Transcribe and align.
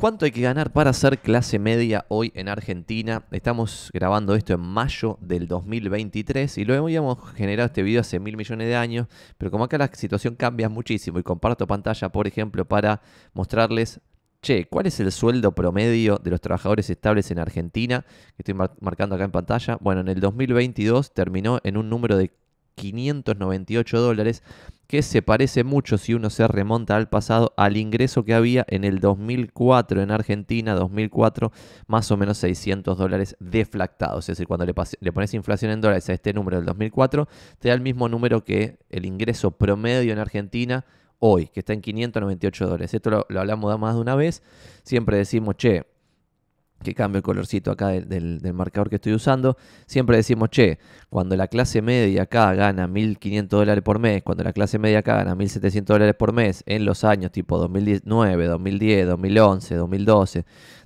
¿Cuánto 0.00 0.26
hay 0.26 0.30
que 0.30 0.42
ganar 0.42 0.72
para 0.72 0.92
ser 0.92 1.18
clase 1.18 1.58
media 1.58 2.06
hoy 2.06 2.30
en 2.36 2.48
Argentina? 2.48 3.24
Estamos 3.32 3.90
grabando 3.92 4.36
esto 4.36 4.52
en 4.52 4.60
mayo 4.60 5.18
del 5.20 5.48
2023 5.48 6.56
y 6.58 6.64
lo 6.64 6.74
habíamos 6.76 7.18
generado 7.32 7.66
este 7.66 7.82
video 7.82 8.02
hace 8.02 8.20
mil 8.20 8.36
millones 8.36 8.68
de 8.68 8.76
años, 8.76 9.08
pero 9.38 9.50
como 9.50 9.64
acá 9.64 9.76
la 9.76 9.90
situación 9.92 10.36
cambia 10.36 10.68
muchísimo 10.68 11.18
y 11.18 11.24
comparto 11.24 11.66
pantalla, 11.66 12.10
por 12.10 12.28
ejemplo, 12.28 12.64
para 12.64 13.02
mostrarles, 13.32 14.00
che, 14.40 14.68
¿cuál 14.68 14.86
es 14.86 15.00
el 15.00 15.10
sueldo 15.10 15.50
promedio 15.50 16.20
de 16.22 16.30
los 16.30 16.40
trabajadores 16.40 16.88
estables 16.90 17.32
en 17.32 17.40
Argentina? 17.40 18.06
Que 18.36 18.42
estoy 18.48 18.54
marcando 18.54 19.16
acá 19.16 19.24
en 19.24 19.32
pantalla. 19.32 19.78
Bueno, 19.80 20.02
en 20.02 20.06
el 20.06 20.20
2022 20.20 21.12
terminó 21.12 21.58
en 21.64 21.76
un 21.76 21.90
número 21.90 22.16
de 22.16 22.30
598 22.78 24.00
dólares 24.00 24.42
que 24.86 25.02
se 25.02 25.20
parece 25.20 25.64
mucho 25.64 25.98
si 25.98 26.14
uno 26.14 26.30
se 26.30 26.48
remonta 26.48 26.96
al 26.96 27.10
pasado 27.10 27.52
al 27.58 27.76
ingreso 27.76 28.24
que 28.24 28.32
había 28.32 28.64
en 28.68 28.84
el 28.84 29.00
2004 29.00 30.00
en 30.00 30.10
Argentina, 30.10 30.74
2004, 30.74 31.52
más 31.86 32.10
o 32.10 32.16
menos 32.16 32.38
600 32.38 32.96
dólares 32.96 33.36
deflactados. 33.38 34.24
Es 34.24 34.38
decir, 34.38 34.46
cuando 34.46 34.64
le, 34.64 35.12
pones 35.12 35.34
inflación 35.34 35.72
en 35.72 35.82
dólares 35.82 36.08
a 36.08 36.14
este 36.14 36.32
número 36.32 36.56
del 36.56 36.64
2004, 36.64 37.28
te 37.58 37.68
da 37.68 37.74
el 37.74 37.82
mismo 37.82 38.08
número 38.08 38.44
que 38.44 38.78
el 38.88 39.04
ingreso 39.04 39.50
promedio 39.50 40.10
en 40.10 40.20
Argentina 40.20 40.86
hoy, 41.18 41.48
que 41.48 41.60
está 41.60 41.74
en 41.74 41.82
598 41.82 42.66
dólares. 42.66 42.94
Esto 42.94 43.10
lo, 43.10 43.26
lo 43.28 43.40
hablamos 43.40 43.78
más 43.78 43.94
de 43.94 44.00
una 44.00 44.14
vez. 44.14 44.42
Siempre 44.84 45.18
decimos, 45.18 45.56
che, 45.58 45.84
que 46.82 46.94
cambio 46.94 47.18
el 47.18 47.22
colorcito 47.22 47.70
acá 47.70 47.88
del, 47.88 48.40
marcador 48.54 48.88
que 48.88 48.96
estoy 48.96 49.12
usando, 49.14 49.56
siempre 49.86 50.16
decimos, 50.16 50.50
che, 50.50 50.78
cuando 51.10 51.36
la 51.36 51.48
clase 51.48 51.82
media 51.82 52.22
acá 52.22 52.54
gana 52.54 52.86
1.500 52.86 53.48
dólares 53.48 53.82
por 53.82 53.98
mes, 53.98 54.22
cuando 54.22 54.44
la 54.44 54.52
clase 54.52 54.78
media 54.78 55.00
acá 55.00 55.16
gana 55.16 55.34
1.700 55.34 55.84
dólares 55.84 56.14
por 56.14 56.32
mes, 56.32 56.62
en 56.66 56.84
los 56.84 57.04
años 57.04 57.32
tipo 57.32 57.58
2009, 57.58 58.46
2010, 58.46 59.06
2011, 59.08 59.74
2012, 59.74 60.44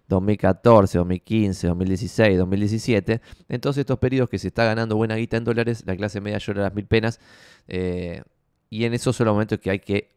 2014, 0.08 0.98
2015, 0.98 1.66
2016, 1.68 2.38
2017, 2.38 3.20
en 3.48 3.60
todos 3.60 3.76
estos 3.76 3.98
periodos 3.98 4.30
que 4.30 4.38
se 4.38 4.48
está 4.48 4.64
ganando 4.64 4.96
buena 4.96 5.16
guita 5.16 5.36
en 5.36 5.44
dólares, 5.44 5.84
la 5.86 5.96
clase 5.96 6.20
media 6.20 6.38
llora 6.38 6.62
las 6.62 6.74
mil 6.74 6.86
penas, 6.86 7.20
eh, 7.68 8.22
y 8.70 8.84
en 8.84 8.94
esos 8.94 9.14
son 9.14 9.26
los 9.26 9.34
momentos 9.34 9.58
que 9.58 9.70
hay 9.70 9.80
que 9.80 10.10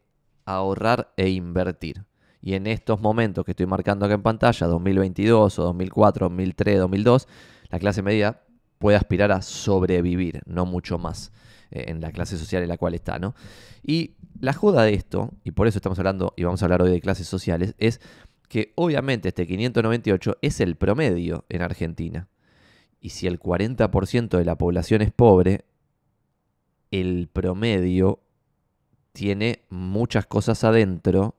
ahorrar 0.46 1.12
e 1.18 1.30
invertir. 1.30 2.06
Y 2.42 2.54
en 2.54 2.68
estos 2.68 3.02
momentos 3.02 3.44
que 3.46 3.52
estoy 3.52 3.66
marcando 3.66 4.06
acá 4.06 4.16
en 4.16 4.22
pantalla, 4.22 4.68
2022 4.68 5.60
o 5.60 5.64
2004, 5.64 6.30
2003, 6.30 6.80
2002, 6.80 7.28
la 7.70 7.80
clase 7.80 8.02
media 8.02 8.42
puede 8.78 8.98
aspirar 8.98 9.32
a 9.32 9.42
sobrevivir, 9.42 10.42
no 10.46 10.66
mucho 10.66 10.98
más 10.98 11.32
eh, 11.72 11.86
en 11.88 12.02
la 12.02 12.12
clase 12.12 12.38
social 12.38 12.62
en 12.62 12.70
la 12.70 12.78
cual 12.78 12.94
está, 12.94 13.20
¿no? 13.20 13.36
Y 13.84 14.16
la 14.40 14.54
joda 14.54 14.84
de 14.84 14.94
esto, 14.94 15.32
y 15.44 15.52
por 15.52 15.68
eso 15.68 15.78
estamos 15.78 15.98
hablando 15.98 16.34
y 16.36 16.44
vamos 16.44 16.62
a 16.62 16.66
hablar 16.66 16.82
hoy 16.82 16.92
de 16.92 17.02
clases 17.02 17.28
sociales, 17.28 17.74
es 17.78 18.02
que 18.48 18.74
obviamente 18.76 19.30
este 19.30 19.48
598 19.48 20.38
es 20.42 20.60
el 20.60 20.76
promedio 20.76 21.46
en 21.50 21.62
Argentina. 21.62 22.28
Y 23.00 23.10
si 23.10 23.28
el 23.28 23.40
40% 23.40 24.38
de 24.38 24.46
la 24.46 24.58
población 24.58 25.02
es 25.02 25.12
pobre, 25.12 25.66
el 26.92 27.28
promedio 27.32 28.20
tiene 29.14 29.64
muchas 29.70 30.26
cosas 30.26 30.64
adentro 30.64 31.36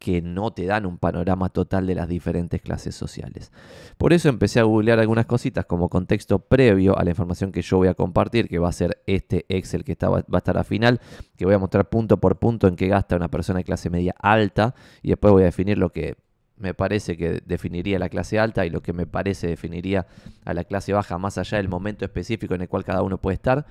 que 0.00 0.22
no 0.22 0.50
te 0.50 0.64
dan 0.64 0.86
un 0.86 0.96
panorama 0.96 1.50
total 1.50 1.86
de 1.86 1.94
las 1.94 2.08
diferentes 2.08 2.62
clases 2.62 2.94
sociales. 2.94 3.52
Por 3.98 4.14
eso 4.14 4.30
empecé 4.30 4.58
a 4.58 4.62
googlear 4.62 4.98
algunas 4.98 5.26
cositas 5.26 5.66
como 5.66 5.90
contexto 5.90 6.38
previo 6.38 6.98
a 6.98 7.04
la 7.04 7.10
información 7.10 7.52
que 7.52 7.60
yo 7.60 7.76
voy 7.76 7.88
a 7.88 7.94
compartir, 7.94 8.48
que 8.48 8.58
va 8.58 8.70
a 8.70 8.72
ser 8.72 9.02
este 9.06 9.44
Excel 9.50 9.84
que 9.84 9.94
va 10.06 10.24
a 10.26 10.38
estar 10.38 10.56
a 10.56 10.64
final, 10.64 11.00
que 11.36 11.44
voy 11.44 11.52
a 11.52 11.58
mostrar 11.58 11.90
punto 11.90 12.16
por 12.16 12.38
punto 12.38 12.66
en 12.66 12.76
qué 12.76 12.88
gasta 12.88 13.14
una 13.14 13.28
persona 13.28 13.58
de 13.58 13.64
clase 13.64 13.90
media 13.90 14.14
alta 14.18 14.74
y 15.02 15.10
después 15.10 15.32
voy 15.32 15.42
a 15.42 15.46
definir 15.46 15.76
lo 15.76 15.90
que 15.90 16.16
me 16.56 16.72
parece 16.72 17.18
que 17.18 17.42
definiría 17.44 17.98
la 17.98 18.08
clase 18.08 18.38
alta 18.38 18.64
y 18.64 18.70
lo 18.70 18.80
que 18.80 18.94
me 18.94 19.06
parece 19.06 19.48
definiría 19.48 20.06
a 20.46 20.54
la 20.54 20.64
clase 20.64 20.94
baja 20.94 21.18
más 21.18 21.36
allá 21.36 21.58
del 21.58 21.68
momento 21.68 22.06
específico 22.06 22.54
en 22.54 22.62
el 22.62 22.68
cual 22.68 22.84
cada 22.84 23.02
uno 23.02 23.18
puede 23.18 23.34
estar. 23.34 23.66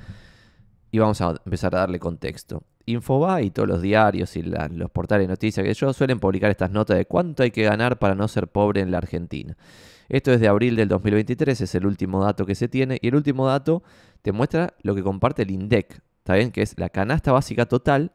Y 0.92 1.00
vamos 1.00 1.22
a 1.22 1.42
empezar 1.44 1.74
a 1.76 1.80
darle 1.80 2.00
contexto. 2.00 2.64
Infobae 2.86 3.46
y 3.46 3.52
todos 3.52 3.68
los 3.68 3.82
diarios 3.82 4.36
y 4.36 4.42
los 4.42 4.92
portales 4.92 5.28
de 5.28 5.32
noticias 5.32 5.66
que 5.66 5.74
yo 5.74 5.94
suelen 5.94 6.20
publicar 6.20 6.50
estas 6.50 6.72
notas 6.72 6.98
de 6.98 7.06
cuánto 7.06 7.44
hay 7.44 7.52
que 7.52 7.64
ganar 7.64 8.00
para 8.00 8.16
no 8.16 8.28
ser 8.28 8.48
pobre 8.48 8.82
en 8.82 8.92
la 8.92 8.98
Argentina. 8.98 9.56
Esto 10.10 10.34
es 10.34 10.40
de 10.40 10.48
abril 10.48 10.76
del 10.76 10.90
2023, 10.90 11.62
es 11.62 11.76
el 11.76 11.86
último 11.86 12.24
dato 12.24 12.48
que 12.48 12.56
se 12.56 12.68
tiene. 12.68 12.98
Y 13.02 13.10
el 13.10 13.16
último 13.16 13.46
dato 13.46 13.84
te 14.24 14.32
muestra 14.32 14.74
lo 14.82 14.96
que 14.96 15.04
comparte 15.04 15.44
el 15.44 15.52
INDEC, 15.52 16.02
¿está 16.18 16.34
bien? 16.34 16.50
Que 16.52 16.64
es 16.64 16.74
la 16.80 16.90
canasta 16.90 17.32
básica 17.32 17.68
total, 17.68 18.14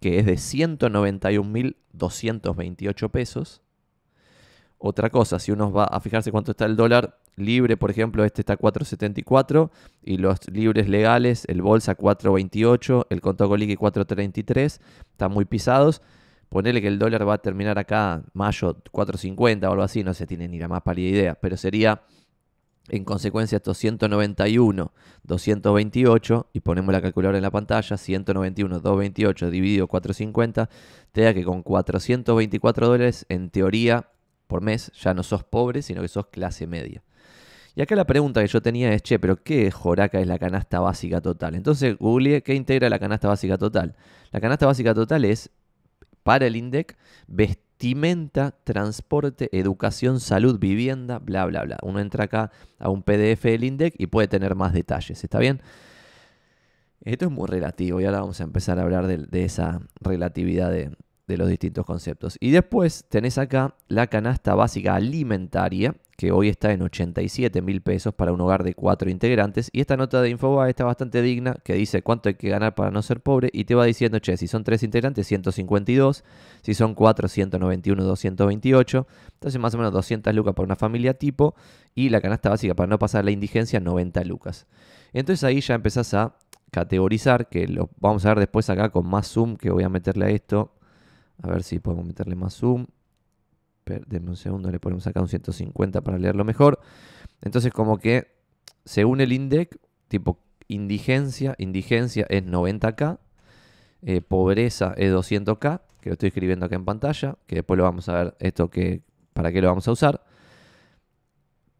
que 0.00 0.18
es 0.18 0.24
de 0.26 0.34
191.228 0.34 3.10
pesos. 3.10 3.60
Otra 4.78 5.10
cosa, 5.10 5.38
si 5.38 5.52
uno 5.52 5.70
va 5.70 5.84
a 5.84 6.00
fijarse 6.00 6.32
cuánto 6.32 6.52
está 6.52 6.64
el 6.64 6.76
dólar 6.76 7.18
libre, 7.40 7.76
por 7.76 7.90
ejemplo, 7.90 8.24
este 8.24 8.42
está 8.42 8.58
4.74 8.58 9.70
y 10.02 10.18
los 10.18 10.38
libres 10.50 10.88
legales, 10.88 11.44
el 11.48 11.62
bolsa 11.62 11.96
4.28, 11.96 13.06
el 13.10 13.20
contado 13.20 13.50
con 13.50 13.60
4.33, 13.60 14.80
están 15.10 15.32
muy 15.32 15.44
pisados. 15.44 16.02
Ponele 16.48 16.80
que 16.80 16.88
el 16.88 16.98
dólar 16.98 17.28
va 17.28 17.34
a 17.34 17.38
terminar 17.38 17.78
acá 17.78 18.22
mayo 18.32 18.82
4.50 18.90 19.64
o 19.68 19.70
algo 19.72 19.82
así, 19.82 20.02
no 20.02 20.14
se 20.14 20.26
tiene 20.26 20.48
ni 20.48 20.58
la 20.58 20.68
más 20.68 20.82
pálida 20.82 21.08
idea, 21.08 21.34
pero 21.34 21.56
sería 21.56 22.02
en 22.88 23.04
consecuencia 23.04 23.56
estos 23.56 23.76
191, 23.78 24.92
228 25.24 26.50
y 26.54 26.60
ponemos 26.60 26.92
la 26.92 27.02
calculadora 27.02 27.38
en 27.38 27.42
la 27.42 27.50
pantalla, 27.50 27.96
191, 27.96 28.80
228 28.80 29.50
dividido 29.50 29.86
450, 29.86 30.70
te 31.12 31.20
da 31.20 31.34
que 31.34 31.44
con 31.44 31.62
424 31.62 32.86
dólares 32.86 33.26
en 33.28 33.50
teoría 33.50 34.08
por 34.48 34.62
mes, 34.62 34.90
ya 34.98 35.14
no 35.14 35.22
sos 35.22 35.44
pobre, 35.44 35.82
sino 35.82 36.00
que 36.00 36.08
sos 36.08 36.26
clase 36.28 36.66
media. 36.66 37.02
Y 37.74 37.82
acá 37.82 37.94
la 37.94 38.06
pregunta 38.06 38.40
que 38.40 38.48
yo 38.48 38.60
tenía 38.60 38.92
es, 38.92 39.02
che, 39.02 39.18
pero 39.18 39.42
¿qué 39.42 39.70
Joraca 39.70 40.20
es 40.20 40.26
la 40.26 40.38
canasta 40.38 40.80
básica 40.80 41.20
total? 41.20 41.54
Entonces 41.54 41.96
googleé 41.98 42.42
qué 42.42 42.54
integra 42.54 42.88
la 42.88 42.98
canasta 42.98 43.28
básica 43.28 43.58
total. 43.58 43.94
La 44.32 44.40
canasta 44.40 44.66
básica 44.66 44.94
total 44.94 45.24
es, 45.24 45.50
para 46.22 46.46
el 46.46 46.56
INDEC, 46.56 46.96
vestimenta, 47.26 48.52
transporte, 48.64 49.48
educación, 49.56 50.20
salud, 50.20 50.58
vivienda, 50.58 51.18
bla, 51.18 51.46
bla, 51.46 51.62
bla. 51.62 51.78
Uno 51.82 52.00
entra 52.00 52.24
acá 52.24 52.50
a 52.78 52.90
un 52.90 53.02
PDF 53.02 53.44
del 53.44 53.64
INDEC 53.64 53.94
y 53.98 54.08
puede 54.08 54.28
tener 54.28 54.54
más 54.54 54.72
detalles, 54.72 55.22
¿está 55.22 55.38
bien? 55.38 55.62
Esto 57.02 57.26
es 57.26 57.30
muy 57.30 57.46
relativo 57.46 58.00
y 58.00 58.04
ahora 58.04 58.20
vamos 58.20 58.40
a 58.40 58.44
empezar 58.44 58.78
a 58.78 58.82
hablar 58.82 59.06
de 59.06 59.44
esa 59.44 59.80
relatividad 60.00 60.70
de, 60.70 60.90
de 61.28 61.36
los 61.36 61.48
distintos 61.48 61.84
conceptos. 61.84 62.36
Y 62.40 62.50
después 62.50 63.04
tenés 63.08 63.38
acá 63.38 63.74
la 63.86 64.06
canasta 64.08 64.54
básica 64.54 64.94
alimentaria, 64.94 65.94
que 66.16 66.32
hoy 66.32 66.48
está 66.48 66.72
en 66.72 66.82
87 66.82 67.62
mil 67.62 67.80
pesos 67.82 68.12
para 68.12 68.32
un 68.32 68.40
hogar 68.40 68.64
de 68.64 68.74
cuatro 68.74 69.08
integrantes. 69.08 69.68
Y 69.72 69.80
esta 69.80 69.96
nota 69.96 70.20
de 70.20 70.30
Infobae 70.30 70.70
está 70.70 70.84
bastante 70.84 71.22
digna, 71.22 71.56
que 71.62 71.74
dice 71.74 72.02
cuánto 72.02 72.28
hay 72.28 72.34
que 72.34 72.48
ganar 72.48 72.74
para 72.74 72.90
no 72.90 73.02
ser 73.02 73.20
pobre. 73.20 73.50
Y 73.52 73.64
te 73.64 73.76
va 73.76 73.84
diciendo, 73.84 74.18
che, 74.18 74.36
si 74.36 74.48
son 74.48 74.64
tres 74.64 74.82
integrantes, 74.82 75.28
152. 75.28 76.24
Si 76.62 76.74
son 76.74 76.94
cuatro, 76.94 77.28
191, 77.28 78.02
228. 78.02 79.06
Entonces 79.34 79.60
más 79.60 79.74
o 79.74 79.78
menos 79.78 79.92
200 79.92 80.34
lucas 80.34 80.54
para 80.54 80.64
una 80.64 80.76
familia 80.76 81.14
tipo. 81.14 81.54
Y 81.94 82.08
la 82.08 82.20
canasta 82.20 82.48
básica 82.48 82.74
para 82.74 82.88
no 82.88 82.98
pasar 82.98 83.24
la 83.24 83.30
indigencia, 83.30 83.78
90 83.78 84.24
lucas. 84.24 84.66
Entonces 85.12 85.44
ahí 85.44 85.60
ya 85.60 85.74
empezás 85.74 86.14
a 86.14 86.34
categorizar, 86.70 87.48
que 87.48 87.68
lo 87.68 87.90
vamos 88.00 88.24
a 88.26 88.30
ver 88.30 88.40
después 88.40 88.68
acá 88.70 88.90
con 88.90 89.06
más 89.06 89.28
zoom, 89.28 89.56
que 89.56 89.70
voy 89.70 89.84
a 89.84 89.88
meterle 89.88 90.26
a 90.26 90.30
esto 90.30 90.72
a 91.42 91.48
ver 91.48 91.62
si 91.62 91.78
podemos 91.78 92.06
meterle 92.06 92.34
más 92.34 92.54
zoom. 92.54 92.86
Denme 93.84 94.30
un 94.30 94.36
segundo, 94.36 94.70
le 94.70 94.80
ponemos 94.80 95.06
acá 95.06 95.20
un 95.20 95.28
150 95.28 96.02
para 96.02 96.18
leerlo 96.18 96.44
mejor. 96.44 96.78
Entonces, 97.40 97.72
como 97.72 97.98
que 97.98 98.36
según 98.84 99.20
el 99.20 99.32
INDEC, 99.32 99.78
tipo 100.08 100.38
indigencia, 100.68 101.54
indigencia 101.58 102.26
es 102.28 102.44
90K, 102.44 103.18
eh, 104.02 104.20
pobreza 104.20 104.94
es 104.96 105.12
200K, 105.12 105.80
que 106.00 106.10
lo 106.10 106.12
estoy 106.12 106.28
escribiendo 106.28 106.66
acá 106.66 106.76
en 106.76 106.84
pantalla, 106.84 107.36
que 107.46 107.56
después 107.56 107.78
lo 107.78 107.84
vamos 107.84 108.08
a 108.08 108.12
ver 108.12 108.36
esto 108.38 108.70
que 108.70 109.02
para 109.32 109.50
qué 109.50 109.60
lo 109.60 109.68
vamos 109.68 109.88
a 109.88 109.92
usar. 109.92 110.22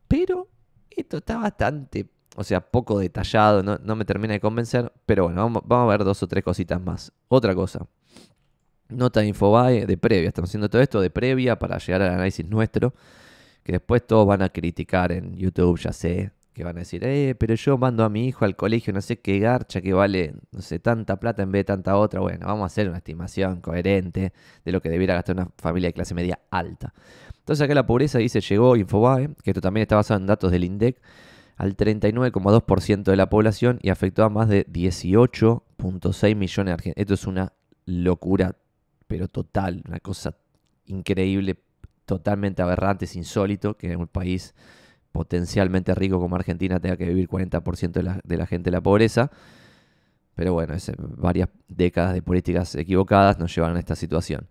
Pero 0.09 0.49
esto 0.91 1.19
está 1.19 1.37
bastante, 1.37 2.11
o 2.37 2.45
sea, 2.45 2.61
poco 2.61 2.99
detallado, 2.99 3.63
no, 3.63 3.97
me 3.97 4.05
termina 4.05 4.33
de 4.35 4.41
convencer, 4.41 4.93
pero 5.07 5.25
bueno, 5.25 5.43
vamos, 5.43 5.63
vamos 5.67 5.85
a 5.87 5.97
ver 5.97 6.05
dos 6.05 6.23
o 6.23 6.27
tres 6.27 6.43
cositas 6.43 6.81
más. 6.81 7.13
Otra 7.29 7.55
cosa, 7.55 7.87
nota 8.89 9.21
de 9.21 9.29
Infobae 9.29 9.87
de 9.87 9.97
previa. 9.97 10.29
Estamos 10.29 10.51
haciendo 10.51 10.69
todo 10.69 10.83
esto 10.83 11.01
de 11.01 11.11
previa 11.11 11.59
para 11.59 11.79
llegar 11.79 12.03
al 12.03 12.11
análisis 12.15 12.47
nuestro. 12.47 12.95
Que 13.63 13.73
después 13.73 14.07
todos 14.07 14.27
van 14.27 14.43
a 14.43 14.49
criticar 14.49 15.13
en 15.13 15.37
YouTube, 15.37 15.79
ya 15.79 15.93
sé. 15.93 16.33
Que 16.55 16.65
van 16.65 16.77
a 16.77 16.81
decir, 16.81 17.05
eh, 17.05 17.37
pero 17.39 17.55
yo 17.55 17.79
mando 17.79 18.03
a 18.03 18.09
mi 18.09 18.27
hijo 18.27 18.45
al 18.45 18.57
colegio, 18.57 18.93
no 18.93 19.01
sé 19.01 19.21
qué 19.21 19.39
garcha 19.39 19.81
que 19.81 19.93
vale, 19.93 20.35
no 20.51 20.61
sé, 20.61 20.81
tanta 20.81 21.21
plata 21.21 21.43
en 21.43 21.53
vez 21.53 21.61
de 21.61 21.65
tanta 21.65 21.97
otra. 21.97 22.21
Bueno, 22.21 22.47
vamos 22.47 22.65
a 22.65 22.67
hacer 22.67 22.89
una 22.89 22.99
estimación 22.99 23.61
coherente 23.61 24.33
de 24.65 24.73
lo 24.73 24.81
que 24.81 24.89
debiera 24.89 25.15
gastar 25.15 25.37
una 25.37 25.51
familia 25.59 25.91
de 25.91 25.93
clase 25.93 26.15
media 26.15 26.41
alta. 26.51 26.93
Entonces 27.39 27.65
acá 27.65 27.75
la 27.75 27.87
pobreza 27.87 28.19
dice, 28.19 28.41
llegó 28.41 28.75
Infobae, 28.75 29.31
que 29.45 29.51
esto 29.51 29.61
también 29.61 29.83
está 29.83 29.97
basado 29.97 30.19
en 30.19 30.27
datos 30.27 30.51
del 30.51 30.65
INDEC, 30.65 31.01
al 31.57 31.77
39,2% 31.77 33.05
de 33.05 33.17
la 33.17 33.29
población 33.29 33.79
y 33.83 33.91
afectó 33.91 34.25
a 34.25 34.29
más 34.29 34.49
de 34.49 34.67
18.6 34.67 36.35
millones 36.35 36.71
de 36.71 36.73
argentinos. 36.73 36.97
Esto 36.97 37.15
es 37.15 37.27
una 37.27 37.53
locura 37.87 38.57
pero 39.09 39.27
total, 39.27 39.83
una 39.89 39.99
cosa 39.99 40.37
increíble. 40.87 41.59
totalmente 42.05 42.63
aberrante, 42.63 43.05
es 43.05 43.17
insólito 43.17 43.77
que 43.77 43.93
en 43.93 44.01
un 44.01 44.07
país 44.07 44.55
potencialmente 45.13 45.95
rico 45.95 46.19
como 46.19 46.37
Argentina 46.37 46.81
tenga 46.81 46.97
que 46.97 47.07
vivir 47.07 47.29
40% 47.29 47.93
de 47.93 48.03
la, 48.03 48.21
de 48.23 48.47
gente 48.47 48.71
en 48.71 48.75
la 48.75 48.81
pobreza. 48.81 49.31
Pero 50.35 50.53
bueno, 50.55 50.75
es, 50.75 50.93
varias 50.97 51.49
décadas 51.67 52.15
de 52.15 52.23
políticas 52.23 52.75
equivocadas 52.77 53.39
nos 53.39 53.55
llevaron 53.55 53.77
a 53.77 53.81
esta 53.81 53.97
situación. 53.97 54.47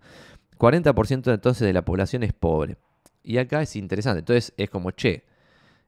40% 0.58 1.32
entonces 1.32 1.66
de 1.66 1.72
la 1.72 1.84
población 1.84 2.22
es 2.22 2.32
pobre. 2.32 2.76
Y 3.22 3.38
acá 3.38 3.62
es 3.62 3.74
interesante. 3.76 4.20
Entonces 4.20 4.52
es 4.56 4.68
como, 4.68 4.90
che, 4.90 5.24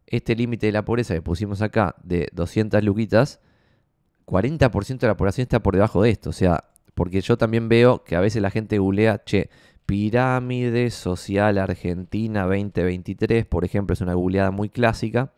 este 0.06 0.34
límite 0.34 0.66
de 0.66 0.73
la 0.73 0.84
pobreza 0.84 1.14
que 1.14 1.23
pusimos 1.23 1.62
acá 1.62 1.94
de 2.02 2.28
200 2.32 2.82
luquitas, 2.82 3.40
40% 4.26 4.99
de 4.99 5.06
la 5.06 5.16
población 5.16 5.43
está 5.43 5.61
por 5.61 5.75
debajo 5.75 6.02
de 6.02 6.11
esto. 6.11 6.31
O 6.31 6.32
sea, 6.32 6.64
porque 7.00 7.23
yo 7.23 7.38
también 7.38 7.70
veo 7.70 8.05
que 8.05 8.14
a 8.14 8.20
veces 8.20 8.43
la 8.43 8.50
gente 8.50 8.76
googlea, 8.76 9.25
che, 9.25 9.49
pirámide 9.87 10.91
social 10.91 11.56
argentina 11.56 12.43
2023, 12.43 13.47
por 13.47 13.64
ejemplo, 13.64 13.94
es 13.94 14.02
una 14.02 14.12
googleada 14.12 14.50
muy 14.50 14.69
clásica. 14.69 15.32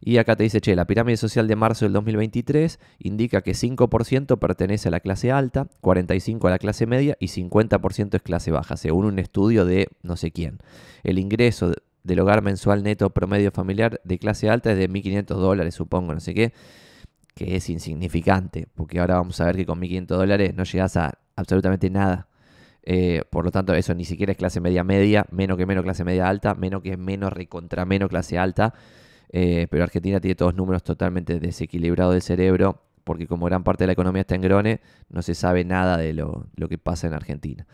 Y 0.00 0.16
acá 0.16 0.36
te 0.36 0.44
dice, 0.44 0.62
che, 0.62 0.74
la 0.74 0.86
pirámide 0.86 1.18
social 1.18 1.48
de 1.48 1.54
marzo 1.54 1.84
del 1.84 1.92
2023 1.92 2.80
indica 2.98 3.42
que 3.42 3.52
5% 3.52 4.38
pertenece 4.38 4.88
a 4.88 4.90
la 4.90 5.00
clase 5.00 5.30
alta, 5.30 5.68
45% 5.82 6.46
a 6.46 6.50
la 6.50 6.58
clase 6.58 6.86
media 6.86 7.14
y 7.20 7.26
50% 7.26 8.14
es 8.14 8.22
clase 8.22 8.50
baja, 8.50 8.78
según 8.78 9.04
un 9.04 9.18
estudio 9.18 9.66
de 9.66 9.88
no 10.02 10.16
sé 10.16 10.30
quién. 10.30 10.60
El 11.02 11.18
ingreso 11.18 11.74
del 12.04 12.20
hogar 12.20 12.40
mensual 12.40 12.82
neto 12.82 13.10
promedio 13.10 13.50
familiar 13.50 14.00
de 14.02 14.18
clase 14.18 14.48
alta 14.48 14.72
es 14.72 14.78
de 14.78 14.88
1.500 14.88 15.26
dólares, 15.26 15.74
supongo, 15.74 16.14
no 16.14 16.20
sé 16.20 16.32
qué, 16.32 16.54
que 17.36 17.54
es 17.54 17.68
insignificante, 17.68 18.66
porque 18.74 18.98
ahora 18.98 19.16
vamos 19.16 19.38
a 19.42 19.44
ver 19.44 19.56
que 19.56 19.66
con 19.66 19.78
1.500 19.78 20.06
dólares 20.06 20.54
no 20.54 20.64
llegas 20.64 20.96
a 20.96 21.18
absolutamente 21.36 21.90
nada. 21.90 22.28
Eh, 22.82 23.24
por 23.28 23.44
lo 23.44 23.50
tanto, 23.50 23.74
eso 23.74 23.94
ni 23.94 24.06
siquiera 24.06 24.32
es 24.32 24.38
clase 24.38 24.58
media 24.58 24.82
media, 24.84 25.26
menos 25.30 25.58
que 25.58 25.66
menos 25.66 25.84
clase 25.84 26.02
media 26.02 26.30
alta, 26.30 26.54
menos 26.54 26.80
que 26.80 26.96
menos 26.96 27.30
recontra 27.30 27.84
menos 27.84 28.08
clase 28.08 28.38
alta. 28.38 28.72
Eh, 29.28 29.66
pero 29.70 29.84
Argentina 29.84 30.18
tiene 30.18 30.34
todos 30.34 30.54
números 30.54 30.82
totalmente 30.82 31.38
desequilibrados 31.38 32.14
del 32.14 32.22
cerebro, 32.22 32.80
porque 33.04 33.26
como 33.26 33.44
gran 33.44 33.62
parte 33.64 33.84
de 33.84 33.88
la 33.88 33.92
economía 33.92 34.22
está 34.22 34.34
en 34.34 34.40
grone, 34.40 34.80
no 35.10 35.20
se 35.20 35.34
sabe 35.34 35.62
nada 35.62 35.98
de 35.98 36.14
lo, 36.14 36.48
que 36.70 36.78
pasa 36.78 37.06
en 37.06 37.12
Argentina. 37.12 37.66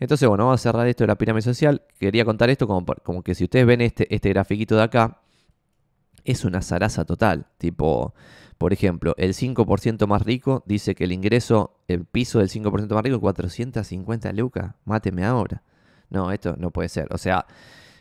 Entonces, 0.00 0.28
bueno, 0.28 0.44
vamos 0.44 0.60
a 0.60 0.62
cerrar 0.62 0.86
esto 0.86 1.04
de 1.04 1.08
la 1.08 1.16
pirámide 1.16 1.42
social. 1.42 1.80
Quería 1.98 2.26
contar 2.26 2.50
esto 2.50 2.66
como, 2.66 2.84
como 3.02 3.22
que 3.22 3.34
si 3.34 3.44
ustedes 3.44 3.64
ven 3.64 3.80
este, 3.80 4.14
este 4.14 4.28
grafiquito 4.28 4.76
de 4.76 4.82
acá, 4.82 5.22
es 6.24 6.44
una 6.44 6.60
zaraza 6.60 7.06
total. 7.06 7.46
Tipo, 7.56 8.12
por 8.58 8.72
ejemplo, 8.72 9.14
el 9.18 9.34
5% 9.34 10.06
más 10.08 10.22
rico 10.22 10.64
dice 10.66 10.96
que 10.96 11.04
el 11.04 11.12
ingreso, 11.12 11.76
el 11.86 12.04
piso 12.04 12.40
del 12.40 12.48
5% 12.48 12.92
más 12.92 13.02
rico 13.04 13.16
es 13.16 13.20
450 13.20 14.32
lucas. 14.32 14.74
Máteme 14.84 15.24
ahora. 15.24 15.62
No, 16.10 16.32
esto 16.32 16.56
no 16.58 16.72
puede 16.72 16.88
ser. 16.88 17.06
O 17.12 17.18
sea, 17.18 17.46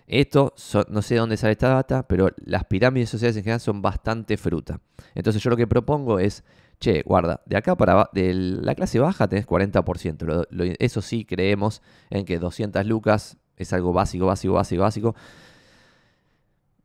esto, 0.08 0.56
no 0.90 1.02
sé 1.04 1.16
dónde 1.16 1.38
sale 1.38 1.52
esta 1.52 1.70
data, 1.70 2.08
pero 2.08 2.30
las 2.38 2.64
pirámides 2.64 3.10
sociales 3.10 3.38
en 3.38 3.44
general 3.44 3.60
son 3.60 3.84
bastante 3.84 4.36
fruta. 4.38 4.80
Entonces 5.14 5.44
yo 5.44 5.52
lo 5.52 5.58
que 5.58 5.68
propongo 5.68 6.18
es, 6.18 6.44
che, 6.80 7.04
guarda, 7.04 7.42
de 7.46 7.58
acá 7.58 7.76
para 7.76 8.10
de 8.14 8.34
la 8.34 8.74
clase 8.74 9.00
baja 9.00 9.28
tenés 9.28 9.46
40%. 9.46 10.48
eso 10.80 11.02
sí, 11.02 11.24
creemos 11.24 11.84
en 12.10 12.26
que 12.26 12.40
200 12.40 12.84
lucas 12.88 13.38
es 13.58 13.74
algo 13.74 13.94
básico, 13.94 14.26
básico, 14.26 14.56
básico, 14.56 14.82
básico. 14.82 15.16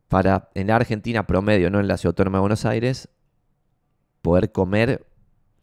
Para 0.09 0.51
en 0.53 0.67
la 0.67 0.75
Argentina 0.75 1.25
promedio, 1.25 1.71
no 1.71 1.79
en 1.79 1.87
la 1.87 1.97
Ciudad 1.97 2.11
Autónoma 2.11 2.37
de 2.37 2.41
Buenos 2.41 2.65
Aires, 2.65 3.09
poder 4.23 4.51
comer 4.51 5.05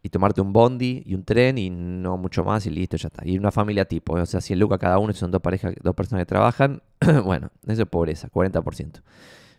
y 0.03 0.09
tomarte 0.09 0.39
un 0.39 0.53
bondi 0.53 1.03
y 1.05 1.13
un 1.13 1.23
tren 1.23 1.57
y 1.57 1.69
no 1.69 2.15
mucho 2.17 2.43
más 2.43 2.65
y 2.65 2.69
listo, 2.69 2.95
ya 2.95 3.07
está. 3.07 3.27
Y 3.27 3.37
una 3.37 3.51
familia 3.51 3.85
tipo, 3.85 4.13
o 4.13 4.25
sea, 4.25 4.39
100 4.39 4.59
lucas 4.59 4.79
cada 4.79 4.97
uno, 4.97 5.13
son 5.13 5.31
dos 5.31 5.41
parejas, 5.41 5.73
dos 5.83 5.93
personas 5.93 6.21
que 6.21 6.27
trabajan, 6.27 6.81
bueno, 7.25 7.49
eso 7.67 7.81
es 7.83 7.89
pobreza, 7.89 8.29
40%. 8.29 9.01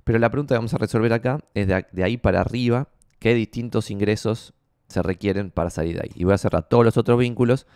Pero 0.04 0.18
la 0.18 0.30
pregunta 0.30 0.54
que 0.54 0.58
vamos 0.58 0.74
a 0.74 0.78
resolver 0.78 1.12
acá 1.12 1.40
es 1.54 1.68
de, 1.68 2.02
ahí 2.02 2.16
para 2.16 2.40
arriba, 2.40 2.88
qué 3.18 3.34
distintos 3.34 3.90
ingresos 3.90 4.54
se 4.88 5.02
requieren 5.02 5.50
para 5.50 5.70
salir 5.70 5.96
de 5.96 6.02
ahí. 6.04 6.10
Y 6.14 6.24
voy 6.24 6.34
a 6.34 6.38
cerrar 6.38 6.68
todos 6.68 6.84
los 6.84 6.96
otros 6.96 7.18
vínculos 7.18 7.66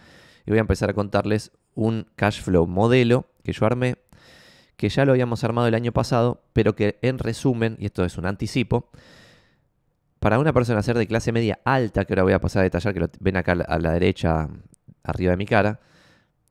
y 0.44 0.50
voy 0.50 0.58
a 0.58 0.62
empezar 0.62 0.90
a 0.90 0.94
contarles 0.94 1.52
un 1.74 2.06
cash 2.16 2.40
flow 2.40 2.66
modelo 2.66 3.26
que 3.44 3.52
yo 3.52 3.66
armé, 3.66 3.96
que 4.76 4.88
ya 4.88 5.04
lo 5.04 5.12
habíamos 5.12 5.44
armado 5.44 5.68
el 5.68 5.74
año 5.74 5.92
pasado, 5.92 6.42
pero 6.52 6.74
que 6.74 6.98
en 7.02 7.18
resumen, 7.18 7.76
y 7.78 7.86
esto 7.86 8.04
es 8.04 8.18
un 8.18 8.26
anticipo, 8.26 8.90
para 10.18 10.38
una 10.38 10.52
persona 10.52 10.82
ser 10.82 10.96
de 10.98 11.06
clase 11.06 11.32
media 11.32 11.60
alta, 11.64 12.04
que 12.04 12.12
ahora 12.14 12.22
voy 12.22 12.32
a 12.32 12.40
pasar 12.40 12.60
a 12.60 12.64
detallar, 12.64 12.94
que 12.94 13.00
lo 13.00 13.08
ven 13.20 13.36
acá 13.36 13.52
a 13.52 13.78
la 13.78 13.92
derecha, 13.92 14.48
arriba 15.02 15.32
de 15.32 15.36
mi 15.36 15.46
cara, 15.46 15.80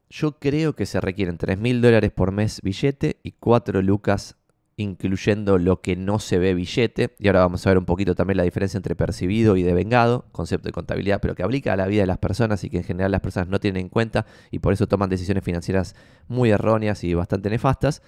yo 0.10 0.40
creo 0.40 0.76
que 0.76 0.86
se 0.86 1.02
requieren 1.02 1.38
3 1.38 1.58
mil 1.58 1.82
dólares 1.82 2.12
por 2.12 2.32
mes 2.32 2.62
billete 2.62 3.18
y 3.24 3.32
4 3.34 3.82
lucas 3.82 4.38
incluyendo 4.78 5.58
lo 5.58 5.82
que 5.82 5.96
no 5.96 6.20
se 6.20 6.38
ve 6.38 6.54
billete. 6.54 7.16
Y 7.20 7.28
ahora 7.28 7.42
vamos 7.42 7.66
a 7.66 7.70
ver 7.70 7.78
un 7.78 7.86
poquito 7.86 8.16
también 8.16 8.38
la 8.38 8.44
diferencia 8.44 8.78
entre 8.78 8.96
percibido 8.96 9.56
y 9.56 9.64
devengado, 9.64 10.26
concepto 10.32 10.68
de 10.68 10.74
contabilidad, 10.74 11.22
pero 11.22 11.36
que 11.36 11.44
aplica 11.44 11.74
a 11.74 11.76
la 11.78 11.88
vida 11.88 12.02
de 12.02 12.08
las 12.08 12.18
personas 12.18 12.64
y 12.64 12.70
que 12.70 12.78
en 12.78 12.84
general 12.84 13.12
las 13.12 13.22
personas 13.22 13.50
no 13.50 13.60
tienen 13.60 13.84
en 13.84 13.90
cuenta 13.90 14.26
y 14.52 14.60
por 14.60 14.74
eso 14.74 14.88
toman 14.88 15.10
decisiones 15.10 15.44
financieras 15.44 15.96
muy 16.28 16.52
erróneas 16.52 17.04
y 17.04 17.14
bastante 17.14 17.50
nefastas. 17.50 18.02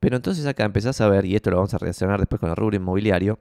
Pero 0.00 0.16
entonces 0.16 0.46
acá 0.46 0.64
empezás 0.64 1.00
a 1.00 1.08
ver, 1.08 1.24
y 1.24 1.36
esto 1.36 1.50
lo 1.50 1.56
vamos 1.56 1.74
a 1.74 1.78
relacionar 1.78 2.20
después 2.20 2.40
con 2.40 2.50
el 2.50 2.56
rubro 2.56 2.76
inmobiliario, 2.76 3.38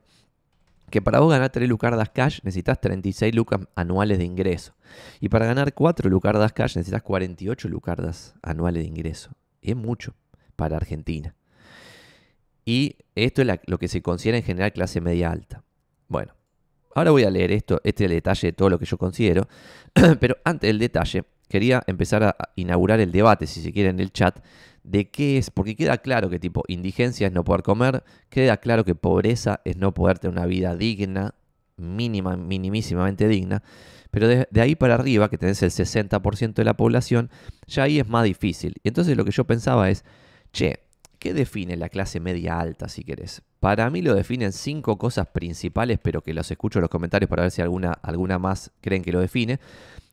que 0.89 1.01
para 1.01 1.19
vos 1.19 1.31
ganar 1.31 1.49
3 1.49 1.67
lucardas 1.67 2.09
cash 2.09 2.39
necesitas 2.43 2.79
36 2.79 3.33
lucas 3.35 3.61
anuales 3.75 4.17
de 4.17 4.25
ingreso. 4.25 4.75
Y 5.19 5.29
para 5.29 5.45
ganar 5.45 5.73
4 5.73 6.09
lucardas 6.09 6.53
cash 6.53 6.77
necesitas 6.77 7.01
48 7.01 7.67
lucardas 7.69 8.35
anuales 8.41 8.83
de 8.83 8.89
ingreso. 8.89 9.31
Es 9.61 9.75
mucho 9.75 10.13
para 10.55 10.77
Argentina. 10.77 11.35
Y 12.65 12.97
esto 13.13 13.41
es 13.41 13.59
lo 13.67 13.77
que 13.77 13.87
se 13.87 14.01
considera 14.01 14.37
en 14.37 14.43
general 14.43 14.73
clase 14.73 15.01
media 15.01 15.31
alta. 15.31 15.63
Bueno, 16.07 16.33
ahora 16.95 17.11
voy 17.11 17.23
a 17.23 17.29
leer 17.29 17.51
esto, 17.51 17.79
este 17.83 18.05
es 18.05 18.11
el 18.11 18.15
detalle 18.15 18.47
de 18.47 18.53
todo 18.53 18.69
lo 18.69 18.79
que 18.79 18.85
yo 18.85 18.97
considero. 18.97 19.47
Pero 20.19 20.37
antes 20.43 20.67
del 20.67 20.79
detalle, 20.79 21.25
quería 21.47 21.83
empezar 21.85 22.23
a 22.23 22.35
inaugurar 22.55 22.99
el 22.99 23.11
debate, 23.11 23.47
si 23.47 23.61
se 23.61 23.71
quiere, 23.71 23.89
en 23.89 23.99
el 23.99 24.11
chat, 24.11 24.39
de 24.85 25.09
qué 25.09 25.37
es, 25.37 25.49
porque 25.49 25.75
queda 25.75 25.97
claro 25.97 26.29
que 26.29 26.39
tipo 26.39 26.63
indigencia 26.67 27.27
es 27.27 27.33
no 27.33 27.43
poder 27.43 27.63
comer, 27.63 28.03
queda 28.29 28.57
claro 28.57 28.85
que 28.85 28.95
pobreza 28.95 29.61
es 29.65 29.77
no 29.77 29.93
poder 29.93 30.19
tener 30.19 30.37
una 30.37 30.45
vida 30.45 30.75
digna, 30.75 31.33
mínima, 31.75 32.37
minimísimamente 32.37 33.27
digna, 33.27 33.63
pero 34.11 34.27
de, 34.27 34.47
ahí 34.61 34.75
para 34.75 34.93
arriba, 34.93 35.29
que 35.29 35.37
tenés 35.37 35.61
el 35.63 35.71
60% 35.71 36.53
de 36.53 36.63
la 36.63 36.77
población, 36.77 37.29
ya 37.67 37.83
ahí 37.83 37.99
es 37.99 38.07
más 38.07 38.23
difícil. 38.23 38.75
Y 38.83 38.87
entonces 38.87 39.17
lo 39.17 39.25
que 39.25 39.31
yo 39.31 39.43
pensaba 39.43 39.89
es, 39.89 40.05
che, 40.53 40.79
¿qué 41.19 41.33
define 41.33 41.75
la 41.75 41.89
clase 41.89 42.19
media 42.19 42.59
alta 42.59 42.87
si 42.87 43.03
querés? 43.03 43.41
Para 43.59 43.89
mí 43.89 44.01
lo 44.01 44.13
definen 44.13 44.53
cinco 44.53 44.97
cosas 44.97 45.27
principales, 45.27 45.99
pero 46.01 46.21
que 46.21 46.33
los 46.33 46.49
escucho 46.49 46.79
en 46.79 46.83
los 46.83 46.91
comentarios 46.91 47.27
para 47.27 47.41
ver 47.41 47.51
si 47.51 47.61
alguna, 47.61 47.91
alguna 47.91 48.39
más 48.39 48.71
creen 48.79 49.03
que 49.03 49.11
lo 49.11 49.19
define, 49.19 49.59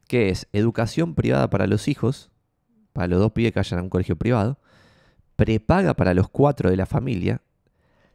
que 0.08 0.30
es 0.30 0.48
educación 0.52 1.14
privada 1.14 1.48
para 1.50 1.66
los 1.66 1.86
hijos, 1.86 2.30
para 2.92 3.06
los 3.06 3.20
dos 3.20 3.32
pibes 3.32 3.52
que 3.52 3.60
vayan 3.60 3.80
a 3.80 3.82
un 3.82 3.90
colegio 3.90 4.16
privado, 4.16 4.58
prepaga 5.36 5.94
para 5.94 6.14
los 6.14 6.28
cuatro 6.28 6.70
de 6.70 6.76
la 6.76 6.86
familia, 6.86 7.40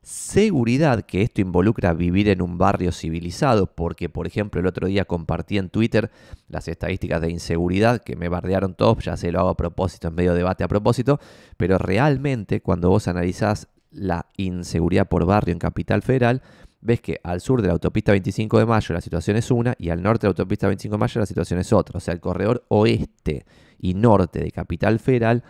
seguridad, 0.02 1.02
que 1.02 1.22
esto 1.22 1.42
involucra 1.42 1.94
vivir 1.94 2.30
en 2.30 2.42
un 2.42 2.58
barrio 2.58 2.94
civilizado, 2.94 3.68
porque 3.68 4.08
por 4.08 4.26
ejemplo 4.26 4.62
el 4.62 4.68
otro 4.68 4.88
día 4.88 5.04
compartí 5.04 5.58
en 5.58 5.70
Twitter 5.70 6.12
las 6.48 6.70
estadísticas 6.70 7.20
de 7.20 7.30
inseguridad 7.30 8.02
que 8.02 8.16
me 8.16 8.30
bardearon 8.30 8.74
todos, 8.74 9.04
ya 9.04 9.18
se 9.18 9.32
lo 9.32 9.40
hago 9.40 9.50
a 9.50 9.58
propósito, 9.58 10.08
en 10.08 10.16
medio 10.16 10.34
debate 10.34 10.64
a 10.64 10.70
propósito, 10.70 11.20
pero 11.58 11.78
realmente 11.78 12.62
cuando 12.62 12.90
vos 12.90 13.10
analizás 13.10 13.68
la 13.92 14.28
inseguridad 14.38 15.10
por 15.10 15.26
barrio 15.26 15.52
en 15.52 15.60
Capital 15.60 16.02
Federal, 16.02 16.42
ves 16.80 17.02
que 17.02 17.20
al 17.24 17.42
sur 17.42 17.62
de 17.62 17.68
la 17.68 17.74
autopista 17.74 18.12
25 18.12 18.60
de 18.60 18.66
Mayo 18.66 18.94
la 18.94 19.02
situación 19.02 19.36
es 19.36 19.52
una 19.52 19.76
y 19.78 19.90
al 19.90 20.02
norte 20.02 20.22
de 20.22 20.28
la 20.28 20.32
autopista 20.32 20.68
25 20.68 20.96
de 20.96 21.00
Mayo 21.00 21.20
la 21.20 21.26
situación 21.26 21.60
es 21.60 21.74
otra. 21.74 21.98
O 21.98 22.00
sea, 22.00 22.14
el 22.14 22.20
corredor 22.20 22.64
oeste 22.70 23.46
y 23.80 23.94
norte 23.94 24.40
de 24.40 24.52
Capital 24.52 25.00
Federal 25.00 25.44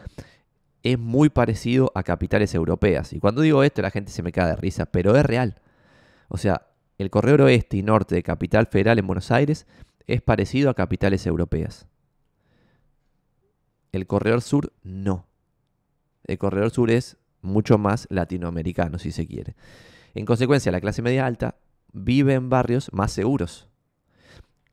es 0.91 1.00
muy 1.00 1.29
parecido 1.29 1.91
a 1.96 2.03
capitales 2.03 2.53
europeas. 2.56 3.13
Y 3.13 3.20
cuando 3.20 3.41
digo 3.41 3.63
esto 3.63 3.82
la 3.82 3.91
gente 3.91 4.12
se 4.12 4.24
me 4.24 4.32
cae 4.32 4.48
de 4.48 4.56
risa, 4.56 4.86
pero 4.86 5.15
es 5.15 5.25
real. 5.25 5.62
O 6.29 6.38
sea, 6.38 6.67
el 6.98 7.10
corredor 7.10 7.41
oeste 7.41 7.77
y 7.77 7.84
norte 7.84 8.15
de 8.15 8.24
Capital 8.24 8.67
Federal 8.67 8.98
en 9.00 9.08
Buenos 9.08 9.32
Aires 9.32 9.67
es 10.08 10.22
parecido 10.22 10.70
a 10.70 10.74
capitales 10.74 11.25
europeas. 11.27 11.88
El 13.91 14.08
corredor 14.08 14.41
sur 14.41 14.74
no. 14.84 15.27
El 16.24 16.38
corredor 16.38 16.72
sur 16.72 16.91
es 16.91 17.17
mucho 17.41 17.77
más 17.77 18.08
latinoamericano, 18.10 19.00
si 19.00 19.12
se 19.12 19.27
quiere. 19.27 19.56
En 20.13 20.25
consecuencia, 20.25 20.72
la 20.72 20.82
clase 20.82 21.01
media 21.01 21.25
alta 21.25 21.56
vive 21.94 22.34
en 22.34 22.50
barrios 22.50 22.91
más 22.94 23.12
seguros. 23.12 23.67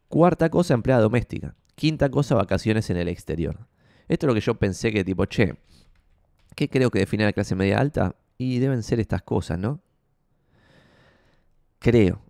Cuarta 0.08 0.48
cosa, 0.50 0.74
empleada 0.74 1.02
doméstica. 1.02 1.54
Quinta 1.74 2.10
cosa, 2.10 2.34
vacaciones 2.34 2.88
en 2.90 2.96
el 2.96 3.08
exterior. 3.08 3.66
Esto 4.08 4.26
es 4.26 4.28
lo 4.28 4.34
que 4.34 4.40
yo 4.40 4.54
pensé 4.54 4.92
que 4.92 5.04
tipo, 5.04 5.26
che, 5.26 5.56
¿qué 6.54 6.68
creo 6.68 6.90
que 6.90 7.00
define 7.00 7.24
la 7.24 7.32
clase 7.32 7.54
media 7.54 7.78
alta? 7.78 8.16
Y 8.38 8.58
deben 8.58 8.82
ser 8.82 9.00
estas 9.00 9.22
cosas, 9.22 9.58
¿no? 9.58 9.80
Creo. 11.78 12.20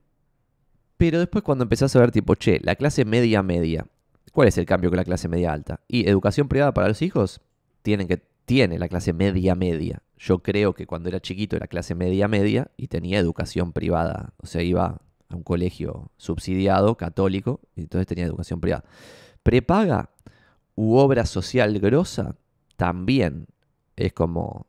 Pero 0.97 1.19
después 1.19 1.45
cuando 1.45 1.64
empezás 1.64 1.95
a 1.97 2.00
ver 2.00 2.11
tipo, 2.11 2.35
che, 2.35 2.61
la 2.62 2.76
clase 2.76 3.04
media 3.04 3.43
media, 3.43 3.87
¿cuál 4.33 4.49
es 4.49 4.59
el 4.59 4.66
cambio 4.66 4.90
con 4.90 4.97
la 4.97 5.04
clase 5.04 5.28
media 5.28 5.52
alta? 5.52 5.81
Y 5.88 6.09
educación 6.09 6.49
privada 6.49 6.75
para 6.75 6.88
los 6.88 7.02
hijos, 7.02 7.40
tienen 7.83 8.09
que 8.09 8.23
tiene 8.45 8.78
la 8.78 8.88
clase 8.88 9.12
media 9.12 9.54
media. 9.54 10.02
Yo 10.19 10.40
creo 10.40 10.75
que 10.75 10.87
cuando 10.87 11.09
era 11.09 11.21
chiquito 11.21 11.57
era 11.57 11.66
clase 11.66 11.95
media 11.95 12.28
media 12.28 12.71
y 12.76 12.88
tenía 12.88 13.19
educación 13.19 13.73
privada. 13.73 14.35
O 14.38 14.47
sea, 14.47 14.62
iba 14.62 15.00
a 15.28 15.37
un 15.37 15.43
colegio 15.43 16.11
subsidiado, 16.16 16.97
católico, 16.97 17.61
y 17.75 17.83
entonces 17.83 18.07
tenía 18.07 18.25
educación 18.25 18.61
privada. 18.61 18.85
Prepaga 19.43 20.11
u 20.75 20.97
obra 20.97 21.26
social 21.26 21.78
grosa, 21.78 22.37
también 22.76 23.47
es 23.96 24.12
como 24.12 24.66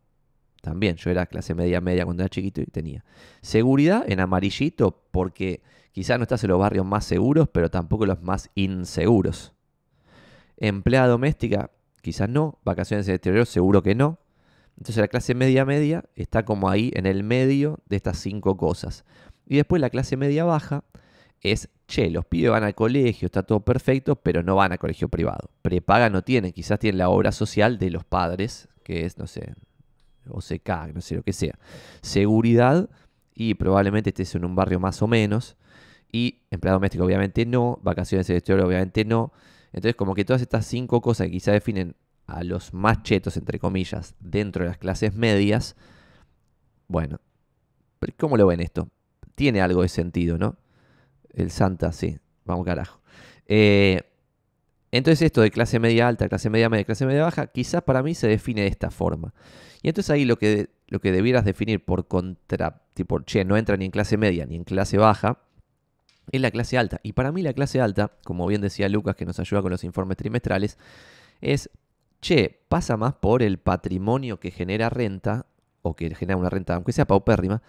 también, 0.65 0.96
yo 0.96 1.12
era 1.12 1.27
clase 1.27 1.53
media 1.53 1.79
media 1.79 2.05
cuando 2.05 2.24
era 2.24 2.29
chiquito 2.29 2.60
y 2.60 2.65
tenía. 2.65 3.05
Seguridad 3.41 4.03
en 4.08 4.20
amarillito 4.20 5.03
porque 5.12 5.62
quizás 5.91 6.17
no 6.17 6.24
estás 6.24 6.44
en 6.44 6.50
los 6.50 6.60
barrios 6.60 6.86
más 6.86 7.05
seguros, 7.05 7.48
pero 7.51 7.70
tampoco 7.70 8.08
los 8.08 8.24
más 8.24 8.50
inseguros. 8.55 9.53
Empleada 10.58 11.08
doméstica, 11.08 11.70
quizás 12.01 12.29
no. 12.29 12.58
Vacaciones 12.65 13.05
en 13.08 13.12
el 13.12 13.15
exterior, 13.17 13.46
seguro 13.46 13.84
que 13.84 13.94
no. 13.94 14.17
Entonces 14.77 14.98
la 14.98 15.08
clase 15.08 15.36
media 15.36 15.65
media 15.65 16.03
está 16.15 16.46
como 16.46 16.67
ahí 16.67 16.91
en 16.96 17.05
el 17.05 17.24
medio 17.24 17.79
de 17.86 17.98
estas 17.98 18.17
cinco 18.17 18.58
cosas. 18.58 19.05
Y 19.46 19.58
después 19.58 19.79
la 19.79 19.91
clase 19.91 20.17
media 20.17 20.46
baja 20.46 20.84
es, 21.41 21.70
che, 21.88 22.10
los 22.10 22.25
pibes 22.25 22.50
van 22.50 22.63
al 22.63 22.74
colegio, 22.74 23.27
está 23.27 23.44
todo 23.44 23.60
perfecto, 23.60 24.15
pero 24.15 24.41
no 24.41 24.55
van 24.55 24.72
al 24.72 24.79
colegio 24.79 25.10
privado. 25.10 25.51
Prepaga 25.62 26.10
no 26.10 26.24
tienen, 26.24 26.51
quizás 26.53 26.79
tienen 26.79 26.98
la 26.98 27.10
obra 27.10 27.32
social 27.32 27.77
de 27.77 27.91
los 27.91 28.03
padres, 28.03 28.67
que 28.86 29.04
es, 29.06 29.18
no 29.18 29.25
sé, 29.25 29.54
o 30.30 30.42
se 30.42 30.60
cae, 30.60 30.94
no 30.94 31.01
sé 31.01 31.15
lo 31.15 31.24
que 31.24 31.34
sea. 31.34 31.58
Seguridad 32.01 32.88
y 33.34 33.56
probablemente 33.56 34.12
estés 34.12 34.36
en 34.36 34.46
un 34.46 34.56
barrio 34.56 34.80
más 34.80 35.01
o 35.01 35.08
menos. 35.08 35.58
Y 36.12 36.44
empleado 36.51 36.77
doméstico 36.77 37.04
obviamente 37.04 37.46
no, 37.46 37.80
vacaciones 37.82 38.30
en 38.30 38.38
exterior 38.38 38.65
obviamente 38.65 39.04
no. 39.04 39.34
Entonces 39.74 39.96
como 39.96 40.13
que 40.13 40.24
todas 40.24 40.42
estas 40.42 40.65
cinco 40.68 41.01
cosas 41.01 41.27
que 41.27 41.32
quizá 41.32 41.51
definen 41.51 41.96
a 42.27 42.44
los 42.44 42.74
más 42.74 43.01
chetos, 43.04 43.38
entre 43.38 43.60
comillas, 43.60 44.15
dentro 44.20 44.63
de 44.63 44.70
las 44.70 44.77
clases 44.77 45.15
medias, 45.15 45.75
bueno, 46.88 47.20
¿cómo 48.18 48.38
lo 48.38 48.46
ven 48.48 48.62
esto? 48.62 48.88
Tiene 49.34 49.62
algo 49.62 49.82
de 49.82 49.89
sentido, 49.89 50.38
¿no? 50.38 50.58
El 51.34 51.50
Santa, 51.50 51.92
sí, 51.92 52.20
vamos 52.46 52.65
carajo. 52.65 53.01
Eh, 53.48 54.01
entonces 54.98 55.22
esto 55.24 55.42
de 55.42 55.52
clase 55.52 55.80
media 55.80 56.08
alta, 56.08 56.30
clase 56.30 56.50
media 56.50 56.70
media, 56.70 56.86
clase 56.86 57.06
media 57.06 57.24
baja, 57.24 57.48
quizás 57.48 57.82
para 57.84 58.04
mí 58.04 58.16
se 58.16 58.28
define 58.28 58.62
de 58.62 58.68
esta 58.68 58.92
forma. 58.92 59.34
Y 59.82 59.90
entonces 59.90 60.10
ahí 60.10 60.25
lo 60.25 60.38
que, 60.38 60.70
lo 60.88 61.00
que 61.00 61.12
debieras 61.12 61.46
definir 61.46 61.84
por 61.84 62.08
contra, 62.08 62.84
tipo, 62.94 63.20
che, 63.22 63.46
no 63.46 63.58
entra 63.58 63.78
ni 63.78 63.86
en 63.86 63.92
clase 63.92 64.18
media 64.18 64.46
ni 64.46 64.56
en 64.56 64.64
clase 64.64 64.98
baja, 64.98 65.40
es 66.32 66.42
la 66.42 66.52
clase 66.52 66.78
alta. 66.78 67.00
Y 67.04 67.14
para 67.14 67.32
mí 67.32 67.42
la 67.42 67.54
clase 67.54 67.82
alta, 67.82 68.12
como 68.24 68.48
bien 68.48 68.62
decía 68.62 68.90
Lucas 68.90 69.16
que 69.16 69.25
nos 69.25 69.40
ayuda 69.40 69.62
con 69.62 69.72
los 69.72 69.84
informes 69.84 70.18
trimestrales, 70.18 70.78
es, 71.42 71.70
che, 72.22 72.64
pasa 72.68 72.98
más 72.98 73.14
por 73.14 73.44
el 73.44 73.60
patrimonio 73.60 74.40
que 74.40 74.52
genera 74.52 74.90
renta, 74.90 75.46
o 75.82 75.96
que 75.96 76.14
genera 76.16 76.38
una 76.38 76.50
renta, 76.50 76.75
aunque 76.75 76.92
sea 76.92 77.06
paupérrima, 77.06 77.62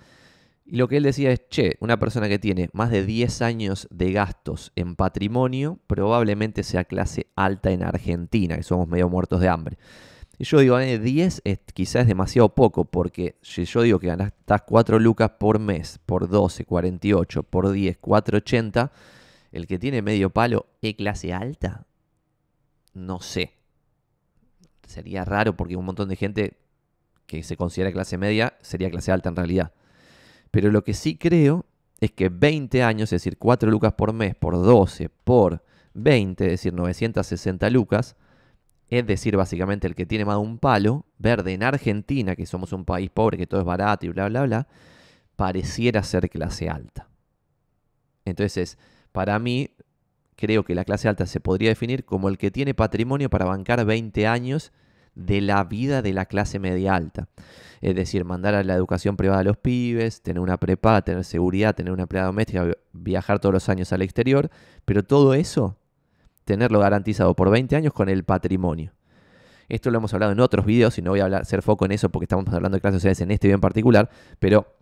y 0.69 0.77
lo 0.77 0.89
que 0.89 0.97
él 0.97 1.05
decía 1.05 1.31
es, 1.31 1.49
che, 1.49 1.77
una 1.79 1.99
persona 1.99 2.29
que 2.29 2.41
tiene 2.41 2.71
más 2.73 2.91
de 2.91 3.05
10 3.05 3.41
años 3.43 3.87
de 3.91 4.11
gastos 4.11 4.73
en 4.75 4.97
patrimonio 4.97 5.79
probablemente 5.87 6.65
sea 6.65 6.85
clase 6.85 7.29
alta 7.37 7.71
en 7.71 7.85
Argentina, 7.85 8.57
que 8.57 8.65
somos 8.65 8.89
medio 8.89 9.09
muertos 9.09 9.41
de 9.41 9.49
hambre. 9.49 9.79
Y 10.39 10.45
yo 10.45 10.59
digo, 10.59 10.77
10 10.77 11.43
es, 11.45 11.59
quizás 11.73 12.03
es 12.03 12.09
demasiado 12.09 12.49
poco, 12.49 12.85
porque 12.85 13.37
si 13.43 13.65
yo 13.65 13.83
digo 13.83 14.01
que 14.01 14.09
gastas 14.09 14.63
4 14.67 14.99
lucas 14.99 15.31
por 15.39 15.61
mes, 15.61 16.01
por 16.05 16.29
12, 16.29 16.65
48, 16.65 17.45
por 17.45 17.71
10, 17.71 17.99
480, 17.99 18.91
el 19.53 19.69
que 19.69 19.79
tiene 19.79 20.03
medio 20.03 20.31
palo 20.31 20.67
es 20.83 20.95
clase 20.95 21.33
alta. 21.33 21.87
No 22.93 23.21
sé. 23.21 23.53
Sería 24.85 25.25
raro 25.25 25.57
porque 25.57 25.77
un 25.77 25.85
montón 25.85 26.09
de 26.09 26.17
gente 26.17 26.57
que 27.27 27.45
se 27.45 27.57
considera 27.57 27.93
clase 27.93 28.19
media 28.19 28.55
sería 28.63 28.91
clase 28.91 29.13
alta 29.13 29.29
en 29.29 29.37
realidad. 29.37 29.73
Pero 30.51 30.71
lo 30.71 30.85
que 30.85 30.95
sí 30.95 31.17
creo 31.17 31.67
es 32.01 32.13
que 32.13 32.29
20 32.29 32.83
años, 32.83 33.13
es 33.13 33.23
decir, 33.23 33.39
4 33.39 33.71
lucas 33.71 33.95
por 33.95 34.13
mes, 34.13 34.35
por 34.35 34.55
12, 34.55 35.09
por 35.09 35.63
20, 35.95 36.45
es 36.45 36.51
decir, 36.51 36.73
960 36.73 37.71
lucas, 37.71 38.17
es 38.89 39.07
decir, 39.07 39.37
básicamente 39.37 39.87
el 39.87 39.95
que 39.95 40.07
tiene 40.07 40.25
más 40.25 40.37
de 40.37 40.43
un 40.43 40.59
palo, 40.59 41.07
verde 41.19 41.55
en 41.55 41.63
Argentina, 41.63 42.37
que 42.37 42.47
somos 42.47 42.73
un 42.73 42.85
país 42.85 43.11
pobre, 43.11 43.37
que 43.37 43.47
todo 43.47 43.61
es 43.61 43.67
barato 43.67 44.07
y 44.07 44.11
bla, 44.11 44.29
bla, 44.29 44.43
bla, 44.43 44.69
pareciera 45.35 46.03
ser 46.03 46.31
clase 46.31 46.69
alta. 46.69 47.09
Entonces, 48.25 48.79
para 49.13 49.39
mí, 49.39 49.71
creo 50.37 50.65
que 50.65 50.75
la 50.75 50.85
clase 50.85 51.09
alta 51.09 51.27
se 51.27 51.41
podría 51.41 51.71
definir 51.71 52.05
como 52.05 52.29
el 52.29 52.39
que 52.39 52.51
tiene 52.51 52.75
patrimonio 52.75 53.31
para 53.31 53.45
bancar 53.45 53.85
20 53.85 54.27
años 54.27 54.73
de 55.17 55.41
la 55.41 55.65
vida 55.65 56.03
de 56.03 56.13
la 56.13 56.27
clase 56.27 56.61
media 56.61 56.95
alta. 56.95 57.29
Es 57.81 57.97
decir, 57.97 58.25
mandar 58.25 58.55
a 58.55 58.63
la 58.63 58.75
educación 58.75 59.17
privada 59.17 59.41
a 59.41 59.45
los 59.45 59.57
pibes, 59.57 60.23
tener 60.23 60.41
una 60.41 60.59
prepa, 60.59 61.03
tener 61.03 61.25
seguridad, 61.25 61.75
tener 61.75 61.93
una 61.93 62.03
empleada 62.03 62.29
doméstica, 62.29 62.67
viajar 62.93 63.41
todos 63.41 63.53
los 63.53 63.69
años 63.69 63.93
al 63.93 64.03
exterior, 64.03 64.51
pero 64.85 65.03
todo 65.03 65.35
eso 65.35 65.77
tenerlo 66.45 66.79
garantizado 66.79 67.35
por 67.35 67.51
20 67.51 67.75
años 67.75 67.93
con 67.93 68.09
el 68.09 68.25
patrimonio. 68.25 68.93
Esto 69.69 69.91
lo 69.91 69.99
hemos 69.99 70.15
hablado 70.15 70.33
en 70.33 70.41
otros 70.41 70.65
videos 70.65 70.97
y 70.97 71.03
no 71.03 71.11
voy 71.11 71.21
a 71.21 71.25
hablar, 71.25 71.43
hacer 71.43 71.61
foco 71.63 71.87
en 71.87 71.93
eso 71.93 72.09
porque 72.09 72.25
estamos 72.25 72.47
hablando 72.55 72.77
de 72.77 72.81
clases 72.81 73.01
sociales 73.01 73.21
en 73.21 73.33
este 73.33 73.49
video 73.49 73.57
en 73.57 73.61
particular, 73.61 74.11
pero 74.39 74.77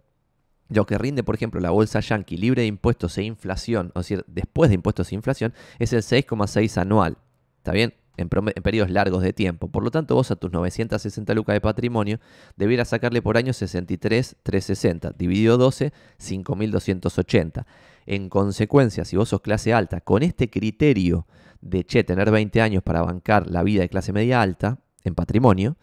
lo 0.69 0.85
que 0.85 0.99
rinde, 0.99 1.23
por 1.23 1.35
ejemplo, 1.35 1.61
la 1.61 1.71
bolsa 1.71 2.01
yankee 2.01 2.37
libre 2.37 2.63
de 2.63 2.69
impuestos 2.69 3.17
e 3.19 3.23
inflación, 3.23 3.89
es 3.89 3.95
decir, 3.95 4.25
después 4.27 4.69
de 4.69 4.75
impuestos 4.75 5.11
e 5.11 5.15
inflación, 5.15 5.55
es 5.79 5.93
el 5.93 6.03
6,6 6.03 6.79
anual. 6.79 7.17
¿Está 7.59 7.73
bien? 7.73 7.95
En, 8.17 8.29
en, 8.33 8.63
periodos 8.63 8.91
largos 8.91 9.23
de 9.23 9.33
tiempo. 9.33 9.69
Por 9.69 9.83
lo 9.83 9.91
tanto, 9.91 10.15
vos 10.15 10.31
a 10.31 10.37
tus 10.37 10.53
960 10.53 11.35
lucas 11.35 11.55
de 11.55 11.61
patrimonio 11.61 12.21
debieras 12.57 12.89
sacarle 12.89 13.23
por 13.23 13.37
año 13.37 13.53
63,360. 13.53 15.13
Dividido 15.19 15.59
12, 15.59 15.93
5.280. 16.19 17.67
En 18.07 18.29
consecuencia, 18.29 19.05
si 19.05 19.17
vos 19.17 19.29
sos 19.29 19.41
clase 19.41 19.73
alta, 19.73 20.01
con 20.01 20.23
este 20.23 20.51
criterio 20.51 21.27
de, 21.61 21.85
che, 21.85 22.05
tener 22.05 22.31
20 22.31 22.61
años 22.61 22.83
para 22.83 23.03
bancar 23.03 23.51
la 23.51 23.63
vida 23.63 23.83
de 23.83 23.89
clase 23.89 24.13
media 24.13 24.43
alta 24.43 24.79
en 25.03 25.15
patrimonio, 25.15 25.77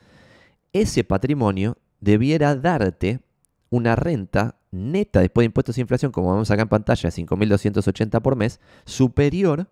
ese 0.73 1.03
patrimonio 1.03 1.77
debiera 1.99 2.55
darte 2.55 3.19
una 3.69 3.95
renta 3.95 4.59
neta 4.71 5.19
después 5.19 5.43
de 5.43 5.47
impuestos 5.47 5.77
e 5.77 5.81
inflación, 5.81 6.11
como 6.11 6.31
vemos 6.31 6.51
acá 6.51 6.63
en 6.63 6.69
pantalla, 6.69 7.09
de 7.09 7.23
5.280 7.23 8.21
por 8.21 8.35
mes, 8.35 8.59
superior 8.85 9.67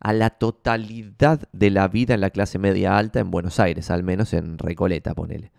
a 0.00 0.12
la 0.12 0.30
totalidad 0.30 1.48
de 1.52 1.70
la 1.70 1.88
vida 1.88 2.14
en 2.14 2.20
la 2.20 2.30
clase 2.30 2.58
media 2.58 2.96
alta 2.96 3.20
en 3.20 3.30
Buenos 3.30 3.58
Aires, 3.60 3.90
al 3.90 4.02
menos 4.02 4.32
en 4.32 4.58
Recoleta, 4.58 5.14
ponele. 5.14 5.52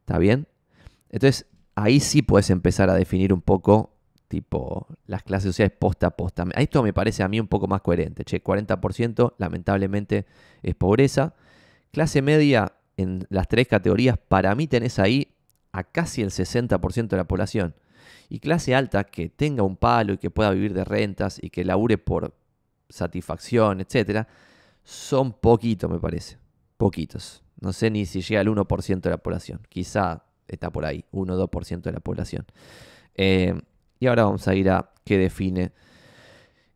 ¿Está 0.00 0.18
bien? 0.18 0.48
Entonces, 1.10 1.46
ahí 1.74 2.00
sí 2.00 2.22
puedes 2.22 2.50
empezar 2.50 2.90
a 2.90 2.94
definir 2.94 3.32
un 3.32 3.40
poco 3.40 3.94
tipo 4.26 4.86
las 5.06 5.22
clases 5.22 5.50
sociales 5.50 5.72
posta 5.78 6.08
a 6.08 6.10
posta. 6.10 6.44
Esto 6.56 6.82
me 6.82 6.92
parece 6.92 7.22
a 7.22 7.28
mí 7.28 7.40
un 7.40 7.48
poco 7.48 7.66
más 7.66 7.80
coherente. 7.80 8.24
Che, 8.24 8.42
40% 8.42 9.34
lamentablemente 9.38 10.26
es 10.62 10.74
pobreza. 10.74 11.34
Clase 11.92 12.20
media 12.20 12.72
en 12.96 13.26
las 13.30 13.48
tres 13.48 13.68
categorías, 13.68 14.18
para 14.18 14.54
mí 14.54 14.66
tenés 14.66 14.98
ahí 14.98 15.34
a 15.72 15.84
casi 15.84 16.22
el 16.22 16.30
60% 16.30 17.08
de 17.08 17.16
la 17.16 17.28
población. 17.28 17.74
Y 18.28 18.40
clase 18.40 18.74
alta 18.74 19.04
que 19.04 19.30
tenga 19.30 19.62
un 19.62 19.76
palo 19.76 20.14
y 20.14 20.18
que 20.18 20.30
pueda 20.30 20.50
vivir 20.50 20.74
de 20.74 20.84
rentas 20.84 21.38
y 21.42 21.50
que 21.50 21.64
labure 21.64 21.96
por 21.96 22.34
satisfacción, 22.88 23.80
etcétera, 23.80 24.28
son 24.84 25.32
poquitos, 25.32 25.90
me 25.90 25.98
parece. 25.98 26.38
Poquitos. 26.76 27.42
No 27.60 27.72
sé 27.72 27.90
ni 27.90 28.06
si 28.06 28.22
llega 28.22 28.40
al 28.40 28.48
1% 28.48 29.00
de 29.00 29.10
la 29.10 29.18
población. 29.18 29.60
Quizá 29.68 30.24
está 30.46 30.70
por 30.70 30.84
ahí, 30.84 31.04
1 31.12 31.34
o 31.34 31.48
2% 31.48 31.82
de 31.82 31.92
la 31.92 32.00
población. 32.00 32.46
Eh, 33.14 33.60
y 34.00 34.06
ahora 34.06 34.24
vamos 34.24 34.46
a 34.48 34.54
ir 34.54 34.70
a 34.70 34.90
qué 35.04 35.18
define 35.18 35.72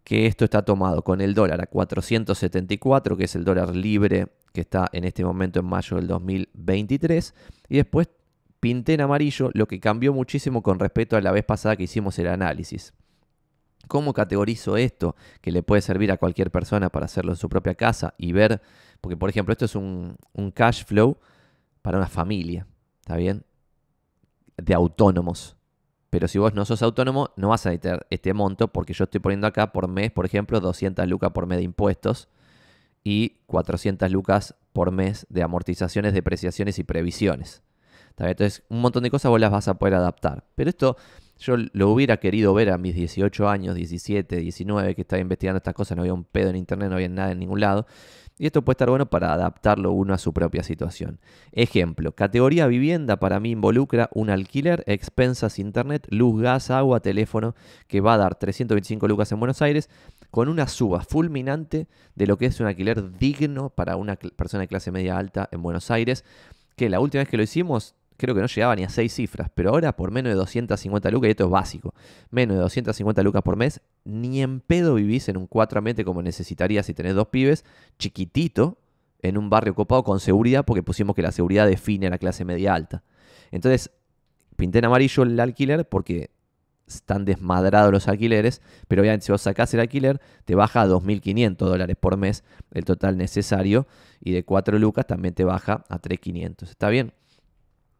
que 0.04 0.26
esto 0.26 0.44
está 0.44 0.62
tomado 0.62 1.02
con 1.02 1.20
el 1.20 1.34
dólar 1.34 1.60
a 1.60 1.66
474, 1.66 3.16
que 3.16 3.24
es 3.24 3.36
el 3.36 3.44
dólar 3.44 3.74
libre 3.74 4.26
que 4.52 4.62
está 4.62 4.88
en 4.92 5.04
este 5.04 5.24
momento 5.24 5.60
en 5.60 5.66
mayo 5.66 5.96
del 5.96 6.08
2023. 6.08 7.34
Y 7.68 7.76
después 7.76 8.08
pinté 8.60 8.94
en 8.94 9.00
amarillo 9.02 9.50
lo 9.54 9.66
que 9.66 9.80
cambió 9.80 10.12
muchísimo 10.12 10.62
con 10.62 10.78
respecto 10.78 11.16
a 11.16 11.20
la 11.20 11.32
vez 11.32 11.44
pasada 11.44 11.76
que 11.76 11.84
hicimos 11.84 12.18
el 12.18 12.26
análisis. 12.26 12.92
¿Cómo 13.92 14.14
categorizo 14.14 14.78
esto 14.78 15.16
que 15.42 15.52
le 15.52 15.62
puede 15.62 15.82
servir 15.82 16.10
a 16.12 16.16
cualquier 16.16 16.50
persona 16.50 16.88
para 16.88 17.04
hacerlo 17.04 17.32
en 17.32 17.36
su 17.36 17.50
propia 17.50 17.74
casa 17.74 18.14
y 18.16 18.32
ver? 18.32 18.62
Porque, 19.02 19.18
por 19.18 19.28
ejemplo, 19.28 19.52
esto 19.52 19.66
es 19.66 19.76
un, 19.76 20.16
un 20.32 20.50
cash 20.50 20.86
flow 20.86 21.18
para 21.82 21.98
una 21.98 22.06
familia, 22.06 22.66
¿está 23.02 23.16
bien? 23.16 23.44
De 24.56 24.72
autónomos. 24.72 25.58
Pero 26.08 26.26
si 26.26 26.38
vos 26.38 26.54
no 26.54 26.64
sos 26.64 26.80
autónomo, 26.80 27.32
no 27.36 27.50
vas 27.50 27.66
a 27.66 27.68
necesitar 27.68 28.06
este 28.08 28.32
monto 28.32 28.68
porque 28.68 28.94
yo 28.94 29.04
estoy 29.04 29.20
poniendo 29.20 29.46
acá 29.46 29.72
por 29.72 29.88
mes, 29.88 30.10
por 30.10 30.24
ejemplo, 30.24 30.58
200 30.58 31.06
lucas 31.06 31.32
por 31.32 31.46
mes 31.46 31.58
de 31.58 31.64
impuestos 31.64 32.30
y 33.04 33.40
400 33.44 34.10
lucas 34.10 34.54
por 34.72 34.90
mes 34.90 35.26
de 35.28 35.42
amortizaciones, 35.42 36.14
depreciaciones 36.14 36.78
y 36.78 36.84
previsiones. 36.84 37.62
Entonces, 38.16 38.62
un 38.70 38.80
montón 38.80 39.02
de 39.02 39.10
cosas 39.10 39.28
vos 39.28 39.40
las 39.40 39.50
vas 39.50 39.68
a 39.68 39.74
poder 39.74 39.96
adaptar. 39.96 40.44
Pero 40.54 40.70
esto 40.70 40.96
yo 41.38 41.56
lo 41.56 41.90
hubiera 41.90 42.18
querido 42.18 42.54
ver 42.54 42.70
a 42.70 42.78
mis 42.78 42.94
18 42.94 43.48
años, 43.48 43.74
17, 43.74 44.36
19, 44.36 44.94
que 44.94 45.02
estaba 45.02 45.20
investigando 45.20 45.58
estas 45.58 45.74
cosas, 45.74 45.96
no 45.96 46.02
había 46.02 46.14
un 46.14 46.24
pedo 46.24 46.50
en 46.50 46.56
internet, 46.56 46.88
no 46.88 46.96
había 46.96 47.08
nada 47.08 47.32
en 47.32 47.38
ningún 47.38 47.60
lado. 47.60 47.86
Y 48.38 48.46
esto 48.46 48.62
puede 48.62 48.74
estar 48.74 48.88
bueno 48.88 49.06
para 49.06 49.32
adaptarlo 49.32 49.92
uno 49.92 50.14
a 50.14 50.18
su 50.18 50.32
propia 50.32 50.62
situación. 50.62 51.20
Ejemplo, 51.52 52.12
categoría 52.12 52.66
vivienda 52.66 53.18
para 53.18 53.40
mí 53.40 53.50
involucra 53.50 54.08
un 54.14 54.30
alquiler, 54.30 54.82
expensas, 54.86 55.58
internet, 55.58 56.06
luz, 56.10 56.40
gas, 56.40 56.70
agua, 56.70 57.00
teléfono, 57.00 57.54
que 57.88 58.00
va 58.00 58.14
a 58.14 58.18
dar 58.18 58.34
325 58.34 59.06
lucas 59.06 59.30
en 59.32 59.38
Buenos 59.38 59.62
Aires, 59.62 59.90
con 60.30 60.48
una 60.48 60.66
suba 60.66 61.02
fulminante 61.02 61.88
de 62.14 62.26
lo 62.26 62.38
que 62.38 62.46
es 62.46 62.58
un 62.58 62.66
alquiler 62.66 63.16
digno 63.18 63.70
para 63.70 63.96
una 63.96 64.16
persona 64.16 64.62
de 64.62 64.68
clase 64.68 64.90
media 64.90 65.18
alta 65.18 65.48
en 65.52 65.62
Buenos 65.62 65.90
Aires, 65.90 66.24
que 66.76 66.88
la 66.88 67.00
última 67.00 67.20
vez 67.20 67.28
que 67.28 67.36
lo 67.36 67.42
hicimos 67.42 67.94
creo 68.22 68.36
que 68.36 68.40
no 68.40 68.46
llegaba 68.46 68.76
ni 68.76 68.84
a 68.84 68.88
seis 68.88 69.12
cifras, 69.12 69.50
pero 69.52 69.70
ahora 69.70 69.96
por 69.96 70.12
menos 70.12 70.30
de 70.30 70.36
250 70.36 71.10
lucas, 71.10 71.26
y 71.26 71.30
esto 71.32 71.44
es 71.44 71.50
básico, 71.50 71.92
menos 72.30 72.56
de 72.56 72.62
250 72.62 73.20
lucas 73.24 73.42
por 73.42 73.56
mes, 73.56 73.80
ni 74.04 74.42
en 74.42 74.60
pedo 74.60 74.94
vivís 74.94 75.28
en 75.28 75.36
un 75.36 75.48
cuatro 75.48 75.78
ambiente 75.78 76.04
como 76.04 76.22
necesitarías 76.22 76.86
si 76.86 76.94
tenés 76.94 77.16
dos 77.16 77.26
pibes, 77.28 77.64
chiquitito, 77.98 78.78
en 79.22 79.38
un 79.38 79.50
barrio 79.50 79.74
copado 79.74 80.04
con 80.04 80.20
seguridad, 80.20 80.64
porque 80.64 80.84
pusimos 80.84 81.16
que 81.16 81.22
la 81.22 81.32
seguridad 81.32 81.66
define 81.66 82.06
a 82.06 82.10
la 82.10 82.18
clase 82.18 82.44
media 82.44 82.74
alta. 82.74 83.02
Entonces, 83.50 83.90
pinté 84.54 84.78
en 84.78 84.84
amarillo 84.84 85.24
el 85.24 85.40
alquiler 85.40 85.88
porque 85.88 86.30
están 86.86 87.24
desmadrados 87.24 87.90
los 87.90 88.06
alquileres, 88.06 88.62
pero 88.86 89.02
obviamente 89.02 89.26
si 89.26 89.32
vos 89.32 89.42
sacás 89.42 89.74
el 89.74 89.80
alquiler, 89.80 90.20
te 90.44 90.54
baja 90.54 90.82
a 90.82 90.86
2.500 90.86 91.56
dólares 91.56 91.96
por 91.98 92.16
mes 92.16 92.44
el 92.70 92.84
total 92.84 93.16
necesario, 93.16 93.88
y 94.20 94.30
de 94.30 94.44
4 94.44 94.78
lucas 94.78 95.08
también 95.08 95.34
te 95.34 95.42
baja 95.42 95.84
a 95.88 96.00
3.500. 96.00 96.62
¿Está 96.62 96.88
bien? 96.88 97.12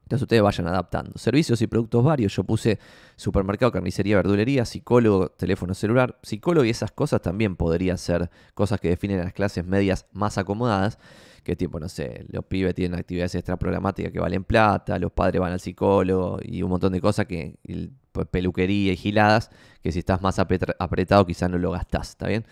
Entonces 0.03 0.23
ustedes 0.23 0.43
vayan 0.43 0.67
adaptando. 0.67 1.13
Servicios 1.17 1.63
y 1.63 1.67
productos 1.67 2.05
varios. 2.05 2.35
Yo 2.35 2.45
puse 2.45 2.79
supermercado, 3.17 3.73
carnicería, 3.73 4.17
verdulería, 4.17 4.65
psicólogo, 4.65 5.29
teléfono 5.31 5.75
celular. 5.75 6.19
Psicólogo 6.23 6.65
y 6.65 6.71
esas 6.71 6.93
cosas 6.93 7.23
también 7.23 7.57
podrían 7.57 7.99
ser 7.99 8.31
cosas 8.55 8.81
que 8.81 8.89
definen 8.89 9.21
las 9.21 9.33
clases 9.33 9.65
medias 9.65 10.07
más 10.13 10.39
acomodadas. 10.39 10.99
Que 11.45 11.57
tipo, 11.57 11.81
no 11.81 11.89
sé, 11.89 12.25
los 12.29 12.45
pibes 12.45 12.75
tienen 12.75 12.99
actividades 12.99 13.35
extra 13.35 13.57
programáticas 13.57 14.13
que 14.13 14.21
valen 14.21 14.45
plata, 14.45 14.99
los 14.99 15.11
padres 15.11 15.41
van 15.41 15.53
al 15.53 15.61
psicólogo 15.61 16.39
y 16.43 16.63
un 16.63 16.71
montón 16.71 16.93
de 16.93 17.01
cosas 17.01 17.27
que 17.27 17.59
pues, 18.13 18.29
peluquería 18.29 18.93
y 18.93 18.97
giladas, 18.97 19.51
que 19.83 19.91
si 19.91 19.99
estás 19.99 20.23
más 20.23 20.39
apretado 20.39 21.27
quizás 21.27 21.51
no 21.51 21.59
lo 21.59 21.73
gastás, 21.73 22.11
¿está 22.11 22.29
bien? 22.29 22.45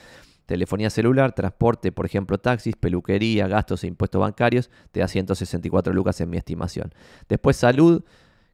Telefonía 0.51 0.91
celular, 0.91 1.33
transporte, 1.33 1.93
por 1.93 2.07
ejemplo, 2.07 2.37
taxis, 2.37 2.75
peluquería, 2.75 3.47
gastos 3.47 3.85
e 3.85 3.87
impuestos 3.87 4.21
bancarios, 4.21 4.69
te 4.91 4.99
da 4.99 5.07
164 5.07 5.93
lucas 5.93 6.21
en 6.21 6.29
mi 6.29 6.39
estimación. 6.39 6.93
Después 7.29 7.57
salud, 7.57 8.03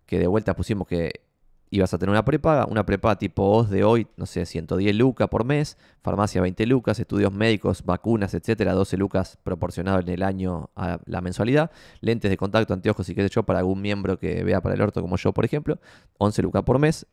que 0.05 0.19
de 0.19 0.27
vuelta 0.27 0.55
pusimos 0.55 0.87
que 0.87 1.23
ibas 1.71 1.95
a 1.95 1.99
tener 1.99 2.11
una 2.11 2.23
prepaga, 2.23 2.67
una 2.67 2.85
prepaga 2.85 3.17
tipo 3.17 3.45
OS 3.45 3.71
de 3.71 3.83
hoy, 3.83 4.09
no 4.19 4.27
sé, 4.27 4.45
110 4.45 4.95
lucas 4.95 5.29
por 5.31 5.47
mes, 5.47 5.79
farmacia 6.03 6.43
20 6.43 6.67
lucas, 6.67 7.01
estudios 7.01 7.33
médicos, 7.33 7.83
vacunas, 7.83 8.35
etcétera, 8.35 8.75
12 8.75 8.99
lucas 8.99 9.39
proporcionado 9.43 9.99
en 9.99 10.11
el 10.11 10.23
año 10.23 10.69
a 10.77 10.99
la 11.07 11.23
mensualidad, 11.23 11.71
lentes 12.03 12.31
de 12.31 12.37
contacto, 12.37 12.75
anteojos 12.75 13.09
y 13.09 13.15
qué 13.15 13.23
sé 13.23 13.31
yo, 13.31 13.45
para 13.45 13.61
algún 13.61 13.81
miembro 13.81 14.19
que 14.19 14.45
vea 14.45 14.61
para 14.61 14.75
el 14.75 14.83
orto 14.83 15.01
como 15.01 15.17
yo, 15.17 15.33
por 15.33 15.47
ejemplo, 15.47 15.79
11 16.19 16.43
lucas 16.43 16.63
por 16.63 16.79
mes, 16.79 17.07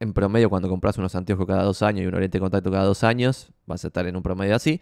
en 0.00 0.14
promedio 0.14 0.48
cuando 0.48 0.68
compras 0.68 0.98
unos 0.98 1.14
anteojos 1.14 1.46
cada 1.46 1.62
dos 1.62 1.82
años 1.82 2.02
y 2.02 2.06
un 2.06 2.14
lente 2.14 2.38
de 2.38 2.40
contacto 2.40 2.70
cada 2.70 2.84
dos 2.84 3.04
años, 3.04 3.52
vas 3.66 3.84
a 3.84 3.88
estar 3.88 4.06
en 4.06 4.16
un 4.16 4.22
promedio 4.22 4.56
así. 4.56 4.80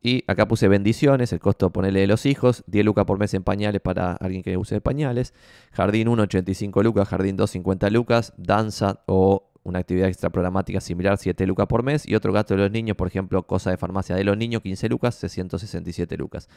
Y 0.00 0.22
acá 0.28 0.46
puse 0.46 0.68
bendiciones, 0.68 1.32
el 1.32 1.40
costo 1.40 1.70
ponerle 1.70 2.00
de 2.00 2.06
los 2.06 2.24
hijos, 2.24 2.62
10 2.68 2.86
lucas 2.86 3.04
por 3.04 3.18
mes 3.18 3.34
en 3.34 3.42
pañales 3.42 3.80
para 3.80 4.12
alguien 4.12 4.44
que 4.44 4.56
use 4.56 4.80
pañales, 4.80 5.34
jardín 5.72 6.06
1, 6.06 6.22
85 6.22 6.84
lucas, 6.84 7.08
jardín 7.08 7.36
2, 7.36 7.50
50 7.50 7.90
lucas, 7.90 8.32
danza 8.36 9.02
o 9.06 9.50
una 9.64 9.80
actividad 9.80 10.08
extra 10.08 10.30
programática 10.30 10.80
similar, 10.80 11.18
7 11.18 11.44
lucas 11.46 11.66
por 11.66 11.82
mes, 11.82 12.08
y 12.08 12.14
otro 12.14 12.32
gasto 12.32 12.54
de 12.54 12.60
los 12.60 12.70
niños, 12.70 12.96
por 12.96 13.08
ejemplo, 13.08 13.42
cosa 13.42 13.70
de 13.70 13.76
farmacia 13.76 14.14
de 14.14 14.22
los 14.22 14.36
niños, 14.36 14.62
15 14.62 14.88
lucas, 14.88 15.16
667 15.16 16.16
lucas. 16.16 16.48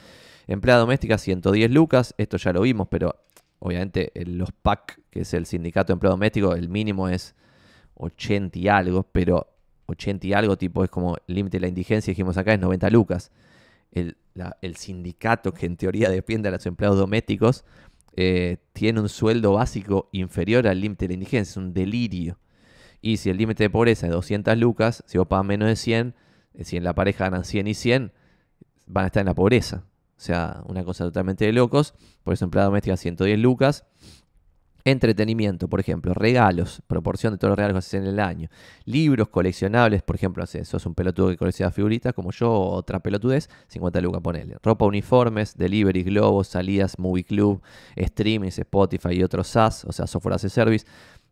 Empleada 0.45 0.81
doméstica, 0.81 1.17
110 1.17 1.71
lucas, 1.71 2.13
esto 2.19 2.37
ya 2.37 2.53
lo 2.53 2.61
vimos, 2.61 2.89
pero 2.89 3.15
obviamente 3.57 4.11
los 4.27 4.51
PAC, 4.51 5.01
que 5.09 5.21
es 5.21 5.33
el 5.33 5.47
sindicato 5.47 5.87
de 5.87 5.93
empleo 5.93 6.11
doméstico, 6.11 6.53
el 6.53 6.69
mínimo 6.69 7.09
es 7.09 7.35
80 7.95 8.59
y 8.59 8.67
algo, 8.67 9.03
pero 9.03 9.47
80 9.87 10.27
y 10.27 10.33
algo 10.33 10.57
tipo 10.57 10.83
es 10.83 10.89
como 10.89 11.17
el 11.27 11.35
límite 11.35 11.57
de 11.57 11.61
la 11.61 11.67
indigencia, 11.67 12.11
dijimos 12.11 12.37
acá, 12.37 12.53
es 12.53 12.59
90 12.59 12.89
lucas. 12.89 13.31
El, 13.91 14.15
sindicato 14.75 15.53
que 15.53 15.65
en 15.65 15.75
teoría 15.75 16.09
depende 16.09 16.47
de 16.47 16.55
los 16.55 16.65
empleados 16.65 16.97
domésticos 16.97 17.65
eh, 18.15 18.57
tiene 18.71 19.01
un 19.01 19.09
sueldo 19.09 19.53
básico 19.53 20.07
inferior 20.13 20.67
al 20.67 20.79
límite 20.79 21.05
de 21.05 21.09
la 21.09 21.13
indigencia, 21.15 21.51
es 21.51 21.57
un 21.57 21.73
delirio. 21.73 22.39
Y 23.01 23.17
si 23.17 23.29
el 23.29 23.37
límite 23.37 23.63
de 23.63 23.69
pobreza 23.69 24.07
es 24.07 24.13
200 24.13 24.57
lucas, 24.57 25.03
si 25.07 25.17
vos 25.17 25.27
pagas 25.27 25.45
menos 25.45 25.67
de 25.67 25.75
100, 25.75 26.15
eh, 26.53 26.63
si 26.63 26.77
en 26.77 26.83
la 26.83 26.93
pareja 26.93 27.25
ganan 27.25 27.43
100 27.43 27.67
y 27.67 27.73
100, 27.73 28.11
van 28.85 29.03
a 29.05 29.07
estar 29.07 29.21
en 29.21 29.27
la 29.27 29.33
pobreza. 29.33 29.83
O 30.21 30.23
sea, 30.23 30.61
una 30.67 30.83
cosa 30.83 31.05
totalmente 31.05 31.45
de 31.45 31.51
locos. 31.51 31.95
Por 32.23 32.33
eso 32.33 32.45
empleado 32.45 32.69
doméstica 32.69 32.95
110 32.95 33.39
lucas. 33.39 33.85
Entretenimiento, 34.83 35.67
por 35.67 35.79
ejemplo, 35.79 36.13
regalos, 36.13 36.81
proporción 36.87 37.33
de 37.33 37.37
todos 37.37 37.51
los 37.51 37.57
regalos 37.57 37.75
que 37.75 37.79
haces 37.79 37.93
en 37.95 38.07
el 38.07 38.19
año. 38.19 38.49
Libros 38.85 39.29
coleccionables, 39.29 40.01
por 40.01 40.15
ejemplo, 40.15 40.45
si 40.45 40.63
sos 40.65 40.85
un 40.85 40.95
pelotudo 40.95 41.29
que 41.29 41.37
colecciona 41.37 41.71
figuritas 41.71 42.13
como 42.13 42.31
yo, 42.31 42.51
otra 42.51 42.99
pelotudez, 42.99 43.49
50 43.67 44.01
lucas 44.01 44.21
ponele. 44.21 44.57
Ropa, 44.63 44.85
uniformes, 44.85 45.55
delivery, 45.55 46.03
globos, 46.03 46.47
salidas, 46.47 46.97
movie 46.97 47.23
club, 47.23 47.61
streamings, 47.97 48.57
Spotify 48.59 49.13
y 49.13 49.23
otros 49.23 49.47
SaaS, 49.47 49.85
o 49.85 49.91
sea, 49.91 50.07
software 50.07 50.35
as 50.35 50.45
a 50.45 50.49
service. 50.49 50.85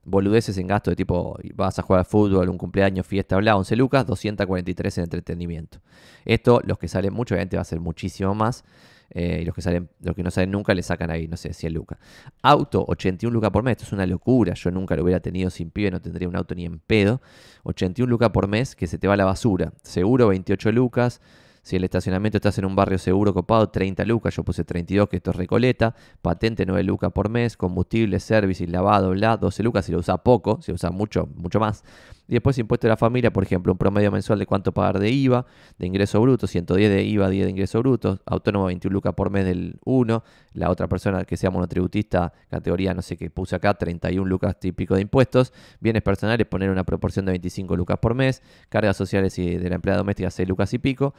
Boludeces 0.05 0.57
en 0.57 0.67
gasto 0.67 0.89
de 0.89 0.95
tipo, 0.95 1.37
vas 1.55 1.77
a 1.77 1.81
jugar 1.81 1.99
al 1.99 2.05
fútbol, 2.05 2.49
un 2.49 2.57
cumpleaños, 2.57 3.05
fiesta, 3.05 3.35
bla, 3.37 3.57
11 3.57 3.75
lucas, 3.75 4.05
243 4.05 4.97
en 4.97 5.03
entretenimiento. 5.03 5.79
Esto, 6.25 6.61
los 6.63 6.77
que 6.77 6.87
salen 6.87 7.13
mucho, 7.13 7.35
obviamente 7.35 7.57
va 7.57 7.61
a 7.61 7.65
ser 7.65 7.79
muchísimo 7.79 8.33
más. 8.33 8.63
Eh, 9.11 9.39
y 9.41 9.45
los 9.45 9.55
que 9.55 9.61
salen, 9.61 9.89
los 10.01 10.15
que 10.15 10.23
no 10.23 10.31
salen 10.31 10.51
nunca 10.51 10.73
le 10.73 10.83
sacan 10.83 11.09
ahí, 11.09 11.27
no 11.27 11.37
sé, 11.37 11.53
100 11.53 11.73
lucas. 11.73 11.99
Auto, 12.41 12.85
81 12.87 13.33
lucas 13.33 13.49
por 13.51 13.63
mes, 13.63 13.73
esto 13.73 13.85
es 13.85 13.93
una 13.93 14.05
locura. 14.05 14.53
Yo 14.53 14.71
nunca 14.71 14.95
lo 14.95 15.03
hubiera 15.03 15.19
tenido 15.19 15.49
sin 15.49 15.71
pibe, 15.71 15.91
no 15.91 16.01
tendría 16.01 16.27
un 16.27 16.35
auto 16.35 16.55
ni 16.55 16.65
en 16.65 16.79
pedo. 16.79 17.21
81 17.63 18.09
lucas 18.09 18.29
por 18.29 18.47
mes 18.47 18.75
que 18.75 18.87
se 18.87 18.97
te 18.97 19.07
va 19.07 19.15
a 19.15 19.17
la 19.17 19.25
basura. 19.25 19.73
Seguro, 19.83 20.27
28 20.27 20.71
lucas. 20.71 21.21
Si 21.61 21.75
el 21.75 21.83
estacionamiento 21.83 22.37
estás 22.37 22.57
en 22.57 22.65
un 22.65 22.75
barrio 22.75 22.97
seguro 22.97 23.33
copado, 23.33 23.69
30 23.69 24.05
lucas, 24.05 24.35
yo 24.35 24.43
puse 24.43 24.63
32, 24.63 25.09
que 25.09 25.17
esto 25.17 25.31
es 25.31 25.35
Recoleta, 25.37 25.93
patente 26.21 26.65
9 26.65 26.83
lucas 26.83 27.11
por 27.11 27.29
mes, 27.29 27.57
combustible, 27.57 28.19
service 28.19 28.65
lavado, 28.65 29.11
bla, 29.11 29.37
12 29.37 29.63
lucas 29.63 29.85
si 29.85 29.91
lo 29.91 29.99
usa 29.99 30.17
poco, 30.17 30.61
si 30.61 30.71
lo 30.71 30.75
usa 30.75 30.89
mucho, 30.89 31.27
mucho 31.35 31.59
más. 31.59 31.83
Y 32.29 32.33
después 32.33 32.59
impuesto 32.59 32.85
de 32.85 32.89
la 32.89 32.97
familia, 32.97 33.33
por 33.33 33.41
ejemplo, 33.43 33.71
un 33.71 33.79
promedio 33.79 34.11
mensual 34.11 34.37
de 34.37 34.45
cuánto 34.45 34.71
pagar 34.71 34.99
de 34.99 35.09
IVA, 35.09 35.47
de 35.79 35.87
ingreso 35.87 36.21
bruto, 36.21 36.45
110 36.45 36.91
de 36.91 37.03
IVA, 37.03 37.27
10 37.27 37.45
de 37.45 37.49
ingreso 37.49 37.79
bruto, 37.79 38.19
autónomo 38.23 38.65
21 38.65 38.93
lucas 38.93 39.15
por 39.15 39.31
mes 39.31 39.45
del 39.45 39.79
1, 39.83 40.23
la 40.53 40.69
otra 40.69 40.87
persona 40.87 41.25
que 41.25 41.37
sea 41.37 41.49
monotributista, 41.49 42.31
categoría 42.47 42.93
no 42.93 43.01
sé 43.01 43.17
qué 43.17 43.31
puse 43.31 43.55
acá, 43.55 43.73
31 43.73 44.29
lucas 44.29 44.59
típico 44.59 44.93
de 44.93 45.01
impuestos, 45.01 45.51
bienes 45.79 46.03
personales, 46.03 46.45
poner 46.45 46.69
una 46.69 46.83
proporción 46.83 47.25
de 47.25 47.31
25 47.31 47.75
lucas 47.75 47.97
por 47.97 48.13
mes, 48.13 48.43
cargas 48.69 48.95
sociales 48.95 49.39
y 49.39 49.57
de 49.57 49.67
la 49.67 49.75
empleada 49.75 49.97
doméstica 49.97 50.29
6 50.29 50.47
lucas 50.47 50.71
y 50.75 50.77
pico, 50.77 51.15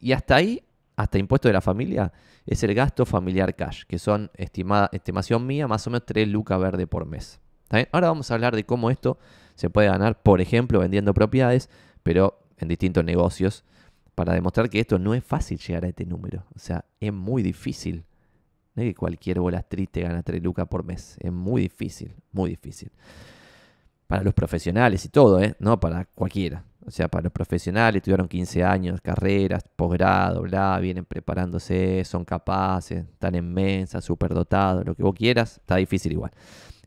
y 0.00 0.10
hasta 0.10 0.34
ahí, 0.34 0.64
hasta 0.96 1.18
impuesto 1.18 1.46
de 1.48 1.52
la 1.52 1.60
familia, 1.60 2.12
es 2.46 2.64
el 2.64 2.74
gasto 2.74 3.06
familiar 3.06 3.54
cash, 3.54 3.84
que 3.86 4.00
son 4.00 4.32
estimada, 4.34 4.88
estimación 4.90 5.46
mía, 5.46 5.68
más 5.68 5.86
o 5.86 5.90
menos 5.90 6.04
3 6.04 6.26
lucas 6.26 6.58
verde 6.58 6.88
por 6.88 7.06
mes. 7.06 7.38
Ahora 7.92 8.08
vamos 8.08 8.28
a 8.30 8.34
hablar 8.34 8.56
de 8.56 8.64
cómo 8.64 8.90
esto 8.90 9.18
se 9.58 9.70
puede 9.70 9.88
ganar, 9.88 10.22
por 10.22 10.40
ejemplo, 10.40 10.78
vendiendo 10.78 11.12
propiedades, 11.12 11.68
pero 12.04 12.38
en 12.58 12.68
distintos 12.68 13.04
negocios, 13.04 13.64
para 14.14 14.32
demostrar 14.32 14.70
que 14.70 14.78
esto 14.78 15.00
no 15.00 15.14
es 15.14 15.24
fácil 15.24 15.58
llegar 15.58 15.84
a 15.84 15.88
este 15.88 16.06
número. 16.06 16.44
O 16.54 16.60
sea, 16.60 16.84
es 17.00 17.12
muy 17.12 17.42
difícil. 17.42 18.04
No 18.76 18.84
es 18.84 18.90
que 18.90 18.94
cualquier 18.94 19.40
bola 19.40 19.64
triste 19.64 20.02
gana 20.02 20.22
3 20.22 20.40
lucas 20.44 20.68
por 20.68 20.84
mes. 20.84 21.16
Es 21.18 21.32
muy 21.32 21.62
difícil, 21.62 22.14
muy 22.30 22.50
difícil. 22.50 22.92
Para 24.06 24.22
los 24.22 24.32
profesionales 24.32 25.04
y 25.04 25.08
todo, 25.08 25.42
¿eh? 25.42 25.56
No 25.58 25.80
para 25.80 26.04
cualquiera. 26.04 26.62
O 26.86 26.92
sea, 26.92 27.08
para 27.08 27.24
los 27.24 27.32
profesionales, 27.32 28.00
tuvieron 28.00 28.28
15 28.28 28.62
años, 28.62 29.00
carreras, 29.00 29.64
posgrado, 29.74 30.42
bla, 30.42 30.78
vienen 30.78 31.04
preparándose, 31.04 32.04
son 32.04 32.24
capaces, 32.24 33.06
están 33.06 33.34
en 33.34 33.52
mensa, 33.52 33.98
dotados, 33.98 34.86
lo 34.86 34.94
que 34.94 35.02
vos 35.02 35.16
quieras, 35.16 35.56
está 35.56 35.74
difícil 35.76 36.12
igual. 36.12 36.30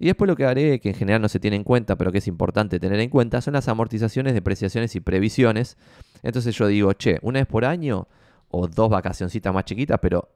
Y 0.02 0.08
después 0.08 0.28
lo 0.28 0.36
que 0.36 0.46
haré, 0.46 0.80
que 0.80 0.90
en 0.90 0.96
general 0.96 1.22
no 1.22 1.30
se 1.30 1.40
tiene 1.40 1.58
en 1.58 1.64
cuenta, 1.64 1.96
pero 1.96 2.12
que 2.12 2.18
es 2.18 2.28
importante 2.28 2.80
tener 2.80 3.00
en 3.00 3.12
cuenta, 3.12 3.40
son 3.40 3.54
las 3.54 3.68
amortizaciones, 3.68 4.34
depreciaciones 4.34 4.96
y 4.96 5.00
previsiones. 5.00 5.78
Entonces 6.24 6.56
yo 6.56 6.66
digo, 6.66 6.92
che, 6.94 7.20
una 7.22 7.38
vez 7.38 7.46
por 7.46 7.66
año 7.66 8.08
o 8.48 8.68
dos 8.68 8.90
vacacioncitas 8.90 9.54
más 9.54 9.64
chiquitas, 9.64 10.00
pero 10.02 10.28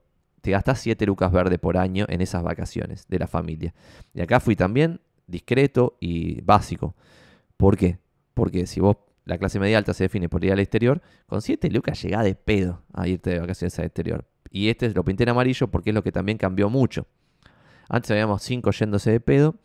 te 0.41 0.51
gastas 0.51 0.81
7 0.81 1.03
lucas 1.07 1.31
verde 1.31 1.57
por 1.57 1.77
año 1.77 2.05
en 2.09 2.21
esas 2.21 2.43
vacaciones 2.43 3.07
de 3.07 3.17
la 3.17 3.25
familia. 3.25 3.73
Y 4.13 4.21
acá 4.21 4.39
fui 4.39 4.55
también 4.55 5.01
discreto 5.25 5.97
y 5.99 6.41
básico. 6.41 6.93
¿Por 7.57 7.75
qué? 7.75 7.97
Porque 8.35 8.67
si 8.67 8.81
vos 8.81 8.97
la 9.23 9.39
clase 9.39 9.59
media 9.59 9.79
alta 9.79 9.95
se 9.95 10.03
define 10.03 10.29
por 10.29 10.45
ir 10.45 10.51
al 10.51 10.59
exterior, 10.59 11.01
con 11.25 11.41
7 11.41 11.71
lucas 11.71 11.99
llega 12.03 12.21
de 12.21 12.35
pedo 12.35 12.83
a 12.93 13.07
irte 13.07 13.31
de 13.31 13.39
vacaciones 13.39 13.79
al 13.79 13.85
exterior. 13.85 14.25
Y 14.51 14.69
este 14.69 14.85
es 14.85 14.93
lo 14.93 15.03
pinté 15.03 15.23
en 15.23 15.29
amarillo 15.29 15.71
porque 15.71 15.89
es 15.89 15.95
lo 15.95 16.03
que 16.03 16.11
también 16.11 16.37
cambió 16.37 16.69
mucho. 16.69 17.07
Antes 17.89 18.11
habíamos 18.11 18.41
5 18.43 18.71
yéndose 18.71 19.11
de 19.11 19.19
pedo, 19.19 19.55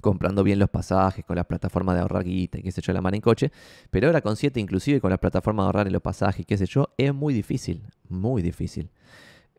comprando 0.00 0.42
bien 0.42 0.58
los 0.58 0.68
pasajes, 0.68 1.24
con 1.24 1.36
las 1.36 1.46
plataformas 1.46 1.94
de 1.94 2.02
ahorrar 2.02 2.24
guita 2.24 2.58
y 2.58 2.62
qué 2.62 2.72
sé 2.72 2.80
yo, 2.82 2.92
la 2.92 3.00
mano 3.00 3.16
en 3.16 3.20
coche. 3.20 3.50
Pero 3.90 4.06
ahora 4.06 4.20
con 4.20 4.36
7, 4.36 4.60
inclusive 4.60 5.00
con 5.00 5.10
las 5.10 5.18
plataformas 5.18 5.64
de 5.64 5.66
ahorrar 5.66 5.86
en 5.86 5.92
los 5.92 6.02
pasajes 6.02 6.40
y 6.40 6.44
qué 6.44 6.56
sé 6.56 6.66
yo, 6.66 6.90
es 6.96 7.14
muy 7.14 7.32
difícil, 7.34 7.82
muy 8.08 8.42
difícil. 8.42 8.90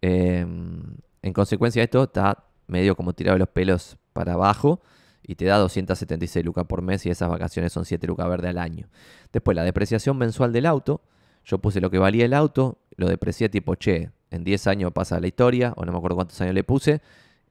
Em, 0.01 0.81
en 1.21 1.33
consecuencia 1.33 1.81
de 1.81 1.85
esto, 1.85 2.03
está 2.03 2.45
medio 2.67 2.95
como 2.95 3.13
tirado 3.13 3.37
los 3.37 3.49
pelos 3.49 3.97
para 4.13 4.33
abajo 4.33 4.81
y 5.23 5.35
te 5.35 5.45
da 5.45 5.57
276 5.57 6.45
lucas 6.45 6.65
por 6.65 6.81
mes 6.81 7.05
y 7.05 7.09
esas 7.09 7.29
vacaciones 7.29 7.73
son 7.73 7.85
7 7.85 8.05
lucas 8.07 8.27
verde 8.29 8.49
al 8.49 8.59
año. 8.59 8.87
Después, 9.33 9.55
la 9.55 9.63
depreciación 9.63 10.17
mensual 10.17 10.53
del 10.53 10.65
auto. 10.65 11.01
Yo 11.43 11.59
puse 11.59 11.79
lo 11.79 11.91
que 11.91 11.99
valía 11.99 12.25
el 12.25 12.33
auto, 12.33 12.79
lo 12.95 13.07
deprecié 13.07 13.49
tipo, 13.49 13.75
che, 13.75 14.11
en 14.31 14.43
10 14.43 14.67
años 14.67 14.91
pasa 14.91 15.19
la 15.19 15.27
historia, 15.27 15.73
o 15.77 15.85
no 15.85 15.91
me 15.91 15.97
acuerdo 15.97 16.15
cuántos 16.15 16.39
años 16.41 16.55
le 16.55 16.63
puse. 16.63 17.01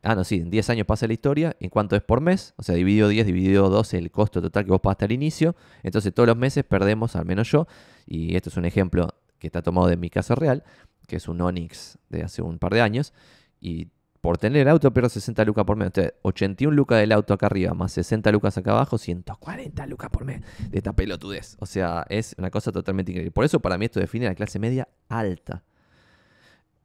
Ah, 0.04 0.14
no, 0.14 0.22
sí, 0.22 0.36
en 0.36 0.50
10 0.50 0.70
años 0.70 0.86
pasa 0.86 1.06
la 1.06 1.14
historia. 1.14 1.56
¿En 1.60 1.70
cuánto 1.70 1.96
es 1.96 2.02
por 2.02 2.20
mes? 2.20 2.52
O 2.56 2.62
sea, 2.62 2.74
dividido 2.74 3.08
10, 3.08 3.26
dividido 3.26 3.70
12, 3.70 3.96
el 3.98 4.10
costo 4.10 4.42
total 4.42 4.64
que 4.64 4.70
vos 4.70 4.80
pagaste 4.80 5.06
al 5.06 5.12
inicio. 5.12 5.56
Entonces, 5.82 6.12
todos 6.12 6.26
los 6.26 6.36
meses 6.36 6.62
perdemos, 6.64 7.16
al 7.16 7.24
menos 7.24 7.50
yo, 7.50 7.66
y 8.06 8.36
esto 8.36 8.50
es 8.50 8.56
un 8.58 8.66
ejemplo 8.66 9.08
que 9.38 9.46
está 9.46 9.62
tomado 9.62 9.88
de 9.88 9.96
mi 9.96 10.10
caso 10.10 10.34
real, 10.34 10.62
que 11.06 11.16
es 11.16 11.26
un 11.26 11.40
Onix 11.40 11.98
de 12.10 12.22
hace 12.22 12.42
un 12.42 12.58
par 12.58 12.74
de 12.74 12.82
años, 12.82 13.14
y 13.60 13.88
por 14.20 14.38
tener 14.38 14.62
el 14.62 14.68
auto 14.68 14.90
pierdo 14.92 15.08
60 15.08 15.44
lucas 15.44 15.64
por 15.64 15.76
mes. 15.76 15.86
Entonces, 15.86 16.14
81 16.22 16.74
lucas 16.74 16.98
del 16.98 17.12
auto 17.12 17.34
acá 17.34 17.46
arriba, 17.46 17.72
más 17.74 17.92
60 17.92 18.30
lucas 18.32 18.56
acá 18.58 18.72
abajo, 18.72 18.98
140 18.98 19.86
lucas 19.86 20.10
por 20.10 20.24
mes 20.24 20.42
de 20.70 20.78
esta 20.78 20.92
pelotudez. 20.92 21.56
O 21.60 21.66
sea, 21.66 22.06
es 22.08 22.34
una 22.38 22.50
cosa 22.50 22.72
totalmente 22.72 23.12
increíble. 23.12 23.32
Por 23.32 23.44
eso 23.44 23.60
para 23.60 23.78
mí 23.78 23.86
esto 23.86 24.00
define 24.00 24.26
la 24.26 24.34
clase 24.34 24.58
media 24.58 24.88
alta. 25.08 25.62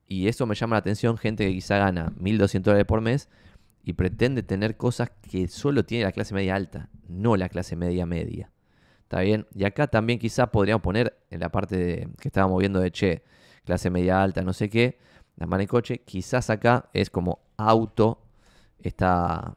Y 0.10 0.28
eso 0.28 0.48
me 0.48 0.56
llama 0.56 0.76
la 0.76 0.80
atención, 0.80 1.17
gente 1.17 1.45
que 1.45 1.54
quizá 1.54 1.78
gana 1.78 2.12
1.200 2.19 2.62
dólares 2.62 2.86
por 2.88 3.00
mes 3.00 3.30
y 3.84 3.93
pretende 3.93 4.41
tener 4.41 4.76
cosas 4.76 5.12
que 5.22 5.48
solo 5.48 5.86
tiene 5.86 6.04
la 6.04 6.12
clase 6.12 6.34
media 6.34 6.56
alta, 6.56 6.89
no 7.08 7.38
la 7.38 7.48
clase 7.48 7.76
media 7.76 8.08
media. 8.08 8.52
¿Está 9.04 9.22
bien? 9.22 9.45
Y 9.54 9.65
acá 9.65 9.86
también 9.86 10.17
quizá 10.17 10.48
podríamos 10.48 10.82
poner 10.82 11.15
en 11.30 11.39
la 11.39 11.50
parte 11.50 11.78
de, 11.78 12.10
que 12.19 12.28
estábamos 12.28 12.60
viendo 12.60 12.80
de, 12.80 12.91
che, 12.91 13.24
clase 13.65 13.91
media 13.91 14.22
alta, 14.22 14.41
no 14.41 14.52
sé 14.52 14.67
qué, 14.67 14.98
la 15.38 15.45
mano 15.45 15.65
coche, 15.67 16.00
quizás 16.00 16.50
acá 16.50 16.89
es 16.91 17.12
como 17.12 17.39
auto, 17.56 18.19
está 18.80 19.56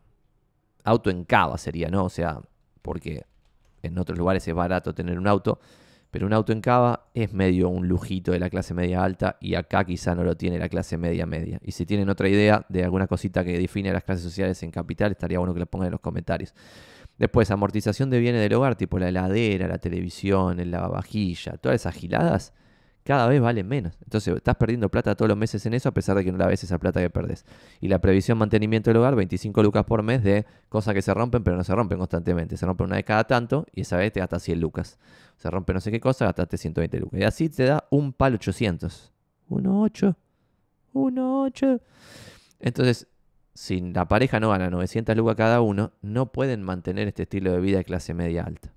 auto 0.85 1.11
en 1.11 1.25
cava 1.25 1.57
sería, 1.57 1.89
¿no? 1.89 2.05
O 2.05 2.11
sea, 2.11 2.41
porque 2.83 3.25
en 3.83 3.99
otros 3.99 4.19
lugares 4.19 4.47
es 4.47 4.55
barato 4.55 4.95
tener 4.95 5.19
un 5.19 5.27
auto, 5.27 5.61
pero 6.13 6.27
un 6.27 6.35
auto 6.35 6.53
en 6.53 6.61
cava 6.61 7.09
es 7.15 7.33
medio 7.33 7.71
un 7.71 7.89
lujito 7.89 8.33
de 8.33 8.39
la 8.39 8.51
clase 8.51 8.75
media 8.75 9.03
alta 9.03 9.39
y 9.41 9.55
acá 9.55 9.83
quizá 9.85 10.15
no 10.15 10.23
lo 10.23 10.37
tiene 10.37 10.59
la 10.59 10.69
clase 10.69 10.99
media 10.99 11.25
media. 11.25 11.59
Y 11.65 11.73
si 11.73 11.87
tienen 11.87 12.11
otra 12.11 12.29
idea 12.29 12.67
de 12.69 12.85
alguna 12.85 13.07
cosita 13.07 13.43
que 13.43 13.59
define 13.59 13.91
las 13.95 14.05
clases 14.05 14.23
sociales 14.23 14.63
en 14.63 14.71
capital, 14.71 15.13
estaría 15.13 15.39
bueno 15.39 15.55
que 15.55 15.61
lo 15.61 15.67
pongan 15.67 15.87
en 15.87 15.93
los 15.93 16.01
comentarios. 16.01 16.55
Después, 17.17 17.51
amortización 17.51 18.11
de 18.11 18.19
bienes 18.19 18.43
del 18.43 18.53
hogar, 18.53 18.77
tipo 18.77 18.99
la 18.99 19.09
heladera, 19.09 19.67
la 19.67 19.79
televisión, 19.79 20.61
el 20.61 20.71
lavavajilla, 20.71 21.57
todas 21.57 21.81
esas 21.81 21.95
giladas, 21.95 22.53
cada 23.05 23.27
vez 23.27 23.41
valen 23.41 23.67
menos. 23.67 23.99
Entonces 24.05 24.37
estás 24.37 24.57
perdiendo 24.57 24.89
plata 24.89 25.15
todos 25.15 25.29
los 25.29 25.37
meses 25.37 25.65
en 25.67 25.75
eso 25.75 25.89
a 25.89 25.93
pesar 25.93 26.17
de 26.17 26.25
que 26.25 26.33
no 26.33 26.39
la 26.39 26.47
ves 26.47 26.63
esa 26.65 26.79
plata 26.79 27.01
que 27.01 27.11
perdés. 27.11 27.45
Y 27.81 27.89
la 27.89 28.01
previsión 28.01 28.39
mantenimiento 28.39 28.91
del 28.91 28.99
hogar, 28.99 29.17
25 29.17 29.63
lucas 29.63 29.85
por 29.85 30.03
mes 30.03 30.23
de 30.23 30.47
cosas 30.69 30.95
que 30.95 31.03
se 31.03 31.13
rompen 31.13 31.43
pero 31.43 31.57
no 31.57 31.65
se 31.65 31.75
rompen 31.75 31.99
constantemente. 31.99 32.57
Se 32.57 32.67
rompen 32.67 32.87
una 32.87 32.97
vez 32.97 33.05
cada 33.05 33.25
tanto 33.25 33.67
y 33.73 33.83
esa 33.83 33.97
vez 33.97 34.13
te 34.13 34.21
gastas 34.21 34.43
100 34.43 34.61
lucas. 34.61 34.99
Se 35.37 35.51
rompe 35.51 35.75
no 35.75 35.81
sé 35.81 35.91
qué 35.91 36.01
cosa, 36.01 36.27
gastaste 36.27 36.57
120 36.57 37.01
lucas. 37.01 37.21
Y 37.21 37.25
así 37.25 37.49
te 37.49 37.65
da 37.65 37.85
un 37.91 38.13
palo 38.13 38.37
800. 38.37 39.13
1,8. 39.51 40.17
1,8. 40.95 41.81
Entonces, 42.61 43.09
si 43.55 43.81
la 43.81 44.07
pareja 44.07 44.41
no 44.41 44.51
gana 44.51 44.71
900 44.71 45.17
lucas 45.17 45.37
cada 45.37 45.61
uno, 45.61 45.93
no 46.03 46.33
pueden 46.33 46.63
mantener 46.63 47.09
este 47.09 47.25
estilo 47.25 47.53
de 47.53 47.61
vida 47.61 47.79
de 47.79 47.85
clase 47.85 48.15
media 48.15 48.45
alta 48.45 48.73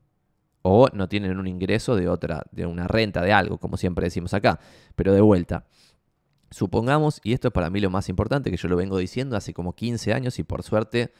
o 0.67 0.89
no 0.93 1.08
tienen 1.08 1.38
un 1.38 1.45
ingreso 1.45 1.95
de 1.95 2.10
otra, 2.10 2.41
de 2.51 2.65
una 2.65 2.88
renta 2.88 3.21
de 3.21 3.32
algo, 3.32 3.60
como 3.60 3.78
siempre 3.78 4.06
decimos 4.06 4.34
acá. 4.34 4.60
Pero 4.95 5.13
de 5.13 5.21
vuelta, 5.21 5.67
supongamos, 6.49 7.21
y 7.23 7.34
esto 7.34 7.49
es 7.49 7.54
para 7.54 7.69
mí 7.69 7.80
lo 7.80 7.91
más 7.91 8.10
importante, 8.10 8.49
que 8.49 8.58
yo 8.58 8.67
lo 8.67 8.75
vengo 8.75 8.97
diciendo 8.97 9.38
hace 9.38 9.54
como 9.54 9.75
15 9.75 10.12
años 10.12 10.39
y 10.39 10.43
por 10.43 10.63
suerte 10.63 11.13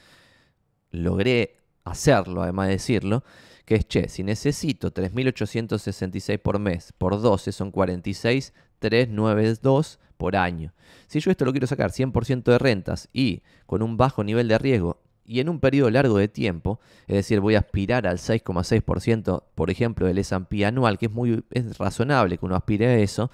logré 0.90 1.58
hacerlo, 1.84 2.42
además 2.42 2.70
de 2.70 2.74
decirlo, 2.74 3.24
que 3.66 3.76
es, 3.76 3.88
che, 3.88 4.10
si 4.10 4.24
necesito 4.24 4.92
3.866 4.92 6.40
por 6.40 6.58
mes, 6.58 6.92
por 6.98 7.22
12 7.22 7.52
son 7.52 7.72
46.392 7.72 10.00
por 10.18 10.38
año. 10.38 10.74
Si 11.06 11.20
yo 11.20 11.30
esto 11.30 11.46
lo 11.46 11.52
quiero 11.52 11.68
sacar 11.68 11.92
100% 11.92 12.46
de 12.46 12.58
rentas 12.58 13.10
y 13.14 13.44
con 13.68 13.84
un 13.84 13.96
bajo 13.96 14.24
nivel 14.24 14.48
de 14.48 14.58
riesgo 14.58 15.05
y 15.26 15.40
en 15.40 15.50
un 15.50 15.60
periodo 15.60 15.90
largo 15.90 16.18
de 16.18 16.28
tiempo, 16.28 16.80
es 17.08 17.16
decir, 17.16 17.40
voy 17.40 17.56
a 17.56 17.60
aspirar 17.60 18.08
al 18.08 18.18
6,6%, 18.18 19.44
por 19.56 19.70
ejemplo, 19.70 20.08
del 20.08 20.20
S&P 20.20 20.66
anual, 20.66 20.98
que 20.98 21.08
es 21.08 21.12
muy 21.12 21.44
razonable 21.78 22.38
que 22.38 22.46
uno 22.46 22.56
aspire 22.56 22.88
a 22.88 22.98
eso, 22.98 23.32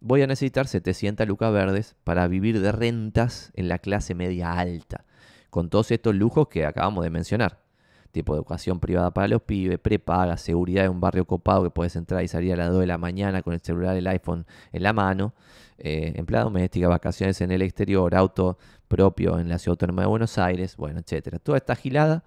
voy 0.00 0.22
a 0.22 0.26
necesitar 0.26 0.66
700 0.66 1.26
lucas 1.26 1.52
verdes 1.52 1.96
para 2.04 2.26
vivir 2.28 2.60
de 2.60 2.72
rentas 2.72 3.52
en 3.54 3.68
la 3.68 3.78
clase 3.78 4.14
media 4.14 4.52
alta, 4.52 5.04
con 5.50 5.68
todos 5.68 5.90
estos 5.90 6.14
lujos 6.14 6.48
que 6.48 6.64
acabamos 6.64 7.04
de 7.04 7.10
mencionar 7.10 7.62
tipo 8.12 8.34
de 8.34 8.38
educación 8.38 8.78
privada 8.78 9.10
para 9.10 9.26
los 9.28 9.42
pibes, 9.42 9.78
prepaga, 9.78 10.36
seguridad 10.36 10.82
de 10.82 10.88
un 10.88 11.00
barrio 11.00 11.24
copado 11.24 11.64
que 11.64 11.70
puedes 11.70 11.96
entrar 11.96 12.22
y 12.22 12.28
salir 12.28 12.52
a 12.52 12.56
las 12.56 12.70
2 12.70 12.80
de 12.80 12.86
la 12.86 12.98
mañana 12.98 13.42
con 13.42 13.54
el 13.54 13.60
celular, 13.60 13.96
el 13.96 14.06
iPhone 14.06 14.46
en 14.70 14.82
la 14.82 14.92
mano, 14.92 15.34
eh, 15.78 16.12
empleada 16.16 16.44
doméstica, 16.44 16.88
vacaciones 16.88 17.40
en 17.40 17.50
el 17.50 17.62
exterior, 17.62 18.14
auto 18.14 18.58
propio 18.86 19.38
en 19.38 19.48
la 19.48 19.58
ciudad 19.58 19.72
autónoma 19.72 20.02
de 20.02 20.08
Buenos 20.08 20.38
Aires, 20.38 20.76
bueno, 20.76 21.00
etcétera. 21.00 21.38
Toda 21.38 21.58
esta 21.58 21.74
gilada, 21.74 22.22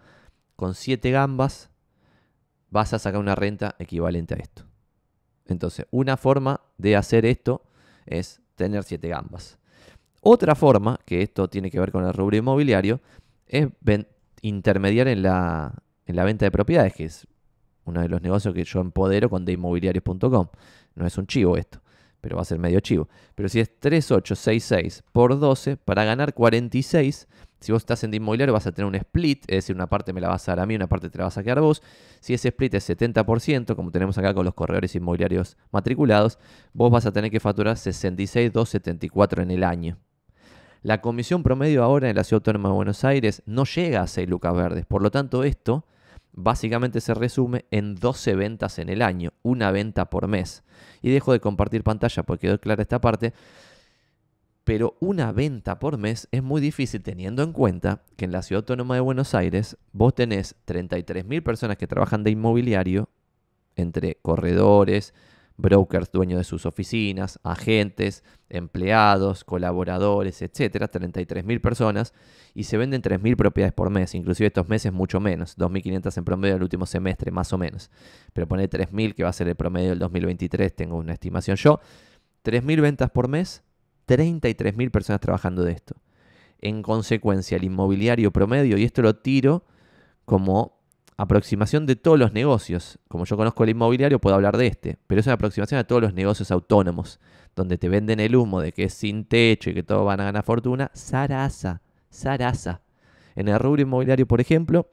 con 0.56 0.74
7 0.74 1.12
gambas, 1.12 1.70
vas 2.70 2.94
a 2.94 3.00
sacar 3.00 3.20
una 3.20 3.36
renta 3.36 3.76
equivalente 3.80 4.34
a 4.34 4.38
esto. 4.38 4.64
Entonces, 5.46 5.86
una 5.92 6.18
forma 6.18 6.62
de 6.78 6.96
hacer 6.96 7.26
esto 7.26 7.62
es 8.06 8.42
tener 8.56 8.84
7 8.84 9.08
gambas. 9.08 9.60
Otra 10.22 10.56
forma, 10.56 11.00
que 11.06 11.22
esto 11.22 11.48
tiene 11.48 11.70
que 11.70 11.80
ver 11.80 11.92
con 11.92 12.04
el 12.04 12.12
rubro 12.12 12.36
inmobiliario, 12.36 13.00
es 13.46 13.68
intermediar 14.42 15.08
en 15.08 15.22
la, 15.22 15.74
en 16.06 16.16
la 16.16 16.24
venta 16.24 16.46
de 16.46 16.52
propiedades, 16.52 16.94
que 16.94 17.06
es 17.06 17.28
uno 17.86 18.02
de 18.02 18.10
los 18.10 18.22
negocios 18.22 18.54
que 18.54 18.64
yo 18.64 18.82
empodero 18.82 19.30
con 19.30 19.46
deinmobiliarios.com. 19.46 20.48
No 20.96 21.06
es 21.06 21.18
un 21.18 21.28
chivo 21.28 21.58
esto, 21.58 21.82
pero 22.22 22.36
va 22.36 22.42
a 22.42 22.46
ser 22.46 22.60
medio 22.60 22.80
chivo. 22.80 23.08
Pero 23.36 23.50
si 23.50 23.60
es 23.60 23.80
3866 23.80 25.04
por 25.12 25.40
12, 25.40 25.78
para 25.78 26.04
ganar 26.04 26.34
46, 26.34 27.28
si 27.60 27.72
vos 27.72 27.82
estás 27.82 28.04
en 28.04 28.12
de 28.12 28.18
inmobiliario 28.18 28.54
vas 28.54 28.68
a 28.68 28.72
tener 28.72 28.88
un 28.88 28.96
split, 28.96 29.44
es 29.48 29.58
decir, 29.58 29.76
una 29.76 29.88
parte 29.88 30.14
me 30.14 30.22
la 30.22 30.28
vas 30.28 30.48
a 30.48 30.52
dar 30.52 30.60
a 30.62 30.66
mí, 30.66 30.76
una 30.76 30.88
parte 30.88 31.10
te 31.10 31.18
la 31.18 31.26
vas 31.26 31.38
a 31.38 31.44
quedar 31.44 31.62
vos. 31.62 31.82
Si 32.20 32.34
ese 32.34 32.50
split 32.50 32.76
es 32.76 32.90
70%, 32.90 33.76
como 33.76 33.92
tenemos 33.92 34.18
acá 34.18 34.34
con 34.34 34.46
los 34.46 34.54
corredores 34.54 34.94
inmobiliarios 34.96 35.58
matriculados, 35.72 36.38
vos 36.74 36.92
vas 36.92 37.06
a 37.06 37.12
tener 37.12 37.32
que 37.32 37.40
facturar 37.40 37.78
66,274 37.78 39.42
en 39.42 39.52
el 39.52 39.64
año. 39.64 39.98
La 40.86 41.02
comisión 41.02 41.42
promedio 41.42 41.84
ahora 41.84 42.12
en 42.12 42.16
la 42.16 42.24
Ciudad 42.24 42.42
Autónoma 42.42 42.70
de 42.70 42.76
Buenos 42.76 43.04
Aires 43.04 43.42
no 43.48 43.64
llega 43.66 44.04
a 44.04 44.08
6 44.08 44.30
lucas 44.30 44.54
verdes. 44.54 44.86
Por 44.86 45.02
lo 45.02 45.10
tanto, 45.10 45.44
esto 45.44 45.84
básicamente 46.32 47.02
se 47.02 47.16
resume 47.16 47.66
en 47.72 47.96
12 47.96 48.36
ventas 48.36 48.78
en 48.78 48.90
el 48.90 49.02
año, 49.02 49.34
una 49.42 49.72
venta 49.72 50.12
por 50.12 50.28
mes. 50.28 50.64
Y 51.02 51.10
dejo 51.10 51.32
de 51.34 51.40
compartir 51.40 51.84
pantalla 51.84 52.22
porque 52.22 52.46
quedó 52.46 52.62
clara 52.62 52.84
esta 52.84 53.02
parte. 53.02 53.34
Pero 54.64 54.96
una 55.00 55.32
venta 55.32 55.80
por 55.80 55.98
mes 55.98 56.28
es 56.32 56.44
muy 56.44 56.62
difícil 56.62 57.02
teniendo 57.02 57.42
en 57.42 57.52
cuenta 57.52 58.04
que 58.16 58.26
en 58.26 58.32
la 58.32 58.44
Ciudad 58.44 58.60
Autónoma 58.60 58.94
de 58.94 59.02
Buenos 59.02 59.34
Aires 59.34 59.78
vos 59.92 60.14
tenés 60.14 60.56
33.000 60.68 61.42
personas 61.42 61.78
que 61.78 61.88
trabajan 61.88 62.24
de 62.24 62.30
inmobiliario, 62.30 63.10
entre 63.76 64.20
corredores, 64.22 65.16
brokers 65.58 66.12
dueños 66.12 66.38
de 66.38 66.44
sus 66.44 66.66
oficinas, 66.66 67.40
agentes, 67.44 68.24
empleados, 68.50 69.44
colaboradores, 69.44 70.42
etcétera, 70.42 70.92
33.000 70.92 71.62
personas 71.62 72.14
y 72.54 72.64
se 72.64 72.78
venden 72.78 73.02
3.000 73.02 73.36
propiedades 73.36 73.74
por 73.74 73.90
mes, 73.90 74.16
inclusive 74.16 74.48
estos 74.48 74.68
meses 74.68 74.92
mucho 74.92 75.20
menos, 75.20 75.58
2.500 75.58 76.18
en 76.18 76.26
promedio 76.26 76.56
del 76.56 76.64
último 76.64 76.86
semestre, 76.86 77.32
más 77.32 77.54
o 77.54 77.58
menos. 77.58 77.90
Pero 78.34 78.48
pone 78.48 78.70
3.000 78.70 79.14
que 79.14 79.24
va 79.24 79.30
a 79.30 79.34
ser 79.34 79.48
el 79.48 79.56
promedio 79.56 79.90
del 79.90 80.00
2023, 80.00 80.76
tengo 80.76 80.98
una 80.98 81.14
estimación 81.14 81.58
yo. 81.58 81.80
3.000 82.44 82.82
ventas 82.82 83.10
por 83.10 83.28
mes, 83.28 83.64
33.000 84.08 84.92
personas 84.92 85.22
trabajando 85.22 85.64
de 85.64 85.72
esto. 85.72 85.96
En 86.60 86.82
consecuencia, 86.82 87.58
el 87.58 87.64
inmobiliario 87.64 88.32
promedio, 88.32 88.78
y 88.78 88.84
esto 88.84 89.02
lo 89.02 89.16
tiro 89.16 89.66
como 90.26 90.75
aproximación 91.18 91.86
de 91.86 91.96
todos 91.96 92.20
los 92.20 92.34
negocios. 92.34 93.00
Como 93.08 93.26
yo 93.26 93.38
conozco 93.38 93.64
el 93.64 93.72
inmobiliario, 93.72 94.20
puedo 94.20 94.36
hablar 94.36 94.58
de 94.58 94.68
este, 94.68 94.98
pero 95.08 95.22
es 95.22 95.28
una 95.28 95.36
aproximación 95.36 95.80
a 95.80 95.86
todos 95.86 96.02
los 96.02 96.14
negocios 96.14 96.52
autónomos, 96.52 97.20
donde 97.56 97.78
te 97.78 97.90
venden 97.90 98.20
el 98.20 98.36
humo 98.36 98.62
de 98.62 98.72
que 98.72 98.86
es 98.86 98.94
sin 98.94 99.26
techo 99.26 99.70
y 99.70 99.74
que 99.74 99.84
todos 99.84 100.06
van 100.06 100.20
a 100.20 100.26
ganar 100.26 100.44
fortuna. 100.44 100.92
Sarasa, 100.94 101.82
Sarasa. 102.10 102.82
En 103.36 103.48
el 103.48 103.60
rubro 103.60 103.82
inmobiliario, 103.82 104.28
por 104.28 104.42
ejemplo, 104.42 104.90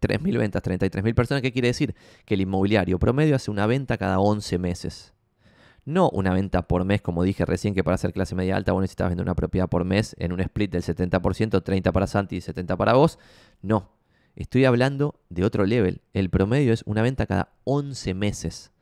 3.000 0.00 0.38
ventas, 0.38 0.62
33.000 0.62 1.14
personas. 1.14 1.42
¿Qué 1.42 1.52
quiere 1.52 1.68
decir? 1.68 1.94
Que 2.24 2.34
el 2.34 2.42
inmobiliario 2.42 2.98
promedio 2.98 3.36
hace 3.36 3.50
una 3.50 3.66
venta 3.66 3.96
cada 3.96 4.18
11 4.18 4.58
meses. 4.58 5.14
No 5.86 6.08
una 6.10 6.32
venta 6.32 6.62
por 6.62 6.84
mes, 6.84 7.02
como 7.02 7.22
dije 7.22 7.44
recién, 7.44 7.74
que 7.74 7.84
para 7.84 7.96
hacer 7.96 8.12
clase 8.12 8.34
media 8.34 8.56
alta 8.56 8.72
vos 8.72 8.80
necesitas 8.80 9.10
vender 9.10 9.24
una 9.24 9.34
propiedad 9.34 9.68
por 9.68 9.84
mes 9.84 10.16
en 10.18 10.32
un 10.32 10.40
split 10.40 10.72
del 10.72 10.82
70%, 10.82 11.62
30 11.62 11.92
para 11.92 12.06
Santi 12.06 12.36
y 12.36 12.40
70 12.40 12.76
para 12.76 12.94
vos. 12.94 13.18
No, 13.60 13.90
Estoy 14.36 14.64
hablando 14.64 15.20
de 15.28 15.44
otro 15.44 15.64
level. 15.64 16.02
El 16.12 16.30
promedio 16.30 16.72
es 16.72 16.82
una 16.86 17.02
venta 17.02 17.26
cada 17.26 17.52
11 17.64 18.14
meses. 18.14 18.72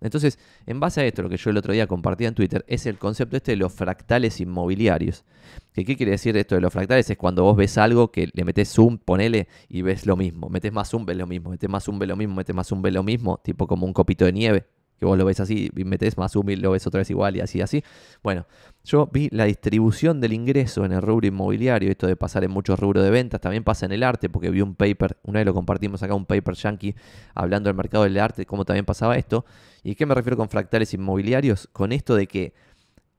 Entonces, 0.00 0.38
en 0.66 0.80
base 0.80 1.00
a 1.00 1.04
esto, 1.06 1.22
lo 1.22 1.30
que 1.30 1.38
yo 1.38 1.48
el 1.48 1.56
otro 1.56 1.72
día 1.72 1.86
compartía 1.86 2.28
en 2.28 2.34
Twitter 2.34 2.62
es 2.68 2.84
el 2.84 2.98
concepto 2.98 3.36
este 3.38 3.52
de 3.52 3.56
los 3.56 3.72
fractales 3.72 4.38
inmobiliarios. 4.40 5.24
¿Qué, 5.72 5.84
quiere 5.84 6.12
decir 6.12 6.36
esto 6.36 6.54
de 6.54 6.60
los 6.60 6.72
fractales? 6.72 7.08
Es 7.08 7.16
cuando 7.16 7.42
vos 7.42 7.56
ves 7.56 7.78
algo 7.78 8.12
que 8.12 8.28
le 8.32 8.44
metes 8.44 8.68
zoom, 8.68 8.98
ponele 8.98 9.48
y 9.68 9.80
ves 9.80 10.04
lo 10.04 10.16
mismo. 10.16 10.50
Metes 10.50 10.72
más 10.72 10.90
zoom, 10.90 11.06
ves 11.06 11.16
lo 11.16 11.26
mismo. 11.26 11.50
Metes 11.50 11.70
más 11.70 11.84
zoom, 11.84 11.98
ves 11.98 12.08
lo 12.08 12.16
mismo. 12.16 12.34
Metes 12.34 12.54
más 12.54 12.66
zoom, 12.66 12.82
ves 12.82 12.92
lo 12.92 13.02
mismo. 13.02 13.40
Tipo 13.42 13.66
como 13.66 13.86
un 13.86 13.94
copito 13.94 14.26
de 14.26 14.32
nieve 14.32 14.66
que 14.98 15.06
vos 15.06 15.18
lo 15.18 15.24
ves 15.24 15.40
así 15.40 15.70
y 15.76 15.84
metes 15.84 16.16
más 16.16 16.34
y 16.34 16.56
lo 16.56 16.70
ves 16.70 16.86
otra 16.86 16.98
vez 16.98 17.10
igual 17.10 17.36
y 17.36 17.40
así, 17.40 17.60
así. 17.60 17.82
Bueno, 18.22 18.46
yo 18.84 19.08
vi 19.12 19.28
la 19.32 19.44
distribución 19.44 20.20
del 20.20 20.32
ingreso 20.32 20.84
en 20.84 20.92
el 20.92 21.02
rubro 21.02 21.26
inmobiliario, 21.26 21.90
esto 21.90 22.06
de 22.06 22.16
pasar 22.16 22.44
en 22.44 22.50
muchos 22.50 22.78
rubros 22.78 23.04
de 23.04 23.10
ventas, 23.10 23.40
también 23.40 23.64
pasa 23.64 23.86
en 23.86 23.92
el 23.92 24.02
arte, 24.02 24.28
porque 24.28 24.50
vi 24.50 24.60
un 24.60 24.74
paper, 24.74 25.18
una 25.24 25.40
vez 25.40 25.46
lo 25.46 25.54
compartimos 25.54 26.02
acá, 26.02 26.14
un 26.14 26.26
paper 26.26 26.54
yankee, 26.54 26.94
hablando 27.34 27.68
del 27.68 27.76
mercado 27.76 28.04
del 28.04 28.18
arte, 28.18 28.46
cómo 28.46 28.64
también 28.64 28.84
pasaba 28.84 29.16
esto. 29.16 29.44
¿Y 29.82 29.94
qué 29.94 30.06
me 30.06 30.14
refiero 30.14 30.36
con 30.36 30.48
fractales 30.48 30.94
inmobiliarios? 30.94 31.68
Con 31.72 31.92
esto 31.92 32.14
de 32.14 32.26
que 32.26 32.54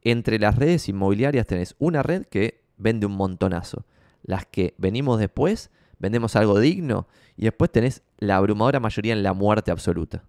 entre 0.01 0.39
las 0.39 0.55
redes 0.55 0.87
inmobiliarias 0.87 1.47
tenés 1.47 1.75
una 1.79 2.03
red 2.03 2.25
que 2.25 2.63
vende 2.77 3.05
un 3.05 3.13
montonazo. 3.13 3.85
Las 4.23 4.45
que 4.45 4.75
venimos 4.77 5.19
después, 5.19 5.71
vendemos 5.99 6.35
algo 6.35 6.59
digno 6.59 7.07
y 7.37 7.43
después 7.43 7.71
tenés 7.71 8.03
la 8.17 8.37
abrumadora 8.37 8.79
mayoría 8.79 9.13
en 9.13 9.23
la 9.23 9.33
muerte 9.33 9.71
absoluta. 9.71 10.23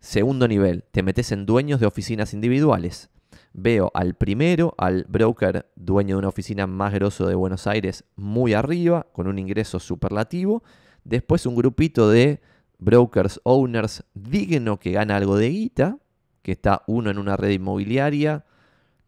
Segundo 0.00 0.46
nivel, 0.46 0.84
te 0.92 1.02
metes 1.02 1.32
en 1.32 1.44
dueños 1.44 1.80
de 1.80 1.86
oficinas 1.86 2.32
individuales. 2.32 3.10
Veo 3.52 3.90
al 3.94 4.14
primero, 4.14 4.74
al 4.78 5.04
broker 5.08 5.68
dueño 5.74 6.14
de 6.14 6.18
una 6.20 6.28
oficina 6.28 6.66
más 6.68 6.94
grosso 6.94 7.26
de 7.26 7.34
Buenos 7.34 7.66
Aires, 7.66 8.04
muy 8.14 8.54
arriba, 8.54 9.08
con 9.12 9.26
un 9.26 9.38
ingreso 9.38 9.80
superlativo. 9.80 10.62
Después 11.02 11.46
un 11.46 11.56
grupito 11.56 12.08
de 12.10 12.40
brokers, 12.78 13.40
owners, 13.42 14.04
digno 14.14 14.78
que 14.78 14.92
gana 14.92 15.16
algo 15.16 15.36
de 15.36 15.50
guita, 15.50 15.98
que 16.42 16.52
está 16.52 16.82
uno 16.86 17.10
en 17.10 17.18
una 17.18 17.36
red 17.36 17.50
inmobiliaria, 17.50 18.44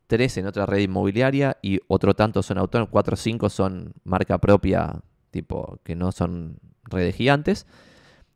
tres 0.09 0.37
en 0.39 0.47
otra 0.47 0.67
red 0.67 0.81
inmobiliaria 0.81 1.59
y 1.63 1.79
otro 1.87 2.15
tanto 2.15 2.43
son 2.43 2.59
autónomos, 2.59 2.91
cuatro 2.91 3.15
o 3.15 3.17
cinco 3.17 3.49
son 3.49 3.93
marca 4.03 4.39
propia, 4.39 5.01
tipo 5.31 5.79
que 5.85 5.95
no 5.95 6.11
son 6.11 6.59
redes 6.83 7.15
gigantes. 7.15 7.67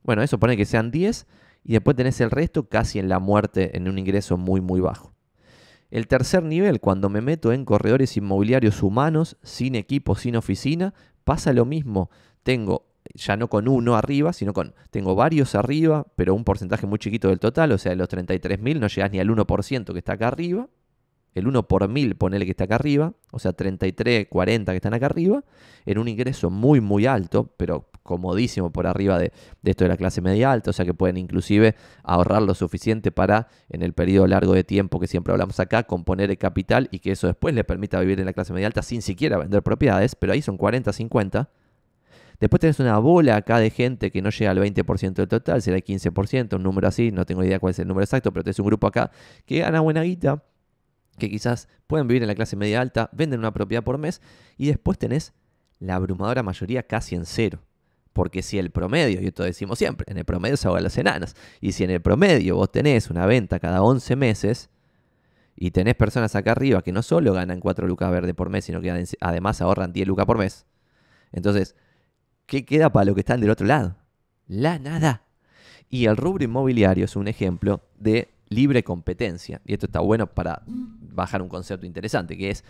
Bueno, 0.05 0.23
eso 0.23 0.39
pone 0.39 0.57
que 0.57 0.67
sean 0.67 0.93
10 0.93 1.27
y 1.65 1.73
después 1.73 1.97
tenés 1.97 2.21
el 2.21 2.31
resto 2.31 2.69
casi 2.69 2.99
en 2.99 3.09
la 3.09 3.19
muerte, 3.19 3.77
en 3.77 3.89
un 3.89 3.99
ingreso 3.99 4.37
muy, 4.37 4.61
muy 4.61 4.81
bajo. 4.81 5.15
El 5.91 6.07
tercer 6.07 6.43
nivel, 6.43 6.81
cuando 6.81 7.09
me 7.09 7.21
meto 7.21 7.53
en 7.53 7.65
corredores 7.65 8.17
inmobiliarios 8.17 8.83
humanos, 8.83 9.37
sin 9.43 9.75
equipo, 9.75 10.17
sin 10.17 10.37
oficina, 10.37 10.93
pasa 11.25 11.53
lo 11.53 11.65
mismo. 11.65 12.11
Tengo 12.43 12.87
ya 13.15 13.37
no 13.37 13.49
con 13.49 13.69
uno 13.69 13.97
arriba, 13.97 14.33
sino 14.33 14.53
con, 14.53 14.75
tengo 14.91 15.15
varios 15.15 15.55
arriba, 15.55 16.07
pero 16.17 16.35
un 16.35 16.45
porcentaje 16.45 16.87
muy 16.87 16.99
chiquito 16.99 17.29
del 17.29 17.39
total, 17.39 17.73
o 17.73 17.79
sea, 17.79 17.91
de 17.91 17.97
los 17.97 18.09
33.000 18.09 18.81
no 18.81 18.87
llegas 18.89 19.11
ni 19.11 19.21
al 19.21 19.29
1% 19.29 19.93
que 19.93 19.99
está 19.99 20.15
acá 20.15 20.29
arriba, 20.29 20.69
el 21.35 21.47
1 21.47 21.69
por 21.69 21.87
1000 21.87 22.17
ponele 22.17 22.45
que 22.45 22.53
está 22.53 22.65
acá 22.65 22.77
arriba, 22.77 23.13
o 23.31 23.39
sea, 23.39 23.53
33, 23.53 24.29
40 24.29 24.73
que 24.73 24.77
están 24.77 24.95
acá 24.95 25.07
arriba, 25.07 25.45
en 25.85 25.99
un 25.99 26.09
ingreso 26.09 26.49
muy, 26.51 26.81
muy 26.81 27.07
alto, 27.07 27.53
pero 27.57 27.91
comodísimo 28.05 28.71
por 28.71 28.87
arriba 28.87 29.19
de, 29.19 29.33
esto 29.65 29.85
de 29.85 29.89
la 29.89 29.97
clase 29.97 30.21
media 30.21 30.53
alta, 30.53 30.71
o 30.71 30.73
sea 30.73 30.85
que 30.85 30.95
pueden 30.95 31.17
inclusive 31.17 31.75
ahorrar 32.05 32.43
lo 32.43 32.55
suficiente 32.55 33.11
para, 33.11 33.49
en 33.71 33.83
el 33.83 33.95
periodo 33.95 34.29
largo 34.29 34.53
de 34.53 34.63
tiempo 34.63 35.01
que 35.01 35.09
siempre 35.09 35.33
hablamos 35.33 35.59
acá, 35.59 35.83
componer 35.83 36.31
el 36.31 36.39
capital 36.39 36.89
y 36.93 37.01
que 37.01 37.11
eso 37.11 37.27
después 37.27 37.55
le 37.55 37.65
permita 37.65 37.99
vivir 37.99 38.21
en 38.21 38.27
la 38.27 38.33
clase 38.33 38.53
media 38.53 38.69
alta 38.69 38.83
sin 38.83 39.03
siquiera 39.03 39.39
vender 39.39 39.63
propiedades, 39.63 40.15
pero 40.15 40.35
ahí 40.35 40.43
son 40.43 40.57
40, 40.57 40.93
50. 40.93 41.51
Después 42.39 42.61
tenés 42.61 42.79
una 42.79 42.99
bola 42.99 43.37
acá 43.37 43.59
de 43.59 43.71
gente 43.71 44.11
que 44.11 44.21
no 44.21 44.31
llega 44.31 44.51
al 44.51 44.59
20% 44.59 45.15
del 45.15 45.29
total, 45.29 45.63
será 45.63 45.77
el 45.77 45.85
15%, 45.85 46.57
un 46.57 46.63
número 46.63 46.87
así, 46.87 47.11
no 47.11 47.25
tengo 47.25 47.43
idea 47.43 47.59
cuál 47.59 47.71
es 47.71 47.79
el 47.79 47.89
número 47.89 48.05
exacto, 48.05 48.33
pero 48.33 48.45
tenés 48.45 48.59
un 48.59 48.67
grupo 48.67 48.87
acá 48.87 49.11
que 49.47 49.61
gana 49.61 49.81
buena 49.81 50.03
guita 50.03 50.45
que 51.19 51.31
quizás 51.31 51.69
pueden 51.87 52.07
vivir 52.09 52.23
en 52.23 52.29
la 52.29 52.35
clase 52.35 52.57
media 52.57 52.81
alta, 52.81 53.09
venden 53.13 53.41
una 53.41 53.53
propiedad 53.53 53.83
por 53.83 53.99
mes 53.99 54.21
y 54.59 54.67
después 54.67 54.99
tenés 54.99 55.33
la 55.79 55.95
abrumadora 55.95 56.43
mayoría 56.43 56.83
casi 56.83 57.15
en 57.15 57.25
cero. 57.25 57.61
Porque 58.15 58.43
si 58.43 58.59
el 58.59 58.71
promedio, 58.71 59.21
y 59.21 59.27
esto 59.27 59.43
decimos 59.43 59.79
siempre, 59.79 60.07
en 60.11 60.17
el 60.17 60.25
promedio 60.25 60.57
se 60.57 60.67
ahogan 60.67 60.85
las 60.85 60.97
enanas, 60.97 61.37
y 61.61 61.73
si 61.73 61.85
en 61.85 61.91
el 61.91 62.01
promedio 62.01 62.57
vos 62.57 62.73
tenés 62.73 63.11
una 63.11 63.27
venta 63.27 63.59
cada 63.59 63.83
11 63.83 64.17
meses 64.17 64.71
y 65.57 65.73
tenés 65.73 65.97
personas 65.97 66.35
acá 66.35 66.53
arriba 66.53 66.81
que 66.81 66.93
no 66.93 67.03
solo 67.03 67.35
ganan 67.35 67.61
4 67.61 67.87
lucas 67.87 68.11
verde 68.11 68.33
por 68.33 68.49
mes, 68.49 68.65
sino 68.65 68.81
que 68.81 69.07
además 69.21 69.61
ahorran 69.61 69.93
10 69.93 70.09
lucas 70.09 70.25
por 70.25 70.39
mes, 70.39 70.65
entonces, 71.33 71.75
¿qué 72.47 72.65
queda 72.65 72.91
para 72.91 73.05
lo 73.05 73.15
que 73.15 73.21
están 73.21 73.41
del 73.41 73.51
otro 73.51 73.67
lado? 73.67 73.97
La 74.47 74.79
nada. 74.79 75.25
Y 75.91 76.07
el 76.07 76.17
rubro 76.17 76.45
inmobiliario 76.45 77.05
es 77.05 77.17
un 77.17 77.27
ejemplo 77.27 77.83
de 77.99 78.29
libre 78.49 78.85
competencia. 78.85 79.61
Y 79.65 79.75
esto 79.75 79.87
está 79.87 80.01
bueno 80.01 80.29
para 80.29 80.63
bajar 80.67 81.43
un 81.43 81.49
concepto 81.49 81.87
interesante, 81.87 82.39
que 82.39 82.51
es, 82.51 82.65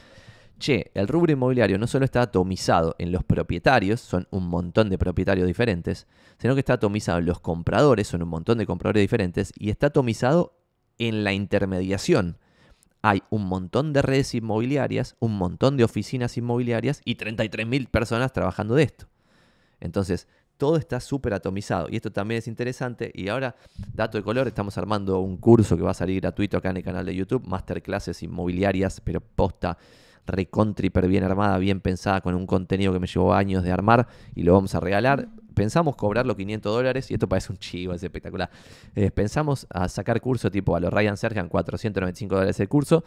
che, 0.58 0.90
el 0.94 1.08
rubro 1.08 1.32
inmobiliario 1.32 1.78
no 1.78 1.86
solo 1.86 2.04
está 2.04 2.22
atomizado 2.22 2.94
en 2.98 3.12
los 3.12 3.24
propietarios, 3.24 4.00
son 4.00 4.26
un 4.30 4.48
montón 4.48 4.88
de 4.88 4.98
propietarios 4.98 5.46
diferentes, 5.46 6.06
sino 6.38 6.54
que 6.54 6.60
está 6.60 6.74
atomizado 6.74 7.18
en 7.18 7.26
los 7.26 7.40
compradores, 7.40 8.08
son 8.08 8.22
un 8.22 8.28
montón 8.28 8.58
de 8.58 8.66
compradores 8.66 9.02
diferentes, 9.02 9.52
y 9.58 9.70
está 9.70 9.88
atomizado 9.88 10.56
en 10.98 11.24
la 11.24 11.32
intermediación. 11.32 12.38
Hay 13.02 13.22
un 13.30 13.46
montón 13.46 13.92
de 13.92 14.02
redes 14.02 14.34
inmobiliarias, 14.34 15.16
un 15.18 15.36
montón 15.36 15.76
de 15.76 15.84
oficinas 15.84 16.36
inmobiliarias 16.38 17.02
y 17.04 17.16
33.000 17.16 17.88
personas 17.88 18.32
trabajando 18.32 18.74
de 18.74 18.84
esto. 18.84 19.06
Entonces, 19.80 20.26
todo 20.56 20.76
está 20.76 21.00
súper 21.00 21.34
atomizado. 21.34 21.88
Y 21.90 21.96
esto 21.96 22.12
también 22.12 22.38
es 22.38 22.48
interesante. 22.48 23.10
Y 23.14 23.28
ahora, 23.28 23.56
dato 23.92 24.16
de 24.16 24.24
color, 24.24 24.46
estamos 24.46 24.78
armando 24.78 25.20
un 25.20 25.36
curso 25.36 25.76
que 25.76 25.82
va 25.82 25.90
a 25.90 25.94
salir 25.94 26.20
gratuito 26.20 26.56
acá 26.56 26.70
en 26.70 26.78
el 26.78 26.82
canal 26.82 27.04
de 27.04 27.14
YouTube, 27.14 27.46
masterclasses 27.46 28.22
inmobiliarias, 28.22 29.00
pero 29.00 29.20
posta 29.20 29.76
recontri, 30.26 30.90
bien 31.06 31.24
armada, 31.24 31.58
bien 31.58 31.80
pensada, 31.80 32.20
con 32.20 32.34
un 32.34 32.46
contenido 32.46 32.92
que 32.92 33.00
me 33.00 33.06
llevó 33.06 33.34
años 33.34 33.62
de 33.62 33.72
armar 33.72 34.06
y 34.34 34.42
lo 34.42 34.54
vamos 34.54 34.74
a 34.74 34.80
regalar. 34.80 35.28
Pensamos 35.54 35.96
cobrarlo 35.96 36.36
500 36.36 36.72
dólares 36.72 37.10
y 37.10 37.14
esto 37.14 37.28
parece 37.28 37.52
un 37.52 37.58
chivo, 37.58 37.92
es 37.92 38.02
espectacular. 38.02 38.50
Eh, 38.94 39.10
pensamos 39.10 39.66
a 39.70 39.88
sacar 39.88 40.20
curso 40.20 40.50
tipo 40.50 40.74
a 40.74 40.80
los 40.80 40.92
Ryan 40.92 41.16
Sergan, 41.16 41.48
495 41.48 42.34
dólares 42.34 42.58
el 42.60 42.68
curso, 42.68 43.04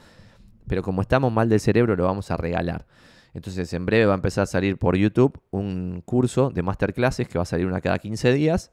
pero 0.67 0.81
como 0.81 1.01
estamos 1.01 1.31
mal 1.31 1.49
del 1.49 1.59
cerebro 1.59 1.95
lo 1.95 2.05
vamos 2.05 2.31
a 2.31 2.37
regalar. 2.37 2.85
Entonces 3.33 3.71
en 3.73 3.85
breve 3.85 4.05
va 4.05 4.13
a 4.13 4.15
empezar 4.15 4.43
a 4.43 4.47
salir 4.47 4.77
por 4.77 4.95
YouTube 4.95 5.39
un 5.51 6.01
curso 6.05 6.49
de 6.49 6.63
masterclasses 6.63 7.27
que 7.27 7.37
va 7.37 7.43
a 7.43 7.45
salir 7.45 7.67
una 7.67 7.81
cada 7.81 7.99
15 7.99 8.33
días. 8.33 8.71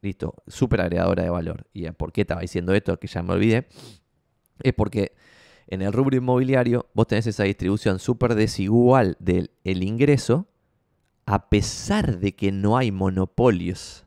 Listo, 0.00 0.34
súper 0.48 0.80
agregadora 0.80 1.22
de 1.22 1.30
valor. 1.30 1.66
¿Y 1.72 1.88
por 1.92 2.12
qué 2.12 2.22
estaba 2.22 2.40
diciendo 2.40 2.74
esto? 2.74 2.98
Que 2.98 3.06
ya 3.06 3.22
me 3.22 3.34
olvidé. 3.34 3.68
Es 4.62 4.74
porque 4.74 5.12
en 5.68 5.82
el 5.82 5.92
rubro 5.92 6.16
inmobiliario 6.16 6.86
vos 6.94 7.06
tenés 7.06 7.26
esa 7.26 7.44
distribución 7.44 7.98
súper 7.98 8.34
desigual 8.34 9.16
del 9.20 9.50
el 9.64 9.82
ingreso 9.82 10.46
a 11.26 11.48
pesar 11.48 12.18
de 12.18 12.34
que 12.34 12.52
no 12.52 12.76
hay 12.76 12.90
monopolios. 12.90 14.06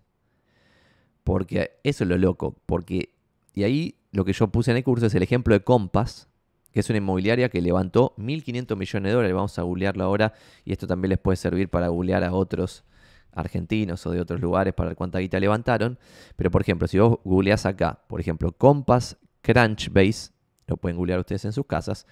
Porque 1.23 1.79
eso 1.83 2.03
es 2.03 2.09
lo 2.09 2.17
loco. 2.17 2.55
Porque, 2.65 3.09
y 3.53 3.63
ahí 3.63 3.95
lo 4.11 4.25
que 4.25 4.33
yo 4.33 4.47
puse 4.49 4.71
en 4.71 4.77
el 4.77 4.83
curso 4.83 5.07
es 5.07 5.15
el 5.15 5.23
ejemplo 5.23 5.53
de 5.53 5.63
Compass, 5.63 6.27
que 6.71 6.81
es 6.81 6.89
una 6.89 6.97
inmobiliaria 6.97 7.49
que 7.49 7.61
levantó 7.61 8.13
1.500 8.17 8.75
millones 8.75 9.09
de 9.09 9.13
dólares. 9.13 9.35
Vamos 9.35 9.57
a 9.57 9.63
googlearlo 9.63 10.03
ahora 10.03 10.33
y 10.65 10.73
esto 10.73 10.87
también 10.87 11.09
les 11.09 11.19
puede 11.19 11.37
servir 11.37 11.69
para 11.69 11.87
googlear 11.87 12.23
a 12.23 12.33
otros 12.33 12.83
argentinos 13.31 14.05
o 14.05 14.11
de 14.11 14.21
otros 14.21 14.39
lugares 14.39 14.73
para 14.73 14.89
ver 14.89 14.97
cuánta 14.97 15.19
guita 15.19 15.39
levantaron. 15.39 15.97
Pero 16.35 16.51
por 16.51 16.61
ejemplo, 16.61 16.87
si 16.87 16.99
vos 16.99 17.19
googleás 17.23 17.65
acá, 17.65 18.01
por 18.07 18.19
ejemplo, 18.19 18.51
Compass 18.51 19.17
Crunchbase, 19.41 20.31
lo 20.67 20.77
pueden 20.77 20.97
googlear 20.97 21.19
ustedes 21.19 21.45
en 21.45 21.53
sus 21.53 21.65
casas, 21.65 22.05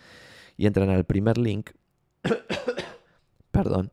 y 0.58 0.68
entran 0.68 0.90
al 0.90 1.06
primer 1.06 1.38
link, 1.38 1.72
perdón, 3.52 3.92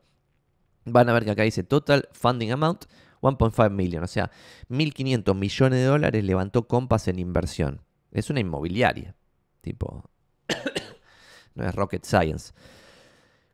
van 0.85 1.09
a 1.09 1.13
ver 1.13 1.25
que 1.25 1.31
acá 1.31 1.43
dice 1.43 1.63
Total 1.63 2.09
Funding 2.13 2.53
Amount 2.53 2.85
1.5 3.21 3.71
million, 3.71 4.03
o 4.03 4.07
sea, 4.07 4.31
1.500 4.69 5.35
millones 5.35 5.79
de 5.79 5.85
dólares 5.85 6.25
levantó 6.25 6.67
Compass 6.67 7.09
en 7.09 7.19
inversión. 7.19 7.83
Es 8.13 8.31
una 8.31 8.41
inmobiliaria, 8.41 9.15
tipo, 9.61 10.05
no 11.55 11.69
es 11.69 11.75
rocket 11.75 12.05
science. 12.05 12.53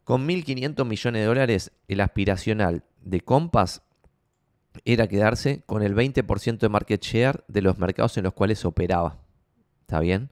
Con 0.05 0.27
1.500 0.27 0.85
millones 0.85 1.21
de 1.21 1.27
dólares, 1.27 1.73
el 1.89 2.01
aspiracional 2.01 2.85
de 3.03 3.21
Compass 3.23 3.83
era 4.85 5.09
quedarse 5.09 5.63
con 5.67 5.83
el 5.83 5.97
20% 5.97 6.59
de 6.59 6.69
market 6.69 7.03
share 7.03 7.45
de 7.49 7.63
los 7.63 7.79
mercados 7.79 8.17
en 8.17 8.25
los 8.25 8.35
cuales 8.35 8.65
operaba. 8.65 9.19
¿Está 9.81 10.01
bien? 10.01 10.31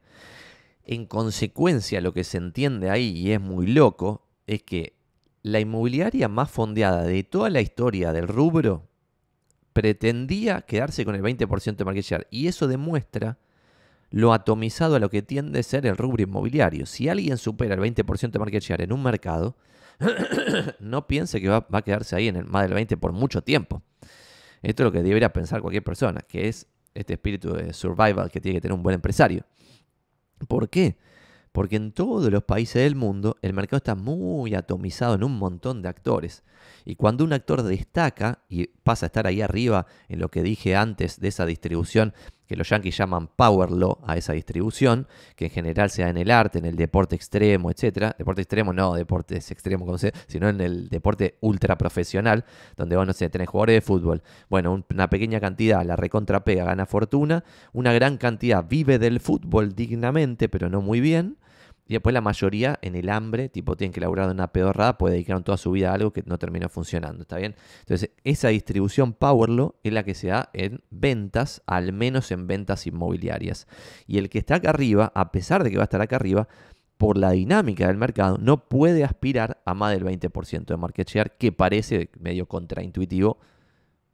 En 0.84 1.06
consecuencia, 1.06 2.00
lo 2.00 2.12
que 2.12 2.24
se 2.24 2.38
entiende 2.38 2.90
ahí, 2.90 3.10
y 3.16 3.32
es 3.32 3.40
muy 3.40 3.66
loco, 3.66 4.26
es 4.46 4.62
que 4.62 4.94
la 5.42 5.60
inmobiliaria 5.60 6.28
más 6.28 6.50
fondeada 6.50 7.02
de 7.02 7.22
toda 7.22 7.50
la 7.50 7.60
historia 7.60 8.12
del 8.12 8.28
rubro 8.28 8.88
pretendía 9.72 10.62
quedarse 10.62 11.04
con 11.04 11.14
el 11.14 11.22
20% 11.22 11.76
de 11.76 11.84
market 11.84 12.04
share. 12.04 12.26
Y 12.30 12.46
eso 12.46 12.68
demuestra 12.68 13.38
lo 14.10 14.32
atomizado 14.32 14.94
a 14.96 15.00
lo 15.00 15.10
que 15.10 15.22
tiende 15.22 15.58
a 15.58 15.62
ser 15.62 15.86
el 15.86 15.96
rubro 15.96 16.22
inmobiliario. 16.22 16.86
Si 16.86 17.08
alguien 17.08 17.36
supera 17.36 17.74
el 17.74 17.80
20% 17.80 18.30
de 18.30 18.38
market 18.38 18.62
share 18.62 18.82
en 18.82 18.92
un 18.92 19.02
mercado, 19.02 19.56
no 20.80 21.06
piense 21.06 21.40
que 21.40 21.48
va, 21.48 21.66
a 21.70 21.82
quedarse 21.82 22.14
ahí 22.16 22.28
en 22.28 22.36
el 22.36 22.44
más 22.44 22.62
del 22.62 22.74
20 22.74 22.96
por 22.96 23.12
mucho 23.12 23.42
tiempo. 23.42 23.82
Esto 24.62 24.82
es 24.82 24.84
lo 24.84 24.92
que 24.92 25.02
debería 25.02 25.32
pensar 25.32 25.60
cualquier 25.60 25.82
persona, 25.82 26.20
que 26.20 26.48
es 26.48 26.66
este 26.94 27.14
espíritu 27.14 27.52
de 27.52 27.72
survival 27.72 28.30
que 28.30 28.40
tiene 28.40 28.56
que 28.56 28.60
tener 28.62 28.74
un 28.74 28.82
buen 28.82 28.94
empresario. 28.94 29.44
¿Por 30.48 30.68
qué? 30.68 30.96
Porque 31.52 31.76
en 31.76 31.92
todos 31.92 32.30
los 32.32 32.42
países 32.42 32.82
del 32.82 32.96
mundo 32.96 33.36
el 33.42 33.52
mercado 33.52 33.76
está 33.76 33.94
muy 33.94 34.54
atomizado 34.54 35.14
en 35.14 35.24
un 35.24 35.38
montón 35.38 35.82
de 35.82 35.88
actores. 35.88 36.42
Y 36.84 36.96
cuando 36.96 37.24
un 37.24 37.32
actor 37.32 37.62
destaca 37.62 38.42
y 38.48 38.66
pasa 38.66 39.06
a 39.06 39.08
estar 39.08 39.26
ahí 39.26 39.40
arriba 39.40 39.86
en 40.08 40.18
lo 40.18 40.30
que 40.30 40.42
dije 40.42 40.74
antes 40.74 41.20
de 41.20 41.28
esa 41.28 41.46
distribución 41.46 42.12
que 42.46 42.56
los 42.56 42.68
yankees 42.68 42.96
llaman 42.96 43.28
power 43.28 43.70
law 43.70 43.98
a 44.06 44.16
esa 44.16 44.32
distribución, 44.32 45.06
que 45.36 45.46
en 45.46 45.50
general 45.50 45.90
sea 45.90 46.08
en 46.08 46.16
el 46.16 46.30
arte, 46.30 46.58
en 46.58 46.64
el 46.64 46.76
deporte 46.76 47.16
extremo, 47.16 47.70
etcétera. 47.70 48.14
Deporte 48.18 48.42
extremo 48.42 48.72
no 48.72 48.94
deportes 48.94 49.50
extremos 49.50 50.00
se, 50.00 50.12
sino 50.26 50.48
en 50.48 50.60
el 50.60 50.88
deporte 50.88 51.38
ultra 51.40 51.78
profesional, 51.78 52.44
donde 52.76 52.96
vos 52.96 53.06
no 53.06 53.12
sé, 53.12 53.28
tenés 53.30 53.48
jugadores 53.48 53.76
de 53.76 53.80
fútbol. 53.80 54.22
Bueno, 54.48 54.84
una 54.90 55.08
pequeña 55.08 55.40
cantidad 55.40 55.84
la 55.84 55.96
recontrapega, 55.96 56.64
gana 56.64 56.86
fortuna, 56.86 57.44
una 57.72 57.92
gran 57.92 58.16
cantidad 58.16 58.64
vive 58.66 58.98
del 58.98 59.20
fútbol 59.20 59.74
dignamente, 59.74 60.48
pero 60.48 60.68
no 60.68 60.80
muy 60.80 61.00
bien. 61.00 61.36
Y 61.86 61.92
después 61.92 62.14
la 62.14 62.22
mayoría 62.22 62.78
en 62.80 62.94
el 62.94 63.10
hambre, 63.10 63.50
tipo 63.50 63.76
tienen 63.76 63.92
que 63.92 64.00
laburar 64.00 64.26
de 64.26 64.32
una 64.32 64.52
pedorrada, 64.52 64.96
puede 64.96 65.14
dedicar 65.14 65.42
toda 65.42 65.58
su 65.58 65.70
vida 65.70 65.90
a 65.90 65.94
algo 65.94 66.12
que 66.12 66.22
no 66.24 66.38
terminó 66.38 66.68
funcionando, 66.70 67.22
¿está 67.22 67.36
bien? 67.36 67.56
Entonces, 67.80 68.10
esa 68.24 68.48
distribución 68.48 69.12
Powerlo 69.12 69.76
es 69.82 69.92
la 69.92 70.02
que 70.02 70.14
se 70.14 70.28
da 70.28 70.48
en 70.54 70.82
ventas, 70.90 71.62
al 71.66 71.92
menos 71.92 72.30
en 72.30 72.46
ventas 72.46 72.86
inmobiliarias. 72.86 73.66
Y 74.06 74.16
el 74.16 74.30
que 74.30 74.38
está 74.38 74.56
acá 74.56 74.70
arriba, 74.70 75.12
a 75.14 75.30
pesar 75.30 75.62
de 75.62 75.70
que 75.70 75.76
va 75.76 75.82
a 75.82 75.84
estar 75.84 76.00
acá 76.00 76.16
arriba, 76.16 76.48
por 76.96 77.18
la 77.18 77.32
dinámica 77.32 77.88
del 77.88 77.98
mercado, 77.98 78.38
no 78.38 78.68
puede 78.68 79.04
aspirar 79.04 79.60
a 79.66 79.74
más 79.74 79.92
del 79.92 80.04
20% 80.04 80.64
de 80.64 80.76
market 80.76 81.08
share, 81.08 81.32
que 81.38 81.52
parece 81.52 82.08
medio 82.18 82.46
contraintuitivo, 82.46 83.38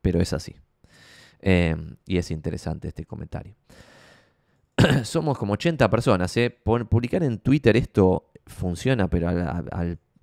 pero 0.03 0.21
es 0.21 0.33
así. 0.33 0.57
Eh, 1.41 1.77
y 2.07 2.19
es 2.19 2.31
interesante 2.31 2.89
este 2.89 3.05
comentario. 3.05 3.55
somos 5.05 5.39
como 5.39 5.55
80 5.55 5.89
personas. 5.91 6.37
¿eh? 6.37 6.51
Publicar 6.51 7.23
en 7.23 7.39
Twitter 7.39 7.77
esto 7.77 8.31
funciona, 8.47 9.09
pero 9.09 9.31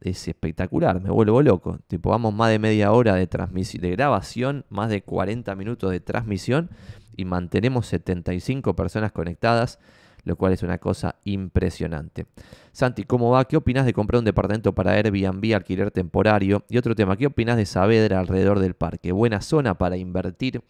es 0.01 0.27
espectacular, 0.27 1.01
me 1.01 1.09
vuelvo 1.09 1.41
loco. 1.41 1.79
Tipo, 1.87 2.09
vamos 2.09 2.33
más 2.33 2.49
de 2.49 2.59
media 2.59 2.91
hora 2.91 3.15
de, 3.15 3.27
de 3.27 3.91
grabación, 3.91 4.65
más 4.69 4.89
de 4.89 5.01
40 5.01 5.55
minutos 5.55 5.91
de 5.91 5.99
transmisión 5.99 6.69
y 7.15 7.25
mantenemos 7.25 7.87
75 7.87 8.75
personas 8.75 9.11
conectadas, 9.11 9.79
lo 10.23 10.35
cual 10.35 10.53
es 10.53 10.61
una 10.61 10.77
cosa 10.77 11.15
impresionante. 11.23 12.27
Santi, 12.73 13.03
¿cómo 13.03 13.31
va? 13.31 13.45
¿Qué 13.45 13.57
opinas 13.57 13.85
de 13.85 13.93
comprar 13.93 14.19
un 14.19 14.25
departamento 14.25 14.73
para 14.73 14.91
Airbnb, 14.91 15.55
alquiler 15.55 15.89
temporario? 15.89 16.63
Y 16.69 16.77
otro 16.77 16.93
tema, 16.95 17.17
¿qué 17.17 17.27
opinas 17.27 17.57
de 17.57 17.65
Saavedra 17.65 18.19
alrededor 18.19 18.59
del 18.59 18.75
parque? 18.75 19.11
¿Buena 19.11 19.41
zona 19.41 19.77
para 19.77 19.97
invertir? 19.97 20.61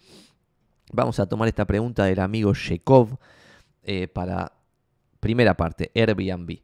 Vamos 0.93 1.19
a 1.19 1.25
tomar 1.25 1.49
esta 1.49 1.65
pregunta 1.65 2.05
del 2.05 2.19
amigo 2.19 2.53
Shekov 2.53 3.17
eh, 3.87 4.07
para, 4.07 4.53
primera 5.19 5.57
parte, 5.57 5.91
Airbnb. 5.95 6.59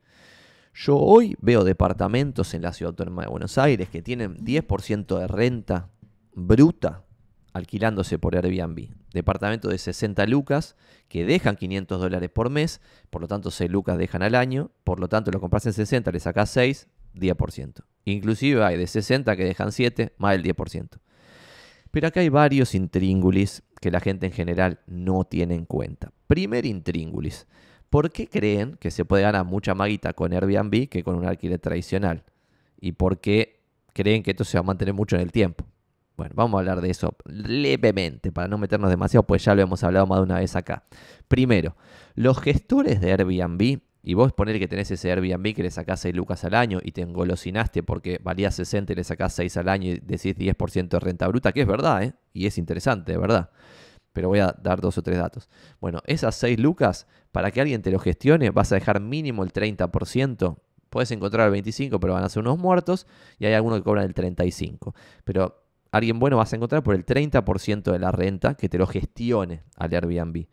Yo 0.75 0.97
hoy 0.97 1.35
veo 1.39 1.63
departamentos 1.63 2.53
en 2.53 2.63
la 2.63 2.73
ciudad 2.73 2.91
autónoma 2.91 3.23
de 3.23 3.29
Buenos 3.29 3.57
Aires 3.57 3.89
que 3.89 4.01
tienen 4.01 4.37
10% 4.37 5.19
de 5.19 5.27
renta 5.27 5.89
bruta 6.33 7.03
alquilándose 7.53 8.19
por 8.19 8.35
Airbnb. 8.35 8.89
Departamentos 9.13 9.71
de 9.71 9.77
60 9.77 10.25
lucas 10.25 10.75
que 11.07 11.25
dejan 11.25 11.55
500 11.55 12.01
dólares 12.01 12.29
por 12.29 12.49
mes, 12.49 12.81
por 13.09 13.21
lo 13.21 13.27
tanto 13.27 13.51
6 13.51 13.69
lucas 13.69 13.97
dejan 13.97 14.23
al 14.23 14.35
año, 14.35 14.71
por 14.83 14.99
lo 14.99 15.07
tanto 15.07 15.31
lo 15.31 15.39
compras 15.39 15.65
en 15.67 15.73
60, 15.73 16.11
le 16.11 16.19
sacas 16.19 16.49
6, 16.49 16.87
10%. 17.15 17.83
Inclusive 18.05 18.63
hay 18.63 18.77
de 18.77 18.87
60 18.87 19.35
que 19.35 19.45
dejan 19.45 19.71
7, 19.71 20.13
más 20.17 20.33
del 20.33 20.43
10%. 20.55 20.99
Pero 21.91 22.07
acá 22.07 22.21
hay 22.21 22.29
varios 22.29 22.73
intríngulis 22.73 23.61
que 23.83 23.91
la 23.91 23.99
gente 23.99 24.27
en 24.27 24.31
general 24.31 24.79
no 24.87 25.25
tiene 25.25 25.55
en 25.55 25.65
cuenta. 25.65 26.13
Primer 26.27 26.65
intríngulis. 26.65 27.47
¿Por 27.89 28.11
qué 28.11 28.29
creen 28.29 28.77
que 28.79 28.91
se 28.91 29.03
puede 29.03 29.23
ganar 29.23 29.43
mucha 29.43 29.75
maguita 29.75 30.13
con 30.13 30.31
Airbnb 30.31 30.87
que 30.87 31.03
con 31.03 31.15
un 31.15 31.25
alquiler 31.25 31.59
tradicional? 31.59 32.23
¿Y 32.79 32.93
por 32.93 33.19
qué 33.19 33.59
creen 33.91 34.23
que 34.23 34.31
esto 34.31 34.45
se 34.45 34.57
va 34.57 34.61
a 34.61 34.63
mantener 34.63 34.93
mucho 34.93 35.17
en 35.17 35.21
el 35.21 35.33
tiempo? 35.33 35.65
Bueno, 36.15 36.33
vamos 36.33 36.57
a 36.57 36.59
hablar 36.59 36.79
de 36.79 36.91
eso 36.91 37.13
levemente 37.25 38.31
para 38.31 38.47
no 38.47 38.57
meternos 38.57 38.89
demasiado, 38.89 39.23
pues 39.27 39.43
ya 39.43 39.53
lo 39.53 39.61
hemos 39.61 39.83
hablado 39.83 40.07
más 40.07 40.19
de 40.19 40.23
una 40.23 40.39
vez 40.39 40.55
acá. 40.55 40.85
Primero, 41.27 41.75
los 42.15 42.39
gestores 42.39 43.01
de 43.01 43.11
Airbnb 43.11 43.81
y 44.05 44.15
vos 44.15 44.33
poner 44.33 44.59
que 44.59 44.67
tenés 44.67 44.91
ese 44.91 45.11
Airbnb 45.11 45.55
que 45.55 45.63
le 45.63 45.71
sacás 45.71 46.01
6 46.01 46.13
lucas 46.13 46.43
al 46.43 46.55
año 46.55 46.79
y 46.83 46.91
te 46.91 47.01
engolosinaste 47.01 47.83
porque 47.83 48.19
valía 48.21 48.51
60 48.51 48.91
y 48.91 48.95
le 48.97 49.03
sacás 49.05 49.33
6 49.33 49.55
al 49.57 49.69
año 49.69 49.91
y 49.91 49.99
decís 49.99 50.35
10% 50.35 50.89
de 50.89 50.99
renta 50.99 51.27
bruta, 51.29 51.53
que 51.53 51.61
es 51.61 51.67
verdad, 51.67 52.03
¿eh? 52.03 52.13
Y 52.33 52.45
es 52.45 52.57
interesante, 52.57 53.13
de 53.13 53.17
verdad. 53.17 53.49
Pero 54.11 54.27
voy 54.27 54.39
a 54.39 54.53
dar 54.61 54.81
dos 54.81 54.97
o 54.97 55.01
tres 55.01 55.17
datos. 55.17 55.49
Bueno, 55.79 56.01
esas 56.05 56.35
6 56.35 56.59
lucas, 56.59 57.07
para 57.31 57.49
que 57.51 57.61
alguien 57.61 57.81
te 57.81 57.91
lo 57.91 57.99
gestione, 57.99 58.49
vas 58.49 58.73
a 58.73 58.75
dejar 58.75 58.99
mínimo 58.99 59.41
el 59.43 59.53
30%. 59.53 60.57
Puedes 60.89 61.09
encontrar 61.11 61.51
el 61.51 61.63
25%, 61.63 61.97
pero 61.99 62.13
van 62.13 62.25
a 62.25 62.29
ser 62.29 62.41
unos 62.41 62.59
muertos. 62.59 63.07
Y 63.39 63.45
hay 63.45 63.53
algunos 63.53 63.79
que 63.79 63.83
cobran 63.83 64.05
el 64.05 64.13
35%. 64.13 64.93
Pero 65.23 65.62
alguien 65.93 66.17
bueno 66.17 66.37
vas 66.37 66.51
a 66.51 66.55
encontrar 66.55 66.81
por 66.81 66.95
el 66.95 67.05
30% 67.05 67.91
de 67.91 67.99
la 67.99 68.11
renta 68.11 68.55
que 68.55 68.67
te 68.67 68.79
lo 68.79 68.87
gestione 68.87 69.61
al 69.77 69.93
Airbnb. 69.93 70.47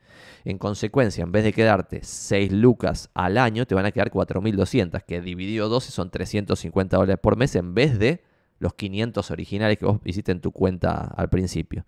En 0.44 0.59
consecuencia, 0.59 1.24
en 1.24 1.33
vez 1.33 1.44
de 1.44 1.55
quedarte 1.55 2.00
6 2.03 2.53
lucas 2.53 3.09
al 3.14 3.38
año, 3.38 3.66
te 3.66 3.74
van 3.74 3.87
a 3.87 3.90
quedar 3.90 4.11
4.200, 4.11 5.03
que 5.03 5.22
dividido 5.22 5.70
12 5.70 5.92
son 5.92 6.11
350 6.11 6.94
dólares 6.94 7.18
por 7.22 7.38
mes 7.38 7.57
en 7.57 7.72
vez 7.72 7.98
de 7.98 8.22
los 8.59 8.74
500 8.74 9.31
originales 9.31 9.79
que 9.79 9.87
vos 9.87 10.00
hiciste 10.05 10.31
en 10.31 10.42
tu 10.42 10.53
cuenta 10.53 11.11
al 11.16 11.31
principio. 11.31 11.87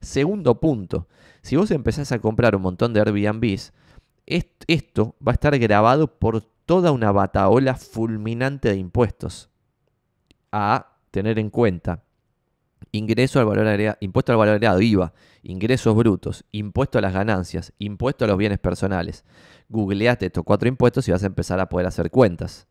Segundo 0.00 0.58
punto, 0.58 1.06
si 1.42 1.56
vos 1.56 1.70
empezás 1.72 2.12
a 2.12 2.18
comprar 2.18 2.56
un 2.56 2.62
montón 2.62 2.94
de 2.94 3.00
Airbnbs, 3.00 3.74
esto 4.24 5.16
va 5.20 5.32
a 5.32 5.34
estar 5.34 5.58
grabado 5.58 6.18
por 6.18 6.40
toda 6.64 6.92
una 6.92 7.12
bataola 7.12 7.74
fulminante 7.74 8.70
de 8.70 8.76
impuestos 8.76 9.50
a 10.50 10.94
tener 11.10 11.38
en 11.38 11.50
cuenta 11.50 12.05
ingreso 12.92 13.38
al 13.38 13.46
valor 13.46 13.66
agregado, 13.66 13.98
impuesto 14.00 14.32
al 14.32 14.38
valor 14.38 14.54
agregado, 14.54 14.80
IVA, 14.80 15.12
ingresos 15.42 15.94
brutos, 15.94 16.44
impuesto 16.52 16.98
a 16.98 17.00
las 17.00 17.12
ganancias, 17.12 17.72
impuesto 17.78 18.24
a 18.24 18.28
los 18.28 18.36
bienes 18.36 18.58
personales. 18.58 19.24
Googleate 19.68 20.26
estos 20.26 20.44
cuatro 20.44 20.68
impuestos 20.68 21.08
y 21.08 21.12
vas 21.12 21.22
a 21.22 21.26
empezar 21.26 21.60
a 21.60 21.68
poder 21.68 21.86
hacer 21.86 22.10
cuentas. 22.10 22.66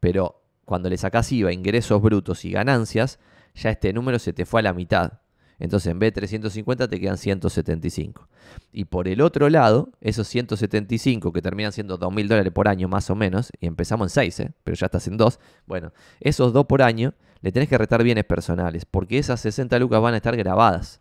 Pero 0.00 0.42
cuando 0.64 0.88
le 0.88 0.96
sacas 0.96 1.30
IVA, 1.32 1.52
ingresos 1.52 2.00
brutos 2.00 2.44
y 2.44 2.50
ganancias, 2.50 3.18
ya 3.54 3.70
este 3.70 3.92
número 3.92 4.18
se 4.18 4.32
te 4.32 4.44
fue 4.46 4.60
a 4.60 4.64
la 4.64 4.72
mitad. 4.72 5.20
Entonces 5.58 5.92
en 5.92 6.00
vez 6.00 6.08
de 6.08 6.22
350 6.22 6.88
te 6.88 6.98
quedan 6.98 7.18
175. 7.18 8.28
Y 8.72 8.86
por 8.86 9.06
el 9.06 9.20
otro 9.20 9.48
lado, 9.48 9.90
esos 10.00 10.26
175 10.26 11.32
que 11.32 11.40
terminan 11.40 11.70
siendo 11.70 11.98
2.000 12.00 12.26
dólares 12.26 12.52
por 12.52 12.66
año 12.66 12.88
más 12.88 13.10
o 13.10 13.14
menos, 13.14 13.52
y 13.60 13.66
empezamos 13.66 14.06
en 14.06 14.10
6, 14.10 14.40
¿eh? 14.40 14.52
pero 14.64 14.74
ya 14.74 14.86
estás 14.86 15.06
en 15.06 15.16
2, 15.16 15.38
bueno, 15.66 15.92
esos 16.18 16.52
2 16.52 16.66
por 16.66 16.82
año 16.82 17.14
le 17.42 17.52
tenés 17.52 17.68
que 17.68 17.76
retar 17.76 18.02
bienes 18.02 18.24
personales, 18.24 18.84
porque 18.84 19.18
esas 19.18 19.40
60 19.40 19.78
lucas 19.78 20.00
van 20.00 20.14
a 20.14 20.16
estar 20.16 20.36
grabadas. 20.36 21.00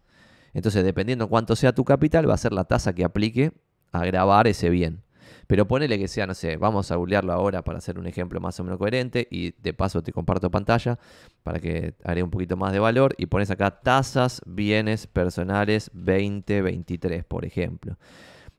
Entonces, 0.54 0.84
dependiendo 0.84 1.30
cuánto 1.30 1.56
sea 1.56 1.74
tu 1.74 1.86
capital, 1.86 2.30
va 2.30 2.34
a 2.34 2.38
ser 2.38 2.52
la 2.52 2.66
tasa 2.66 2.94
que 2.94 3.06
aplique 3.06 3.54
a 3.92 4.06
grabar 4.06 4.48
ese 4.48 4.70
bien. 4.70 5.04
Pero 5.48 5.68
ponele 5.68 6.00
que 6.00 6.08
sea, 6.08 6.28
no 6.28 6.34
sé, 6.34 6.58
vamos 6.58 6.92
a 6.92 6.96
googlearlo 6.96 7.34
ahora 7.34 7.62
para 7.62 7.78
hacer 7.78 8.00
un 8.00 8.08
ejemplo 8.08 8.40
más 8.40 8.60
o 8.60 8.64
menos 8.64 8.80
coherente 8.80 9.28
y 9.30 9.52
de 9.62 9.74
paso 9.74 10.02
te 10.02 10.12
comparto 10.14 10.50
pantalla 10.50 10.98
para 11.44 11.60
que 11.60 11.94
haré 12.04 12.24
un 12.24 12.30
poquito 12.30 12.56
más 12.58 12.72
de 12.72 12.80
valor 12.80 13.14
y 13.18 13.26
pones 13.26 13.52
acá 13.52 13.70
tasas, 13.82 14.42
bienes 14.46 15.08
personales 15.08 15.92
2023, 15.94 17.26
por 17.26 17.46
ejemplo. 17.46 17.98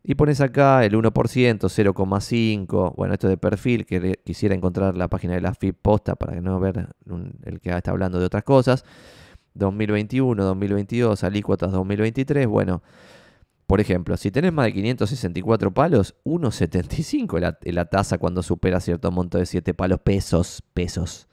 Y 0.05 0.17
pones 0.17 0.41
acá 0.41 0.85
el 0.85 0.95
1%, 0.95 1.13
0,5%, 1.13 2.95
bueno, 2.97 3.15
esto 3.15 3.29
de 3.29 3.37
perfil, 3.37 3.87
que 3.87 4.19
quisiera 4.25 4.55
encontrar 4.55 4.97
la 4.97 5.09
página 5.09 5.35
de 5.35 5.41
la 5.41 5.55
FIP 5.55 5.77
posta 5.81 6.17
para 6.17 6.41
no 6.41 6.59
ver 6.59 6.89
el 7.45 7.61
que 7.61 7.71
está 7.71 7.93
hablando 7.93 8.19
de 8.19 8.27
otras 8.27 8.43
cosas. 8.43 8.85
2021, 9.55 10.43
2022, 10.43 11.23
alícuotas 11.23 11.71
2023, 11.71 12.47
bueno, 12.49 12.83
por 13.67 13.81
ejemplo, 13.81 14.17
si 14.17 14.31
tenés 14.31 14.53
más 14.53 14.67
de 14.67 14.73
564 14.73 15.73
palos, 15.73 16.17
1,75 16.25 17.39
la, 17.39 17.59
la 17.63 17.85
tasa 17.85 18.19
cuando 18.19 18.43
supera 18.43 18.81
cierto 18.81 19.11
monto 19.11 19.39
de 19.39 19.47
7 19.47 19.73
palos 19.73 20.01
pesos, 20.01 20.63
pesos. 20.75 21.29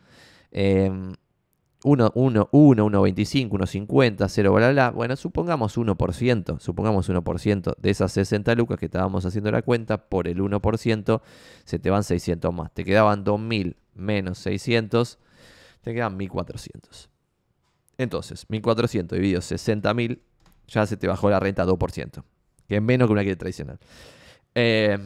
Eh, 0.51 0.91
1, 1.84 2.11
1, 2.13 2.49
1, 2.51 2.86
1,25, 2.86 3.49
1,50, 3.49 4.27
0, 4.27 4.53
bla, 4.53 4.71
bla. 4.71 4.89
Bueno, 4.91 5.15
supongamos 5.15 5.77
1%, 5.77 6.59
supongamos 6.59 7.09
1% 7.09 7.75
de 7.77 7.89
esas 7.89 8.11
60 8.11 8.53
lucas 8.55 8.77
que 8.77 8.86
estábamos 8.86 9.25
haciendo 9.25 9.49
la 9.51 9.61
cuenta, 9.61 10.09
por 10.09 10.27
el 10.27 10.39
1% 10.39 11.21
se 11.63 11.80
te 11.80 11.89
van 11.89 12.03
600 12.03 12.53
más. 12.53 12.73
Te 12.73 12.84
quedaban 12.84 13.23
2.000 13.23 13.75
menos 13.93 14.39
600, 14.39 15.19
te 15.82 15.93
quedan 15.93 16.19
1.400. 16.19 17.07
Entonces, 17.97 18.45
1.400 18.49 19.07
dividido 19.07 19.39
60.000, 19.39 20.19
ya 20.67 20.86
se 20.86 20.97
te 20.97 21.07
bajó 21.07 21.30
la 21.30 21.39
renta 21.39 21.65
2%, 21.65 22.23
que 22.67 22.75
es 22.75 22.82
menos 22.82 23.07
que 23.07 23.11
una 23.13 23.21
alquiler 23.21 23.38
tradicional. 23.38 23.80
Eh, 24.53 24.97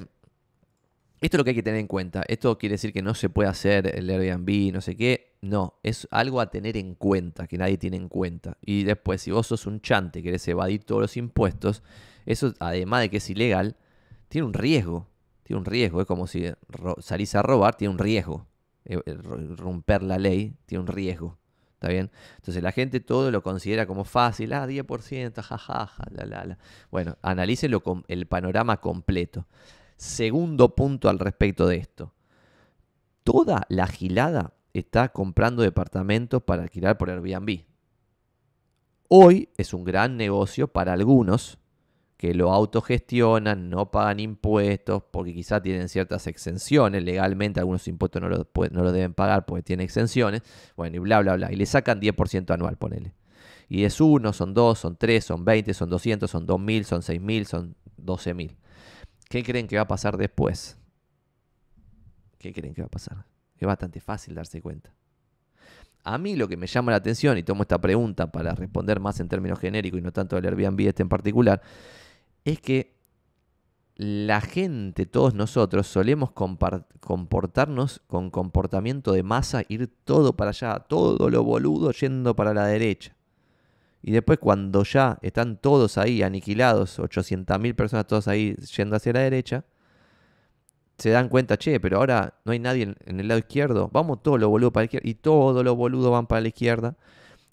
esto 1.22 1.38
es 1.38 1.40
lo 1.40 1.44
que 1.44 1.52
hay 1.52 1.56
que 1.56 1.64
tener 1.64 1.80
en 1.80 1.88
cuenta. 1.88 2.24
Esto 2.28 2.58
quiere 2.58 2.74
decir 2.74 2.92
que 2.92 3.02
no 3.02 3.14
se 3.14 3.30
puede 3.30 3.48
hacer 3.48 3.96
el 3.96 4.10
Airbnb, 4.10 4.74
no 4.74 4.82
sé 4.82 4.98
qué. 4.98 5.33
No, 5.44 5.78
es 5.84 6.08
algo 6.10 6.40
a 6.40 6.50
tener 6.50 6.78
en 6.78 6.96
cuenta, 6.96 7.48
que 7.48 7.58
nadie 7.58 7.78
tiene 7.78 7.98
en 7.98 8.08
cuenta. 8.08 8.58
Y 8.62 8.86
después, 8.86 9.22
si 9.22 9.30
vos 9.30 9.46
sos 9.46 9.66
un 9.66 9.82
chante 9.82 10.20
y 10.20 10.24
querés 10.24 10.48
evadir 10.48 10.86
todos 10.86 11.02
los 11.02 11.18
impuestos, 11.18 11.84
eso, 12.26 12.54
además 12.62 13.02
de 13.02 13.10
que 13.10 13.18
es 13.18 13.30
ilegal, 13.30 13.76
tiene 14.30 14.48
un 14.48 14.54
riesgo. 14.54 15.06
Tiene 15.44 15.60
un 15.60 15.66
riesgo. 15.66 16.00
Es 16.00 16.08
como 16.08 16.28
si 16.28 16.46
salís 17.00 17.36
a 17.36 17.42
robar, 17.42 17.76
tiene 17.76 17.92
un 17.92 18.00
riesgo. 18.00 18.48
Eh, 18.86 18.98
eh, 19.06 19.18
romper 19.58 20.02
la 20.02 20.18
ley 20.18 20.56
tiene 20.66 20.84
un 20.84 20.88
riesgo. 20.88 21.38
¿Está 21.74 21.90
bien? 21.90 22.10
Entonces 22.38 22.64
la 22.64 22.72
gente 22.72 23.02
todo 23.02 23.30
lo 23.30 23.44
considera 23.44 23.86
como 23.86 24.06
fácil. 24.06 24.54
Ah, 24.54 24.66
10%, 24.66 25.42
jajaja, 25.42 26.06
la, 26.10 26.26
la, 26.26 26.46
la. 26.46 26.58
Bueno, 26.90 27.18
analícelo 27.22 27.84
con 27.84 28.06
el 28.08 28.28
panorama 28.28 28.80
completo. 28.80 29.46
Segundo 29.98 30.74
punto 30.74 31.10
al 31.10 31.20
respecto 31.20 31.68
de 31.68 31.76
esto. 31.76 32.14
Toda 33.26 33.66
la 33.68 33.88
gilada 33.88 34.54
está 34.74 35.10
comprando 35.10 35.62
departamentos 35.62 36.42
para 36.44 36.64
alquilar 36.64 36.98
por 36.98 37.10
Airbnb. 37.10 37.66
Hoy 39.08 39.50
es 39.58 39.74
un 39.74 39.84
gran 39.84 40.18
negocio 40.18 40.68
para 40.68 40.94
algunos 40.94 41.60
que 42.18 42.34
lo 42.34 42.54
autogestionan, 42.54 43.70
no 43.70 43.92
pagan 43.92 44.20
impuestos, 44.20 45.04
porque 45.12 45.34
quizá 45.34 45.62
tienen 45.62 45.90
ciertas 45.90 46.26
exenciones, 46.28 47.04
legalmente 47.04 47.60
algunos 47.60 47.86
impuestos 47.88 48.22
no 48.22 48.30
lo, 48.30 48.48
no 48.72 48.92
deben 48.92 49.14
pagar 49.14 49.46
porque 49.46 49.62
tienen 49.62 49.84
exenciones, 49.84 50.42
bueno, 50.78 50.96
y 50.96 51.00
bla, 51.00 51.20
bla, 51.20 51.36
bla, 51.36 51.52
y 51.52 51.58
le 51.58 51.66
sacan 51.66 52.00
10% 52.00 52.54
anual, 52.54 52.78
ponele. 52.78 53.14
Y 53.68 53.84
es 53.84 54.00
uno, 54.00 54.32
son 54.34 54.54
dos, 54.54 54.80
son 54.80 54.96
tres, 54.96 55.26
son 55.26 55.44
20, 55.44 55.74
son 55.74 55.90
200, 55.90 56.32
son 56.32 56.48
2.000, 56.48 56.84
son 56.84 57.02
6.000, 57.02 57.44
son 57.46 57.76
12.000. 58.02 58.56
¿Qué 59.30 59.44
creen 59.44 59.68
que 59.68 59.76
va 59.76 59.82
a 59.82 59.88
pasar 59.88 60.16
después? 60.16 60.78
¿Qué 62.38 62.54
creen 62.54 62.74
que 62.74 62.84
va 62.84 62.88
a 62.88 62.92
pasar? 62.92 63.33
Es 63.64 63.68
bastante 63.68 64.02
fácil 64.02 64.36
darse 64.36 64.62
cuenta. 64.62 64.94
A 66.04 66.18
mí 66.18 66.36
lo 66.36 66.50
que 66.50 66.58
me 66.58 66.68
llama 66.68 66.92
la 66.92 66.98
atención, 66.98 67.38
y 67.38 67.44
tomo 67.44 67.62
esta 67.62 67.80
pregunta 67.80 68.30
para 68.30 68.54
responder 68.54 69.00
más 69.00 69.22
en 69.22 69.30
términos 69.30 69.58
genéricos 69.58 70.02
y 70.02 70.04
no 70.04 70.12
tanto 70.12 70.36
del 70.36 70.46
Airbnb 70.48 70.82
este 70.82 71.02
en 71.02 71.08
particular, 71.08 71.62
es 72.44 72.60
que 72.60 72.98
la 73.96 74.42
gente, 74.42 75.06
todos 75.06 75.34
nosotros, 75.34 75.88
solemos 75.88 76.32
comportarnos 76.32 78.02
con 78.08 78.32
comportamiento 78.32 79.14
de 79.14 79.24
masa, 79.24 79.64
ir 79.70 79.90
todo 80.04 80.36
para 80.36 80.50
allá, 80.50 80.80
todo 80.80 81.30
lo 81.30 81.42
boludo 81.46 81.92
yendo 81.92 82.36
para 82.36 82.54
la 82.54 82.66
derecha. 82.66 83.16
Y 84.02 84.12
después 84.12 84.40
cuando 84.40 84.84
ya 84.84 85.20
están 85.22 85.56
todos 85.56 85.98
ahí 85.98 86.22
aniquilados, 86.22 87.00
800.000 87.00 87.76
personas 87.76 88.08
todos 88.08 88.28
ahí 88.28 88.58
yendo 88.76 88.98
hacia 88.98 89.14
la 89.14 89.22
derecha, 89.22 89.64
se 90.98 91.10
dan 91.10 91.30
cuenta, 91.30 91.58
che, 91.58 91.80
pero 91.80 91.98
ahora 91.98 92.40
no 92.46 92.52
hay 92.52 92.60
nadie 92.60 92.96
en, 93.06 93.20
el 93.20 93.28
lado 93.28 93.40
izquierdo, 93.40 93.90
vamos 93.92 94.22
todos 94.22 94.40
los 94.40 94.50
boludos 94.50 94.74
para 94.74 94.84
la 94.84 94.86
izquierda 94.86 95.10
y 95.10 95.16
todos 95.16 95.64
los 95.64 95.76
boludos 95.76 96.12
van 96.12 96.28
para 96.28 96.42
la 96.42 96.48
izquierda. 96.50 96.96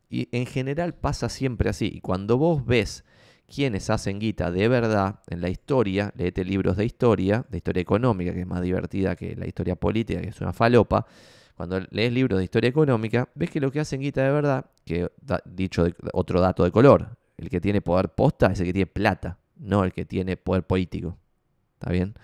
Y 0.09 0.28
en 0.32 0.47
general 0.47 0.95
pasa 0.95 1.28
siempre 1.28 1.70
así. 1.70 1.91
Y 1.95 2.01
cuando 2.01 2.36
vos 2.36 2.66
ves 2.66 3.05
quienes 3.47 3.91
hacen 3.91 4.18
guita 4.18 4.51
de 4.51 4.68
verdad 4.68 5.20
en 5.28 5.41
la 5.41 5.49
historia, 5.49 6.12
leete 6.16 6.45
libros 6.45 6.76
de 6.76 6.84
historia, 6.84 7.45
de 7.49 7.59
historia 7.59 7.80
económica, 7.80 8.32
que 8.32 8.41
es 8.41 8.47
más 8.47 8.62
divertida 8.62 9.16
que 9.16 9.36
la 9.36 9.47
historia 9.47 9.76
política, 9.76 10.20
que 10.20 10.28
es 10.28 10.41
una 10.41 10.53
falopa, 10.53 11.07
cuando 11.57 11.80
lees 11.91 12.12
libros 12.12 12.38
de 12.38 12.45
historia 12.45 12.70
económica, 12.70 13.28
ves 13.34 13.51
que 13.51 13.61
lo 13.61 13.70
que 13.70 13.80
hacen 13.80 14.01
guita 14.01 14.24
de 14.24 14.32
verdad, 14.32 14.66
que 14.84 15.11
dicho 15.45 15.86
otro 16.12 16.41
dato 16.41 16.64
de 16.64 16.70
color, 16.70 17.18
el 17.36 17.51
que 17.51 17.61
tiene 17.61 17.80
poder 17.80 18.11
posta 18.11 18.47
es 18.53 18.61
el 18.61 18.66
que 18.66 18.72
tiene 18.72 18.86
plata, 18.86 19.38
no 19.57 19.84
el 19.84 19.93
que 19.93 20.05
tiene 20.05 20.36
poder 20.36 20.62
político. 20.64 21.18
¿Está 21.74 21.93
bien? 21.93 22.14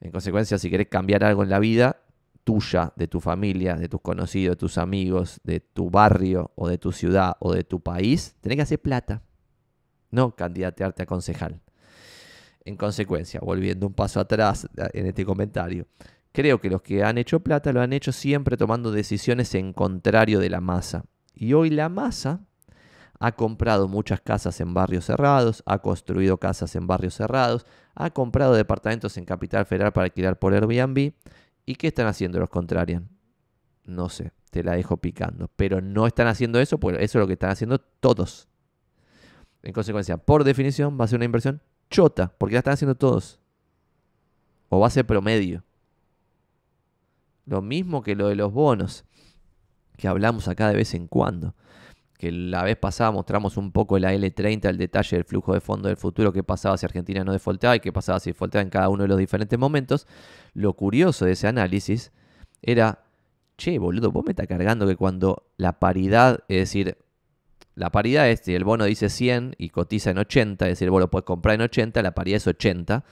En 0.00 0.10
consecuencia, 0.10 0.58
si 0.58 0.70
querés 0.70 0.88
cambiar 0.88 1.24
algo 1.24 1.42
en 1.42 1.50
la 1.50 1.58
vida 1.58 2.02
tuya, 2.44 2.92
de 2.96 3.06
tu 3.06 3.20
familia, 3.20 3.76
de 3.76 3.88
tus 3.88 4.00
conocidos, 4.00 4.56
de 4.56 4.60
tus 4.60 4.78
amigos, 4.78 5.40
de 5.44 5.60
tu 5.60 5.90
barrio 5.90 6.52
o 6.54 6.68
de 6.68 6.78
tu 6.78 6.92
ciudad 6.92 7.36
o 7.38 7.52
de 7.52 7.64
tu 7.64 7.80
país, 7.80 8.36
tenés 8.40 8.56
que 8.56 8.62
hacer 8.62 8.80
plata, 8.80 9.22
no 10.10 10.34
candidatearte 10.34 11.02
a 11.02 11.06
concejal. 11.06 11.60
En 12.64 12.76
consecuencia, 12.76 13.40
volviendo 13.40 13.86
un 13.86 13.94
paso 13.94 14.20
atrás 14.20 14.68
en 14.92 15.06
este 15.06 15.24
comentario, 15.24 15.86
Creo 16.32 16.60
que 16.60 16.70
los 16.70 16.82
que 16.82 17.02
han 17.02 17.18
hecho 17.18 17.40
plata 17.40 17.72
lo 17.72 17.80
han 17.80 17.92
hecho 17.92 18.12
siempre 18.12 18.56
tomando 18.56 18.92
decisiones 18.92 19.54
en 19.54 19.72
contrario 19.72 20.38
de 20.38 20.48
la 20.48 20.60
masa. 20.60 21.04
Y 21.34 21.54
hoy 21.54 21.70
la 21.70 21.88
masa 21.88 22.40
ha 23.18 23.32
comprado 23.32 23.88
muchas 23.88 24.20
casas 24.20 24.60
en 24.60 24.72
barrios 24.72 25.06
cerrados, 25.06 25.62
ha 25.66 25.80
construido 25.80 26.38
casas 26.38 26.76
en 26.76 26.86
barrios 26.86 27.14
cerrados, 27.14 27.66
ha 28.04 28.10
comprado 28.10 28.54
departamentos 28.54 29.16
en 29.18 29.24
Capital 29.24 29.66
Federal 29.66 29.92
para 29.92 30.06
alquilar 30.06 30.38
por 30.38 30.54
Airbnb. 30.54 31.12
¿Y 31.66 31.74
qué 31.76 31.88
están 31.88 32.06
haciendo 32.06 32.40
los 32.40 32.48
contrarian? 32.48 33.08
No 33.84 34.08
sé, 34.08 34.32
te 34.50 34.64
la 34.64 34.72
dejo 34.72 34.96
picando. 34.96 35.50
Pero 35.56 35.80
no 35.80 36.06
están 36.06 36.26
haciendo 36.26 36.60
eso, 36.60 36.78
pues 36.78 36.96
eso 36.98 37.18
es 37.18 37.22
lo 37.22 37.26
que 37.26 37.34
están 37.34 37.50
haciendo 37.50 37.78
todos. 37.78 38.48
En 39.62 39.72
consecuencia, 39.72 40.16
por 40.16 40.44
definición, 40.44 40.98
va 40.98 41.04
a 41.04 41.08
ser 41.08 41.18
una 41.18 41.26
inversión 41.26 41.60
chota, 41.90 42.32
porque 42.38 42.54
la 42.54 42.60
están 42.60 42.74
haciendo 42.74 42.94
todos. 42.94 43.40
O 44.70 44.80
va 44.80 44.86
a 44.86 44.90
ser 44.90 45.06
promedio. 45.06 45.64
Lo 47.44 47.60
mismo 47.60 48.02
que 48.02 48.14
lo 48.14 48.28
de 48.28 48.36
los 48.36 48.52
bonos, 48.52 49.04
que 49.98 50.08
hablamos 50.08 50.48
acá 50.48 50.68
de 50.68 50.76
vez 50.76 50.94
en 50.94 51.06
cuando. 51.06 51.54
Que 52.20 52.30
la 52.30 52.62
vez 52.64 52.76
pasada 52.76 53.10
mostramos 53.12 53.56
un 53.56 53.72
poco 53.72 53.98
la 53.98 54.12
L30, 54.12 54.68
el 54.68 54.76
detalle 54.76 55.16
del 55.16 55.24
flujo 55.24 55.54
de 55.54 55.62
fondo 55.62 55.88
del 55.88 55.96
futuro, 55.96 56.34
qué 56.34 56.42
pasaba 56.42 56.76
si 56.76 56.84
Argentina 56.84 57.24
no 57.24 57.32
defaultaba 57.32 57.76
y 57.76 57.80
qué 57.80 57.94
pasaba 57.94 58.20
si 58.20 58.28
defaultaba 58.28 58.60
en 58.60 58.68
cada 58.68 58.90
uno 58.90 59.04
de 59.04 59.08
los 59.08 59.16
diferentes 59.16 59.58
momentos. 59.58 60.06
Lo 60.52 60.74
curioso 60.74 61.24
de 61.24 61.32
ese 61.32 61.46
análisis 61.46 62.12
era, 62.60 63.04
che, 63.56 63.78
boludo, 63.78 64.12
vos 64.12 64.22
me 64.26 64.32
estás 64.32 64.46
cargando 64.46 64.86
que 64.86 64.96
cuando 64.96 65.46
la 65.56 65.78
paridad, 65.78 66.40
es 66.48 66.58
decir, 66.58 66.98
la 67.74 67.90
paridad 67.90 68.28
es 68.28 68.40
si 68.40 68.54
el 68.54 68.64
bono 68.64 68.84
dice 68.84 69.08
100 69.08 69.54
y 69.56 69.70
cotiza 69.70 70.10
en 70.10 70.18
80, 70.18 70.66
es 70.66 70.72
decir, 70.72 70.90
vos 70.90 71.00
lo 71.00 71.10
puedes 71.10 71.24
comprar 71.24 71.54
en 71.54 71.62
80, 71.62 72.02
la 72.02 72.14
paridad 72.14 72.36
es 72.36 72.46
80 72.46 73.02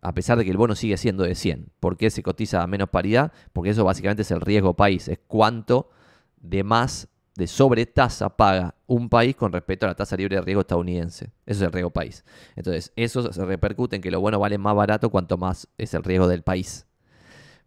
a 0.00 0.14
pesar 0.14 0.38
de 0.38 0.44
que 0.44 0.52
el 0.52 0.58
bono 0.58 0.76
sigue 0.76 0.96
siendo 0.96 1.24
de 1.24 1.34
100. 1.34 1.72
¿Por 1.80 1.96
qué 1.96 2.10
se 2.10 2.22
cotiza 2.22 2.62
a 2.62 2.68
menos 2.68 2.90
paridad? 2.90 3.32
Porque 3.52 3.70
eso 3.70 3.82
básicamente 3.84 4.22
es 4.22 4.30
el 4.30 4.42
riesgo 4.42 4.74
país, 4.74 5.08
es 5.08 5.18
cuánto 5.26 5.90
de 6.36 6.62
más 6.62 7.08
de 7.36 7.46
sobretasa 7.46 8.36
paga 8.36 8.74
un 8.86 9.08
país 9.08 9.34
con 9.34 9.52
respecto 9.52 9.86
a 9.86 9.88
la 9.88 9.94
tasa 9.94 10.16
libre 10.16 10.36
de 10.36 10.42
riesgo 10.42 10.60
estadounidense. 10.60 11.32
Eso 11.46 11.60
es 11.60 11.62
el 11.62 11.72
riesgo 11.72 11.90
país. 11.90 12.24
Entonces, 12.54 12.92
eso 12.96 13.32
se 13.32 13.44
repercute 13.44 13.96
en 13.96 14.02
que 14.02 14.10
lo 14.10 14.20
bueno 14.20 14.38
vale 14.38 14.58
más 14.58 14.74
barato 14.74 15.10
cuanto 15.10 15.36
más 15.36 15.68
es 15.76 15.94
el 15.94 16.04
riesgo 16.04 16.28
del 16.28 16.42
país. 16.42 16.86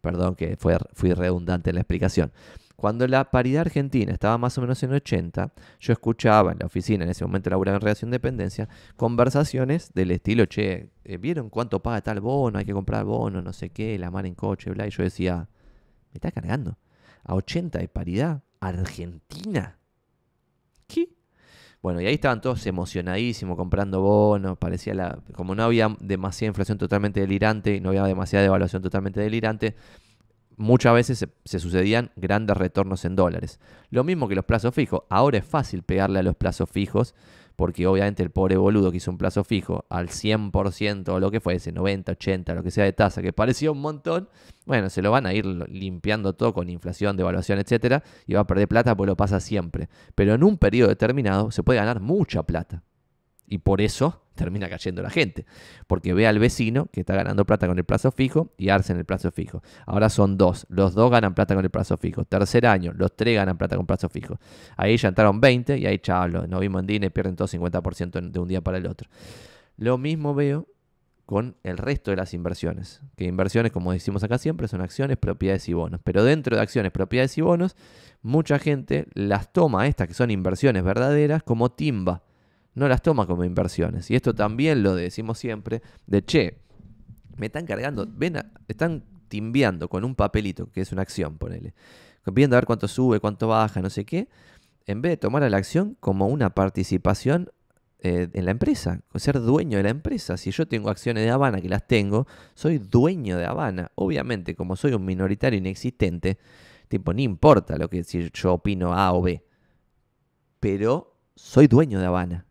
Perdón 0.01 0.35
que 0.35 0.55
fue, 0.57 0.77
fui 0.93 1.13
redundante 1.13 1.71
en 1.71 1.75
la 1.75 1.81
explicación. 1.81 2.31
Cuando 2.77 3.07
la 3.07 3.31
paridad 3.31 3.61
argentina 3.61 4.13
estaba 4.13 4.37
más 4.37 4.55
o 4.59 4.61
menos 4.61 4.81
en 4.83 4.93
80, 4.93 5.51
yo 5.79 5.93
escuchaba 5.93 6.51
en 6.51 6.59
la 6.59 6.67
oficina, 6.67 7.05
en 7.05 7.09
ese 7.09 7.25
momento 7.25 7.49
laburaba 7.49 7.77
en 7.77 7.81
relación 7.81 8.11
de 8.11 8.15
dependencia, 8.15 8.69
conversaciones 8.95 9.91
del 9.95 10.11
estilo, 10.11 10.45
che, 10.45 10.91
eh, 11.03 11.17
¿vieron 11.17 11.49
cuánto 11.49 11.81
paga 11.81 12.01
tal 12.01 12.21
bono? 12.21 12.59
Hay 12.59 12.65
que 12.65 12.73
comprar 12.73 13.03
bono, 13.03 13.41
no 13.41 13.51
sé 13.51 13.71
qué, 13.71 13.97
la 13.97 14.11
mar 14.11 14.27
en 14.27 14.35
coche, 14.35 14.69
bla. 14.69 14.85
Y 14.85 14.91
yo 14.91 15.01
decía, 15.01 15.49
me 16.11 16.17
está 16.17 16.31
cargando. 16.31 16.77
A 17.23 17.33
80 17.33 17.79
de 17.79 17.87
paridad, 17.87 18.43
Argentina. 18.59 19.77
¿Qué? 20.87 21.09
Bueno, 21.81 22.01
y 22.01 22.07
ahí 22.07 22.15
estaban 22.15 22.41
todos 22.41 22.65
emocionadísimos 22.65 23.55
comprando 23.55 24.01
bonos, 24.01 24.57
parecía 24.57 24.93
la... 24.93 25.19
Como 25.33 25.55
no 25.55 25.63
había 25.63 25.95
demasiada 25.99 26.49
inflación 26.49 26.77
totalmente 26.77 27.19
delirante 27.19 27.75
y 27.75 27.79
no 27.79 27.89
había 27.89 28.03
demasiada 28.03 28.43
devaluación 28.43 28.81
totalmente 28.81 29.19
delirante, 29.19 29.75
muchas 30.57 30.93
veces 30.93 31.27
se, 31.45 31.59
sucedían 31.59 32.11
grandes 32.15 32.57
retornos 32.57 33.05
en 33.05 33.15
dólares. 33.15 33.59
Lo 33.89 34.03
mismo 34.03 34.27
que 34.27 34.35
los 34.35 34.45
plazos 34.45 34.73
fijos. 34.73 35.03
Ahora 35.09 35.37
es 35.37 35.45
fácil 35.45 35.83
pegarle 35.83 36.19
a 36.19 36.23
los 36.23 36.35
plazos 36.35 36.69
fijos 36.69 37.15
porque 37.57 37.87
obviamente 37.87 38.21
el 38.21 38.29
pobre 38.29 38.55
boludo 38.55 38.91
que 38.91 38.97
hizo 38.97 39.09
un 39.09 39.17
plazo 39.17 39.43
fijo 39.43 39.85
al 39.89 40.09
100% 40.09 41.09
o 41.09 41.19
lo 41.19 41.31
que 41.31 41.41
fuese, 41.41 41.71
90, 41.71 42.11
80, 42.13 42.53
lo 42.53 42.63
que 42.63 42.69
sea 42.69 42.85
de 42.85 42.93
tasa, 42.93 43.23
que 43.23 43.33
parecía 43.33 43.71
un 43.71 43.81
montón, 43.81 44.29
bueno, 44.65 44.89
se 44.91 45.01
lo 45.01 45.09
van 45.09 45.25
a 45.25 45.33
ir 45.33 45.45
limpiando 45.45 46.33
todo 46.33 46.53
con 46.53 46.69
inflación, 46.69 47.17
devaluación, 47.17 47.57
etcétera, 47.57 48.03
y 48.27 48.35
va 48.35 48.41
a 48.41 48.47
perder 48.47 48.67
plata 48.67 48.95
porque 48.95 49.07
lo 49.07 49.17
pasa 49.17 49.39
siempre. 49.39 49.89
Pero 50.13 50.35
en 50.35 50.43
un 50.43 50.57
periodo 50.59 50.89
determinado 50.89 51.49
se 51.49 51.63
puede 51.63 51.79
ganar 51.79 51.99
mucha 51.99 52.43
plata. 52.43 52.83
Y 53.47 53.59
por 53.59 53.81
eso 53.81 54.21
termina 54.35 54.69
cayendo 54.69 55.01
la 55.01 55.09
gente. 55.09 55.45
Porque 55.87 56.13
ve 56.13 56.27
al 56.27 56.39
vecino 56.39 56.87
que 56.91 57.01
está 57.01 57.15
ganando 57.15 57.45
plata 57.45 57.67
con 57.67 57.77
el 57.77 57.85
plazo 57.85 58.11
fijo 58.11 58.53
y 58.57 58.69
arce 58.69 58.93
en 58.93 58.99
el 58.99 59.05
plazo 59.05 59.31
fijo. 59.31 59.63
Ahora 59.85 60.09
son 60.09 60.37
dos. 60.37 60.65
Los 60.69 60.93
dos 60.93 61.09
ganan 61.09 61.33
plata 61.33 61.55
con 61.55 61.65
el 61.65 61.71
plazo 61.71 61.97
fijo. 61.97 62.23
Tercer 62.25 62.65
año, 62.65 62.93
los 62.95 63.15
tres 63.15 63.35
ganan 63.35 63.57
plata 63.57 63.75
con 63.75 63.85
plazo 63.85 64.09
fijo. 64.09 64.39
Ahí 64.77 64.95
ya 64.97 65.09
entraron 65.09 65.41
20 65.41 65.77
y 65.77 65.85
ahí 65.85 65.99
chavos, 65.99 66.47
no 66.47 66.59
vimos 66.59 66.81
en 66.81 66.87
DINE, 66.87 67.09
pierden 67.09 67.35
todo 67.35 67.47
50% 67.47 68.31
de 68.31 68.39
un 68.39 68.47
día 68.47 68.61
para 68.61 68.77
el 68.77 68.87
otro. 68.87 69.09
Lo 69.77 69.97
mismo 69.97 70.33
veo 70.33 70.67
con 71.25 71.57
el 71.63 71.77
resto 71.77 72.11
de 72.11 72.17
las 72.17 72.33
inversiones. 72.33 73.01
Que 73.17 73.25
inversiones, 73.25 73.71
como 73.71 73.91
decimos 73.91 74.23
acá 74.23 74.37
siempre, 74.37 74.67
son 74.67 74.81
acciones, 74.81 75.17
propiedades 75.17 75.67
y 75.67 75.73
bonos. 75.73 75.99
Pero 76.03 76.23
dentro 76.23 76.55
de 76.55 76.61
acciones, 76.61 76.91
propiedades 76.91 77.37
y 77.37 77.41
bonos, 77.41 77.75
mucha 78.21 78.59
gente 78.59 79.07
las 79.13 79.51
toma, 79.51 79.87
estas 79.87 80.07
que 80.07 80.13
son 80.13 80.31
inversiones 80.31 80.83
verdaderas, 80.83 81.43
como 81.43 81.69
timba 81.69 82.23
no 82.77 82.87
las 82.87 83.01
toma 83.01 83.25
como 83.25 83.43
inversiones. 83.43 84.11
Y 84.11 84.15
esto 84.15 84.35
también 84.35 84.83
lo 84.83 84.93
decimos 84.93 85.39
siempre, 85.39 85.81
de 86.05 86.23
che, 86.23 86.59
Me 87.35 87.47
están 87.47 87.65
cargando, 87.65 88.07
ven, 88.07 88.37
están 88.67 89.03
timbiando 89.27 89.89
con 89.89 90.03
un 90.03 90.15
papelito, 90.15 90.71
que 90.71 90.81
es 90.81 90.91
una 90.91 91.01
acción, 91.01 91.37
ponele. 91.37 91.73
Viendo 92.25 92.55
a 92.55 92.59
ver 92.59 92.65
cuánto 92.65 92.87
sube, 92.87 93.19
cuánto 93.19 93.47
baja, 93.47 93.81
no 93.81 93.89
sé 93.89 94.05
qué. 94.05 94.27
En 94.85 95.01
vez 95.01 95.11
de 95.11 95.17
tomar 95.17 95.43
a 95.43 95.49
la 95.49 95.57
acción 95.57 95.97
como 95.99 96.27
una 96.27 96.51
participación 96.51 97.49
eh, 97.99 98.29
en 98.33 98.45
la 98.45 98.51
empresa, 98.51 99.01
ser 99.15 99.39
dueño 99.39 99.77
de 99.77 99.83
la 99.83 99.89
empresa. 99.89 100.37
Si 100.37 100.51
yo 100.51 100.67
tengo 100.67 100.89
acciones 100.89 101.23
de 101.23 101.29
Habana, 101.31 101.61
que 101.61 101.69
las 101.69 101.85
tengo, 101.87 102.27
soy 102.53 102.79
dueño 102.79 103.37
de 103.37 103.45
Habana. 103.45 103.91
Obviamente, 103.95 104.55
como 104.55 104.75
soy 104.75 104.93
un 104.93 105.05
minoritario 105.05 105.57
inexistente, 105.57 106.37
tipo, 106.87 107.13
ni 107.13 107.23
importa 107.23 107.77
lo 107.77 107.89
que 107.89 108.03
si 108.03 108.29
yo 108.33 108.53
opino 108.53 108.93
A 108.93 109.13
o 109.13 109.21
B. 109.21 109.43
Pero 110.59 111.15
soy 111.35 111.67
dueño 111.67 111.99
de 111.99 112.05
Habana. 112.07 112.46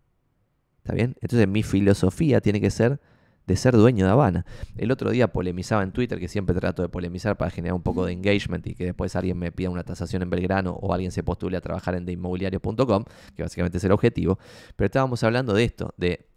¿Está 0.86 0.94
bien? 0.94 1.16
Entonces 1.20 1.48
mi 1.48 1.64
filosofía 1.64 2.40
tiene 2.40 2.60
que 2.60 2.70
ser 2.70 3.00
de 3.44 3.56
ser 3.56 3.74
dueño 3.74 4.06
de 4.06 4.12
Habana. 4.12 4.46
El 4.76 4.92
otro 4.92 5.10
día 5.10 5.32
polemizaba 5.32 5.82
en 5.82 5.90
Twitter, 5.90 6.20
que 6.20 6.28
siempre 6.28 6.54
trato 6.54 6.80
de 6.80 6.88
polemizar 6.88 7.36
para 7.36 7.50
generar 7.50 7.74
un 7.74 7.82
poco 7.82 8.06
de 8.06 8.12
engagement 8.12 8.64
y 8.68 8.76
que 8.76 8.84
después 8.84 9.16
alguien 9.16 9.36
me 9.36 9.50
pida 9.50 9.68
una 9.68 9.82
tasación 9.82 10.22
en 10.22 10.30
Belgrano 10.30 10.78
o 10.80 10.94
alguien 10.94 11.10
se 11.10 11.24
postule 11.24 11.56
a 11.56 11.60
trabajar 11.60 11.96
en 11.96 12.06
deinmobiliario.com, 12.06 13.04
que 13.34 13.42
básicamente 13.42 13.78
es 13.78 13.84
el 13.84 13.90
objetivo. 13.90 14.38
Pero 14.76 14.86
estábamos 14.86 15.24
hablando 15.24 15.54
de 15.54 15.64
esto, 15.64 15.92
de, 15.96 16.28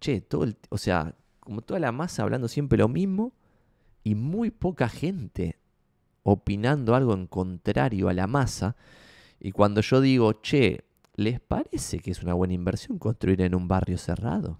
che, 0.00 0.22
todo 0.22 0.44
el, 0.44 0.56
o 0.70 0.78
sea, 0.78 1.14
como 1.40 1.60
toda 1.60 1.78
la 1.78 1.92
masa 1.92 2.22
hablando 2.22 2.48
siempre 2.48 2.78
lo 2.78 2.88
mismo 2.88 3.34
y 4.02 4.14
muy 4.14 4.50
poca 4.50 4.88
gente 4.88 5.58
opinando 6.22 6.94
algo 6.94 7.12
en 7.12 7.26
contrario 7.26 8.08
a 8.08 8.14
la 8.14 8.26
masa. 8.26 8.76
Y 9.38 9.52
cuando 9.52 9.82
yo 9.82 10.00
digo, 10.00 10.40
che, 10.40 10.84
¿les 11.20 11.38
parece 11.38 11.98
que 11.98 12.10
es 12.10 12.22
una 12.22 12.34
buena 12.34 12.54
inversión 12.54 12.98
construir 12.98 13.42
en 13.42 13.54
un 13.54 13.68
barrio 13.68 13.98
cerrado? 13.98 14.58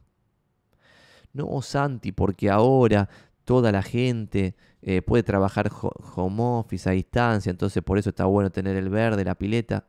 No, 1.32 1.62
Santi, 1.62 2.12
porque 2.12 2.50
ahora 2.50 3.08
toda 3.44 3.72
la 3.72 3.82
gente 3.82 4.56
eh, 4.82 5.00
puede 5.02 5.22
trabajar 5.22 5.70
home 5.72 6.42
office 6.42 6.88
a 6.88 6.92
distancia, 6.92 7.50
entonces 7.50 7.82
por 7.82 7.98
eso 7.98 8.10
está 8.10 8.26
bueno 8.26 8.50
tener 8.50 8.76
el 8.76 8.90
verde, 8.90 9.24
la 9.24 9.36
pileta. 9.36 9.86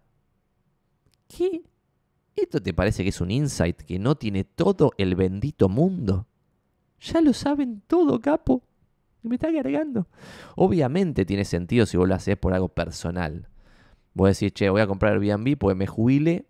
¿Qué? 1.27 1.63
¿Esto 2.35 2.61
te 2.61 2.73
parece 2.73 3.03
que 3.03 3.09
es 3.09 3.19
un 3.19 3.31
insight 3.31 3.81
que 3.81 3.99
no 3.99 4.15
tiene 4.15 4.45
todo 4.45 4.91
el 4.97 5.15
bendito 5.15 5.67
mundo? 5.67 6.27
Ya 7.01 7.19
lo 7.19 7.33
saben 7.33 7.81
todo, 7.87 8.19
capo. 8.21 8.63
Me 9.23 9.35
está 9.35 9.51
cargando. 9.51 10.07
Obviamente 10.55 11.25
tiene 11.25 11.45
sentido 11.45 11.85
si 11.85 11.97
vos 11.97 12.07
lo 12.07 12.15
haces 12.15 12.37
por 12.37 12.53
algo 12.53 12.69
personal. 12.69 13.49
Vos 14.13 14.29
decís, 14.29 14.53
che, 14.53 14.69
voy 14.69 14.81
a 14.81 14.87
comprar 14.87 15.13
Airbnb 15.13 15.57
porque 15.57 15.75
me 15.75 15.87
jubile 15.87 16.45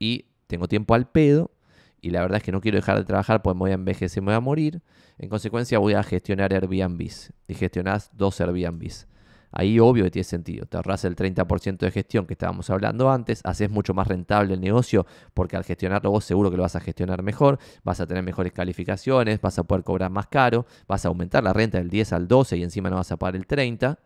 y 0.00 0.24
tengo 0.48 0.66
tiempo 0.66 0.94
al 0.94 1.08
pedo 1.08 1.52
y 2.00 2.10
la 2.10 2.22
verdad 2.22 2.38
es 2.38 2.42
que 2.42 2.50
no 2.50 2.60
quiero 2.60 2.76
dejar 2.76 2.98
de 2.98 3.04
trabajar 3.04 3.42
porque 3.42 3.54
me 3.54 3.60
voy 3.60 3.70
a 3.70 3.74
envejecer, 3.74 4.22
me 4.22 4.32
voy 4.32 4.34
a 4.34 4.40
morir. 4.40 4.82
En 5.18 5.28
consecuencia 5.28 5.78
voy 5.78 5.92
a 5.94 6.02
gestionar 6.02 6.52
Airbnbs 6.52 7.32
y 7.46 7.54
gestionás 7.54 8.10
dos 8.14 8.40
Airbnbs. 8.40 9.06
Ahí 9.52 9.80
obvio 9.80 10.04
que 10.04 10.10
tiene 10.10 10.24
sentido. 10.24 10.64
Te 10.66 10.76
ahorras 10.76 11.04
el 11.04 11.16
30% 11.16 11.78
de 11.78 11.90
gestión 11.90 12.26
que 12.26 12.34
estábamos 12.34 12.70
hablando 12.70 13.10
antes, 13.10 13.40
haces 13.44 13.68
mucho 13.68 13.94
más 13.94 14.06
rentable 14.06 14.54
el 14.54 14.60
negocio 14.60 15.06
porque 15.34 15.56
al 15.56 15.64
gestionarlo 15.64 16.10
vos 16.10 16.24
seguro 16.24 16.50
que 16.50 16.56
lo 16.56 16.62
vas 16.62 16.76
a 16.76 16.80
gestionar 16.80 17.22
mejor, 17.22 17.58
vas 17.82 18.00
a 18.00 18.06
tener 18.06 18.22
mejores 18.22 18.52
calificaciones, 18.52 19.40
vas 19.40 19.58
a 19.58 19.64
poder 19.64 19.84
cobrar 19.84 20.10
más 20.10 20.28
caro, 20.28 20.66
vas 20.86 21.04
a 21.04 21.08
aumentar 21.08 21.42
la 21.42 21.52
renta 21.52 21.78
del 21.78 21.90
10 21.90 22.12
al 22.12 22.28
12 22.28 22.56
y 22.56 22.62
encima 22.62 22.90
no 22.90 22.96
vas 22.96 23.12
a 23.12 23.16
pagar 23.16 23.36
el 23.36 23.46
30 23.46 23.98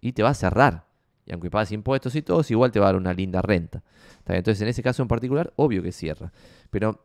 y 0.00 0.12
te 0.12 0.22
va 0.22 0.30
a 0.30 0.34
cerrar. 0.34 0.85
Y 1.26 1.32
aunque 1.32 1.50
pagues 1.50 1.72
impuestos 1.72 2.14
y 2.14 2.22
todo, 2.22 2.42
igual 2.48 2.70
te 2.70 2.78
va 2.78 2.86
a 2.86 2.92
dar 2.92 2.96
una 2.96 3.12
linda 3.12 3.42
renta. 3.42 3.82
Entonces 4.26 4.62
en 4.62 4.68
ese 4.68 4.82
caso 4.82 5.02
en 5.02 5.08
particular, 5.08 5.52
obvio 5.56 5.82
que 5.82 5.92
cierra. 5.92 6.32
Pero 6.70 7.04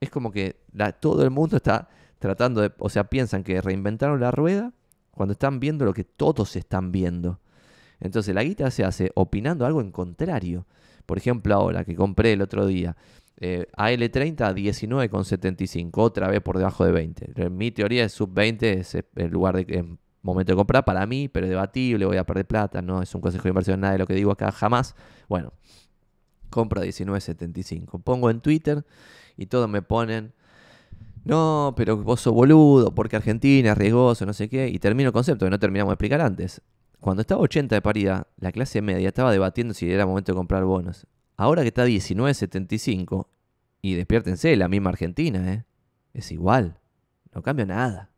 es 0.00 0.08
como 0.08 0.30
que 0.30 0.60
todo 1.00 1.22
el 1.24 1.30
mundo 1.30 1.56
está 1.56 1.88
tratando 2.18 2.60
de, 2.60 2.72
o 2.78 2.88
sea, 2.88 3.04
piensan 3.04 3.42
que 3.42 3.60
reinventaron 3.60 4.20
la 4.20 4.30
rueda 4.30 4.72
cuando 5.10 5.32
están 5.32 5.60
viendo 5.60 5.84
lo 5.84 5.92
que 5.92 6.04
todos 6.04 6.56
están 6.56 6.92
viendo. 6.92 7.40
Entonces 7.98 8.34
la 8.34 8.42
guita 8.42 8.70
se 8.70 8.84
hace 8.84 9.10
opinando 9.14 9.66
algo 9.66 9.80
en 9.80 9.90
contrario. 9.90 10.66
Por 11.04 11.18
ejemplo, 11.18 11.54
ahora 11.54 11.84
que 11.84 11.94
compré 11.94 12.32
el 12.32 12.42
otro 12.42 12.66
día 12.66 12.96
eh, 13.42 13.66
AL30 13.76 14.40
a 14.42 14.54
19,75, 14.54 15.90
otra 15.94 16.28
vez 16.28 16.40
por 16.40 16.58
debajo 16.58 16.84
de 16.84 16.92
20. 16.92 17.50
Mi 17.50 17.70
teoría 17.70 18.04
es 18.04 18.12
sub 18.12 18.32
20, 18.32 18.80
es 18.80 18.94
el 18.94 19.30
lugar 19.30 19.56
de 19.56 19.98
momento 20.22 20.52
de 20.52 20.56
comprar 20.56 20.84
para 20.84 21.06
mí, 21.06 21.28
pero 21.28 21.46
es 21.46 21.50
debatible, 21.50 22.04
voy 22.06 22.16
a 22.16 22.24
perder 22.24 22.46
plata, 22.46 22.82
no 22.82 23.02
es 23.02 23.14
un 23.14 23.20
consejo 23.20 23.44
de 23.44 23.48
inversión, 23.50 23.80
nada 23.80 23.94
de 23.94 23.98
lo 23.98 24.06
que 24.06 24.14
digo 24.14 24.30
acá 24.30 24.52
jamás. 24.52 24.94
Bueno, 25.28 25.52
compro 26.50 26.80
a 26.80 26.84
19,75. 26.84 28.02
Pongo 28.02 28.30
en 28.30 28.40
Twitter 28.40 28.84
y 29.36 29.46
todos 29.46 29.68
me 29.68 29.82
ponen, 29.82 30.32
no, 31.24 31.74
pero 31.76 31.96
vos 31.96 32.20
sos 32.20 32.34
boludo, 32.34 32.94
porque 32.94 33.16
Argentina 33.16 33.72
es 33.72 33.78
riesgoso, 33.78 34.26
no 34.26 34.32
sé 34.32 34.48
qué, 34.48 34.68
y 34.68 34.78
termino 34.78 35.08
el 35.08 35.12
concepto 35.12 35.46
que 35.46 35.50
no 35.50 35.58
terminamos 35.58 35.90
de 35.90 35.94
explicar 35.94 36.20
antes. 36.20 36.60
Cuando 36.98 37.22
estaba 37.22 37.40
80 37.40 37.74
de 37.74 37.82
paridad, 37.82 38.26
la 38.36 38.52
clase 38.52 38.82
media 38.82 39.08
estaba 39.08 39.32
debatiendo 39.32 39.72
si 39.72 39.90
era 39.90 40.06
momento 40.06 40.32
de 40.32 40.36
comprar 40.36 40.64
bonos. 40.64 41.06
Ahora 41.36 41.62
que 41.62 41.68
está 41.68 41.86
19.75, 41.86 43.26
y 43.82 43.94
despiértense, 43.94 44.56
la 44.56 44.68
misma 44.68 44.90
Argentina, 44.90 45.52
¿eh? 45.52 45.64
Es 46.12 46.32
igual, 46.32 46.78
no 47.34 47.42
cambia 47.42 47.64
nada. 47.64 48.10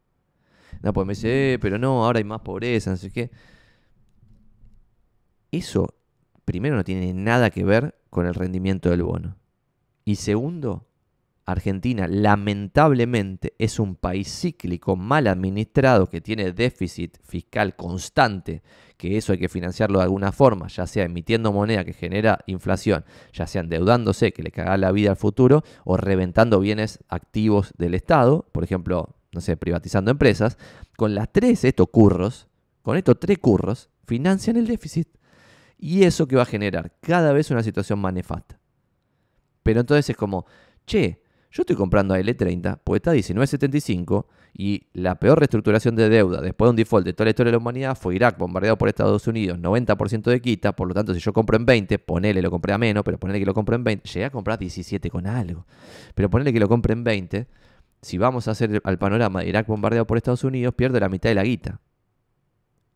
No, 0.81 0.93
pues 0.93 1.07
me 1.07 1.13
dice, 1.13 1.55
eh, 1.55 1.59
pero 1.59 1.79
no, 1.79 2.05
ahora 2.05 2.19
hay 2.19 2.25
más 2.25 2.41
pobreza, 2.41 2.91
no 2.91 2.97
sé 2.97 3.11
qué. 3.11 3.31
Eso, 5.51 5.95
primero, 6.45 6.77
no 6.77 6.85
tiene 6.85 7.13
nada 7.13 7.51
que 7.51 7.65
ver 7.65 7.95
con 8.11 8.27
el 8.27 8.35
rendimiento 8.35 8.91
del 8.91 9.03
bono. 9.03 9.37
Y 10.05 10.17
segundo, 10.17 10.89
Argentina 11.45 12.07
lamentablemente 12.09 13.55
es 13.59 13.79
un 13.79 13.97
país 13.97 14.29
cíclico 14.29 14.97
mal 14.97 15.27
administrado 15.27 16.09
que 16.09 16.21
tiene 16.21 16.53
déficit 16.53 17.19
fiscal 17.23 17.75
constante, 17.77 18.63
que 18.97 19.17
eso 19.17 19.33
hay 19.33 19.39
que 19.39 19.49
financiarlo 19.49 19.99
de 19.99 20.05
alguna 20.05 20.33
forma, 20.33 20.69
ya 20.69 20.87
sea 20.87 21.05
emitiendo 21.05 21.53
moneda 21.53 21.85
que 21.85 21.93
genera 21.93 22.39
inflación, 22.47 23.05
ya 23.33 23.47
sea 23.47 23.63
endeudándose 23.63 24.33
que 24.33 24.43
le 24.43 24.53
caga 24.53 24.77
la 24.77 24.93
vida 24.93 25.11
al 25.11 25.17
futuro 25.17 25.65
o 25.85 25.97
reventando 25.97 26.61
bienes 26.61 27.01
activos 27.09 27.73
del 27.77 27.95
Estado, 27.95 28.47
por 28.53 28.63
ejemplo, 28.65 29.17
no 29.33 29.41
sé, 29.41 29.57
privatizando 29.57 30.11
empresas, 30.11 30.59
con 30.97 31.15
las 31.15 31.33
tres 31.33 31.65
estos 31.65 31.89
curros, 31.91 32.49
con 32.83 32.97
estos 32.97 33.19
tres 33.19 33.39
curros, 33.39 33.91
financian 34.07 34.57
el 34.57 34.67
déficit. 34.67 35.09
Y 35.79 36.05
eso 36.05 36.29
que 36.29 36.37
va 36.37 36.43
a 36.43 36.47
generar 36.47 36.93
cada 37.01 37.33
vez 37.33 37.51
una 37.51 37.63
situación 37.63 37.99
más 37.99 38.13
nefasta. 38.13 38.61
Pero 39.63 39.81
entonces 39.81 40.11
es 40.11 40.17
como, 40.17 40.47
che, 40.87 41.23
yo 41.53 41.63
estoy 41.63 41.77
comprando 41.77 42.15
a 42.15 42.19
L30 42.19 42.81
porque 42.83 42.97
está 42.97 43.11
a 43.11 43.15
19.75 43.15 44.25
y 44.55 44.87
la 44.95 45.17
peor 45.17 45.39
reestructuración 45.39 45.95
de 45.97 46.09
deuda 46.09 46.41
después 46.41 46.67
de 46.67 46.71
un 46.71 46.77
default 46.77 47.05
de 47.05 47.13
toda 47.13 47.27
la 47.27 47.31
historia 47.31 47.51
de 47.51 47.53
la 47.53 47.59
humanidad 47.59 47.97
fue 47.97 48.15
Irak 48.15 48.39
bombardeado 48.39 48.79
por 48.79 48.89
Estados 48.89 49.27
Unidos, 49.27 49.59
90% 49.59 50.23
de 50.31 50.41
quita, 50.41 50.75
por 50.75 50.89
lo 50.89 50.95
tanto 50.95 51.13
si 51.13 51.21
yo 51.21 51.33
compro 51.33 51.57
en 51.59 51.67
20, 51.67 51.99
ponele 51.99 52.41
lo 52.41 52.51
compré 52.51 52.73
a 52.73 52.79
menos, 52.79 53.03
pero 53.05 53.19
ponele 53.19 53.39
que 53.39 53.47
lo 53.47 53.55
compro 53.55 53.77
en 53.77 53.85
20, 53.85 54.09
llegué 54.09 54.25
a 54.25 54.31
comprar 54.31 54.59
17 54.59 55.11
con 55.11 55.27
algo, 55.27 55.67
pero 56.15 56.31
ponele 56.31 56.53
que 56.53 56.61
lo 56.61 56.69
compre 56.69 56.95
en 56.95 57.05
20, 57.05 57.47
si 58.03 58.19
vamos 58.19 58.49
a 58.49 58.51
hacer 58.51 58.81
al 58.85 58.99
panorama 58.99 59.45
Irak 59.45 59.67
bombardeado 59.67 60.07
por 60.07 60.19
Estados 60.19 60.45
Unidos, 60.45 60.75
pierdo 60.75 61.01
la 61.01 61.09
mitad 61.09 61.31
de 61.31 61.35
la 61.35 61.45
guita. 61.45 61.81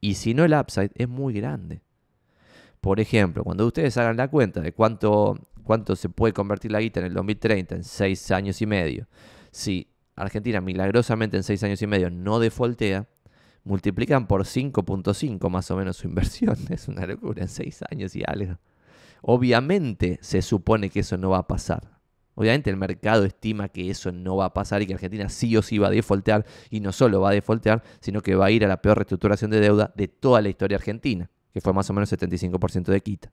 Y 0.01 0.15
si 0.15 0.35
no 0.35 0.45
el 0.45 0.53
upside 0.53 0.91
es 0.95 1.09
muy 1.09 1.35
grande. 1.35 1.83
Por 2.81 3.01
ejemplo, 3.01 3.43
cuando 3.43 3.67
ustedes 3.67 3.97
hagan 3.97 4.17
la 4.17 4.29
cuenta 4.29 4.61
de 4.61 4.73
cuánto 4.73 5.41
cuánto 5.67 5.97
se 5.97 6.09
puede 6.09 6.33
convertir 6.33 6.71
la 6.71 6.81
guita 6.81 7.01
en 7.01 7.07
el 7.07 7.15
2030 7.15 7.75
en 7.75 7.85
6 7.85 8.31
años 8.31 8.63
y 8.63 8.67
medio. 8.67 9.09
Si 9.51 9.89
Argentina 10.15 10.61
milagrosamente 10.61 11.37
en 11.37 11.43
6 11.43 11.65
años 11.65 11.83
y 11.83 11.87
medio 11.87 12.09
no 12.09 12.39
defaultea, 12.39 13.09
multiplican 13.65 14.29
por 14.29 14.45
5.5 14.45 15.51
más 15.51 15.71
o 15.71 15.77
menos 15.77 15.97
su 15.99 16.07
inversión. 16.07 16.57
Es 16.71 16.89
una 16.89 17.05
locura 17.05 17.43
en 17.43 17.49
6 17.49 17.85
años 17.91 18.15
y 18.15 18.23
algo. 18.25 18.59
Obviamente 19.23 20.19
se 20.23 20.41
supone 20.41 20.89
que 20.89 21.01
eso 21.01 21.19
no 21.19 21.31
va 21.31 21.39
a 21.39 21.49
pasar. 21.49 21.96
Obviamente 22.37 22.71
el 22.71 22.77
mercado 22.77 23.25
estima 23.25 23.69
que 23.69 23.91
eso 23.91 24.13
no 24.13 24.37
va 24.37 24.45
a 24.45 24.55
pasar 24.55 24.83
y 24.83 24.87
que 24.87 24.95
Argentina 24.95 25.29
sí 25.29 25.57
o 25.57 25.63
sí 25.63 25.79
va 25.79 25.89
a 25.89 25.91
defaultear 25.91 26.47
y 26.71 26.79
no 26.79 26.93
solo 26.93 27.21
va 27.21 27.31
a 27.31 27.33
defaultear, 27.33 27.83
sino 28.01 28.21
que 28.21 28.37
va 28.37 28.47
a 28.47 28.51
ir 28.53 28.65
a 28.65 28.69
la 28.69 28.81
peor 28.81 28.99
reestructuración 28.99 29.51
de 29.51 29.61
deuda 29.61 29.93
de 29.97 30.07
toda 30.07 30.41
la 30.41 30.49
historia 30.49 30.77
argentina, 30.77 31.29
que 31.53 31.61
fue 31.61 31.73
más 31.73 31.91
o 31.91 31.93
menos 31.93 32.13
75% 32.13 32.85
de 32.85 33.01
quita. 33.01 33.33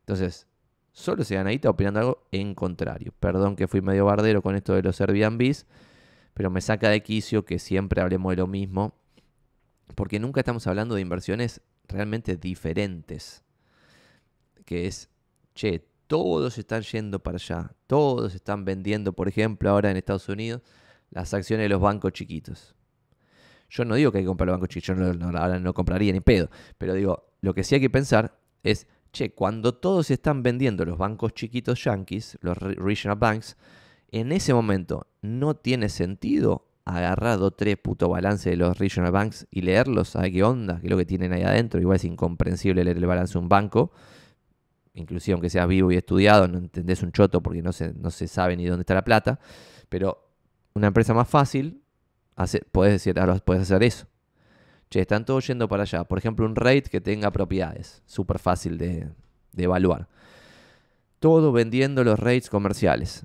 Entonces, 0.00 0.46
Solo 0.92 1.24
se 1.24 1.36
gana 1.36 1.50
guita 1.50 1.70
opinando 1.70 2.00
algo 2.00 2.26
en 2.32 2.54
contrario. 2.54 3.14
Perdón 3.20 3.56
que 3.56 3.68
fui 3.68 3.80
medio 3.80 4.04
bardero 4.06 4.42
con 4.42 4.56
esto 4.56 4.74
de 4.74 4.82
los 4.82 5.00
Airbnbs, 5.00 5.66
pero 6.34 6.50
me 6.50 6.60
saca 6.60 6.88
de 6.88 7.02
quicio 7.02 7.44
que 7.44 7.58
siempre 7.58 8.02
hablemos 8.02 8.30
de 8.30 8.36
lo 8.36 8.46
mismo, 8.46 8.94
porque 9.94 10.18
nunca 10.18 10.40
estamos 10.40 10.66
hablando 10.66 10.94
de 10.94 11.00
inversiones 11.00 11.60
realmente 11.86 12.36
diferentes. 12.36 13.44
Que 14.64 14.86
es, 14.86 15.08
che, 15.54 15.86
todos 16.10 16.58
están 16.58 16.82
yendo 16.82 17.22
para 17.22 17.36
allá, 17.36 17.70
todos 17.86 18.34
están 18.34 18.64
vendiendo, 18.64 19.12
por 19.12 19.28
ejemplo, 19.28 19.70
ahora 19.70 19.92
en 19.92 19.96
Estados 19.96 20.28
Unidos, 20.28 20.60
las 21.10 21.32
acciones 21.32 21.66
de 21.66 21.68
los 21.68 21.80
bancos 21.80 22.12
chiquitos. 22.12 22.74
Yo 23.68 23.84
no 23.84 23.94
digo 23.94 24.10
que 24.10 24.18
hay 24.18 24.24
que 24.24 24.28
comprar 24.28 24.48
los 24.48 24.54
bancos 24.54 24.70
chiquitos, 24.70 24.98
yo 24.98 25.38
ahora 25.38 25.60
no 25.60 25.72
compraría 25.72 26.12
ni 26.12 26.18
pedo, 26.18 26.50
pero 26.78 26.94
digo, 26.94 27.30
lo 27.42 27.54
que 27.54 27.62
sí 27.62 27.76
hay 27.76 27.80
que 27.80 27.90
pensar 27.90 28.36
es 28.64 28.88
che, 29.12 29.34
cuando 29.34 29.72
todos 29.72 30.10
están 30.10 30.42
vendiendo 30.42 30.84
los 30.84 30.98
bancos 30.98 31.32
chiquitos 31.32 31.84
yankees, 31.84 32.36
los 32.40 32.58
regional 32.58 33.16
banks, 33.16 33.56
en 34.10 34.32
ese 34.32 34.52
momento 34.52 35.06
no 35.22 35.54
tiene 35.54 35.88
sentido 35.88 36.66
agarrar 36.84 37.38
dos 37.38 37.56
tres 37.56 37.76
puto 37.76 38.08
balance 38.08 38.50
de 38.50 38.56
los 38.56 38.76
regional 38.78 39.12
banks 39.12 39.46
y 39.52 39.60
leerlos, 39.60 40.08
saber 40.08 40.32
qué 40.32 40.42
onda, 40.42 40.80
qué 40.80 40.88
es 40.88 40.90
lo 40.90 40.96
que 40.96 41.06
tienen 41.06 41.32
ahí 41.32 41.44
adentro. 41.44 41.80
Igual 41.80 41.96
es 41.96 42.04
incomprensible 42.04 42.82
leer 42.82 42.96
el 42.96 43.06
balance 43.06 43.34
de 43.34 43.38
un 43.38 43.48
banco. 43.48 43.92
Inclusive 45.00 45.34
aunque 45.34 45.50
seas 45.50 45.66
vivo 45.66 45.90
y 45.90 45.96
estudiado, 45.96 46.46
no 46.46 46.58
entendés 46.58 47.02
un 47.02 47.12
choto 47.12 47.42
porque 47.42 47.62
no 47.62 47.72
se, 47.72 47.92
no 47.94 48.10
se 48.10 48.28
sabe 48.28 48.56
ni 48.56 48.66
dónde 48.66 48.82
está 48.82 48.94
la 48.94 49.04
plata. 49.04 49.40
Pero 49.88 50.28
una 50.74 50.88
empresa 50.88 51.14
más 51.14 51.28
fácil, 51.28 51.82
hace, 52.36 52.60
puedes 52.70 52.92
decir, 52.92 53.18
ahora 53.18 53.36
puedes 53.36 53.62
hacer 53.62 53.82
eso. 53.82 54.06
Che, 54.90 55.00
están 55.00 55.24
todos 55.24 55.46
yendo 55.46 55.68
para 55.68 55.84
allá. 55.84 56.04
Por 56.04 56.18
ejemplo, 56.18 56.44
un 56.44 56.56
rate 56.56 56.84
que 56.90 57.00
tenga 57.00 57.30
propiedades. 57.30 58.02
Súper 58.06 58.38
fácil 58.38 58.76
de, 58.76 59.08
de 59.52 59.64
evaluar. 59.64 60.08
Todo 61.20 61.52
vendiendo 61.52 62.02
los 62.02 62.18
rates 62.18 62.50
comerciales. 62.50 63.24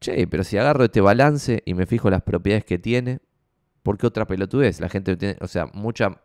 Che, 0.00 0.26
pero 0.28 0.44
si 0.44 0.56
agarro 0.58 0.84
este 0.84 1.00
balance 1.00 1.62
y 1.66 1.74
me 1.74 1.86
fijo 1.86 2.08
las 2.08 2.22
propiedades 2.22 2.64
que 2.64 2.78
tiene, 2.78 3.20
¿por 3.82 3.98
qué 3.98 4.06
otra 4.06 4.26
pelotudez? 4.26 4.80
La 4.80 4.88
gente 4.88 5.16
tiene, 5.16 5.36
o 5.40 5.48
sea, 5.48 5.66
mucha, 5.66 6.22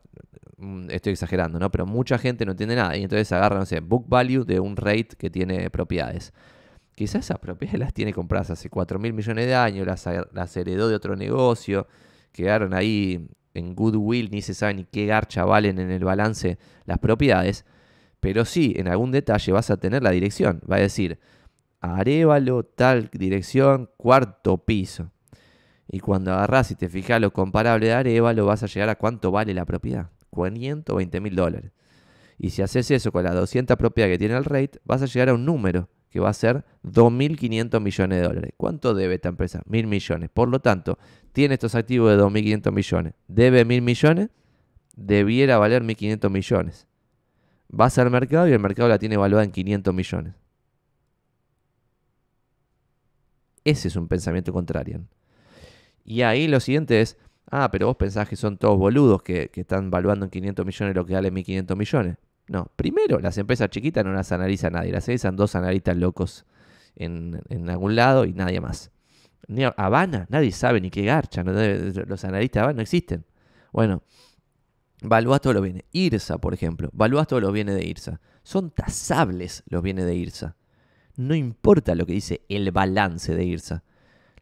estoy 0.89 1.13
exagerando, 1.13 1.59
¿no? 1.59 1.71
Pero 1.71 1.85
mucha 1.85 2.17
gente 2.17 2.45
no 2.45 2.51
entiende 2.51 2.75
nada 2.75 2.95
y 2.97 3.03
entonces 3.03 3.31
agarra, 3.31 3.59
no 3.59 3.65
sé, 3.65 3.79
book 3.79 4.05
value 4.07 4.43
de 4.45 4.59
un 4.59 4.75
rate 4.75 5.09
que 5.17 5.29
tiene 5.29 5.69
propiedades. 5.69 6.33
Quizás 6.95 7.25
esas 7.25 7.39
propiedades 7.39 7.79
las 7.79 7.93
tiene 7.93 8.13
compradas 8.13 8.51
hace 8.51 8.69
4 8.69 8.99
mil 8.99 9.13
millones 9.13 9.47
de 9.47 9.55
años, 9.55 9.85
las, 9.85 10.07
las 10.31 10.55
heredó 10.57 10.87
de 10.87 10.95
otro 10.95 11.15
negocio, 11.15 11.87
quedaron 12.31 12.73
ahí 12.73 13.27
en 13.53 13.75
goodwill, 13.75 14.29
ni 14.31 14.41
se 14.41 14.53
sabe 14.53 14.75
ni 14.75 14.85
qué 14.85 15.05
garcha 15.05 15.45
valen 15.45 15.79
en 15.79 15.91
el 15.91 16.03
balance 16.03 16.57
las 16.85 16.99
propiedades. 16.99 17.65
Pero 18.19 18.45
sí, 18.45 18.73
en 18.77 18.87
algún 18.87 19.11
detalle 19.11 19.51
vas 19.51 19.69
a 19.69 19.77
tener 19.77 20.03
la 20.03 20.11
dirección. 20.11 20.61
Va 20.69 20.77
a 20.77 20.79
decir, 20.79 21.19
Arevalo, 21.81 22.63
tal 22.63 23.09
dirección, 23.11 23.89
cuarto 23.97 24.57
piso. 24.57 25.11
Y 25.87 25.99
cuando 25.99 26.33
agarras 26.33 26.71
y 26.71 26.75
te 26.75 26.89
fijas 26.89 27.21
lo 27.21 27.31
comparable 27.31 27.87
de 27.87 27.93
Arevalo, 27.93 28.45
vas 28.45 28.63
a 28.63 28.67
llegar 28.67 28.89
a 28.89 28.95
cuánto 28.95 29.31
vale 29.31 29.53
la 29.53 29.65
propiedad. 29.65 30.09
520 30.36 31.21
mil 31.21 31.36
dólares. 31.36 31.71
Y 32.38 32.49
si 32.49 32.61
haces 32.61 32.91
eso 32.91 33.11
con 33.11 33.23
las 33.23 33.33
200 33.33 33.77
propiedades 33.77 34.15
que 34.15 34.19
tiene 34.19 34.36
el 34.36 34.45
rate, 34.45 34.79
vas 34.83 35.01
a 35.01 35.05
llegar 35.05 35.29
a 35.29 35.33
un 35.33 35.45
número 35.45 35.89
que 36.09 36.19
va 36.19 36.29
a 36.29 36.33
ser 36.33 36.63
2.500 36.83 37.81
millones 37.81 38.21
de 38.21 38.27
dólares. 38.27 38.53
¿Cuánto 38.57 38.93
debe 38.93 39.15
esta 39.15 39.29
empresa? 39.29 39.61
Mil 39.65 39.88
millones. 39.88 40.29
Por 40.33 40.49
lo 40.49 40.59
tanto, 40.59 40.97
tiene 41.33 41.55
estos 41.55 41.75
activos 41.75 42.09
de 42.11 42.21
2.500 42.21 42.71
millones. 42.71 43.13
Debe 43.27 43.65
mil 43.65 43.81
millones, 43.81 44.29
debiera 44.95 45.57
valer 45.57 45.83
1.500 45.83 46.29
millones. 46.29 46.88
Vas 47.67 47.97
al 47.97 48.09
mercado 48.11 48.47
y 48.47 48.53
el 48.53 48.59
mercado 48.59 48.88
la 48.88 48.99
tiene 48.99 49.15
evaluada 49.15 49.43
en 49.43 49.51
500 49.51 49.93
millones. 49.93 50.36
Ese 53.65 53.88
es 53.88 53.95
un 53.95 54.07
pensamiento 54.07 54.53
contrario. 54.53 55.01
Y 56.05 56.21
ahí 56.21 56.47
lo 56.47 56.59
siguiente 56.59 57.01
es, 57.01 57.17
ah, 57.51 57.69
pero 57.71 57.87
vos 57.87 57.95
pensás 57.95 58.27
que 58.27 58.35
son 58.35 58.57
todos 58.57 58.77
boludos 58.77 59.21
que, 59.21 59.51
están 59.53 59.91
valuando 59.91 60.25
en 60.25 60.31
500 60.31 60.65
millones 60.65 60.95
lo 60.95 61.05
que 61.05 61.13
vale 61.13 61.31
1500 61.31 61.77
millones. 61.77 62.17
No, 62.47 62.71
primero, 62.75 63.19
las 63.19 63.37
empresas 63.37 63.69
chiquitas 63.69 64.05
no 64.05 64.13
las 64.13 64.31
analiza 64.31 64.69
nadie, 64.69 64.91
las 64.91 65.07
analizan 65.07 65.35
dos 65.35 65.55
analistas 65.55 65.97
locos 65.97 66.45
en, 66.95 67.41
algún 67.69 67.95
lado 67.95 68.25
y 68.25 68.33
nadie 68.33 68.61
más. 68.61 68.91
Ni 69.47 69.63
Habana, 69.63 70.27
nadie 70.29 70.51
sabe 70.51 70.81
ni 70.81 70.89
qué 70.89 71.03
garcha, 71.03 71.43
los 71.43 72.23
analistas 72.23 72.53
de 72.53 72.59
Habana 72.59 72.77
no 72.77 72.81
existen. 72.81 73.25
Bueno, 73.71 74.03
Valuás 75.01 75.41
todos 75.41 75.53
los 75.53 75.63
bienes. 75.63 75.83
IRSA, 75.91 76.37
por 76.37 76.53
ejemplo. 76.53 76.89
Valuás 76.93 77.27
todos 77.27 77.41
los 77.41 77.53
bienes 77.53 77.75
de 77.75 77.85
IRSA. 77.85 78.19
Son 78.43 78.71
tasables 78.71 79.63
los 79.67 79.81
bienes 79.81 80.05
de 80.05 80.15
IRSA. 80.15 80.55
No 81.15 81.35
importa 81.35 81.95
lo 81.95 82.05
que 82.05 82.13
dice 82.13 82.41
el 82.49 82.71
balance 82.71 83.35
de 83.35 83.45
IRSA. 83.45 83.83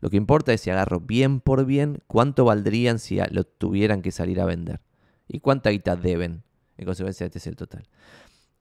Lo 0.04 0.10
que 0.10 0.18
importa 0.18 0.51
es 0.51 0.60
si 0.60 0.70
agarro 0.70 0.99
bien 0.99 1.39
por 1.39 1.66
bien 1.66 1.99
cuánto 2.08 2.43
valdrían 2.43 2.99
si 2.99 3.20
lo 3.32 3.45
tuvieran 3.45 4.01
que 4.01 4.12
salir 4.12 4.41
a 4.41 4.45
vender. 4.45 4.82
Y 5.30 5.39
cuánta 5.39 5.70
guita 5.70 5.95
deben. 5.95 6.43
En 6.76 6.84
consecuencia, 6.86 7.26
este 7.26 7.38
es 7.38 7.47
el 7.47 7.56
total. 7.56 7.88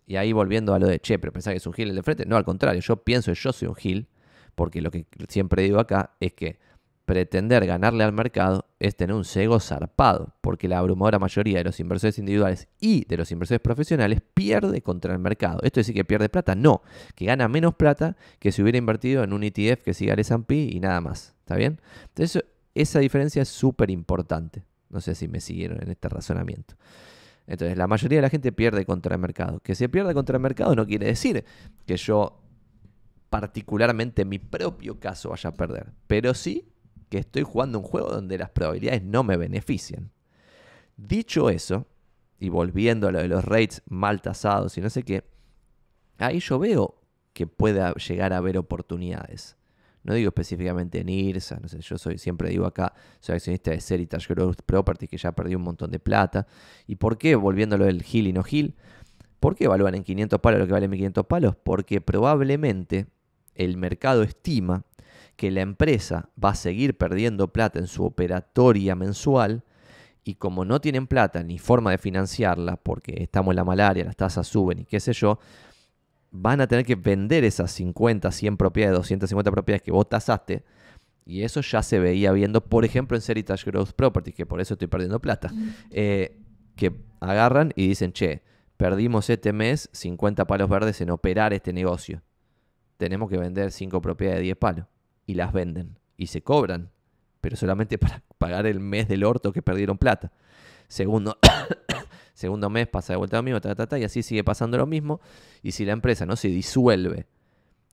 Y 0.06 0.14
ahí 0.14 0.32
volviendo 0.32 0.72
a 0.72 0.78
lo 0.78 0.86
de, 0.86 1.00
che, 1.00 1.18
pero 1.18 1.32
pensás 1.32 1.50
que 1.50 1.56
es 1.56 1.66
un 1.66 1.72
gil 1.72 1.88
el 1.88 1.96
de 1.96 2.04
frente. 2.04 2.26
No, 2.26 2.36
al 2.36 2.44
contrario, 2.44 2.80
yo 2.80 3.02
pienso 3.02 3.32
que 3.32 3.34
yo 3.34 3.52
soy 3.52 3.66
un 3.66 3.74
gil. 3.74 4.06
Porque 4.54 4.80
lo 4.80 4.92
que 4.92 5.04
siempre 5.26 5.64
digo 5.64 5.80
acá 5.80 6.14
es 6.20 6.32
que 6.32 6.60
pretender 7.04 7.66
ganarle 7.66 8.04
al 8.04 8.12
mercado 8.12 8.66
es 8.78 8.96
tener 8.96 9.14
un 9.14 9.24
cego 9.24 9.60
zarpado, 9.60 10.34
porque 10.40 10.68
la 10.68 10.78
abrumadora 10.78 11.18
mayoría 11.18 11.58
de 11.58 11.64
los 11.64 11.80
inversores 11.80 12.18
individuales 12.18 12.68
y 12.80 13.04
de 13.06 13.16
los 13.16 13.30
inversores 13.32 13.60
profesionales 13.60 14.20
pierde 14.34 14.82
contra 14.82 15.12
el 15.12 15.18
mercado. 15.18 15.60
¿Esto 15.62 15.80
es 15.80 15.86
decir 15.86 15.94
que 15.94 16.04
pierde 16.04 16.28
plata? 16.28 16.54
No, 16.54 16.82
que 17.14 17.26
gana 17.26 17.48
menos 17.48 17.74
plata 17.74 18.16
que 18.38 18.52
si 18.52 18.62
hubiera 18.62 18.78
invertido 18.78 19.24
en 19.24 19.32
un 19.32 19.42
ETF 19.42 19.82
que 19.82 19.94
siga 19.94 20.14
el 20.14 20.20
S&P 20.20 20.54
y 20.54 20.80
nada 20.80 21.00
más. 21.00 21.34
¿Está 21.40 21.56
bien? 21.56 21.80
Entonces, 22.08 22.44
esa 22.74 23.00
diferencia 23.00 23.42
es 23.42 23.48
súper 23.48 23.90
importante. 23.90 24.64
No 24.88 25.00
sé 25.00 25.14
si 25.14 25.28
me 25.28 25.40
siguieron 25.40 25.82
en 25.82 25.90
este 25.90 26.08
razonamiento. 26.08 26.74
Entonces, 27.46 27.76
la 27.76 27.86
mayoría 27.86 28.18
de 28.18 28.22
la 28.22 28.30
gente 28.30 28.52
pierde 28.52 28.84
contra 28.84 29.14
el 29.16 29.20
mercado. 29.20 29.60
Que 29.60 29.74
se 29.74 29.88
pierde 29.88 30.14
contra 30.14 30.36
el 30.36 30.42
mercado 30.42 30.74
no 30.76 30.86
quiere 30.86 31.06
decir 31.06 31.44
que 31.86 31.96
yo, 31.96 32.40
particularmente 33.28 34.22
en 34.22 34.28
mi 34.28 34.38
propio 34.38 35.00
caso, 35.00 35.30
vaya 35.30 35.50
a 35.50 35.52
perder. 35.52 35.92
Pero 36.06 36.34
sí 36.34 36.71
que 37.12 37.18
estoy 37.18 37.42
jugando 37.42 37.78
un 37.78 37.84
juego 37.84 38.08
donde 38.08 38.38
las 38.38 38.48
probabilidades 38.48 39.02
no 39.02 39.22
me 39.22 39.36
benefician. 39.36 40.10
Dicho 40.96 41.50
eso, 41.50 41.86
y 42.38 42.48
volviendo 42.48 43.06
a 43.06 43.12
lo 43.12 43.18
de 43.18 43.28
los 43.28 43.44
rates 43.44 43.82
mal 43.86 44.22
tasados 44.22 44.78
y 44.78 44.80
no 44.80 44.88
sé 44.88 45.02
qué, 45.02 45.22
ahí 46.16 46.40
yo 46.40 46.58
veo 46.58 47.02
que 47.34 47.46
pueda 47.46 47.92
llegar 47.96 48.32
a 48.32 48.38
haber 48.38 48.56
oportunidades. 48.56 49.58
No 50.04 50.14
digo 50.14 50.28
específicamente 50.28 51.00
en 51.00 51.10
IRSA, 51.10 51.60
no 51.60 51.68
sé, 51.68 51.82
yo 51.82 51.98
soy, 51.98 52.16
siempre 52.16 52.48
digo 52.48 52.64
acá, 52.64 52.94
soy 53.20 53.34
accionista 53.34 53.72
de 53.72 53.82
Seritage 53.82 54.32
Growth 54.32 54.62
Property, 54.64 55.06
que 55.06 55.18
ya 55.18 55.32
perdió 55.32 55.58
un 55.58 55.64
montón 55.64 55.90
de 55.90 55.98
plata. 55.98 56.46
¿Y 56.86 56.96
por 56.96 57.18
qué, 57.18 57.34
volviendo 57.36 57.74
a 57.74 57.78
lo 57.78 57.84
del 57.84 58.02
Hill 58.10 58.26
y 58.26 58.32
no 58.32 58.42
Hill? 58.50 58.74
¿Por 59.38 59.54
qué 59.54 59.64
evalúan 59.64 59.96
en 59.96 60.02
500 60.02 60.40
palos 60.40 60.60
lo 60.60 60.66
que 60.66 60.72
vale 60.72 60.88
1500 60.88 61.26
palos? 61.26 61.56
Porque 61.62 62.00
probablemente 62.00 63.06
el 63.54 63.76
mercado 63.76 64.22
estima 64.22 64.86
que 65.42 65.50
la 65.50 65.62
empresa 65.62 66.30
va 66.42 66.50
a 66.50 66.54
seguir 66.54 66.96
perdiendo 66.96 67.52
plata 67.52 67.80
en 67.80 67.88
su 67.88 68.04
operatoria 68.04 68.94
mensual 68.94 69.64
y 70.22 70.36
como 70.36 70.64
no 70.64 70.80
tienen 70.80 71.08
plata 71.08 71.42
ni 71.42 71.58
forma 71.58 71.90
de 71.90 71.98
financiarla 71.98 72.76
porque 72.76 73.24
estamos 73.24 73.50
en 73.50 73.56
la 73.56 73.64
malaria, 73.64 74.04
las 74.04 74.14
tasas 74.14 74.46
suben 74.46 74.78
y 74.78 74.84
qué 74.84 75.00
sé 75.00 75.12
yo, 75.12 75.40
van 76.30 76.60
a 76.60 76.68
tener 76.68 76.86
que 76.86 76.94
vender 76.94 77.42
esas 77.42 77.72
50, 77.72 78.30
100 78.30 78.56
propiedades, 78.56 78.96
250 78.98 79.50
propiedades 79.50 79.82
que 79.82 79.90
vos 79.90 80.08
tasaste 80.08 80.62
y 81.26 81.42
eso 81.42 81.60
ya 81.60 81.82
se 81.82 81.98
veía 81.98 82.30
viendo, 82.30 82.60
por 82.64 82.84
ejemplo, 82.84 83.16
en 83.16 83.20
Seritage 83.20 83.68
Growth 83.68 83.94
Property, 83.94 84.30
que 84.30 84.46
por 84.46 84.60
eso 84.60 84.74
estoy 84.74 84.86
perdiendo 84.86 85.20
plata, 85.20 85.52
eh, 85.90 86.38
que 86.76 86.94
agarran 87.18 87.72
y 87.74 87.88
dicen, 87.88 88.12
che, 88.12 88.44
perdimos 88.76 89.28
este 89.28 89.52
mes 89.52 89.90
50 89.92 90.46
palos 90.46 90.68
verdes 90.68 91.00
en 91.00 91.10
operar 91.10 91.52
este 91.52 91.72
negocio. 91.72 92.22
Tenemos 92.96 93.28
que 93.28 93.38
vender 93.38 93.72
5 93.72 94.00
propiedades 94.00 94.38
de 94.38 94.44
10 94.44 94.56
palos 94.56 94.86
y 95.26 95.34
las 95.34 95.52
venden 95.52 95.98
y 96.16 96.28
se 96.28 96.42
cobran, 96.42 96.90
pero 97.40 97.56
solamente 97.56 97.98
para 97.98 98.22
pagar 98.38 98.66
el 98.66 98.80
mes 98.80 99.08
del 99.08 99.24
orto 99.24 99.52
que 99.52 99.62
perdieron 99.62 99.98
plata. 99.98 100.32
Segundo, 100.88 101.38
segundo 102.34 102.70
mes 102.70 102.86
pasa 102.86 103.14
de 103.14 103.16
vuelta 103.16 103.38
lo 103.38 103.42
mismo, 103.42 103.60
y 103.98 104.04
así 104.04 104.22
sigue 104.22 104.44
pasando 104.44 104.76
lo 104.76 104.86
mismo. 104.86 105.20
Y 105.62 105.72
si 105.72 105.84
la 105.84 105.92
empresa 105.92 106.26
no 106.26 106.36
se 106.36 106.48
disuelve 106.48 107.26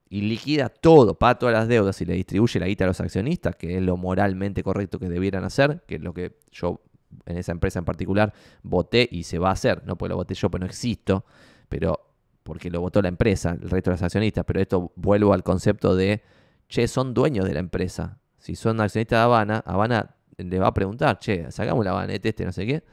y 0.08 0.22
liquida 0.22 0.68
todo, 0.68 1.18
paga 1.18 1.38
todas 1.38 1.54
las 1.54 1.68
deudas 1.68 2.00
y 2.00 2.04
le 2.04 2.14
distribuye 2.14 2.60
la 2.60 2.66
guita 2.66 2.84
a 2.84 2.88
los 2.88 3.00
accionistas, 3.00 3.56
que 3.56 3.76
es 3.76 3.82
lo 3.82 3.96
moralmente 3.96 4.62
correcto 4.62 4.98
que 4.98 5.08
debieran 5.08 5.44
hacer, 5.44 5.82
que 5.86 5.96
es 5.96 6.00
lo 6.02 6.12
que 6.12 6.36
yo 6.50 6.82
en 7.26 7.38
esa 7.38 7.52
empresa 7.52 7.78
en 7.78 7.84
particular 7.84 8.32
voté 8.62 9.08
y 9.10 9.22
se 9.22 9.38
va 9.38 9.50
a 9.50 9.52
hacer, 9.52 9.82
no 9.86 9.96
porque 9.96 10.10
lo 10.10 10.16
voté 10.16 10.34
yo, 10.34 10.50
pues 10.50 10.60
no 10.60 10.66
existo, 10.66 11.24
pero 11.68 12.06
porque 12.42 12.70
lo 12.70 12.80
votó 12.80 13.00
la 13.02 13.08
empresa, 13.08 13.50
el 13.50 13.70
resto 13.70 13.90
de 13.90 13.94
los 13.94 14.02
accionistas, 14.02 14.44
pero 14.44 14.60
esto 14.60 14.92
vuelvo 14.96 15.32
al 15.32 15.42
concepto 15.42 15.94
de 15.94 16.22
che, 16.70 16.88
son 16.88 17.12
dueños 17.12 17.44
de 17.44 17.52
la 17.52 17.60
empresa. 17.60 18.18
Si 18.38 18.56
son 18.56 18.80
accionistas 18.80 19.18
de 19.18 19.22
Habana, 19.22 19.62
Habana 19.66 20.14
le 20.38 20.58
va 20.58 20.68
a 20.68 20.74
preguntar, 20.74 21.18
che, 21.18 21.50
sacamos 21.50 21.84
la 21.84 21.90
Habana 21.90 22.14
este, 22.14 22.44
no 22.44 22.52
sé 22.52 22.64
qué. 22.64 22.84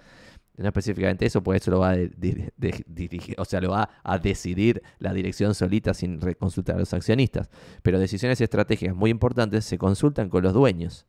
No 0.57 0.67
específicamente 0.67 1.27
eso, 1.27 1.43
pues 1.43 1.61
eso 1.61 1.69
lo 1.69 1.79
va 1.79 1.91
a 1.91 1.95
dirigir, 1.95 3.35
o 3.37 3.45
sea, 3.45 3.61
lo 3.61 3.69
va 3.69 3.91
a 4.03 4.17
decidir 4.17 4.81
la 4.97 5.13
dirección 5.13 5.53
solita 5.53 5.93
sin 5.93 6.19
consultar 6.39 6.77
a 6.77 6.79
los 6.79 6.91
accionistas. 6.93 7.47
Pero 7.83 7.99
decisiones 7.99 8.41
estratégicas 8.41 8.95
muy 8.95 9.11
importantes 9.11 9.65
se 9.65 9.77
consultan 9.77 10.29
con 10.29 10.41
los 10.43 10.53
dueños. 10.53 11.05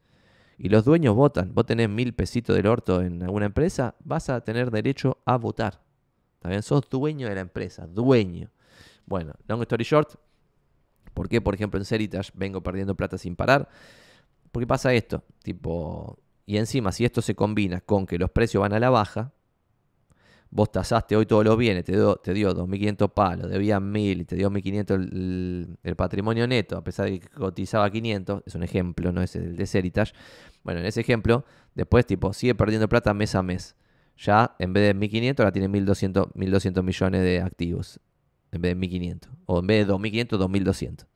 Y 0.58 0.68
los 0.68 0.84
dueños 0.84 1.14
votan. 1.14 1.54
Vos 1.54 1.64
tenés 1.64 1.88
mil 1.88 2.12
pesitos 2.12 2.54
del 2.54 2.66
orto 2.66 3.00
en 3.00 3.22
alguna 3.22 3.46
empresa, 3.46 3.94
vas 4.04 4.28
a 4.28 4.42
tener 4.42 4.70
derecho 4.70 5.16
a 5.24 5.38
votar. 5.38 5.80
¿Está 6.42 6.60
Sos 6.60 6.88
dueño 6.90 7.26
de 7.28 7.34
la 7.34 7.40
empresa, 7.40 7.86
dueño. 7.86 8.50
Bueno, 9.06 9.32
long 9.46 9.62
story 9.62 9.84
short, 9.84 10.16
¿Por 11.18 11.28
qué, 11.28 11.40
por 11.40 11.52
ejemplo, 11.52 11.80
en 11.80 11.84
Seritage 11.84 12.30
vengo 12.32 12.62
perdiendo 12.62 12.94
plata 12.94 13.18
sin 13.18 13.34
parar? 13.34 13.68
Porque 14.52 14.68
pasa 14.68 14.94
esto, 14.94 15.24
tipo, 15.42 16.16
y 16.46 16.58
encima 16.58 16.92
si 16.92 17.04
esto 17.04 17.22
se 17.22 17.34
combina 17.34 17.80
con 17.80 18.06
que 18.06 18.18
los 18.18 18.30
precios 18.30 18.60
van 18.60 18.72
a 18.72 18.78
la 18.78 18.88
baja, 18.88 19.32
vos 20.48 20.70
tasaste 20.70 21.16
hoy 21.16 21.26
todos 21.26 21.44
los 21.44 21.58
bienes, 21.58 21.84
te 21.84 21.90
dio, 21.90 22.14
te 22.14 22.32
dio 22.32 22.54
2.500 22.54 23.12
palos, 23.12 23.50
debían 23.50 23.92
1.000 23.92 24.20
y 24.20 24.24
te 24.26 24.36
dio 24.36 24.48
1.500 24.48 25.76
el, 25.82 25.96
patrimonio 25.96 26.46
neto, 26.46 26.76
a 26.76 26.84
pesar 26.84 27.10
de 27.10 27.18
que 27.18 27.28
cotizaba 27.30 27.90
500, 27.90 28.44
es 28.46 28.54
un 28.54 28.62
ejemplo, 28.62 29.10
no 29.10 29.20
es 29.20 29.34
el 29.34 29.56
de 29.56 29.66
Seritage. 29.66 30.12
Bueno, 30.62 30.78
en 30.78 30.86
ese 30.86 31.00
ejemplo, 31.00 31.44
después 31.74 32.06
tipo 32.06 32.32
sigue 32.32 32.54
perdiendo 32.54 32.88
plata 32.88 33.12
mes 33.12 33.34
a 33.34 33.42
mes. 33.42 33.74
Ya 34.16 34.54
en 34.60 34.72
vez 34.72 34.94
de 34.94 35.00
1.500 35.00 35.40
ahora 35.40 35.50
tiene 35.50 35.68
1.200, 35.68 36.32
1.200 36.32 36.80
millones 36.84 37.22
de 37.22 37.40
activos, 37.40 37.98
en 38.52 38.62
vez 38.62 38.78
de 38.78 38.86
1.500. 38.86 39.28
O 39.46 39.58
en 39.58 39.66
vez 39.66 39.84
de 39.84 39.92
2.500, 39.92 40.38
2.200. 40.38 41.07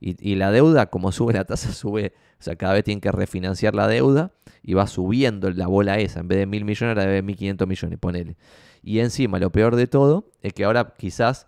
Y, 0.00 0.16
y 0.30 0.36
la 0.36 0.50
deuda, 0.50 0.86
como 0.86 1.12
sube 1.12 1.32
la 1.32 1.44
tasa, 1.44 1.72
sube, 1.72 2.12
o 2.38 2.42
sea, 2.42 2.56
cada 2.56 2.74
vez 2.74 2.84
tienen 2.84 3.00
que 3.00 3.12
refinanciar 3.12 3.74
la 3.74 3.88
deuda 3.88 4.32
y 4.62 4.74
va 4.74 4.86
subiendo 4.86 5.50
la 5.50 5.66
bola 5.66 5.98
esa. 5.98 6.20
En 6.20 6.28
vez 6.28 6.38
de 6.38 6.46
mil 6.46 6.64
millones, 6.64 6.96
ahora 6.96 7.10
de 7.10 7.24
1.500 7.24 7.66
millones, 7.66 7.98
ponele. 7.98 8.36
Y 8.82 9.00
encima, 9.00 9.38
lo 9.38 9.50
peor 9.50 9.76
de 9.76 9.86
todo 9.86 10.30
es 10.42 10.52
que 10.52 10.64
ahora 10.64 10.94
quizás 10.96 11.46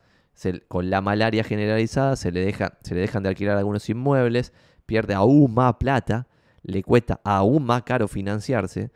con 0.69 0.91
la 0.91 1.01
malaria 1.01 1.45
generalizada 1.45 2.17
se 2.17 2.33
le, 2.33 2.45
deja, 2.45 2.79
se 2.83 2.95
le 2.95 3.03
dejan 3.03 3.23
de 3.23 3.29
alquilar 3.29 3.59
algunos 3.59 3.89
inmuebles, 3.91 4.53
pierde 4.87 5.15
aún 5.15 5.53
más 5.53 5.75
plata, 5.75 6.29
le 6.63 6.83
cuesta 6.83 7.21
aún 7.25 7.65
más 7.65 7.83
caro 7.83 8.09
financiarse. 8.09 8.91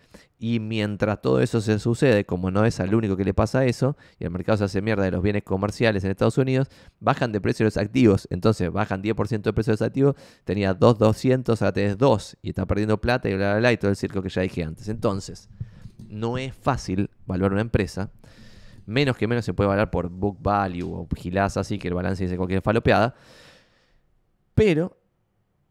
Y 0.47 0.61
mientras 0.61 1.23
todo 1.23 1.41
eso 1.41 1.63
se 1.63 1.79
sucede, 1.79 2.27
como 2.27 2.51
no 2.51 2.67
es 2.67 2.79
al 2.79 2.95
único 2.95 3.17
que 3.17 3.25
le 3.25 3.33
pasa 3.33 3.65
eso, 3.65 3.97
y 4.19 4.25
el 4.25 4.31
mercado 4.31 4.59
se 4.59 4.65
hace 4.65 4.83
mierda 4.83 5.03
de 5.03 5.11
los 5.11 5.23
bienes 5.23 5.43
comerciales 5.43 6.05
en 6.05 6.11
Estados 6.11 6.37
Unidos, 6.37 6.69
bajan 7.01 7.33
de 7.33 7.41
precio 7.41 7.65
los 7.65 7.79
activos. 7.79 8.29
Entonces 8.31 8.71
bajan 8.71 9.03
10% 9.03 9.41
de 9.41 9.53
precio 9.55 9.71
de 9.71 9.73
los 9.73 9.81
activos, 9.81 10.17
tenía 10.45 10.75
2,200, 10.75 11.63
ahora 11.63 11.73
tenés 11.73 11.97
2 11.97 12.37
y 12.43 12.51
está 12.51 12.67
perdiendo 12.67 13.01
plata 13.01 13.31
y 13.31 13.37
bla, 13.37 13.53
bla, 13.53 13.59
bla, 13.61 13.73
y 13.73 13.79
todo 13.79 13.91
el 13.91 13.97
circo 13.97 14.21
que 14.21 14.29
ya 14.29 14.43
dije 14.43 14.63
antes. 14.63 14.91
Entonces, 14.91 15.49
no 16.11 16.37
es 16.37 16.55
fácil 16.55 17.09
valorar 17.25 17.53
una 17.53 17.63
empresa. 17.63 18.11
Menos 18.85 19.17
que 19.17 19.27
menos 19.27 19.47
se 19.47 19.55
puede 19.55 19.69
valorar 19.69 19.91
por 19.91 20.11
book 20.11 20.37
value 20.43 20.93
o 20.93 21.09
gilás 21.17 21.57
así, 21.57 21.79
que 21.79 21.89
el 21.89 21.95
balance 21.95 22.23
dice 22.23 22.37
cualquier 22.37 22.61
falopeada. 22.61 23.15
Pero 24.55 24.99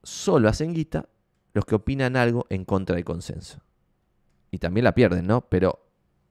solo 0.02 0.50
hacen 0.50 0.74
guita 0.74 1.10
los 1.54 1.64
que 1.64 1.76
opinan 1.76 2.16
algo 2.16 2.48
en 2.50 2.66
contra 2.66 2.96
del 2.96 3.06
consenso 3.06 3.62
y 4.54 4.60
también 4.60 4.84
la 4.84 4.94
pierden, 4.94 5.26
¿no? 5.26 5.42
Pero 5.50 5.84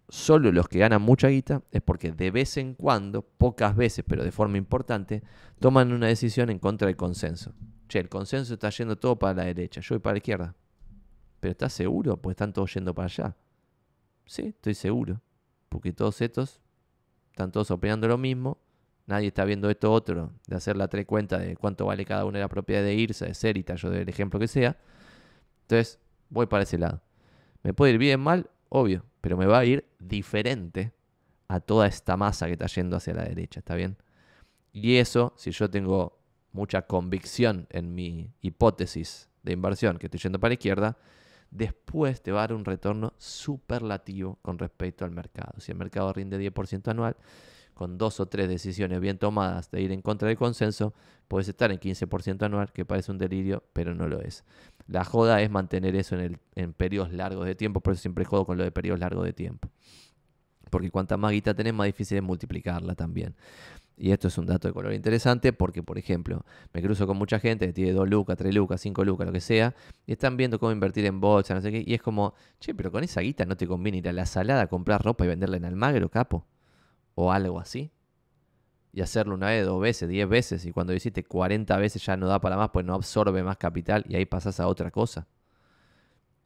solo 0.09 0.53
los 0.53 0.69
que 0.69 0.79
ganan 0.79 1.03
mucha 1.03 1.27
guita 1.27 1.61
es 1.73 1.83
porque 1.83 2.13
de 2.13 2.31
vez 2.31 2.57
en 2.57 2.75
cuando, 2.75 3.23
pocas 3.23 3.75
veces, 3.75 4.05
pero 4.07 4.23
de 4.23 4.31
forma 4.31 4.59
importante, 4.59 5.25
toman 5.59 5.93
una 5.93 6.07
decisión 6.07 6.49
en 6.49 6.61
contra 6.61 6.87
del 6.87 6.97
consenso. 6.97 7.53
Che, 7.89 7.99
el 7.99 8.09
consenso 8.09 8.55
está 8.55 8.71
yendo 8.71 8.97
todo 8.97 9.19
para 9.19 9.35
la 9.35 9.45
derecha, 9.47 9.81
yo 9.81 9.97
voy 9.97 9.99
para 9.99 10.15
la 10.15 10.19
izquierda. 10.19 10.55
¿Pero 11.41 11.51
estás 11.51 11.73
seguro? 11.73 12.17
Pues 12.17 12.35
están 12.35 12.53
todos 12.53 12.73
yendo 12.73 12.95
para 12.95 13.07
allá. 13.07 13.37
Sí, 14.25 14.43
estoy 14.55 14.75
seguro. 14.75 15.21
Porque 15.69 15.93
todos 15.93 16.21
estos 16.21 16.61
están 17.33 17.51
todos 17.51 17.73
opinando 17.73 18.07
lo 18.07 18.19
mismo. 18.19 18.59
Nadie 19.07 19.27
está 19.27 19.45
viendo 19.45 19.69
esto 19.69 19.91
otro, 19.91 20.31
de 20.47 20.55
hacer 20.55 20.77
la 20.77 20.87
tres 20.87 21.07
cuenta 21.07 21.39
de 21.39 21.57
cuánto 21.57 21.87
vale 21.87 22.05
cada 22.05 22.25
una 22.25 22.39
de 22.39 22.45
la 22.45 22.49
propiedad 22.49 22.85
de 22.85 22.95
irse, 22.95 23.27
de 23.27 23.51
y 23.59 23.77
yo 23.77 23.91
del 23.91 24.09
ejemplo 24.09 24.39
que 24.39 24.47
sea. 24.47 24.77
Entonces, 25.63 25.99
voy 26.31 26.47
para 26.47 26.63
ese 26.63 26.79
lado. 26.79 27.03
Me 27.63 27.75
puede 27.75 27.93
ir 27.93 27.99
bien, 27.99 28.21
mal, 28.21 28.51
obvio, 28.69 29.05
pero 29.21 29.37
me 29.37 29.47
va 29.47 29.61
a 29.61 29.65
ir 29.65 29.85
diferente 29.99 30.93
a 31.49 31.61
toda 31.61 31.87
esta 31.87 32.17
masa 32.17 32.47
que 32.47 32.53
está 32.53 32.67
yendo 32.67 32.97
hacia 32.97 33.15
la 33.15 33.25
derecha, 33.25 33.61
¿está 33.61 33.75
bien? 33.75 33.97
Y 34.73 34.97
eso, 34.97 35.35
si 35.37 35.51
yo 35.51 35.71
tengo 35.71 36.19
mucha 36.53 36.83
convicción 36.83 37.67
en 37.71 37.95
mi 37.95 38.33
hipótesis 38.41 39.29
de 39.43 39.53
inversión 39.53 39.99
que 39.99 40.07
estoy 40.07 40.21
yendo 40.21 40.41
para 40.41 40.51
la 40.51 40.55
izquierda, 40.55 40.97
después 41.51 42.23
te 42.23 42.33
va 42.33 42.41
a 42.41 42.47
dar 42.49 42.55
un 42.55 42.65
retorno 42.65 43.13
superlativo 43.19 44.39
con 44.43 44.59
respecto 44.59 45.05
al 45.05 45.11
mercado. 45.11 45.61
Si 45.61 45.73
el 45.73 45.79
mercado 45.79 46.13
rinde 46.13 46.39
10% 46.39 46.89
anual, 46.89 47.17
con 47.83 47.99
dos 47.99 48.21
o 48.21 48.27
tres 48.27 48.49
decisiones 48.49 49.01
bien 49.01 49.19
tomadas 49.19 49.73
de 49.73 49.83
ir 49.83 49.91
en 49.91 50.03
contra 50.03 50.29
del 50.29 50.37
consenso, 50.37 50.95
puedes 51.27 51.49
estar 51.49 51.73
en 51.73 51.81
15% 51.81 52.41
anual, 52.45 52.71
que 52.71 52.85
parece 52.85 53.11
un 53.11 53.19
delirio, 53.19 53.65
pero 53.73 53.93
no 53.93 54.07
lo 54.07 54.21
es. 54.21 54.45
La 54.87 55.05
joda 55.05 55.43
es 55.43 55.51
mantener 55.51 55.97
eso 55.97 56.15
en, 56.15 56.21
el, 56.21 56.39
en 56.55 56.75
periodos 56.75 57.13
largos 57.13 57.45
de 57.45 57.57
tiempo, 57.57 57.81
por 57.81 57.95
eso 57.95 58.03
siempre 58.03 58.25
jodo 58.25 58.47
con 58.47 58.57
lo 58.57 58.63
de 58.63 58.71
periodos 58.71 59.01
largos 59.01 59.25
de 59.25 59.33
tiempo. 59.33 59.69
Porque 60.71 60.93
cuanta 60.93 61.17
más 61.17 61.33
guita 61.33 61.55
tenés, 61.55 61.75
más 61.75 61.87
difícil 61.87 62.19
es 62.19 62.23
multiplicarla 62.23 62.95
también. 62.95 63.35
Y 63.97 64.13
esto 64.13 64.29
es 64.29 64.39
un 64.39 64.47
dato 64.47 64.69
de 64.69 64.75
color 64.75 64.93
interesante 64.93 65.53
porque, 65.53 65.83
por 65.83 65.99
ejemplo, 65.99 66.45
me 66.73 66.83
cruzo 66.83 67.09
con 67.09 67.17
mucha 67.17 67.41
gente 67.41 67.67
que 67.67 67.73
tiene 67.73 67.91
2 67.91 68.09
lucas, 68.09 68.37
3 68.37 68.55
lucas, 68.55 68.81
5 68.81 69.05
lucas, 69.05 69.27
lo 69.27 69.33
que 69.33 69.41
sea, 69.41 69.75
y 70.07 70.13
están 70.13 70.37
viendo 70.37 70.61
cómo 70.61 70.71
invertir 70.71 71.05
en 71.07 71.21
bolsa, 71.21 71.53
no 71.53 71.61
sé 71.61 71.73
qué, 71.73 71.83
y 71.85 71.95
es 71.95 72.01
como, 72.01 72.33
che, 72.61 72.77
pero 72.77 72.93
con 72.93 73.03
esa 73.03 73.23
guita 73.23 73.45
no 73.45 73.57
te 73.57 73.67
conviene 73.67 73.99
ir 73.99 74.09
a 74.09 74.13
la 74.13 74.25
salada 74.25 74.63
a 74.63 74.67
comprar 74.69 75.03
ropa 75.03 75.25
y 75.25 75.29
venderla 75.29 75.57
en 75.57 75.65
Almagro, 75.65 76.09
capo, 76.09 76.47
o 77.15 77.33
algo 77.33 77.61
así 77.61 77.93
y 78.93 79.01
hacerlo 79.01 79.35
una 79.35 79.49
vez, 79.49 79.65
dos 79.65 79.81
veces, 79.81 80.09
diez 80.09 80.29
veces, 80.29 80.67
y 80.67 80.73
cuando 80.73 80.93
hiciste 80.93 81.25
40 81.25 81.77
veces 81.79 82.05
ya 82.05 82.17
no 82.17 82.27
da 82.27 82.41
para 82.41 82.57
más, 82.57 82.71
pues 82.71 82.85
no 82.85 82.95
absorbe 82.95 83.43
más 83.43 83.57
capital 83.57 84.05
y 84.07 84.17
ahí 84.17 84.27
pasas 84.27 84.61
a 84.61 84.69
otra 84.69 84.91
cosa. 84.91 85.27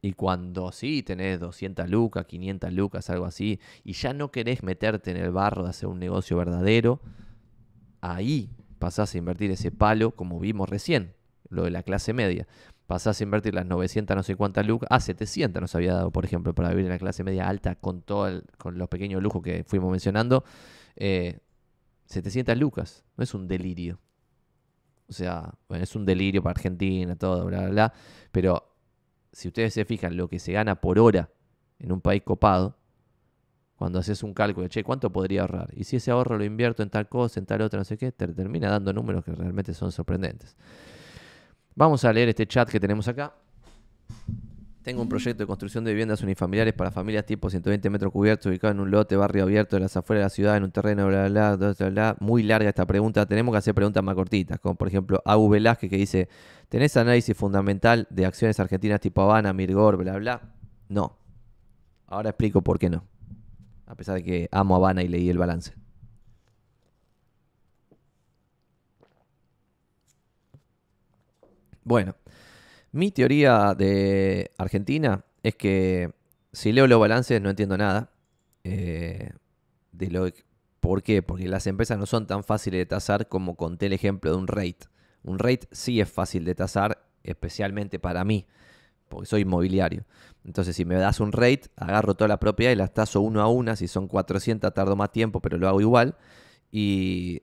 Y 0.01 0.13
cuando 0.13 0.71
sí 0.71 1.03
tenés 1.03 1.41
200 1.41 1.91
lucas, 1.91 2.27
500 2.27 2.73
lucas, 2.73 3.11
algo 3.11 3.25
así, 3.25 3.59
y 3.83 3.95
ya 3.95 4.13
no 4.13 4.31
querés 4.31 4.63
meterte 4.63 5.11
en 5.11 5.17
el 5.17 5.33
barro 5.33 5.65
de 5.65 5.71
hacer 5.71 5.89
un 5.89 5.99
negocio 5.99 6.37
verdadero, 6.37 7.01
ahí 8.01 8.51
pasás 8.79 9.13
a 9.15 9.19
invertir 9.19 9.51
ese 9.51 9.73
palo 9.73 10.13
como 10.13 10.39
vimos 10.39 10.69
recién, 10.69 11.15
lo 11.49 11.65
de 11.65 11.71
la 11.71 11.83
clase 11.83 12.13
media. 12.13 12.47
Pasás 12.87 13.21
a 13.21 13.25
invertir 13.25 13.55
las 13.55 13.67
900 13.67 14.17
no 14.17 14.23
sé 14.23 14.37
cuántas 14.37 14.67
lucas, 14.67 14.89
ah, 14.93 15.01
700 15.01 15.61
nos 15.61 15.75
había 15.75 15.95
dado, 15.95 16.13
por 16.13 16.25
ejemplo, 16.25 16.55
para 16.55 16.71
vivir 16.71 16.85
en 16.85 16.93
la 16.93 16.99
clase 16.99 17.25
media 17.25 17.49
alta 17.49 17.75
con, 17.75 18.03
todo 18.03 18.43
con 18.59 18.79
los 18.79 18.89
pequeños 18.89 19.23
lujos 19.23 19.43
que 19.43 19.65
fuimos 19.65 19.91
mencionando. 19.91 20.45
Eh, 20.95 21.41
700 22.07 22.57
lucas, 22.57 23.05
no 23.17 23.25
es 23.25 23.35
un 23.35 23.49
delirio. 23.49 23.99
O 25.09 25.13
sea, 25.13 25.55
es 25.71 25.97
un 25.97 26.05
delirio 26.05 26.43
para 26.43 26.53
Argentina, 26.53 27.17
todo, 27.17 27.47
bla, 27.47 27.61
bla, 27.63 27.71
bla. 27.71 27.93
Pero 28.33 28.73
si 29.33 29.49
ustedes 29.49 29.75
se 29.75 29.85
fijan 29.85 30.17
lo 30.17 30.29
que 30.29 30.39
se 30.39 30.53
gana 30.53 30.81
por 30.81 30.99
hora 30.99 31.31
en 31.79 31.93
un 31.93 32.01
país 32.01 32.23
copado, 32.23 32.77
cuando 33.77 33.99
haces 33.99 34.23
un 34.23 34.33
cálculo, 34.33 34.69
che, 34.69 34.83
¿cuánto 34.83 35.13
podría 35.13 35.43
ahorrar? 35.43 35.71
Y 35.75 35.85
si 35.85 35.97
ese 35.97 36.11
ahorro 36.11 36.39
lo 36.39 36.45
invierto 36.45 36.83
en 36.83 36.89
tal 36.89 37.09
cosa, 37.09 37.39
en 37.39 37.47
tal 37.47 37.61
otra, 37.61 37.79
no 37.79 37.85
sé 37.85 37.99
qué, 37.99 38.11
te 38.11 38.27
termina 38.29 38.71
dando 38.71 38.93
números 38.93 39.23
que 39.23 39.33
realmente 39.33 39.75
son 39.75 39.93
sorprendentes. 39.93 40.57
Vamos 41.79 42.07
a 42.07 42.13
leer 42.13 42.31
este 42.31 42.47
chat 42.47 42.71
que 42.71 42.81
tenemos 42.81 43.07
acá. 43.07 43.35
Tengo 44.83 45.03
un 45.03 45.11
proyecto 45.11 45.43
de 45.43 45.47
construcción 45.47 45.85
de 45.85 45.91
viviendas 45.91 46.23
unifamiliares 46.23 46.73
para 46.73 46.91
familias 46.91 47.27
tipo 47.27 47.51
120 47.51 47.91
metros 47.91 48.11
cubiertos, 48.11 48.47
ubicado 48.47 48.73
en 48.73 48.81
un 48.81 48.91
lote, 48.91 49.15
barrio 49.15 49.43
abierto 49.43 49.77
de 49.77 49.81
las 49.81 49.95
afueras 49.95 50.21
de 50.21 50.25
la 50.25 50.31
ciudad, 50.31 50.57
en 50.57 50.63
un 50.63 50.71
terreno, 50.71 51.07
bla, 51.07 51.29
bla, 51.29 51.55
bla, 51.57 51.75
bla, 51.75 51.89
bla. 51.91 52.17
Muy 52.19 52.45
larga 52.45 52.71
esta 52.71 52.87
pregunta. 52.87 53.27
Tenemos 53.27 53.53
que 53.53 53.59
hacer 53.59 53.75
preguntas 53.75 54.03
más 54.03 54.15
cortitas, 54.15 54.59
como 54.59 54.75
por 54.75 54.89
ejemplo 54.89 55.21
Agu 55.27 55.51
Velázquez 55.51 55.91
que 55.91 55.99
dice, 55.99 56.29
¿tenés 56.71 56.97
análisis 56.97 57.37
fundamental 57.37 58.07
de 58.09 58.25
acciones 58.25 58.59
argentinas 58.59 58.99
tipo 59.01 59.21
Habana, 59.21 59.53
Mirgor, 59.53 59.99
bla, 59.99 60.17
bla? 60.17 60.41
No. 60.89 61.19
Ahora 62.07 62.31
explico 62.31 62.63
por 62.63 62.79
qué 62.79 62.89
no. 62.89 63.05
A 63.85 63.97
pesar 63.97 64.15
de 64.15 64.23
que 64.23 64.49
amo 64.51 64.77
Habana 64.77 65.03
y 65.03 65.09
leí 65.09 65.29
el 65.29 65.37
balance. 65.37 65.75
Bueno, 71.87 72.17
mi 72.91 73.13
teoría 73.13 73.73
de 73.73 74.51
Argentina 74.59 75.25
es 75.45 75.55
que 75.55 76.11
si 76.53 76.73
leo 76.73 76.89
los 76.89 76.99
balances 76.99 77.41
no 77.41 77.49
entiendo 77.49 77.79
nada. 77.79 78.11
Eh, 78.65 79.31
de 79.93 80.11
lo, 80.11 80.27
¿Por 80.81 81.05
qué? 81.05 81.23
Porque 81.23 81.47
las 81.47 81.69
empresas 81.69 81.97
no 81.97 82.07
son 82.07 82.27
tan 82.27 82.43
fáciles 82.43 82.79
de 82.79 82.87
tasar 82.87 83.29
como 83.29 83.55
conté 83.55 83.87
el 83.87 83.93
ejemplo 83.93 84.33
de 84.33 84.37
un 84.37 84.49
rate. 84.49 84.89
Un 85.23 85.39
rate 85.39 85.69
sí 85.71 86.01
es 86.01 86.11
fácil 86.11 86.45
de 86.45 86.57
tasar, 86.57 87.07
especialmente 87.23 88.01
para 88.01 88.25
mí, 88.25 88.47
porque 89.09 89.27
soy 89.27 89.43
inmobiliario. 89.43 90.05
Entonces, 90.45 90.75
si 90.75 90.85
me 90.85 90.97
das 90.97 91.21
un 91.21 91.31
rate, 91.31 91.71
agarro 91.77 92.15
toda 92.17 92.27
la 92.27 92.41
propiedad 92.41 92.73
y 92.73 92.77
las 92.77 92.93
taso 92.93 93.21
uno 93.21 93.43
a 93.43 93.47
una. 93.47 93.77
Si 93.77 93.87
son 93.87 94.09
400, 94.09 94.75
tardo 94.75 94.97
más 94.97 95.13
tiempo, 95.13 95.41
pero 95.41 95.57
lo 95.57 95.69
hago 95.69 95.81
igual. 95.81 96.17
Y 96.73 97.43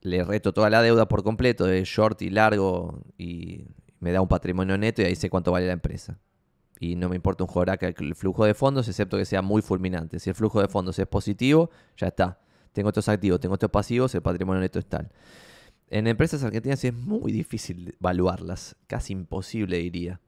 le 0.00 0.24
reto 0.24 0.52
toda 0.52 0.70
la 0.70 0.82
deuda 0.82 1.08
por 1.08 1.22
completo, 1.22 1.64
de 1.64 1.84
short 1.84 2.22
y 2.22 2.30
largo 2.30 3.02
y 3.18 3.64
me 4.00 4.12
da 4.12 4.20
un 4.20 4.28
patrimonio 4.28 4.78
neto 4.78 5.02
y 5.02 5.06
ahí 5.06 5.16
sé 5.16 5.30
cuánto 5.30 5.52
vale 5.52 5.66
la 5.66 5.72
empresa. 5.72 6.18
Y 6.78 6.94
no 6.94 7.08
me 7.08 7.16
importa 7.16 7.44
un 7.44 7.48
joraca 7.48 7.88
el 7.88 8.14
flujo 8.14 8.44
de 8.44 8.54
fondos, 8.54 8.86
excepto 8.88 9.16
que 9.16 9.24
sea 9.24 9.42
muy 9.42 9.62
fulminante. 9.62 10.18
Si 10.20 10.30
el 10.30 10.36
flujo 10.36 10.60
de 10.60 10.68
fondos 10.68 10.98
es 10.98 11.06
positivo, 11.06 11.70
ya 11.96 12.08
está. 12.08 12.38
Tengo 12.72 12.90
estos 12.90 13.08
activos, 13.08 13.40
tengo 13.40 13.54
estos 13.54 13.70
pasivos, 13.70 14.14
el 14.14 14.22
patrimonio 14.22 14.60
neto 14.60 14.78
es 14.78 14.86
tal. 14.86 15.10
En 15.88 16.06
empresas 16.06 16.44
argentinas 16.44 16.84
es 16.84 16.92
muy 16.92 17.32
difícil 17.32 17.94
evaluarlas, 17.98 18.76
casi 18.86 19.12
imposible 19.12 19.78
diría. 19.78 20.20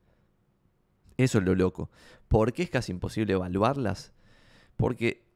Eso 1.18 1.38
es 1.38 1.44
lo 1.44 1.54
loco. 1.54 1.90
¿Por 2.28 2.52
qué 2.52 2.62
es 2.62 2.70
casi 2.70 2.92
imposible 2.92 3.34
evaluarlas? 3.34 4.12
Porque 4.76 5.27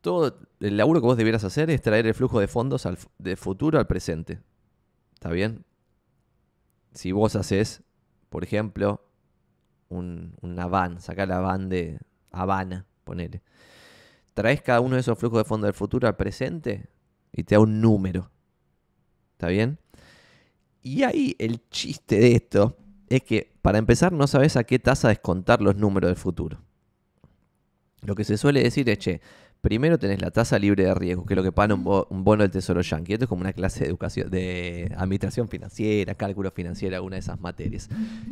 todo 0.00 0.38
el 0.60 0.76
laburo 0.76 1.00
que 1.00 1.06
vos 1.06 1.16
debieras 1.16 1.44
hacer 1.44 1.70
es 1.70 1.82
traer 1.82 2.06
el 2.06 2.14
flujo 2.14 2.40
de 2.40 2.48
fondos 2.48 2.86
al, 2.86 2.98
de 3.18 3.36
futuro 3.36 3.78
al 3.78 3.86
presente. 3.86 4.40
¿Está 5.14 5.30
bien? 5.30 5.64
si 6.98 7.12
vos 7.12 7.36
haces, 7.36 7.82
por 8.28 8.42
ejemplo, 8.42 9.04
un, 9.88 10.34
una 10.40 10.66
van, 10.66 11.00
saca 11.00 11.26
la 11.26 11.56
de 11.58 11.98
Habana, 12.30 12.86
ponele. 13.04 13.42
traes 14.34 14.62
cada 14.62 14.80
uno 14.80 14.96
de 14.96 15.02
esos 15.02 15.18
flujos 15.18 15.38
de 15.38 15.44
fondo 15.44 15.66
del 15.66 15.74
futuro 15.74 16.08
al 16.08 16.16
presente 16.16 16.88
y 17.32 17.44
te 17.44 17.54
da 17.54 17.60
un 17.60 17.80
número. 17.80 18.30
¿Está 19.32 19.46
bien? 19.46 19.78
Y 20.82 21.04
ahí 21.04 21.36
el 21.38 21.68
chiste 21.70 22.18
de 22.18 22.32
esto 22.34 22.76
es 23.08 23.22
que 23.22 23.54
para 23.62 23.78
empezar 23.78 24.12
no 24.12 24.26
sabes 24.26 24.56
a 24.56 24.64
qué 24.64 24.80
tasa 24.80 25.08
descontar 25.08 25.60
los 25.60 25.76
números 25.76 26.08
del 26.08 26.16
futuro. 26.16 26.58
Lo 28.02 28.14
que 28.14 28.24
se 28.24 28.36
suele 28.36 28.62
decir 28.62 28.88
es, 28.88 28.98
che, 28.98 29.20
primero 29.60 29.98
tenés 29.98 30.20
la 30.20 30.30
tasa 30.30 30.58
libre 30.58 30.84
de 30.84 30.94
riesgo, 30.94 31.26
que 31.26 31.34
es 31.34 31.36
lo 31.36 31.42
que 31.42 31.52
paga 31.52 31.74
un, 31.74 32.24
bono 32.24 32.42
del 32.42 32.50
Tesoro 32.50 32.80
Yankee. 32.80 33.14
Esto 33.14 33.24
es 33.24 33.28
como 33.28 33.40
una 33.40 33.52
clase 33.52 33.80
de 33.80 33.86
educación, 33.86 34.30
de 34.30 34.92
administración 34.96 35.48
financiera, 35.48 36.14
cálculo 36.14 36.50
financiero, 36.50 36.96
alguna 36.96 37.16
de 37.16 37.20
esas 37.20 37.40
materias. 37.40 37.88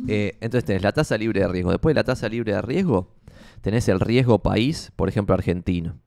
Eh, 0.07 0.37
entonces 0.41 0.65
tenés 0.65 0.83
la 0.83 0.91
tasa 0.91 1.17
libre 1.17 1.41
de 1.41 1.47
riesgo. 1.47 1.71
Después 1.71 1.93
de 1.93 1.99
la 1.99 2.03
tasa 2.03 2.29
libre 2.29 2.53
de 2.53 2.61
riesgo, 2.61 3.15
tenés 3.61 3.87
el 3.89 3.99
riesgo 3.99 4.39
país, 4.39 4.91
por 4.95 5.09
ejemplo, 5.09 5.33
argentino. 5.33 5.99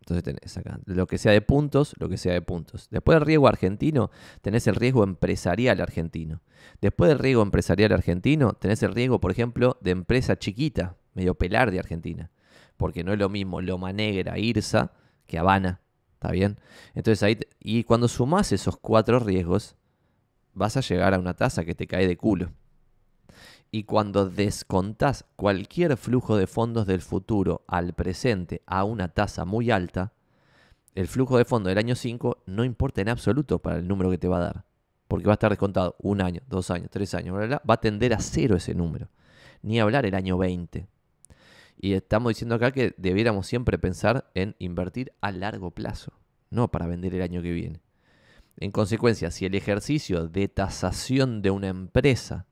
Entonces 0.00 0.22
tenés 0.22 0.56
acá 0.56 0.78
lo 0.84 1.08
que 1.08 1.18
sea 1.18 1.32
de 1.32 1.40
puntos, 1.40 1.94
lo 1.98 2.08
que 2.08 2.16
sea 2.16 2.32
de 2.32 2.40
puntos. 2.40 2.88
Después 2.90 3.16
del 3.16 3.26
riesgo 3.26 3.48
argentino, 3.48 4.10
tenés 4.40 4.68
el 4.68 4.76
riesgo 4.76 5.02
empresarial 5.02 5.80
argentino. 5.80 6.42
Después 6.80 7.08
del 7.08 7.18
riesgo 7.18 7.42
empresarial 7.42 7.92
argentino, 7.92 8.52
tenés 8.52 8.84
el 8.84 8.94
riesgo, 8.94 9.20
por 9.20 9.32
ejemplo, 9.32 9.78
de 9.80 9.90
empresa 9.90 10.38
chiquita, 10.38 10.96
medio 11.14 11.34
pelar 11.34 11.72
de 11.72 11.80
Argentina. 11.80 12.30
Porque 12.76 13.04
no 13.04 13.12
es 13.12 13.18
lo 13.18 13.28
mismo 13.28 13.60
Loma 13.60 13.92
Negra, 13.92 14.38
Irsa, 14.38 14.92
que 15.26 15.38
Habana. 15.38 15.80
¿Está 16.14 16.30
bien? 16.30 16.58
Entonces 16.94 17.22
ahí, 17.22 17.38
y 17.60 17.84
cuando 17.84 18.08
sumás 18.08 18.52
esos 18.52 18.76
cuatro 18.78 19.18
riesgos, 19.18 19.76
vas 20.54 20.76
a 20.76 20.80
llegar 20.80 21.14
a 21.14 21.18
una 21.18 21.34
tasa 21.34 21.64
que 21.64 21.74
te 21.74 21.86
cae 21.86 22.06
de 22.06 22.16
culo. 22.16 22.50
Y 23.70 23.84
cuando 23.84 24.28
descontás 24.30 25.26
cualquier 25.36 25.96
flujo 25.96 26.36
de 26.36 26.46
fondos 26.46 26.86
del 26.86 27.02
futuro 27.02 27.64
al 27.66 27.92
presente 27.92 28.62
a 28.66 28.84
una 28.84 29.08
tasa 29.08 29.44
muy 29.44 29.70
alta, 29.70 30.12
el 30.94 31.08
flujo 31.08 31.36
de 31.36 31.44
fondos 31.44 31.70
del 31.70 31.78
año 31.78 31.94
5 31.94 32.44
no 32.46 32.64
importa 32.64 33.02
en 33.02 33.10
absoluto 33.10 33.58
para 33.58 33.76
el 33.76 33.86
número 33.86 34.10
que 34.10 34.18
te 34.18 34.28
va 34.28 34.38
a 34.38 34.40
dar. 34.40 34.64
Porque 35.08 35.26
va 35.26 35.32
a 35.32 35.34
estar 35.34 35.50
descontado 35.50 35.94
un 35.98 36.22
año, 36.22 36.40
dos 36.48 36.70
años, 36.70 36.88
tres 36.90 37.14
años, 37.14 37.36
va 37.36 37.74
a 37.74 37.80
tender 37.80 38.14
a 38.14 38.18
cero 38.18 38.56
ese 38.56 38.74
número. 38.74 39.08
Ni 39.62 39.78
hablar 39.78 40.06
el 40.06 40.14
año 40.14 40.38
20. 40.38 40.88
Y 41.78 41.92
estamos 41.92 42.30
diciendo 42.30 42.54
acá 42.54 42.72
que 42.72 42.94
debiéramos 42.96 43.46
siempre 43.46 43.78
pensar 43.78 44.30
en 44.34 44.56
invertir 44.58 45.12
a 45.20 45.30
largo 45.30 45.70
plazo, 45.70 46.12
no 46.50 46.70
para 46.70 46.86
vender 46.86 47.14
el 47.14 47.22
año 47.22 47.42
que 47.42 47.52
viene. 47.52 47.80
En 48.58 48.70
consecuencia, 48.70 49.30
si 49.30 49.44
el 49.44 49.54
ejercicio 49.54 50.28
de 50.28 50.48
tasación 50.48 51.42
de 51.42 51.50
una 51.50 51.68
empresa 51.68 52.46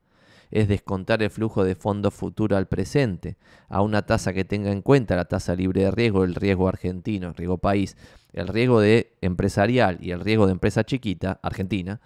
es 0.50 0.68
descontar 0.68 1.22
el 1.22 1.30
flujo 1.30 1.64
de 1.64 1.74
fondos 1.74 2.14
futuro 2.14 2.56
al 2.56 2.68
presente 2.68 3.36
a 3.68 3.80
una 3.80 4.02
tasa 4.02 4.32
que 4.32 4.44
tenga 4.44 4.70
en 4.70 4.82
cuenta 4.82 5.16
la 5.16 5.24
tasa 5.24 5.54
libre 5.56 5.82
de 5.82 5.90
riesgo, 5.90 6.22
el 6.22 6.34
riesgo 6.34 6.68
argentino, 6.68 7.28
el 7.28 7.34
riesgo 7.34 7.58
país, 7.58 7.96
el 8.32 8.48
riesgo 8.48 8.80
de 8.80 9.16
empresarial 9.20 9.98
y 10.00 10.10
el 10.10 10.20
riesgo 10.20 10.46
de 10.46 10.52
empresa 10.52 10.84
chiquita, 10.84 11.40
argentina, 11.42 12.00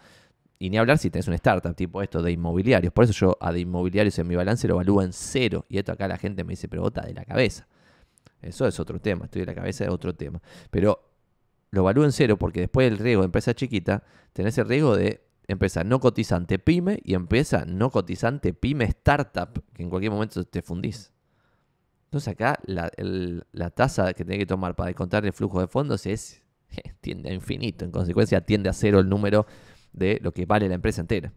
y 0.59 0.71
ni 0.71 0.79
hablar 0.79 0.99
si 0.99 1.11
tenés 1.11 1.29
una 1.29 1.37
startup, 1.37 1.75
tipo 1.75 2.03
esto 2.03 2.23
de 2.23 2.33
inmobiliarios. 2.33 2.93
Por 2.93 3.05
eso 3.05 3.13
yo 3.13 3.39
a 3.41 3.53
de 3.53 3.61
inmobiliarios 3.61 4.19
en 4.19 4.27
mi 4.27 4.35
balance 4.35 4.67
lo 4.67 4.75
evalúo 4.75 5.03
en 5.03 5.13
cero. 5.13 5.65
Y 5.69 5.79
esto 5.79 5.93
acá 5.93 6.09
la 6.09 6.19
gente 6.19 6.43
me 6.43 6.53
dice, 6.53 6.69
pero 6.69 6.83
bota 6.83 7.03
de 7.03 7.15
la 7.15 7.25
cabeza. 7.25 7.69
Eso 8.43 8.67
es 8.67 8.79
otro 8.81 9.01
tema, 9.01 9.27
estoy 9.27 9.41
de 9.41 9.47
la 9.47 9.55
cabeza 9.55 9.85
de 9.85 9.91
otro 9.91 10.15
tema. 10.15 10.43
Pero 10.71 11.09
lo 11.71 11.81
evalúo 11.83 12.05
en 12.05 12.13
cero 12.13 12.37
porque 12.39 12.61
después 12.61 12.91
del 12.91 12.99
riesgo 12.99 13.23
de 13.23 13.27
empresa 13.27 13.55
chiquita, 13.55 14.03
tenés 14.33 14.59
el 14.59 14.69
riesgo 14.69 14.97
de 14.97 15.25
empresa 15.47 15.85
no 15.85 16.01
cotizante 16.01 16.59
pyme 16.59 17.01
y 17.05 17.15
empresa 17.15 17.65
no 17.65 17.91
cotizante 17.91 18.53
pyme 18.53 18.85
startup, 18.85 19.63
que 19.73 19.83
en 19.83 19.91
cualquier 19.91 20.13
momento 20.13 20.45
te 20.45 20.63
fundís. 20.63 21.13
Entonces 22.05 22.29
acá 22.29 22.59
la, 22.65 23.71
tasa 23.71 24.15
que 24.15 24.25
tiene 24.25 24.39
que 24.39 24.47
tomar 24.47 24.75
para 24.75 24.89
descontar 24.89 25.25
el 25.27 25.33
flujo 25.33 25.61
de 25.61 25.69
fondos 25.69 26.07
es 26.07 26.43
tiende 27.01 27.31
a 27.31 27.35
infinito. 27.35 27.85
En 27.85 27.91
consecuencia 27.91 28.41
tiende 28.41 28.71
a 28.71 28.73
cero 28.73 29.01
el 29.01 29.09
número 29.09 29.47
de 29.99 30.19
lo 30.23 30.33
que 30.33 30.47
vale 30.47 30.69
la 30.69 30.75
empresa 30.75 31.01
entera. 31.01 31.33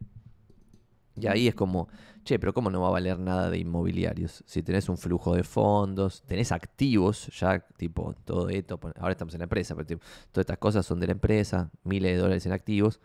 Y 1.15 1.27
ahí 1.27 1.47
es 1.47 1.55
como, 1.55 1.89
che, 2.23 2.39
pero 2.39 2.53
¿cómo 2.53 2.69
no 2.69 2.81
va 2.81 2.87
a 2.87 2.91
valer 2.91 3.19
nada 3.19 3.49
de 3.49 3.57
inmobiliarios? 3.57 4.43
Si 4.47 4.63
tenés 4.63 4.87
un 4.87 4.97
flujo 4.97 5.35
de 5.35 5.43
fondos, 5.43 6.23
tenés 6.23 6.51
activos, 6.51 7.27
ya 7.37 7.59
tipo 7.77 8.15
todo 8.23 8.49
esto, 8.49 8.79
ahora 8.97 9.11
estamos 9.11 9.33
en 9.33 9.39
la 9.39 9.43
empresa, 9.43 9.75
pero 9.75 9.99
todas 10.31 10.43
estas 10.43 10.57
cosas 10.57 10.85
son 10.85 10.99
de 10.99 11.07
la 11.07 11.13
empresa, 11.13 11.69
miles 11.83 12.13
de 12.13 12.17
dólares 12.17 12.45
en 12.45 12.53
activos 12.53 13.01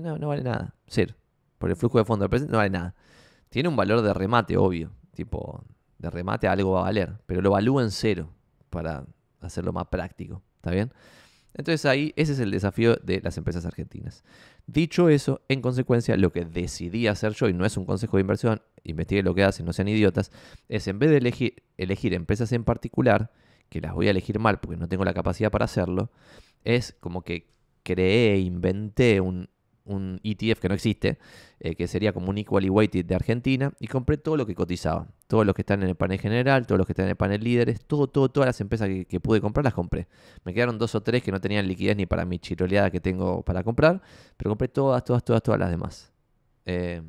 no, 0.00 0.18
no 0.18 0.28
vale 0.28 0.42
nada. 0.42 0.74
Cero. 0.86 1.14
Por 1.58 1.70
el 1.70 1.76
flujo 1.76 1.98
de 1.98 2.04
fondo 2.04 2.24
del 2.24 2.30
presente 2.30 2.52
no 2.52 2.58
vale 2.58 2.70
nada. 2.70 2.94
Tiene 3.48 3.68
un 3.68 3.76
valor 3.76 4.02
de 4.02 4.12
remate, 4.12 4.56
obvio. 4.56 4.92
Tipo, 5.14 5.64
de 5.98 6.10
remate 6.10 6.48
algo 6.48 6.72
va 6.72 6.80
a 6.80 6.84
valer. 6.84 7.14
Pero 7.26 7.40
lo 7.40 7.50
evalúa 7.50 7.82
en 7.82 7.90
cero 7.90 8.30
para 8.70 9.04
hacerlo 9.40 9.72
más 9.72 9.86
práctico. 9.86 10.42
¿Está 10.56 10.70
bien? 10.70 10.92
Entonces 11.54 11.86
ahí 11.86 12.12
ese 12.16 12.32
es 12.32 12.40
el 12.40 12.50
desafío 12.50 12.96
de 12.96 13.20
las 13.22 13.38
empresas 13.38 13.64
argentinas. 13.64 14.22
Dicho 14.66 15.08
eso, 15.08 15.42
en 15.48 15.60
consecuencia, 15.60 16.16
lo 16.16 16.32
que 16.32 16.44
decidí 16.44 17.06
hacer 17.06 17.32
yo, 17.34 17.48
y 17.48 17.54
no 17.54 17.64
es 17.64 17.76
un 17.76 17.84
consejo 17.84 18.16
de 18.16 18.22
inversión, 18.22 18.62
investigue 18.82 19.22
lo 19.22 19.34
que 19.34 19.44
hacen, 19.44 19.64
no 19.64 19.72
sean 19.72 19.86
idiotas, 19.86 20.32
es 20.68 20.88
en 20.88 20.98
vez 20.98 21.10
de 21.10 21.18
elegir, 21.18 21.62
elegir 21.76 22.14
empresas 22.14 22.50
en 22.52 22.64
particular, 22.64 23.30
que 23.68 23.80
las 23.80 23.94
voy 23.94 24.08
a 24.08 24.10
elegir 24.10 24.40
mal 24.40 24.58
porque 24.58 24.76
no 24.76 24.88
tengo 24.88 25.04
la 25.04 25.14
capacidad 25.14 25.52
para 25.52 25.66
hacerlo, 25.66 26.10
es 26.64 26.96
como 26.98 27.22
que 27.22 27.46
creé, 27.84 28.38
inventé 28.38 29.20
un, 29.20 29.48
un 29.86 30.20
ETF 30.22 30.60
que 30.60 30.68
no 30.68 30.74
existe, 30.74 31.18
eh, 31.60 31.74
que 31.74 31.86
sería 31.88 32.12
como 32.12 32.30
un 32.30 32.38
Equally 32.38 32.68
Weighted 32.68 33.04
de 33.04 33.14
Argentina, 33.14 33.72
y 33.80 33.86
compré 33.86 34.18
todo 34.18 34.36
lo 34.36 34.46
que 34.46 34.54
cotizaba. 34.54 35.08
Todos 35.26 35.46
los 35.46 35.54
que 35.54 35.62
están 35.62 35.82
en 35.82 35.88
el 35.88 35.96
panel 35.96 36.20
general, 36.20 36.66
todos 36.66 36.78
los 36.78 36.86
que 36.86 36.92
están 36.92 37.06
en 37.06 37.10
el 37.10 37.16
panel 37.16 37.42
líderes, 37.42 37.84
todo, 37.84 38.06
todo, 38.06 38.28
todas 38.28 38.46
las 38.46 38.60
empresas 38.60 38.88
que, 39.08 39.20
pude 39.20 39.40
comprar 39.40 39.64
las 39.64 39.74
compré. 39.74 40.06
Me 40.44 40.52
quedaron 40.52 40.78
dos 40.78 40.94
o 40.94 41.02
tres 41.02 41.22
que 41.22 41.32
no 41.32 41.40
tenían 41.40 41.66
liquidez 41.66 41.96
ni 41.96 42.06
para 42.06 42.24
mi 42.24 42.38
chiroleada 42.38 42.90
que 42.90 43.00
tengo 43.00 43.42
para 43.42 43.64
comprar, 43.64 44.02
pero 44.36 44.50
compré 44.50 44.68
todas, 44.68 45.02
todas, 45.04 45.24
todas, 45.24 45.42
todas 45.42 45.58
las 45.58 45.70
demás. 45.70 46.12
Eh, 46.64 47.02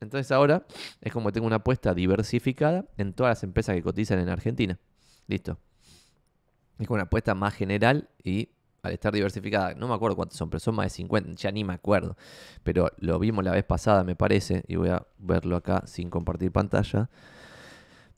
entonces 0.00 0.30
ahora 0.32 0.66
es 1.00 1.12
como 1.12 1.32
tengo 1.32 1.46
una 1.46 1.56
apuesta 1.56 1.94
diversificada 1.94 2.86
en 2.96 3.12
todas 3.12 3.30
las 3.32 3.42
empresas 3.42 3.74
que 3.74 3.82
cotizan 3.82 4.18
en 4.18 4.28
Argentina. 4.28 4.78
Listo. 5.26 5.58
Es 6.78 6.86
como 6.86 6.96
una 6.96 7.04
apuesta 7.04 7.34
más 7.34 7.54
general 7.54 8.08
y 8.22 8.50
estar 8.90 9.12
diversificada, 9.12 9.74
no 9.74 9.88
me 9.88 9.94
acuerdo 9.94 10.16
cuántos 10.16 10.38
son, 10.38 10.50
pero 10.50 10.60
son 10.60 10.74
más 10.74 10.86
de 10.86 10.90
50, 10.90 11.32
ya 11.34 11.50
ni 11.50 11.64
me 11.64 11.74
acuerdo. 11.74 12.16
Pero 12.62 12.90
lo 12.98 13.18
vimos 13.18 13.44
la 13.44 13.52
vez 13.52 13.64
pasada, 13.64 14.04
me 14.04 14.16
parece, 14.16 14.64
y 14.68 14.76
voy 14.76 14.90
a 14.90 15.06
verlo 15.18 15.56
acá 15.56 15.82
sin 15.86 16.10
compartir 16.10 16.52
pantalla, 16.52 17.10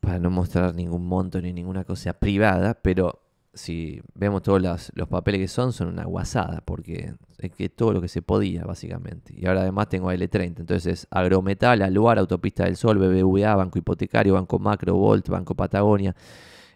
para 0.00 0.18
no 0.18 0.30
mostrar 0.30 0.74
ningún 0.74 1.06
monto 1.06 1.40
ni 1.40 1.52
ninguna 1.52 1.84
cosa 1.84 2.12
privada, 2.14 2.74
pero 2.74 3.20
si 3.52 4.00
vemos 4.14 4.42
todos 4.42 4.62
los, 4.94 5.08
papeles 5.08 5.40
que 5.40 5.48
son, 5.48 5.72
son 5.72 5.88
una 5.88 6.04
guasada, 6.04 6.62
porque 6.64 7.14
es 7.38 7.50
que 7.50 7.68
todo 7.68 7.92
lo 7.92 8.00
que 8.00 8.08
se 8.08 8.22
podía, 8.22 8.64
básicamente. 8.64 9.34
Y 9.36 9.46
ahora 9.46 9.62
además 9.62 9.88
tengo 9.88 10.12
L30, 10.12 10.60
entonces 10.60 10.86
es 10.86 11.06
Agrometal, 11.10 11.82
Aluar, 11.82 12.18
Autopista 12.18 12.64
del 12.64 12.76
Sol, 12.76 12.98
BBVA, 12.98 13.54
Banco 13.56 13.78
Hipotecario, 13.78 14.34
Banco 14.34 14.58
Macro, 14.58 14.94
Volt, 14.94 15.28
Banco 15.28 15.54
Patagonia, 15.54 16.14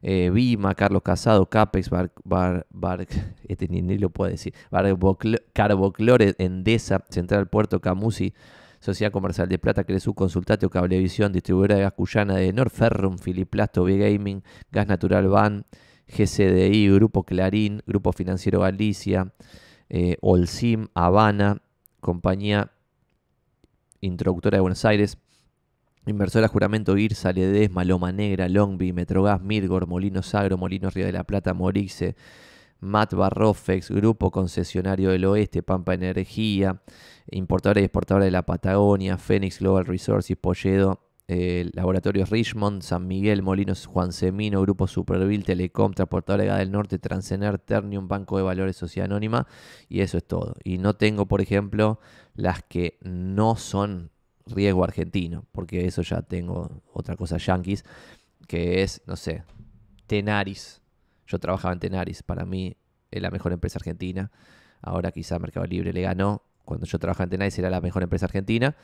eh, 0.07 0.31
Vima, 0.31 0.75
Carlos 0.75 1.03
Casado, 1.03 1.47
Capex, 1.47 1.89
Bar, 1.89 2.67
Bar, 2.71 3.07
este 3.49 3.69
ni, 3.69 3.81
lo 3.97 4.11
puedo 4.11 4.31
decir, 4.31 4.53
Carboclore, 5.55 6.35
Endesa, 6.37 7.03
Central 7.09 7.49
Puerto 7.49 7.81
Camusi, 7.81 8.35
Sociedad 8.81 9.11
Comercial 9.11 9.49
de 9.49 9.59
Plata, 9.59 9.85
Cresu, 9.85 10.13
Consultatio, 10.13 10.69
Cablevisión, 10.69 11.33
Distribuidora 11.33 11.77
de 11.77 11.83
Gas 11.85 11.95
Cuyana 11.95 12.37
de 12.37 12.53
Norferrum, 12.53 13.17
Filiplasto, 13.17 13.85
B-Gaming, 13.85 14.43
Gas 14.71 14.87
Natural 14.89 15.27
Van, 15.27 15.65
GCDI, 16.07 16.91
Grupo 16.91 17.23
Clarín, 17.23 17.81
Grupo 17.87 18.13
Financiero 18.13 18.61
Galicia, 18.61 19.33
eh, 19.89 20.19
Olsim, 20.21 20.89
Habana, 20.93 21.63
Compañía 22.01 22.73
Introductora 24.03 24.59
de 24.59 24.61
Buenos 24.61 24.85
Aires, 24.85 25.17
Inversora 26.07 26.49
Juramento 26.49 26.97
IRSA, 26.97 27.33
Ledesma, 27.33 27.85
Loma 27.85 28.13
Negra, 28.13 28.49
Longby, 28.49 28.93
Metrogas, 28.93 29.41
Mirgor, 29.41 29.87
Molinos 29.87 30.35
Agro, 30.35 30.59
Molinos 30.59 30.93
Río 30.93 31.07
de 31.07 31.13
la 31.13 31.25
Plata, 31.25 31.55
Morixe, 31.55 32.15
Mat 32.81 33.15
Barrofex, 33.15 33.91
Grupo 33.91 34.31
Concesionario 34.31 35.11
del 35.11 35.25
Oeste, 35.25 35.63
Pampa 35.63 35.95
Energía, 35.95 36.83
Importadora 37.31 37.81
y 37.81 37.85
Exportadora 37.85 38.27
de 38.27 38.31
la 38.31 38.45
Patagonia, 38.45 39.17
Phoenix 39.17 39.61
Global 39.61 39.87
Resources, 39.87 40.37
Polledo, 40.37 41.01
eh, 41.27 41.71
Laboratorios 41.73 42.29
Richmond, 42.29 42.83
San 42.83 43.07
Miguel, 43.07 43.43
Molinos 43.43 43.87
Juan 43.87 44.13
Semino, 44.13 44.61
Grupo 44.61 44.87
Superville, 44.87 45.43
Telecom, 45.43 45.95
Transportadora 45.95 46.59
del 46.59 46.71
Norte, 46.71 46.99
Transener, 46.99 47.59
Ternium, 47.59 48.09
Banco 48.09 48.37
de 48.37 48.43
Valores 48.43 48.77
Sociedad 48.77 49.07
Anónima, 49.07 49.47
y 49.89 50.01
eso 50.01 50.19
es 50.19 50.25
todo. 50.25 50.57
Y 50.65 50.77
no 50.77 50.97
tengo, 50.97 51.27
por 51.27 51.41
ejemplo, 51.41 51.99
las 52.35 52.63
que 52.63 52.99
no 53.01 53.57
son 53.57 54.11
riesgo 54.47 54.85
argentino, 54.85 55.45
porque 55.53 55.87
eso 55.87 56.03
ya 56.03 56.23
tengo 56.23 56.83
otra 56.93 57.17
cosa 57.17 57.39
yankees, 57.39 57.85
que 58.47 58.83
es, 58.83 59.03
no 59.07 59.17
sé, 59.17 59.45
Tenaris. 60.07 60.83
Yo 61.27 61.39
trabajaba 61.39 61.73
en 61.73 61.81
Tenaris, 61.81 62.23
para 62.23 62.45
mí 62.45 62.77
es 63.11 63.23
la 63.23 63.31
mejor 63.31 63.53
empresa 63.53 63.79
argentina. 63.79 64.31
Ahora 64.83 65.13
quizá 65.13 65.39
Mercado 65.39 65.67
Libre 65.67 65.93
le 65.93 66.03
ganó. 66.03 66.43
Cuando 66.65 66.87
yo 66.87 66.99
trabajaba 66.99 67.25
en 67.25 67.31
Tenaris 67.31 67.59
era 67.59 67.71
la 67.71 67.81
mejor 67.81 68.03
empresa 68.03 68.27
argentina, 68.27 68.77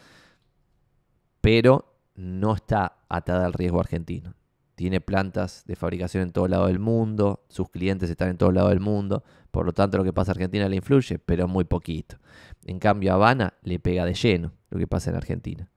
pero 1.40 1.94
no 2.14 2.54
está 2.54 2.98
atada 3.08 3.46
al 3.46 3.52
riesgo 3.52 3.80
argentino. 3.80 4.34
Tiene 4.80 5.02
plantas 5.02 5.62
de 5.66 5.76
fabricación 5.76 6.22
en 6.22 6.32
todo 6.32 6.48
lado 6.48 6.66
del 6.68 6.78
mundo, 6.78 7.44
sus 7.50 7.68
clientes 7.68 8.08
están 8.08 8.30
en 8.30 8.38
todo 8.38 8.50
lado 8.50 8.70
del 8.70 8.80
mundo, 8.80 9.22
por 9.50 9.66
lo 9.66 9.74
tanto 9.74 9.98
lo 9.98 10.04
que 10.04 10.14
pasa 10.14 10.32
en 10.32 10.38
Argentina 10.38 10.70
le 10.70 10.76
influye, 10.76 11.18
pero 11.18 11.46
muy 11.46 11.64
poquito. 11.64 12.16
En 12.64 12.78
cambio, 12.78 13.12
Habana 13.12 13.52
le 13.62 13.78
pega 13.78 14.06
de 14.06 14.14
lleno 14.14 14.54
lo 14.70 14.78
que 14.78 14.86
pasa 14.86 15.10
en 15.10 15.16
Argentina. 15.16 15.68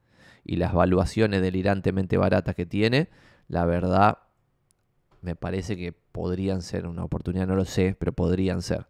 Y 0.42 0.56
las 0.56 0.72
valuaciones 0.72 1.42
delirantemente 1.42 2.16
baratas 2.16 2.54
que 2.54 2.64
tiene, 2.64 3.10
la 3.46 3.66
verdad, 3.66 4.20
me 5.20 5.36
parece 5.36 5.76
que 5.76 5.92
podrían 5.92 6.62
ser 6.62 6.86
una 6.86 7.04
oportunidad, 7.04 7.46
no 7.46 7.56
lo 7.56 7.66
sé, 7.66 7.94
pero 7.98 8.14
podrían 8.14 8.62
ser. 8.62 8.86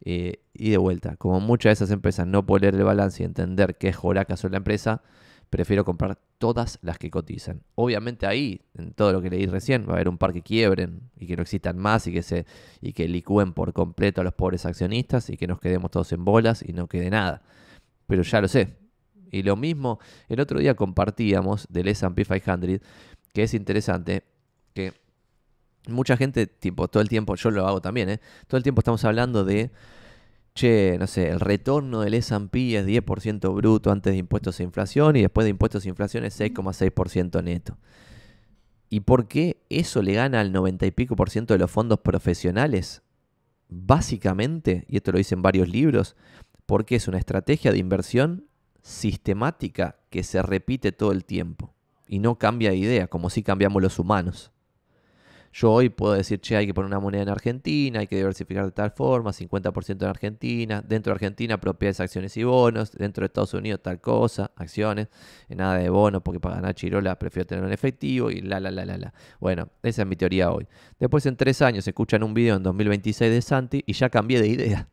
Eh, 0.00 0.40
y 0.54 0.70
de 0.70 0.78
vuelta, 0.78 1.16
como 1.16 1.40
muchas 1.40 1.68
de 1.68 1.84
esas 1.84 1.90
empresas 1.90 2.26
no 2.26 2.46
puedo 2.46 2.60
leer 2.60 2.76
el 2.76 2.84
balance 2.84 3.22
y 3.22 3.26
entender 3.26 3.76
qué 3.76 3.92
joraca 3.92 4.38
son 4.38 4.52
la 4.52 4.56
empresa, 4.56 5.02
prefiero 5.52 5.84
comprar 5.84 6.18
todas 6.38 6.78
las 6.80 6.96
que 6.96 7.10
cotizan. 7.10 7.62
Obviamente 7.74 8.26
ahí, 8.26 8.62
en 8.72 8.94
todo 8.94 9.12
lo 9.12 9.20
que 9.20 9.28
leí 9.28 9.44
recién, 9.44 9.86
va 9.86 9.90
a 9.90 9.94
haber 9.96 10.08
un 10.08 10.16
par 10.16 10.32
que 10.32 10.40
quiebren 10.40 11.10
y 11.14 11.26
que 11.26 11.36
no 11.36 11.42
existan 11.42 11.76
más 11.76 12.06
y 12.06 12.12
que 12.14 12.22
se 12.22 12.46
y 12.80 12.94
que 12.94 13.06
licúen 13.06 13.52
por 13.52 13.74
completo 13.74 14.22
a 14.22 14.24
los 14.24 14.32
pobres 14.32 14.64
accionistas 14.64 15.28
y 15.28 15.36
que 15.36 15.46
nos 15.46 15.60
quedemos 15.60 15.90
todos 15.90 16.10
en 16.12 16.24
bolas 16.24 16.64
y 16.66 16.72
no 16.72 16.86
quede 16.86 17.10
nada. 17.10 17.42
Pero 18.06 18.22
ya 18.22 18.40
lo 18.40 18.48
sé. 18.48 18.78
Y 19.30 19.42
lo 19.42 19.56
mismo, 19.56 19.98
el 20.30 20.40
otro 20.40 20.58
día 20.58 20.74
compartíamos 20.74 21.66
del 21.68 21.88
S&P 21.88 22.24
500, 22.24 22.80
que 23.34 23.42
es 23.42 23.52
interesante, 23.52 24.24
que 24.72 24.94
mucha 25.86 26.16
gente, 26.16 26.46
tipo, 26.46 26.88
todo 26.88 27.02
el 27.02 27.10
tiempo, 27.10 27.34
yo 27.34 27.50
lo 27.50 27.66
hago 27.66 27.82
también, 27.82 28.08
¿eh? 28.08 28.20
todo 28.46 28.56
el 28.56 28.62
tiempo 28.62 28.80
estamos 28.80 29.04
hablando 29.04 29.44
de, 29.44 29.70
che, 30.54 30.96
no 30.98 31.06
sé, 31.06 31.28
el 31.28 31.40
retorno 31.40 32.00
del 32.00 32.14
S&P 32.14 32.76
es 32.76 32.86
10% 32.86 33.54
bruto 33.54 33.90
antes 33.90 34.12
de 34.12 34.18
impuestos 34.18 34.60
e 34.60 34.64
inflación 34.64 35.16
y 35.16 35.22
después 35.22 35.44
de 35.44 35.50
impuestos 35.50 35.84
e 35.84 35.88
inflación 35.88 36.24
es 36.24 36.38
6,6% 36.38 37.42
neto. 37.42 37.78
¿Y 38.88 39.00
por 39.00 39.26
qué 39.26 39.62
eso 39.70 40.02
le 40.02 40.12
gana 40.12 40.40
al 40.40 40.52
90 40.52 40.84
y 40.86 40.90
pico 40.90 41.16
por 41.16 41.30
ciento 41.30 41.54
de 41.54 41.58
los 41.58 41.70
fondos 41.70 42.00
profesionales? 42.00 43.02
Básicamente, 43.68 44.84
y 44.88 44.96
esto 44.96 45.12
lo 45.12 45.18
dicen 45.18 45.40
varios 45.40 45.68
libros, 45.68 46.14
porque 46.66 46.96
es 46.96 47.08
una 47.08 47.18
estrategia 47.18 47.72
de 47.72 47.78
inversión 47.78 48.46
sistemática 48.82 49.96
que 50.10 50.22
se 50.22 50.42
repite 50.42 50.92
todo 50.92 51.12
el 51.12 51.24
tiempo 51.24 51.74
y 52.06 52.18
no 52.18 52.38
cambia 52.38 52.70
de 52.70 52.76
idea, 52.76 53.06
como 53.06 53.30
si 53.30 53.42
cambiamos 53.42 53.80
los 53.80 53.98
humanos. 53.98 54.52
Yo 55.52 55.70
hoy 55.70 55.90
puedo 55.90 56.14
decir, 56.14 56.40
che, 56.40 56.56
hay 56.56 56.66
que 56.66 56.72
poner 56.72 56.86
una 56.86 56.98
moneda 56.98 57.22
en 57.22 57.28
Argentina, 57.28 58.00
hay 58.00 58.06
que 58.06 58.16
diversificar 58.16 58.64
de 58.64 58.72
tal 58.72 58.90
forma, 58.90 59.32
50% 59.32 60.02
en 60.02 60.08
Argentina, 60.08 60.80
dentro 60.80 61.10
de 61.10 61.14
Argentina 61.16 61.60
propiedades, 61.60 62.00
acciones 62.00 62.34
y 62.38 62.44
bonos, 62.44 62.92
dentro 62.92 63.22
de 63.22 63.26
Estados 63.26 63.52
Unidos 63.52 63.80
tal 63.82 64.00
cosa, 64.00 64.50
acciones, 64.56 65.08
nada 65.50 65.76
de 65.76 65.90
bonos 65.90 66.22
porque 66.22 66.40
para 66.40 66.56
ganar 66.56 66.74
chirola 66.74 67.18
prefiero 67.18 67.46
tener 67.46 67.64
un 67.64 67.72
efectivo 67.72 68.30
y 68.30 68.40
la, 68.40 68.60
la, 68.60 68.70
la, 68.70 68.86
la, 68.86 68.96
la. 68.96 69.14
Bueno, 69.40 69.68
esa 69.82 70.02
es 70.02 70.08
mi 70.08 70.16
teoría 70.16 70.50
hoy. 70.50 70.66
Después 70.98 71.26
en 71.26 71.36
tres 71.36 71.60
años 71.60 71.86
escuchan 71.86 72.22
un 72.22 72.32
video 72.32 72.56
en 72.56 72.62
2026 72.62 73.30
de 73.30 73.42
Santi 73.42 73.84
y 73.86 73.92
ya 73.92 74.08
cambié 74.08 74.40
de 74.40 74.48
idea. 74.48 74.88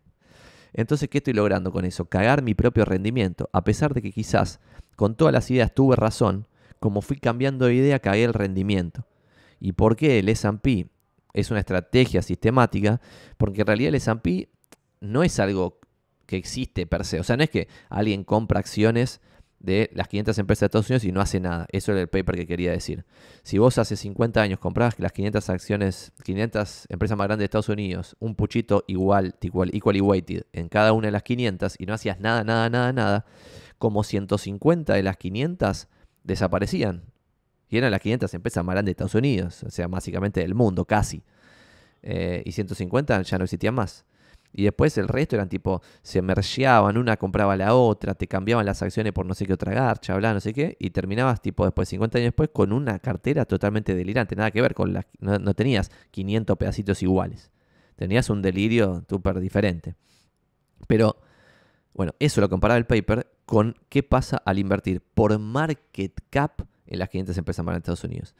Entonces, 0.73 1.09
¿qué 1.09 1.19
estoy 1.19 1.33
logrando 1.33 1.71
con 1.71 1.85
eso? 1.85 2.05
Cagar 2.05 2.43
mi 2.43 2.53
propio 2.53 2.83
rendimiento, 2.83 3.49
a 3.53 3.63
pesar 3.63 3.93
de 3.93 4.01
que 4.01 4.11
quizás 4.11 4.59
con 4.97 5.15
todas 5.15 5.33
las 5.33 5.49
ideas 5.49 5.73
tuve 5.73 5.95
razón, 5.95 6.47
como 6.79 7.01
fui 7.01 7.17
cambiando 7.17 7.65
de 7.65 7.75
idea, 7.75 7.99
cagué 7.99 8.25
el 8.25 8.33
rendimiento. 8.33 9.05
¿Y 9.59 9.73
por 9.73 9.95
qué 9.95 10.19
el 10.19 10.29
S&P 10.29 10.87
es 11.33 11.51
una 11.51 11.59
estrategia 11.59 12.21
sistemática? 12.21 13.01
Porque 13.37 13.61
en 13.61 13.67
realidad 13.67 13.89
el 13.89 13.95
S&P 13.95 14.49
no 15.01 15.23
es 15.23 15.39
algo 15.39 15.79
que 16.25 16.37
existe 16.37 16.85
per 16.85 17.05
se. 17.05 17.19
O 17.19 17.23
sea, 17.23 17.37
no 17.37 17.43
es 17.43 17.49
que 17.49 17.67
alguien 17.89 18.23
compra 18.23 18.59
acciones 18.59 19.21
de 19.59 19.89
las 19.93 20.07
500 20.07 20.37
empresas 20.37 20.61
de 20.61 20.65
Estados 20.67 20.89
Unidos 20.89 21.03
y 21.03 21.11
no 21.11 21.21
hace 21.21 21.39
nada. 21.39 21.67
Eso 21.71 21.91
era 21.91 22.01
el 22.01 22.07
paper 22.07 22.35
que 22.35 22.47
quería 22.47 22.71
decir. 22.71 23.05
Si 23.43 23.57
vos 23.57 23.77
hace 23.77 23.95
50 23.95 24.41
años 24.41 24.59
comprabas 24.59 24.99
las 24.99 25.11
500 25.11 25.49
acciones, 25.49 26.13
500 26.23 26.85
empresas 26.89 27.17
más 27.17 27.27
grandes 27.27 27.39
de 27.39 27.45
Estados 27.45 27.69
Unidos, 27.69 28.15
un 28.19 28.35
puchito 28.35 28.85
igual, 28.87 29.35
igual, 29.41 29.69
equally 29.73 30.01
weighted 30.01 30.43
en 30.53 30.69
cada 30.69 30.93
una 30.93 31.07
de 31.07 31.11
las 31.11 31.23
500 31.23 31.75
y 31.77 31.85
no 31.85 31.93
hacías 31.93 32.19
nada, 32.19 32.43
nada, 32.43 32.69
nada, 32.69 32.93
nada, 32.93 33.25
como 33.77 34.03
150 34.03 34.93
de 34.93 35.03
las 35.03 35.17
500 35.17 35.87
desaparecían. 36.23 37.03
Y 37.69 37.77
eran 37.77 37.91
las 37.91 38.01
500 38.01 38.33
empresas 38.33 38.63
más 38.65 38.73
grandes 38.73 38.87
de 38.89 38.91
Estados 38.91 39.15
Unidos, 39.15 39.63
o 39.63 39.69
sea, 39.69 39.87
básicamente 39.87 40.39
del 40.41 40.55
mundo, 40.55 40.85
casi. 40.85 41.23
Eh, 42.01 42.41
y 42.45 42.51
150 42.51 43.21
ya 43.21 43.37
no 43.37 43.43
existían 43.43 43.75
más. 43.75 44.05
Y 44.51 44.63
después 44.63 44.97
el 44.97 45.07
resto 45.07 45.35
eran 45.35 45.47
tipo, 45.47 45.81
se 46.01 46.21
mergeaban, 46.21 46.97
una 46.97 47.17
compraba 47.17 47.55
la 47.55 47.75
otra, 47.75 48.15
te 48.15 48.27
cambiaban 48.27 48.65
las 48.65 48.81
acciones 48.81 49.13
por 49.13 49.25
no 49.25 49.35
sé 49.35 49.45
qué 49.45 49.53
otra 49.53 49.73
garcha, 49.73 50.15
bla, 50.15 50.33
no 50.33 50.39
sé 50.39 50.53
qué, 50.53 50.75
y 50.79 50.89
terminabas 50.89 51.41
tipo 51.41 51.65
después, 51.65 51.87
50 51.89 52.17
años 52.17 52.27
después, 52.27 52.49
con 52.51 52.73
una 52.73 52.97
cartera 52.97 53.45
totalmente 53.45 53.93
delirante, 53.93 54.35
nada 54.35 54.49
que 54.49 54.61
ver 54.61 54.73
con 54.73 54.91
las, 54.91 55.05
no, 55.19 55.37
no 55.37 55.53
tenías 55.53 55.91
500 56.09 56.57
pedacitos 56.57 57.03
iguales, 57.03 57.51
tenías 57.95 58.29
un 58.31 58.41
delirio 58.41 59.05
súper 59.07 59.39
diferente. 59.39 59.95
Pero, 60.87 61.21
bueno, 61.93 62.13
eso 62.17 62.41
lo 62.41 62.49
comparaba 62.49 62.79
el 62.79 62.87
paper 62.87 63.27
con 63.45 63.75
qué 63.89 64.01
pasa 64.01 64.37
al 64.37 64.57
invertir 64.57 65.01
por 65.01 65.37
market 65.37 66.19
cap 66.31 66.63
en 66.89 66.99
las 66.99 67.09
500 67.09 67.37
empresas 67.37 67.65
más 67.65 67.75
de 67.75 67.77
Estados 67.77 68.03
Unidos. 68.03 68.35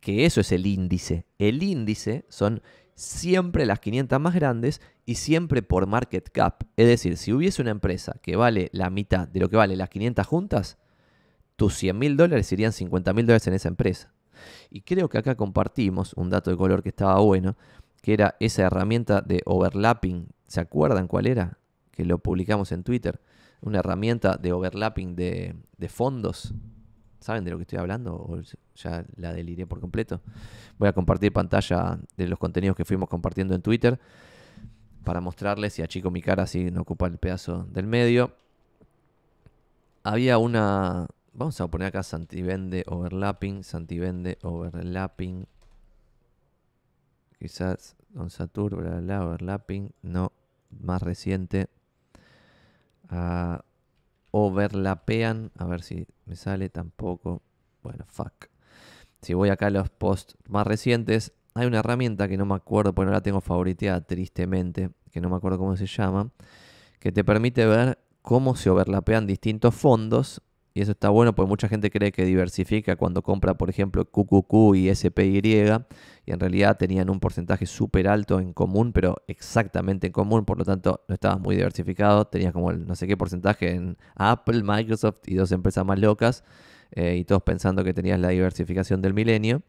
Que 0.00 0.24
eso 0.24 0.40
es 0.40 0.52
el 0.52 0.66
índice. 0.66 1.26
El 1.38 1.62
índice 1.62 2.24
son 2.28 2.62
siempre 2.94 3.66
las 3.66 3.80
500 3.80 4.18
más 4.20 4.34
grandes 4.34 4.80
y 5.04 5.16
siempre 5.16 5.62
por 5.62 5.86
market 5.86 6.30
cap. 6.30 6.64
Es 6.76 6.86
decir, 6.86 7.16
si 7.16 7.32
hubiese 7.32 7.62
una 7.62 7.70
empresa 7.70 8.16
que 8.22 8.36
vale 8.36 8.70
la 8.72 8.90
mitad 8.90 9.28
de 9.28 9.40
lo 9.40 9.48
que 9.48 9.56
vale 9.56 9.76
las 9.76 9.88
500 9.88 10.26
juntas, 10.26 10.78
tus 11.56 11.74
100 11.74 11.98
mil 11.98 12.16
dólares 12.16 12.46
serían 12.46 12.72
50 12.72 13.12
mil 13.12 13.26
dólares 13.26 13.46
en 13.46 13.54
esa 13.54 13.68
empresa. 13.68 14.12
Y 14.70 14.82
creo 14.82 15.08
que 15.08 15.18
acá 15.18 15.36
compartimos 15.36 16.12
un 16.14 16.30
dato 16.30 16.50
de 16.50 16.56
color 16.56 16.82
que 16.82 16.90
estaba 16.90 17.18
bueno, 17.20 17.56
que 18.00 18.14
era 18.14 18.36
esa 18.38 18.62
herramienta 18.62 19.20
de 19.20 19.42
overlapping. 19.44 20.28
¿Se 20.46 20.60
acuerdan 20.60 21.08
cuál 21.08 21.26
era? 21.26 21.58
Que 21.90 22.04
lo 22.04 22.18
publicamos 22.18 22.70
en 22.72 22.84
Twitter. 22.84 23.20
Una 23.60 23.80
herramienta 23.80 24.36
de 24.36 24.52
overlapping 24.52 25.16
de, 25.16 25.56
de 25.76 25.88
fondos 25.88 26.54
¿Saben 27.20 27.44
de 27.44 27.50
lo 27.50 27.56
que 27.56 27.62
estoy 27.62 27.78
hablando? 27.78 28.14
¿O 28.14 28.40
ya 28.76 29.04
la 29.16 29.32
deliré 29.32 29.66
por 29.66 29.80
completo? 29.80 30.20
Voy 30.78 30.88
a 30.88 30.92
compartir 30.92 31.32
pantalla 31.32 31.98
de 32.16 32.28
los 32.28 32.38
contenidos 32.38 32.76
que 32.76 32.84
fuimos 32.84 33.08
compartiendo 33.08 33.54
en 33.54 33.62
Twitter 33.62 33.98
para 35.04 35.20
mostrarles 35.20 35.78
y 35.78 35.82
achico 35.82 36.10
mi 36.10 36.20
cara 36.20 36.42
así 36.42 36.70
no 36.70 36.82
ocupa 36.82 37.06
el 37.06 37.18
pedazo 37.18 37.64
del 37.70 37.86
medio. 37.86 38.32
Había 40.04 40.38
una... 40.38 41.06
Vamos 41.32 41.60
a 41.60 41.68
poner 41.68 41.88
acá 41.88 42.02
Santivende 42.02 42.84
Overlapping, 42.86 43.64
Santivende 43.64 44.38
Overlapping. 44.42 45.46
Quizás 47.38 47.96
Don 48.10 48.30
Satur, 48.30 48.76
bla, 48.76 49.00
bla, 49.00 49.24
Overlapping. 49.24 49.92
No, 50.02 50.32
más 50.70 51.02
reciente. 51.02 51.68
Ah, 53.08 53.64
overlapean. 54.46 55.50
A 55.56 55.64
ver 55.66 55.82
si 55.82 56.06
me 56.26 56.36
sale 56.36 56.68
tampoco. 56.68 57.42
Bueno, 57.82 58.04
fuck. 58.06 58.46
Si 59.22 59.34
voy 59.34 59.48
acá 59.50 59.66
a 59.66 59.70
los 59.70 59.90
posts 59.90 60.36
más 60.48 60.66
recientes, 60.66 61.32
hay 61.54 61.66
una 61.66 61.80
herramienta 61.80 62.28
que 62.28 62.36
no 62.36 62.46
me 62.46 62.54
acuerdo, 62.54 62.94
porque 62.94 63.06
no 63.06 63.12
la 63.12 63.20
tengo 63.20 63.40
favoriteada 63.40 64.00
tristemente, 64.00 64.90
que 65.10 65.20
no 65.20 65.28
me 65.28 65.36
acuerdo 65.36 65.58
cómo 65.58 65.76
se 65.76 65.86
llama, 65.86 66.30
que 67.00 67.10
te 67.10 67.24
permite 67.24 67.66
ver 67.66 67.98
cómo 68.22 68.54
se 68.54 68.70
overlapean 68.70 69.26
distintos 69.26 69.74
fondos 69.74 70.42
y 70.78 70.82
eso 70.82 70.92
está 70.92 71.08
bueno 71.08 71.34
porque 71.34 71.48
mucha 71.48 71.68
gente 71.68 71.90
cree 71.90 72.12
que 72.12 72.24
diversifica 72.24 72.94
cuando 72.94 73.20
compra, 73.20 73.54
por 73.54 73.68
ejemplo, 73.68 74.04
QQQ 74.04 74.76
y 74.76 74.94
SPY. 74.94 75.42
Y 76.24 76.30
en 76.30 76.38
realidad 76.38 76.76
tenían 76.76 77.10
un 77.10 77.18
porcentaje 77.18 77.66
súper 77.66 78.06
alto 78.06 78.38
en 78.38 78.52
común, 78.52 78.92
pero 78.92 79.16
exactamente 79.26 80.06
en 80.06 80.12
común. 80.12 80.44
Por 80.44 80.56
lo 80.56 80.64
tanto, 80.64 81.02
no 81.08 81.14
estabas 81.14 81.40
muy 81.40 81.56
diversificado. 81.56 82.26
Tenías 82.26 82.52
como 82.52 82.70
el 82.70 82.86
no 82.86 82.94
sé 82.94 83.08
qué 83.08 83.16
porcentaje 83.16 83.72
en 83.72 83.96
Apple, 84.14 84.62
Microsoft 84.62 85.18
y 85.26 85.34
dos 85.34 85.50
empresas 85.50 85.84
más 85.84 85.98
locas. 85.98 86.44
Eh, 86.92 87.16
y 87.16 87.24
todos 87.24 87.42
pensando 87.42 87.82
que 87.82 87.92
tenías 87.92 88.20
la 88.20 88.28
diversificación 88.28 89.02
del 89.02 89.14
milenio. 89.14 89.62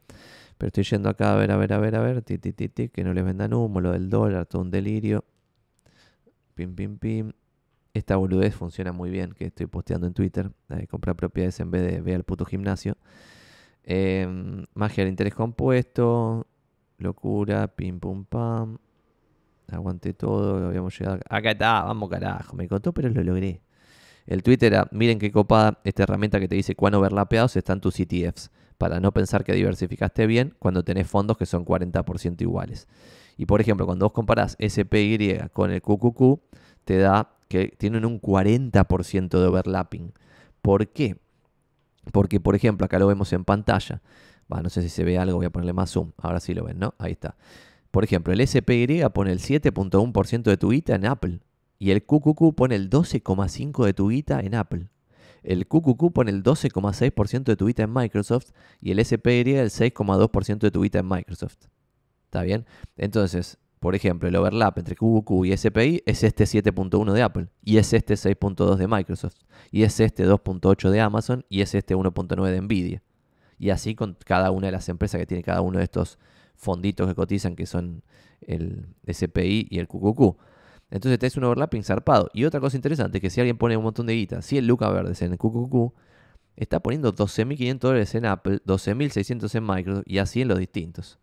Pero 0.60 0.68
estoy 0.68 0.84
yendo 0.84 1.10
acá 1.10 1.34
a 1.34 1.38
ver, 1.38 1.50
a 1.50 1.58
ver, 1.58 1.74
a 1.74 1.80
ver, 1.80 1.96
a 1.96 2.02
ver. 2.02 2.22
Ti, 2.22 2.38
ti, 2.38 2.54
ti, 2.54 2.90
que 2.90 3.04
no 3.04 3.16
les 3.16 3.26
vendan 3.26 3.56
humo, 3.56 3.82
lo 3.82 3.94
del 3.94 4.12
dólar, 4.12 4.46
todo 4.46 4.62
un 4.62 4.70
delirio. 4.70 5.26
Pim, 6.54 6.76
pim, 6.76 7.00
pim. 7.00 7.32
Esta 7.94 8.16
boludez 8.16 8.56
funciona 8.56 8.92
muy 8.92 9.10
bien, 9.10 9.34
que 9.34 9.46
estoy 9.46 9.66
posteando 9.66 10.08
en 10.08 10.14
Twitter. 10.14 10.52
de 10.68 10.88
comprar 10.88 11.16
propiedades 11.16 11.60
en 11.60 11.72
vez 11.72 11.92
de 11.92 12.02
ver 12.02 12.16
al 12.16 12.24
puto 12.24 12.46
gimnasio. 12.46 12.98
Em, 13.84 14.66
magia 14.74 15.04
del 15.04 15.12
interés 15.12 15.34
compuesto. 15.34 16.48
Locura, 16.98 17.68
pim 17.68 18.00
pum 18.00 18.26
pam. 18.26 18.78
Aguanté 19.72 20.14
todo, 20.14 20.68
habíamos 20.68 20.98
llegado. 20.98 21.20
Acá 21.30 21.52
está, 21.52 21.84
vamos 21.84 22.10
carajo. 22.10 22.56
Me 22.56 22.68
contó, 22.68 22.94
pero 22.94 23.10
lo 23.10 23.24
logré. 23.24 23.62
El 24.28 24.44
Twitter 24.44 24.74
era, 24.74 24.88
miren 24.92 25.18
qué 25.18 25.32
copada 25.32 25.80
esta 25.84 26.04
herramienta 26.04 26.40
que 26.40 26.48
te 26.48 26.56
dice 26.56 26.76
cuán 26.76 26.94
overlapeados 26.94 27.56
están 27.56 27.82
tus 27.82 28.00
ETFs. 28.00 28.52
Para 28.78 29.00
no 29.00 29.12
pensar 29.12 29.44
que 29.44 29.54
diversificaste 29.54 30.28
bien 30.28 30.56
cuando 30.60 30.84
tenés 30.84 31.08
fondos 31.08 31.38
que 31.38 31.46
son 31.46 31.66
40% 31.66 32.42
iguales. 32.42 32.88
Y 33.38 33.46
por 33.46 33.62
ejemplo, 33.62 33.86
cuando 33.86 34.06
vos 34.06 34.14
comparás 34.14 34.56
SPY 34.60 35.50
con 35.52 35.72
el 35.72 35.82
QQQ, 35.82 36.40
te 36.86 36.98
da 36.98 37.39
que 37.50 37.76
tienen 37.78 38.06
un 38.06 38.22
40% 38.22 39.30
de 39.30 39.46
overlapping. 39.46 40.14
¿Por 40.62 40.88
qué? 40.88 41.18
Porque, 42.14 42.40
por 42.40 42.56
ejemplo, 42.56 42.86
acá 42.86 42.98
lo 43.00 43.08
vemos 43.08 43.34
en 43.34 43.44
pantalla. 43.44 44.02
No 44.48 44.70
sé 44.70 44.82
si 44.82 44.90
se 44.90 45.04
ve 45.04 45.18
algo, 45.18 45.38
voy 45.38 45.46
a 45.46 45.50
ponerle 45.52 45.74
más 45.74 45.92
zoom. 45.92 46.12
Ahora 46.18 46.40
sí 46.40 46.54
lo 46.54 46.64
ven, 46.64 46.80
¿no? 46.80 46.96
Ahí 46.98 47.12
está. 47.12 47.36
Por 47.92 48.04
ejemplo, 48.04 48.34
el 48.34 48.48
SPY 48.48 49.02
pone 49.14 49.32
el 49.32 49.40
7.1% 49.40 50.44
de 50.44 50.58
tu 50.58 50.70
guita 50.70 50.96
en 50.96 51.06
Apple. 51.06 51.40
Y 51.78 51.92
el 51.92 52.04
QQQ 52.04 52.56
pone 52.56 52.76
el 52.76 52.90
12,5% 52.90 53.86
de 53.86 53.94
tu 53.94 54.10
guita 54.10 54.40
en 54.40 54.56
Apple. 54.56 54.90
El 55.44 55.68
QQQ 55.68 56.12
pone 56.12 56.32
el 56.32 56.44
12,6% 56.44 57.44
de 57.44 57.56
tu 57.56 57.68
guita 57.68 57.84
en 57.84 57.94
Microsoft. 57.94 58.52
Y 58.82 58.92
el 58.92 59.04
SPY 59.04 59.56
el 59.56 59.70
6,2% 59.70 60.60
de 60.60 60.72
tu 60.72 60.82
guita 60.82 61.00
en 61.00 61.08
Microsoft. 61.08 61.68
¿Está 62.26 62.44
bien? 62.44 62.66
Entonces, 62.98 63.58
por 63.80 63.96
ejemplo, 63.96 64.28
el 64.28 64.36
overlap 64.36 64.78
entre 64.78 64.96
QQQ 64.96 65.46
y 65.46 65.56
SPI 65.56 66.04
es 66.06 66.24
este 66.24 66.44
7.1 66.44 67.14
de 67.14 67.22
Apple, 67.22 67.48
y 67.64 67.78
es 67.78 67.94
este 67.94 68.16
6.2 68.16 68.76
de 68.76 68.88
Microsoft, 68.88 69.38
y 69.72 69.84
es 69.84 70.00
este 70.02 70.28
2.8 70.28 70.90
de 70.90 71.00
Amazon, 71.00 71.46
y 71.50 71.62
es 71.62 71.74
este 71.74 71.96
1.9 71.96 72.52
de 72.52 72.62
Nvidia. 72.62 73.04
Y 73.58 73.70
así 73.70 73.96
con 73.96 74.18
cada 74.26 74.52
una 74.52 74.68
de 74.68 74.74
las 74.74 74.90
empresas 74.90 75.20
que 75.20 75.26
tiene 75.26 75.44
cada 75.44 75.62
uno 75.62 75.78
de 75.78 75.86
estos 75.86 76.20
fonditos 76.56 77.08
que 77.08 77.16
cotizan, 77.16 77.56
que 77.56 77.66
son 77.66 78.04
el 78.42 78.88
SPI 79.10 79.68
y 79.70 79.80
el 79.80 79.88
QQQ. 79.88 80.38
Entonces 80.92 81.20
es 81.22 81.38
un 81.38 81.46
overlapping 81.46 81.84
zarpado. 81.84 82.30
Y 82.34 82.46
otra 82.46 82.60
cosa 82.60 82.76
interesante 82.76 83.20
es 83.20 83.22
que 83.22 83.30
si 83.30 83.40
alguien 83.40 83.58
pone 83.58 83.78
un 83.78 83.84
montón 83.84 84.08
de 84.08 84.16
guita, 84.16 84.42
si 84.42 84.58
el 84.58 84.68
Luca 84.68 84.90
Verdes 84.90 85.22
en 85.22 85.34
el 85.34 85.38
QQQ, 85.38 85.94
está 86.56 86.80
poniendo 86.82 87.14
12.500 87.14 87.80
dólares 87.80 88.16
en 88.16 88.26
Apple, 88.26 88.60
12.600 88.66 89.56
en 89.56 89.66
Microsoft 89.66 90.04
y 90.06 90.18
así 90.18 90.42
en 90.42 90.48
los 90.50 90.58
distintos 90.60 91.20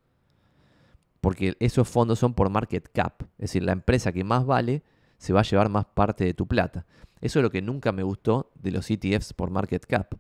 porque 1.27 1.57
esos 1.59 1.89
fondos 1.89 2.21
son 2.21 2.35
por 2.35 2.51
market 2.51 2.89
cap, 2.93 3.23
es 3.33 3.51
decir, 3.51 3.65
la 3.65 3.73
empresa 3.73 4.13
que 4.13 4.23
más 4.23 4.47
vale 4.47 4.85
se 5.19 5.33
va 5.33 5.41
a 5.41 5.43
llevar 5.43 5.69
más 5.69 5.85
parte 5.85 6.25
de 6.25 6.35
tu 6.35 6.47
plata. 6.47 6.87
Eso 7.21 7.41
es 7.41 7.43
lo 7.43 7.51
que 7.51 7.63
nunca 7.63 7.91
me 7.91 8.05
gustó 8.05 8.53
de 8.55 8.71
los 8.71 8.89
ETFs 8.89 9.33
por 9.33 9.51
market 9.51 9.85
cap. 9.87 10.15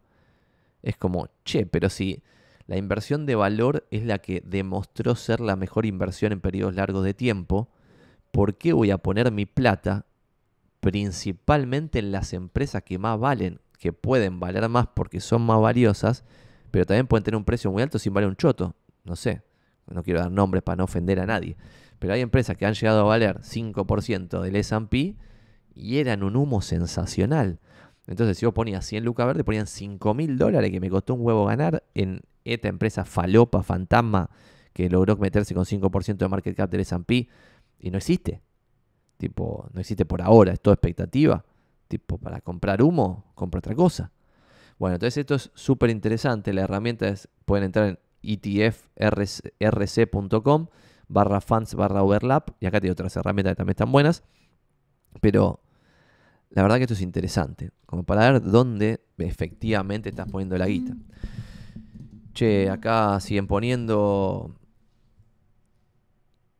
Es 0.82 0.96
como, 0.96 1.28
che, 1.44 1.64
pero 1.64 1.90
si 1.90 2.24
la 2.66 2.76
inversión 2.76 3.24
de 3.24 3.36
valor 3.36 3.86
es 3.92 4.04
la 4.04 4.18
que 4.18 4.42
demostró 4.44 5.14
ser 5.14 5.38
la 5.38 5.54
mejor 5.54 5.86
inversión 5.86 6.32
en 6.32 6.40
periodos 6.40 6.74
largos 6.74 7.04
de 7.04 7.14
tiempo, 7.14 7.68
¿por 8.32 8.56
qué 8.56 8.72
voy 8.72 8.90
a 8.90 8.98
poner 8.98 9.30
mi 9.30 9.46
plata 9.46 10.06
principalmente 10.80 12.00
en 12.00 12.10
las 12.10 12.32
empresas 12.32 12.82
que 12.82 12.98
más 12.98 13.16
valen, 13.16 13.60
que 13.78 13.92
pueden 13.92 14.40
valer 14.40 14.68
más 14.68 14.88
porque 14.88 15.20
son 15.20 15.42
más 15.42 15.60
valiosas, 15.60 16.24
pero 16.72 16.84
también 16.84 17.06
pueden 17.06 17.22
tener 17.22 17.36
un 17.36 17.44
precio 17.44 17.70
muy 17.70 17.84
alto 17.84 18.00
sin 18.00 18.12
valer 18.12 18.28
un 18.28 18.34
choto? 18.34 18.74
No 19.04 19.14
sé, 19.14 19.45
no 19.90 20.02
quiero 20.02 20.20
dar 20.20 20.30
nombres 20.30 20.62
para 20.62 20.76
no 20.76 20.84
ofender 20.84 21.20
a 21.20 21.26
nadie, 21.26 21.56
pero 21.98 22.12
hay 22.14 22.20
empresas 22.20 22.56
que 22.56 22.66
han 22.66 22.74
llegado 22.74 23.00
a 23.00 23.04
valer 23.04 23.40
5% 23.40 24.40
del 24.40 24.56
S&P 24.56 25.16
y 25.74 25.98
eran 25.98 26.22
un 26.22 26.36
humo 26.36 26.60
sensacional. 26.62 27.60
Entonces, 28.06 28.38
si 28.38 28.46
vos 28.46 28.54
ponías 28.54 28.84
100 28.86 29.04
lucas 29.04 29.26
verdes, 29.26 29.44
ponían 29.44 29.66
5 29.66 30.14
mil 30.14 30.38
dólares 30.38 30.70
que 30.70 30.80
me 30.80 30.90
costó 30.90 31.14
un 31.14 31.20
huevo 31.22 31.46
ganar 31.46 31.84
en 31.94 32.22
esta 32.44 32.68
empresa 32.68 33.04
falopa, 33.04 33.62
fantasma, 33.62 34.30
que 34.72 34.88
logró 34.88 35.16
meterse 35.16 35.54
con 35.54 35.64
5% 35.64 36.16
de 36.16 36.28
market 36.28 36.56
cap 36.56 36.70
del 36.70 36.80
S&P 36.80 37.28
y 37.80 37.90
no 37.90 37.98
existe. 37.98 38.42
Tipo, 39.16 39.68
no 39.72 39.80
existe 39.80 40.04
por 40.04 40.22
ahora, 40.22 40.52
es 40.52 40.60
todo 40.60 40.74
expectativa. 40.74 41.44
Tipo, 41.88 42.18
para 42.18 42.40
comprar 42.40 42.82
humo, 42.82 43.24
compra 43.34 43.58
otra 43.58 43.74
cosa. 43.74 44.12
Bueno, 44.78 44.96
entonces 44.96 45.16
esto 45.18 45.34
es 45.34 45.50
súper 45.54 45.90
interesante. 45.90 46.52
La 46.52 46.62
herramienta 46.62 47.08
es, 47.08 47.28
pueden 47.44 47.64
entrar 47.64 47.88
en 47.88 47.98
etfrc.com 48.22 49.48
barra 51.08 51.40
fans 51.40 51.74
barra 51.74 52.02
overlap. 52.02 52.50
Y 52.60 52.66
acá 52.66 52.80
tiene 52.80 52.92
otras 52.92 53.16
herramientas 53.16 53.52
que 53.52 53.56
también 53.56 53.72
están 53.72 53.92
buenas. 53.92 54.22
Pero 55.20 55.60
la 56.50 56.62
verdad 56.62 56.76
que 56.76 56.84
esto 56.84 56.94
es 56.94 57.02
interesante. 57.02 57.70
Como 57.86 58.04
para 58.04 58.30
ver 58.32 58.42
dónde 58.42 59.00
efectivamente 59.18 60.08
estás 60.08 60.30
poniendo 60.30 60.56
la 60.56 60.66
guita. 60.66 60.94
Che, 62.32 62.70
acá 62.70 63.18
siguen 63.20 63.46
poniendo... 63.46 64.54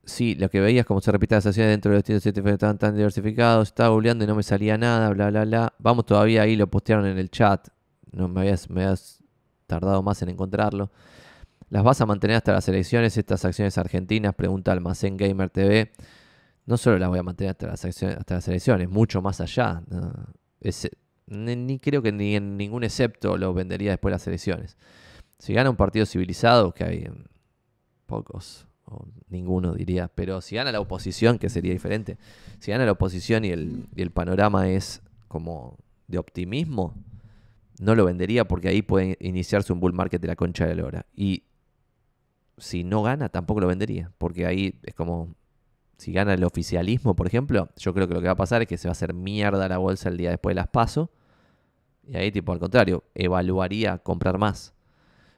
Sí, 0.05 0.37
lo 0.37 0.49
que 0.49 0.61
veías 0.61 0.87
como 0.87 1.01
se 1.01 1.11
repite 1.11 1.35
las 1.35 1.47
acciones 1.47 1.73
dentro 1.73 1.91
de 1.91 1.97
los 1.97 2.05
distintos 2.05 2.53
estaban 2.53 2.79
tan 2.79 2.95
diversificados. 2.95 3.69
Estaba 3.69 3.89
googleando 3.89 4.25
y 4.25 4.27
no 4.29 4.37
me 4.37 4.45
salía 4.45 4.79
nada, 4.79 5.11
bla, 5.11 5.31
bla, 5.31 5.45
bla. 5.45 5.75
Vamos 5.79 6.07
todavía 6.07 6.43
ahí, 6.43 6.55
lo 6.55 6.69
postearon 6.69 7.07
en 7.07 7.19
el 7.19 7.31
chat. 7.31 7.69
No 8.13 8.29
me 8.29 8.43
habías, 8.43 8.71
me 8.71 8.85
habías 8.85 9.23
tardado 9.67 10.03
más 10.03 10.23
en 10.23 10.29
encontrarlo. 10.29 10.91
¿Las 11.69 11.83
vas 11.83 12.01
a 12.01 12.07
mantener 12.07 12.37
hasta 12.37 12.53
las 12.53 12.69
elecciones 12.69 13.17
estas 13.17 13.45
acciones 13.45 13.77
argentinas? 13.77 14.35
Pregunta 14.35 14.71
Almacén 14.71 15.17
Gamer 15.17 15.51
TV. 15.51 15.93
No 16.65 16.77
solo 16.77 16.99
las 16.99 17.09
voy 17.09 17.19
a 17.19 17.25
mantener 17.25 17.51
hasta 17.51 17.67
las, 17.67 18.49
elecciones, 18.49 18.89
mucho 18.89 19.21
más 19.21 19.41
allá. 19.41 19.83
ni, 21.27 21.79
creo 21.81 22.03
que 22.03 22.13
ni 22.13 22.37
en 22.37 22.57
ningún 22.57 22.85
excepto 22.85 23.37
lo 23.37 23.53
vendería 23.53 23.91
después 23.91 24.11
de 24.11 24.15
las 24.15 24.27
elecciones. 24.27 24.77
Si 25.39 25.53
gana 25.53 25.71
un 25.71 25.77
partido 25.77 26.07
civilizado, 26.07 26.73
que 26.73 26.85
hay 26.85 27.09
pocos, 28.07 28.67
o 28.85 29.07
ninguno 29.29 29.75
diría, 29.75 30.09
pero 30.09 30.41
si 30.41 30.55
gana 30.55 30.71
la 30.71 30.81
oposición, 30.81 31.39
que 31.39 31.51
sería 31.51 31.73
diferente, 31.73 32.17
si 32.61 32.71
gana 32.71 32.85
la 32.85 32.93
oposición 32.93 33.45
y 33.45 33.51
el, 33.51 33.89
y 33.95 34.03
el 34.03 34.13
panorama 34.13 34.69
es 34.69 35.03
como 35.27 35.79
de 36.07 36.19
optimismo, 36.19 36.95
no 37.81 37.95
lo 37.95 38.05
vendería 38.05 38.47
porque 38.47 38.69
ahí 38.69 38.83
puede 38.83 39.19
iniciarse 39.21 39.73
un 39.73 39.81
bull 39.81 39.93
market 39.93 40.23
de 40.23 40.29
la 40.29 40.37
concha 40.37 40.67
de 40.67 40.77
la 40.77 40.85
hora. 40.85 41.07
Y 41.15 41.43
si 42.59 42.85
no 42.85 43.03
gana, 43.03 43.29
tampoco 43.29 43.61
lo 43.61 43.67
vendería. 43.67 44.13
Porque 44.19 44.47
ahí 44.47 44.79
es 44.83 44.95
como, 44.95 45.35
si 45.97 46.13
gana 46.13 46.35
el 46.35 46.45
oficialismo, 46.45 47.17
por 47.17 47.27
ejemplo, 47.27 47.69
yo 47.77 47.95
creo 47.95 48.09
que 48.09 48.15
lo 48.15 48.21
que 48.21 48.27
va 48.27 48.33
a 48.33 48.37
pasar 48.37 48.63
es 48.63 48.69
que 48.69 48.79
se 48.79 48.89
va 48.89 48.91
a 48.91 48.93
hacer 48.93 49.15
mierda 49.15 49.69
la 49.69 49.79
bolsa 49.79 50.09
el 50.09 50.17
día 50.17 50.31
después 50.31 50.53
de 50.53 50.61
las 50.61 50.69
paso. 50.69 51.11
Y 52.07 52.17
ahí, 52.17 52.31
tipo, 52.31 52.53
al 52.53 52.59
contrario, 52.59 53.05
evaluaría 53.15 53.99
comprar 53.99 54.39
más. 54.39 54.75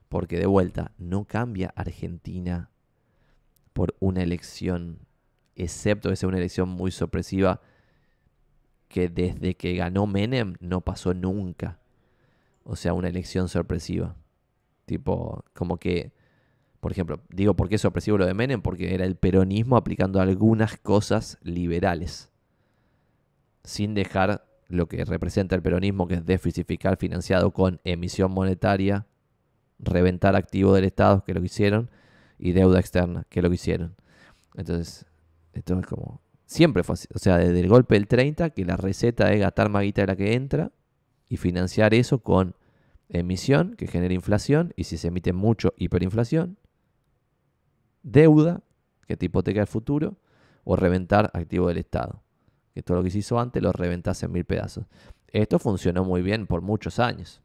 Porque 0.08 0.38
de 0.38 0.46
vuelta, 0.46 0.92
no 0.98 1.24
cambia 1.24 1.72
Argentina 1.76 2.70
por 3.72 3.94
una 4.00 4.22
elección, 4.22 4.98
excepto 5.54 6.08
que 6.08 6.16
sea 6.16 6.28
una 6.28 6.38
elección 6.38 6.68
muy 6.68 6.90
sorpresiva 6.90 7.60
que 8.88 9.08
desde 9.08 9.54
que 9.54 9.76
ganó 9.76 10.06
Menem 10.06 10.54
no 10.60 10.80
pasó 10.80 11.14
nunca. 11.14 11.78
O 12.64 12.74
sea, 12.74 12.94
una 12.94 13.08
elección 13.08 13.48
sorpresiva. 13.48 14.16
Tipo, 14.86 15.44
como 15.54 15.76
que 15.76 16.12
por 16.80 16.92
ejemplo, 16.92 17.20
digo 17.30 17.54
por 17.54 17.68
qué 17.68 17.74
es 17.74 17.80
sorpresivo 17.80 18.18
lo 18.18 18.26
de 18.26 18.34
Menem, 18.34 18.62
porque 18.62 18.94
era 18.94 19.04
el 19.04 19.16
peronismo 19.16 19.76
aplicando 19.76 20.20
algunas 20.20 20.76
cosas 20.76 21.38
liberales, 21.42 22.30
sin 23.64 23.94
dejar 23.94 24.46
lo 24.68 24.86
que 24.86 25.04
representa 25.04 25.56
el 25.56 25.62
peronismo, 25.62 26.06
que 26.06 26.14
es 26.14 26.26
déficit 26.26 26.66
fiscal 26.66 26.96
financiado 26.96 27.52
con 27.52 27.80
emisión 27.84 28.30
monetaria, 28.30 29.06
reventar 29.78 30.36
activo 30.36 30.74
del 30.74 30.84
Estado, 30.84 31.24
que 31.24 31.34
lo 31.34 31.42
hicieron, 31.42 31.90
y 32.38 32.52
deuda 32.52 32.78
externa, 32.78 33.24
que 33.28 33.42
lo 33.42 33.52
hicieron. 33.52 33.96
Entonces, 34.54 35.06
esto 35.54 35.78
es 35.78 35.86
como... 35.86 36.20
Siempre 36.46 36.82
fue 36.82 36.94
así. 36.94 37.08
O 37.14 37.18
sea, 37.18 37.36
desde 37.36 37.60
el 37.60 37.68
golpe 37.68 37.94
del 37.94 38.06
30, 38.06 38.50
que 38.50 38.64
la 38.64 38.76
receta 38.76 39.32
es 39.32 39.40
gastar 39.40 39.68
más 39.68 39.82
guita 39.82 40.02
de 40.02 40.06
la 40.06 40.16
que 40.16 40.34
entra 40.34 40.70
y 41.28 41.36
financiar 41.36 41.92
eso 41.92 42.20
con 42.20 42.54
emisión, 43.08 43.74
que 43.76 43.86
genera 43.86 44.14
inflación, 44.14 44.72
y 44.76 44.84
si 44.84 44.96
se 44.96 45.08
emite 45.08 45.32
mucho, 45.32 45.74
hiperinflación 45.76 46.56
deuda 48.02 48.62
que 49.06 49.16
te 49.16 49.26
hipoteca 49.26 49.60
el 49.60 49.66
futuro 49.66 50.16
o 50.64 50.76
reventar 50.76 51.30
activo 51.34 51.68
del 51.68 51.78
Estado. 51.78 52.22
Que 52.74 52.82
todo 52.82 52.98
lo 52.98 53.02
que 53.02 53.10
se 53.10 53.18
hizo 53.18 53.40
antes 53.40 53.62
lo 53.62 53.72
reventase 53.72 54.26
en 54.26 54.32
mil 54.32 54.44
pedazos. 54.44 54.86
Esto 55.28 55.58
funcionó 55.58 56.04
muy 56.04 56.22
bien 56.22 56.46
por 56.46 56.62
muchos 56.62 56.98
años. 56.98 57.40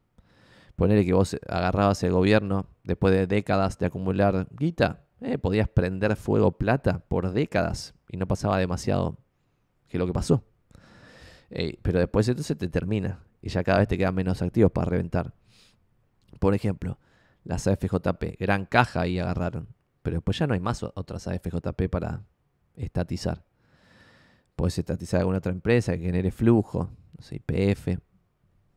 Ponerle 0.75 1.05
que 1.05 1.13
vos 1.13 1.37
agarrabas 1.47 2.03
el 2.03 2.11
gobierno 2.11 2.67
después 2.83 3.13
de 3.13 3.27
décadas 3.27 3.77
de 3.77 3.85
acumular 3.85 4.47
guita, 4.51 5.03
eh, 5.21 5.37
podías 5.37 5.69
prender 5.69 6.15
fuego 6.15 6.51
plata 6.51 6.99
por 7.07 7.31
décadas 7.31 7.93
y 8.09 8.17
no 8.17 8.27
pasaba 8.27 8.57
demasiado 8.57 9.17
que 9.87 9.97
lo 9.97 10.05
que 10.05 10.13
pasó. 10.13 10.43
Eh, 11.49 11.77
pero 11.81 11.99
después 11.99 12.27
esto 12.27 12.43
se 12.43 12.55
te 12.55 12.67
termina 12.67 13.19
y 13.41 13.49
ya 13.49 13.63
cada 13.63 13.79
vez 13.79 13.87
te 13.87 13.97
quedan 13.97 14.15
menos 14.15 14.41
activos 14.41 14.71
para 14.71 14.89
reventar. 14.89 15.33
Por 16.39 16.55
ejemplo, 16.55 16.97
las 17.43 17.67
AFJP, 17.67 18.37
gran 18.39 18.65
caja 18.65 19.07
y 19.07 19.19
agarraron. 19.19 19.67
Pero 20.03 20.17
después 20.17 20.37
ya 20.37 20.45
no 20.45 20.53
hay 20.53 20.59
más 20.59 20.83
otras 20.83 21.27
AFJP 21.27 21.89
para 21.89 22.23
estatizar. 22.75 23.43
Puedes 24.55 24.77
estatizar 24.77 25.21
alguna 25.21 25.39
otra 25.39 25.51
empresa 25.51 25.93
que 25.93 26.03
genere 26.03 26.29
flujo, 26.29 26.89
no 27.17 27.23
sé, 27.23 27.37
IPF. 27.37 27.99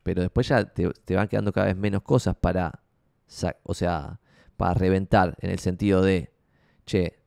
Pero 0.03 0.21
después 0.21 0.47
ya 0.47 0.65
te, 0.65 1.15
van 1.15 1.27
quedando 1.27 1.51
cada 1.51 1.67
vez 1.67 1.75
menos 1.75 2.01
cosas 2.01 2.35
para, 2.35 2.81
o 3.63 3.73
sea, 3.73 4.19
para 4.55 4.73
reventar 4.73 5.35
en 5.41 5.51
el 5.51 5.59
sentido 5.59 6.01
de, 6.01 6.33
che, 6.85 7.19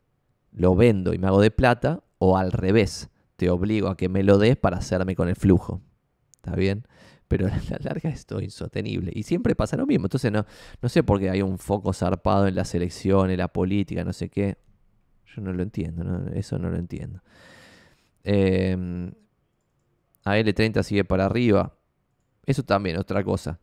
lo 0.50 0.74
vendo 0.74 1.12
y 1.12 1.18
me 1.18 1.26
hago 1.26 1.40
de 1.40 1.50
plata, 1.50 2.02
o 2.18 2.36
al 2.38 2.52
revés, 2.52 3.10
te 3.36 3.50
obligo 3.50 3.88
a 3.88 3.96
que 3.96 4.08
me 4.08 4.22
lo 4.22 4.38
des 4.38 4.56
para 4.56 4.78
hacerme 4.78 5.14
con 5.14 5.28
el 5.28 5.36
flujo. 5.36 5.82
¿Está 6.36 6.56
bien? 6.56 6.86
Pero 7.30 7.46
a 7.46 7.50
la 7.50 7.78
larga 7.80 8.10
es 8.10 8.26
insostenible. 8.42 9.12
Y 9.14 9.22
siempre 9.22 9.54
pasa 9.54 9.76
lo 9.76 9.86
mismo. 9.86 10.06
Entonces 10.06 10.32
no, 10.32 10.44
no 10.82 10.88
sé 10.88 11.04
por 11.04 11.20
qué 11.20 11.30
hay 11.30 11.42
un 11.42 11.58
foco 11.58 11.92
zarpado 11.92 12.48
en 12.48 12.56
las 12.56 12.74
elecciones, 12.74 13.38
la 13.38 13.46
política, 13.46 14.02
no 14.02 14.12
sé 14.12 14.28
qué. 14.28 14.58
Yo 15.32 15.40
no 15.40 15.52
lo 15.52 15.62
entiendo, 15.62 16.28
eso 16.34 16.58
no 16.58 16.70
lo 16.70 16.76
entiendo. 16.76 17.22
Eh, 18.24 18.72
em, 18.72 19.12
AL30 20.24 20.82
sigue 20.82 21.04
para 21.04 21.26
arriba. 21.26 21.76
Eso 22.46 22.64
también, 22.64 22.98
otra 22.98 23.22
cosa. 23.22 23.60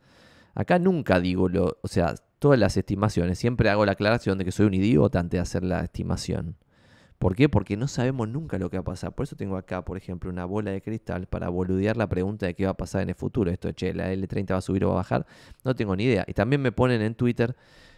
Acá 0.56 0.80
nunca 0.80 1.20
digo 1.20 1.50
lo. 1.50 1.78
O 1.82 1.90
sea, 1.90 2.16
todas 2.40 2.58
las 2.58 2.78
estimaciones, 2.78 3.38
siempre 3.38 3.70
hago 3.70 3.86
la 3.86 3.92
aclaración 3.92 4.38
de 4.38 4.46
que 4.46 4.54
soy 4.54 4.68
un 4.68 4.76
idiota 4.76 5.20
antes 5.20 5.40
de 5.40 5.42
hacer 5.42 5.66
la 5.66 5.82
estimación. 5.82 6.56
¿Por 7.18 7.36
qué? 7.36 7.50
Porque 7.50 7.76
no 7.78 7.88
sabemos 7.88 8.30
nunca 8.30 8.60
lo 8.60 8.70
que 8.70 8.78
va 8.78 8.82
a 8.82 8.86
pasar. 8.86 9.14
Por 9.14 9.24
eso 9.24 9.36
tengo 9.36 9.58
acá, 9.58 9.84
por 9.84 9.98
ejemplo, 9.98 10.30
una 10.30 10.46
bola 10.46 10.72
de 10.72 10.82
cristal 10.82 11.26
para 11.26 11.50
boludear 11.50 11.98
la 11.98 12.08
pregunta 12.08 12.46
de 12.46 12.54
qué 12.54 12.66
va 12.66 12.72
a 12.72 12.78
pasar 12.78 13.02
en 13.02 13.10
el 13.10 13.16
futuro. 13.16 13.50
Esto, 13.50 13.72
che, 13.72 13.94
la 13.94 14.14
L30 14.14 14.52
va 14.52 14.58
a 14.58 14.62
subir 14.62 14.86
o 14.86 14.90
va 14.90 14.94
a 14.94 14.98
bajar. 14.98 15.26
No 15.64 15.76
tengo 15.76 15.96
ni 15.96 16.04
idea. 16.04 16.26
Y 16.28 16.34
también 16.34 16.62
me 16.62 16.72
ponen 16.72 17.02
en 17.02 17.16
Twitter, 17.16 17.56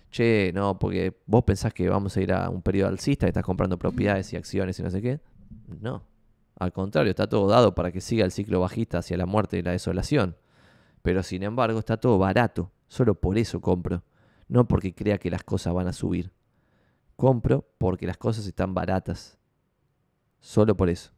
che, 0.10 0.52
no, 0.54 0.80
porque 0.80 1.18
vos 1.26 1.44
pensás 1.44 1.74
que 1.74 1.90
vamos 1.90 2.16
a 2.16 2.22
ir 2.22 2.32
a 2.32 2.50
un 2.50 2.62
periodo 2.62 2.90
alcista 2.90 3.26
y 3.26 3.30
estás 3.30 3.44
comprando 3.44 3.78
propiedades 3.78 4.32
y 4.32 4.38
acciones 4.38 4.80
y 4.80 4.84
no 4.84 4.90
sé 4.90 5.02
qué. 5.02 5.20
No. 5.82 6.04
Al 6.58 6.72
contrario, 6.72 7.10
está 7.10 7.28
todo 7.28 7.48
dado 7.48 7.76
para 7.76 7.92
que 7.92 8.00
siga 8.00 8.24
el 8.24 8.32
ciclo 8.32 8.62
bajista 8.62 9.00
hacia 9.00 9.18
la 9.18 9.26
muerte 9.26 9.58
y 9.58 9.62
la 9.62 9.72
desolación. 9.72 10.38
Pero 11.02 11.24
sin 11.24 11.44
embargo, 11.44 11.80
está 11.80 11.98
todo 11.98 12.18
barato. 12.20 12.72
Solo 12.88 13.16
por 13.16 13.38
eso 13.38 13.60
compro. 13.60 14.04
No 14.48 14.68
porque 14.68 14.94
crea 14.94 15.18
que 15.18 15.30
las 15.30 15.44
cosas 15.44 15.74
van 15.74 15.88
a 15.88 15.94
subir. 15.94 16.32
Compro 17.20 17.68
porque 17.78 18.08
las 18.08 18.16
cosas 18.16 18.48
están 18.48 18.74
baratas. 18.74 19.38
Solo 20.40 20.78
por 20.78 20.88
eso. 20.88 21.12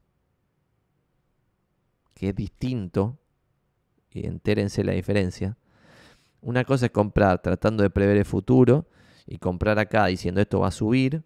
Que 2.16 2.30
es 2.30 2.36
distinto, 2.36 3.20
y 4.10 4.26
entérense 4.26 4.84
la 4.84 4.94
diferencia. 4.94 5.60
Una 6.42 6.66
cosa 6.66 6.88
es 6.88 6.92
comprar 6.92 7.40
tratando 7.44 7.84
de 7.84 7.92
prever 7.92 8.18
el 8.18 8.26
futuro 8.26 8.88
y 9.28 9.38
comprar 9.38 9.78
acá 9.78 10.08
diciendo 10.08 10.42
esto 10.42 10.62
va 10.62 10.70
a 10.70 10.72
subir, 10.72 11.24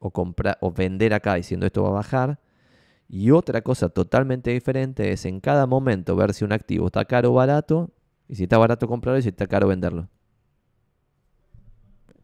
o, 0.00 0.10
comprar, 0.10 0.58
o 0.60 0.72
vender 0.72 1.14
acá 1.14 1.36
diciendo 1.36 1.64
esto 1.64 1.84
va 1.84 1.90
a 1.90 1.92
bajar. 1.92 2.40
Y 3.08 3.30
otra 3.30 3.62
cosa 3.62 3.90
totalmente 3.90 4.50
diferente 4.50 5.12
es 5.12 5.24
en 5.24 5.38
cada 5.38 5.68
momento 5.68 6.16
ver 6.16 6.34
si 6.34 6.44
un 6.44 6.50
activo 6.50 6.86
está 6.86 7.04
caro 7.04 7.30
o 7.30 7.34
barato, 7.34 7.92
y 8.26 8.34
si 8.34 8.42
está 8.42 8.58
barato 8.58 8.88
comprarlo 8.88 9.20
y 9.20 9.22
si 9.22 9.28
está 9.28 9.46
caro 9.46 9.68
venderlo. 9.68 10.08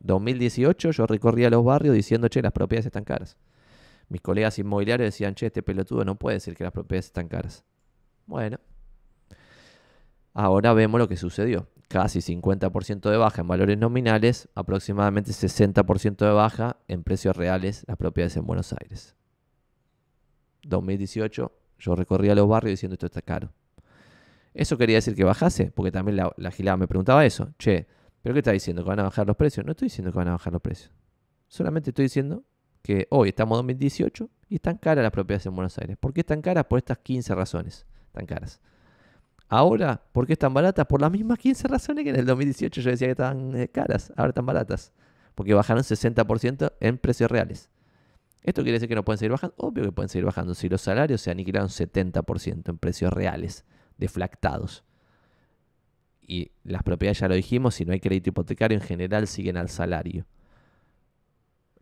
2018 0.01 0.91
yo 0.91 1.07
recorría 1.07 1.51
los 1.51 1.65
barrios 1.65 1.95
diciendo, 1.95 2.29
che, 2.29 2.43
las 2.43 2.53
propiedades 2.53 2.87
están 2.87 3.05
caras. 3.05 3.37
Mis 4.09 4.21
colegas 4.21 4.59
inmobiliarios 4.59 5.07
decían, 5.07 5.35
che, 5.35 5.47
este 5.47 5.63
pelotudo 5.63 6.05
no 6.05 6.17
puede 6.17 6.37
decir 6.37 6.55
que 6.55 6.65
las 6.65 6.73
propiedades 6.73 7.07
están 7.07 7.29
caras. 7.29 7.65
Bueno, 8.27 8.59
ahora 10.35 10.73
vemos 10.73 10.99
lo 10.99 11.09
que 11.09 11.17
sucedió. 11.17 11.69
Casi 11.89 12.21
50% 12.21 13.11
de 13.11 13.17
baja 13.17 13.41
en 13.41 13.49
valores 13.49 13.79
nominales, 13.79 14.49
aproximadamente 14.55 15.33
60% 15.33 16.17
de 16.19 16.33
baja 16.33 16.77
en 16.87 17.03
precios 17.03 17.37
reales 17.37 17.85
las 17.87 17.97
propiedades 17.97 18.37
en 18.37 18.47
Buenos 18.47 18.75
Aires. 18.75 19.17
2018 20.65 21.53
yo 21.79 21.95
recorría 21.95 22.35
los 22.35 22.49
barrios 22.49 22.73
diciendo 22.73 22.95
esto 22.95 23.07
está 23.07 23.23
caro. 23.23 23.53
Eso 24.53 24.77
quería 24.77 24.97
decir 24.97 25.15
que 25.15 25.25
bajase, 25.25 25.71
porque 25.71 25.93
también 25.93 26.17
la, 26.17 26.33
la 26.37 26.51
gilada 26.51 26.77
me 26.77 26.89
preguntaba 26.89 27.25
eso. 27.25 27.53
Che, 27.59 27.87
¿Pero 28.29 28.35
qué 28.35 28.41
está 28.41 28.53
diciendo? 28.53 28.83
¿Que 28.83 28.91
van 28.91 29.01
a 29.01 29.05
bajar 29.05 29.27
los 29.27 29.37
precios? 29.37 29.65
No 29.65 29.73
estoy 29.73 29.87
diciendo 29.87 30.13
que 30.13 30.19
van 30.19 30.29
a 30.29 30.33
bajar 30.33 30.53
los 30.53 30.61
precios. 30.61 30.93
Solamente 31.47 31.93
estoy 31.93 32.03
diciendo 32.03 32.45
que 32.83 33.07
hoy 33.09 33.31
estamos 33.31 33.57
en 33.57 33.69
2018 33.69 34.29
y 34.51 34.57
están 34.57 34.77
caras 34.77 35.03
las 35.03 35.13
propiedades 35.13 35.47
en 35.47 35.55
Buenos 35.55 35.79
Aires. 35.79 35.97
¿Por 35.99 36.13
qué 36.13 36.21
están 36.21 36.43
caras? 36.43 36.67
Por 36.67 36.77
estas 36.77 36.99
15 36.99 37.35
razones. 37.35 37.87
Están 38.09 38.27
caras. 38.27 38.61
Ahora, 39.49 40.03
¿por 40.13 40.27
qué 40.27 40.35
están 40.35 40.53
baratas? 40.53 40.85
Por 40.85 41.01
las 41.01 41.11
mismas 41.11 41.39
15 41.39 41.69
razones 41.69 42.05
que 42.05 42.11
en 42.11 42.17
el 42.17 42.27
2018 42.27 42.83
yo 42.83 42.91
decía 42.91 43.07
que 43.07 43.13
estaban 43.13 43.57
eh, 43.57 43.69
caras. 43.69 44.13
Ahora 44.15 44.29
están 44.29 44.45
baratas. 44.45 44.93
Porque 45.35 45.55
bajaron 45.55 45.83
60% 45.83 46.73
en 46.81 46.99
precios 46.99 47.31
reales. 47.31 47.71
¿Esto 48.43 48.61
quiere 48.61 48.75
decir 48.75 48.91
que 48.91 48.95
no 48.95 49.07
pueden 49.07 49.17
seguir 49.17 49.33
bajando? 49.33 49.55
Obvio 49.57 49.85
que 49.85 49.93
pueden 49.93 50.11
seguir 50.11 50.27
bajando. 50.27 50.55
Si 50.55 50.69
los 50.69 50.83
salarios 50.83 51.23
se 51.23 51.31
aniquilaron 51.31 51.71
70% 51.71 52.69
en 52.69 52.77
precios 52.77 53.11
reales, 53.11 53.65
deflactados 53.97 54.85
y 56.29 56.53
las 56.63 56.83
propiedades 56.83 57.21
ya 57.21 57.27
lo 57.27 57.35
dijimos, 57.35 57.75
si 57.75 57.87
no 57.87 57.95
hay 57.95 58.01
crédito 58.01 58.29
hipotecario 58.29 58.77
en 58.77 58.83
general 58.83 59.27
siguen 59.27 59.57
al 59.57 59.71
salario. 59.71 60.27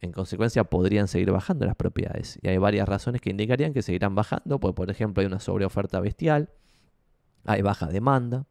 En 0.00 0.12
consecuencia 0.12 0.62
podrían 0.62 1.08
seguir 1.08 1.32
bajando 1.32 1.66
las 1.66 1.74
propiedades. 1.74 2.38
Y 2.40 2.48
hay 2.48 2.56
varias 2.56 2.88
razones 2.88 3.20
que 3.20 3.30
indicarían 3.30 3.72
que 3.72 3.82
seguirán 3.82 4.14
bajando, 4.14 4.60
pues 4.60 4.72
por 4.72 4.88
ejemplo 4.88 5.20
hay 5.20 5.26
una 5.26 5.40
sobreoferta 5.40 5.98
bestial, 5.98 6.50
hay 7.44 7.60
baja 7.62 7.88
demanda. 7.88 8.46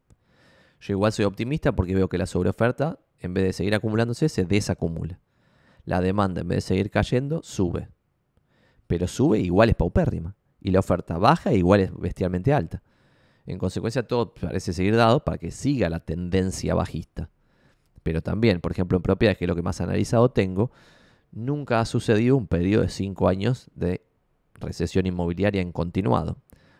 Yo 0.81 0.91
igual 0.91 1.13
soy 1.13 1.23
optimista 1.23 1.72
porque 1.72 1.95
veo 1.95 2.09
que 2.09 2.17
la 2.17 2.26
sobreoferta, 2.26 2.99
en 3.19 3.34
vez 3.34 3.45
de 3.45 3.53
seguir 3.53 3.73
acumulándose, 3.73 4.27
se 4.27 4.43
desacumula. 4.43 5.22
La 5.85 6.01
demanda, 6.01 6.41
en 6.41 6.49
vez 6.49 6.57
de 6.57 6.61
seguir 6.61 6.91
cayendo, 6.91 7.41
sube. 7.41 7.88
Pero 8.88 9.07
sube 9.07 9.39
igual 9.39 9.69
es 9.69 9.76
paupérrima. 9.76 10.35
Y 10.59 10.72
la 10.72 10.80
oferta 10.80 11.17
baja 11.17 11.53
igual 11.53 11.80
es 11.80 11.97
bestialmente 11.97 12.53
alta. 12.53 12.84
En 13.45 13.57
consecuencia, 13.57 14.07
todo 14.07 14.34
parece 14.34 14.73
seguir 14.73 14.95
dado 14.95 15.23
para 15.23 15.38
que 15.38 15.51
siga 15.51 15.89
la 15.89 15.99
tendencia 15.99 16.73
bajista. 16.73 17.30
Pero 18.03 18.22
también, 18.22 18.61
por 18.61 18.72
ejemplo, 18.72 18.97
en 18.97 19.03
propiedades, 19.03 19.38
que 19.38 19.45
es 19.45 19.49
lo 19.49 19.55
que 19.55 19.61
más 19.61 19.81
analizado 19.81 20.30
tengo, 20.30 20.72
nunca 21.31 21.80
ha 21.80 21.85
sucedido 21.85 22.38
un 22.38 22.47
periodo 22.47 22.84
de 22.84 22.89
cinco 22.89 23.27
años 23.27 23.69
de 23.76 24.01
recesión 24.55 25.05
inmobiliaria 25.05 25.61
en 25.61 25.72
continuado. 25.72 26.38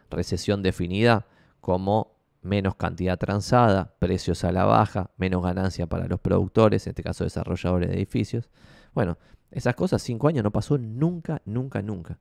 Recesión 0.10 0.64
definida 0.64 1.28
como 1.62 2.16
menos 2.42 2.76
cantidad 2.76 3.18
transada, 3.18 3.96
precios 4.00 4.44
a 4.44 4.52
la 4.52 4.66
baja, 4.66 5.10
menos 5.18 5.44
ganancia 5.44 5.88
para 5.88 6.08
los 6.08 6.20
productores, 6.20 6.86
en 6.86 6.92
este 6.92 7.04
caso 7.04 7.24
desarrolladores 7.24 7.90
de 7.90 7.96
edificios. 7.96 8.50
Bueno, 8.94 9.18
esas 9.52 9.76
cosas 9.76 10.02
cinco 10.02 10.28
años 10.28 10.44
no 10.44 10.52
pasó 10.52 10.78
nunca, 10.78 11.42
nunca, 11.46 11.82
nunca. 11.82 12.20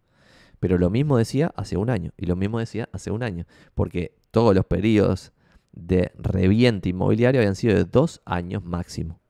Pero 0.65 0.79
lo 0.79 0.89
mismo 0.89 1.19
decía 1.19 1.53
hace 1.57 1.77
un 1.77 1.91
año 1.91 2.13
y 2.17 2.25
lo 2.25 2.37
mismo 2.37 2.59
decía 2.59 2.89
hace 2.91 3.11
un 3.11 3.23
año, 3.23 3.45
porque 3.75 4.17
todos 4.31 4.55
los 4.55 4.65
periodos 4.65 5.31
de 5.73 6.11
reviente 6.17 6.89
inmobiliario 6.89 7.43
habían 7.43 7.55
sido 7.55 7.75
de 7.75 7.85
dos 7.85 8.23
años 8.25 8.65
máximo. 8.65 9.21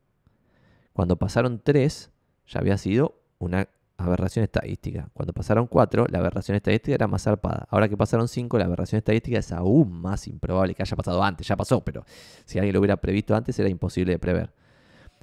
Cuando 0.92 1.16
pasaron 1.16 1.60
tres, 1.60 2.12
ya 2.46 2.60
había 2.60 2.78
sido 2.78 3.20
una 3.40 3.66
aberración 3.96 4.44
estadística. 4.44 5.08
Cuando 5.12 5.32
pasaron 5.32 5.66
cuatro, 5.66 6.06
la 6.08 6.20
aberración 6.20 6.54
estadística 6.54 6.94
era 6.94 7.08
más 7.08 7.24
zarpada. 7.24 7.66
Ahora 7.68 7.88
que 7.88 7.96
pasaron 7.96 8.28
cinco, 8.28 8.56
la 8.56 8.66
aberración 8.66 8.98
estadística 8.98 9.40
es 9.40 9.50
aún 9.50 9.90
más 9.90 10.28
improbable 10.28 10.76
que 10.76 10.84
haya 10.84 10.96
pasado 10.96 11.20
antes. 11.24 11.48
Ya 11.48 11.56
pasó, 11.56 11.82
pero 11.82 12.04
si 12.44 12.60
alguien 12.60 12.74
lo 12.74 12.78
hubiera 12.78 12.96
previsto 12.98 13.34
antes, 13.34 13.58
era 13.58 13.68
imposible 13.68 14.12
de 14.12 14.20
prever. 14.20 14.52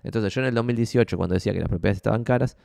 Entonces 0.04 0.34
yo 0.34 0.42
en 0.42 0.48
el 0.48 0.56
2018, 0.56 1.16
cuando 1.16 1.36
decía 1.36 1.54
que 1.54 1.62
las 1.62 1.70
propiedades 1.70 2.00
estaban 2.00 2.26
caras, 2.26 2.58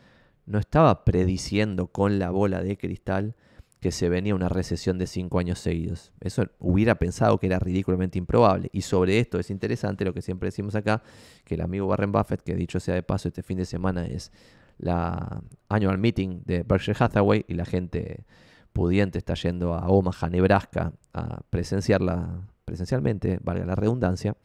no 0.46 0.58
estaba 0.58 1.04
prediciendo 1.04 1.88
con 1.88 2.18
la 2.18 2.30
bola 2.30 2.62
de 2.62 2.78
cristal 2.78 3.34
que 3.80 3.92
se 3.92 4.08
venía 4.08 4.34
una 4.34 4.48
recesión 4.48 4.98
de 4.98 5.06
cinco 5.06 5.38
años 5.38 5.58
seguidos. 5.58 6.12
Eso 6.20 6.46
hubiera 6.58 6.94
pensado 6.96 7.38
que 7.38 7.46
era 7.46 7.58
ridículamente 7.58 8.18
improbable. 8.18 8.68
Y 8.72 8.82
sobre 8.82 9.18
esto 9.20 9.38
es 9.38 9.50
interesante 9.50 10.04
lo 10.04 10.14
que 10.14 10.22
siempre 10.22 10.48
decimos 10.48 10.74
acá, 10.74 11.02
que 11.44 11.56
el 11.56 11.60
amigo 11.60 11.86
Warren 11.86 12.10
Buffett, 12.10 12.42
que 12.42 12.54
dicho 12.54 12.80
sea 12.80 12.94
de 12.94 13.02
paso, 13.02 13.28
este 13.28 13.42
fin 13.42 13.58
de 13.58 13.66
semana 13.66 14.06
es 14.06 14.32
la 14.78 15.42
annual 15.68 15.98
meeting 15.98 16.42
de 16.44 16.62
Berkshire 16.62 16.96
Hathaway 16.98 17.44
y 17.48 17.54
la 17.54 17.64
gente 17.64 18.24
pudiente 18.72 19.18
está 19.18 19.34
yendo 19.34 19.74
a 19.74 19.88
Omaha, 19.88 20.28
Nebraska, 20.28 20.92
a 21.12 21.42
presenciarla 21.48 22.48
presencialmente, 22.64 23.38
valga 23.42 23.64
la 23.64 23.74
redundancia. 23.74 24.36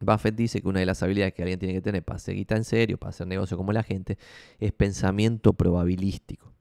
Buffett 0.00 0.34
dice 0.34 0.60
que 0.60 0.68
una 0.68 0.80
de 0.80 0.86
las 0.86 1.02
habilidades 1.02 1.34
que 1.34 1.42
alguien 1.42 1.58
tiene 1.58 1.74
que 1.74 1.80
tener 1.80 2.04
para 2.04 2.18
guita 2.18 2.56
en 2.56 2.64
serio, 2.64 2.98
para 2.98 3.10
hacer 3.10 3.26
negocio 3.26 3.56
como 3.56 3.72
la 3.72 3.82
gente, 3.82 4.18
es 4.58 4.72
pensamiento 4.72 5.52
probabilístico. 5.52 6.52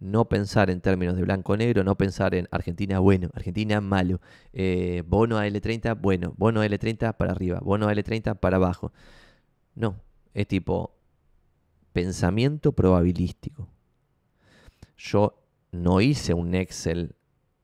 No 0.00 0.28
pensar 0.28 0.70
en 0.70 0.80
términos 0.80 1.16
de 1.16 1.22
blanco-negro, 1.22 1.82
no 1.82 1.96
pensar 1.96 2.34
en 2.34 2.46
Argentina 2.52 3.00
bueno, 3.00 3.30
Argentina 3.34 3.80
malo, 3.80 4.20
eh, 4.52 5.02
bono 5.06 5.38
a 5.38 5.46
L30 5.46 6.00
bueno, 6.00 6.34
bono 6.36 6.60
a 6.60 6.66
L30 6.66 7.16
para 7.16 7.32
arriba, 7.32 7.58
bono 7.60 7.88
a 7.88 7.92
L30 7.92 8.36
para 8.38 8.56
abajo. 8.56 8.92
No, 9.74 10.00
es 10.34 10.46
tipo 10.46 10.94
pensamiento 11.92 12.72
probabilístico. 12.72 13.68
Yo 14.96 15.42
no 15.72 16.00
hice 16.00 16.32
un 16.32 16.54
Excel 16.54 17.16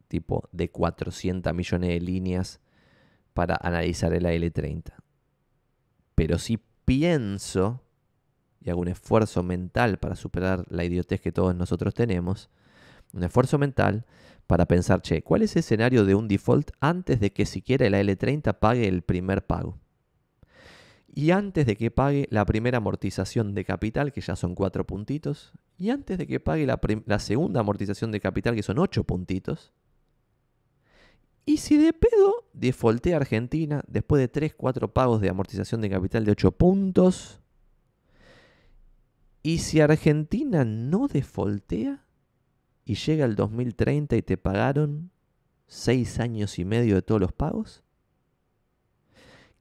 tipo 0.09 0.49
de 0.53 0.71
400 0.71 1.55
millones 1.55 1.91
de 1.91 2.01
líneas 2.01 2.61
para 3.35 3.59
analizar 3.61 4.15
el 4.15 4.25
AL30. 4.25 4.95
Pero 6.15 6.39
si 6.39 6.59
pienso 6.85 7.83
y 8.61 8.71
hago 8.71 8.81
un 8.81 8.89
esfuerzo 8.89 9.43
mental 9.43 9.99
para 9.99 10.17
superar 10.17 10.65
la 10.71 10.85
idiotez 10.85 11.21
que 11.21 11.33
todos 11.33 11.55
nosotros 11.55 11.93
tenemos, 11.93 12.49
un 13.13 13.23
esfuerzo 13.23 13.59
mental 13.59 14.07
para 14.47 14.67
pensar, 14.67 15.03
che, 15.03 15.23
¿cuál 15.23 15.43
es 15.43 15.55
el 15.55 15.61
escenario 15.61 16.05
de 16.05 16.15
un 16.15 16.29
default 16.29 16.71
antes 16.81 17.21
de 17.21 17.33
que 17.33 17.47
siquiera 17.47 17.87
el 17.87 17.95
AL30 17.95 18.59
pague 18.59 18.89
el 18.89 19.03
primer 19.03 19.45
pago? 19.45 19.79
Y 21.15 21.31
antes 21.31 21.67
de 21.67 21.77
que 21.77 21.91
pague 21.91 22.27
la 22.31 22.45
primera 22.45 22.79
amortización 22.79 23.55
de 23.55 23.65
capital, 23.65 24.13
que 24.13 24.21
ya 24.21 24.35
son 24.35 24.55
cuatro 24.55 24.85
puntitos, 24.85 25.53
y 25.79 25.91
antes 25.91 26.19
de 26.19 26.27
que 26.27 26.41
pague 26.41 26.67
la, 26.67 26.81
la 27.07 27.19
segunda 27.19 27.61
amortización 27.61 28.11
de 28.11 28.21
capital, 28.21 28.55
que 28.55 28.63
son 28.63 28.79
ocho 28.79 29.05
puntitos, 29.05 29.73
y 31.47 31.59
si 31.59 31.77
de 31.77 31.93
pedo 31.93 32.47
defaultea 32.55 33.17
Argentina 33.17 33.83
después 33.87 34.21
de 34.21 34.29
3, 34.29 34.55
4 34.55 34.93
pagos 34.93 35.21
de 35.21 35.29
amortización 35.29 35.81
de 35.81 35.91
capital 35.91 36.25
de 36.25 36.33
8 36.33 36.53
puntos. 36.53 37.41
Y 39.43 39.59
si 39.59 39.81
Argentina 39.81 40.65
no 40.65 41.07
defaultea 41.07 42.03
y 42.87 42.95
llega 42.95 43.27
el 43.27 43.37
2030 43.37 44.17
y 44.17 44.23
te 44.23 44.39
pagaron 44.39 45.11
6 45.67 46.21
años 46.21 46.59
y 46.59 46.65
medio 46.65 46.95
de 46.95 47.03
todos 47.03 47.21
los 47.21 47.33
pagos. 47.33 47.83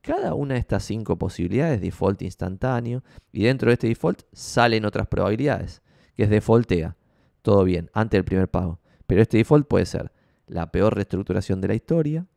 cada 0.02 0.34
una 0.34 0.56
de 0.56 0.60
estas 0.60 0.84
cinco 0.84 1.18
posibilidades, 1.18 1.80
default 1.80 2.24
instantáneo, 2.24 3.06
y 3.32 3.44
dentro 3.44 3.70
de 3.70 3.76
este 3.76 3.88
default 3.88 4.24
salen 4.34 4.84
otras 4.84 5.08
probabilidades, 5.08 5.82
que 6.18 6.24
es 6.24 6.30
defaultea. 6.30 6.98
Todo 7.42 7.64
bien, 7.64 7.90
antes 7.94 8.18
del 8.18 8.26
primer 8.26 8.50
pago. 8.50 8.82
Pero 9.08 9.22
este 9.22 9.38
default 9.38 9.66
puede 9.66 9.86
ser 9.86 10.12
la 10.54 10.72
peor 10.72 10.94
reestructuración 10.94 11.62
de 11.62 11.68
la 11.68 11.74
historia, 11.74 12.28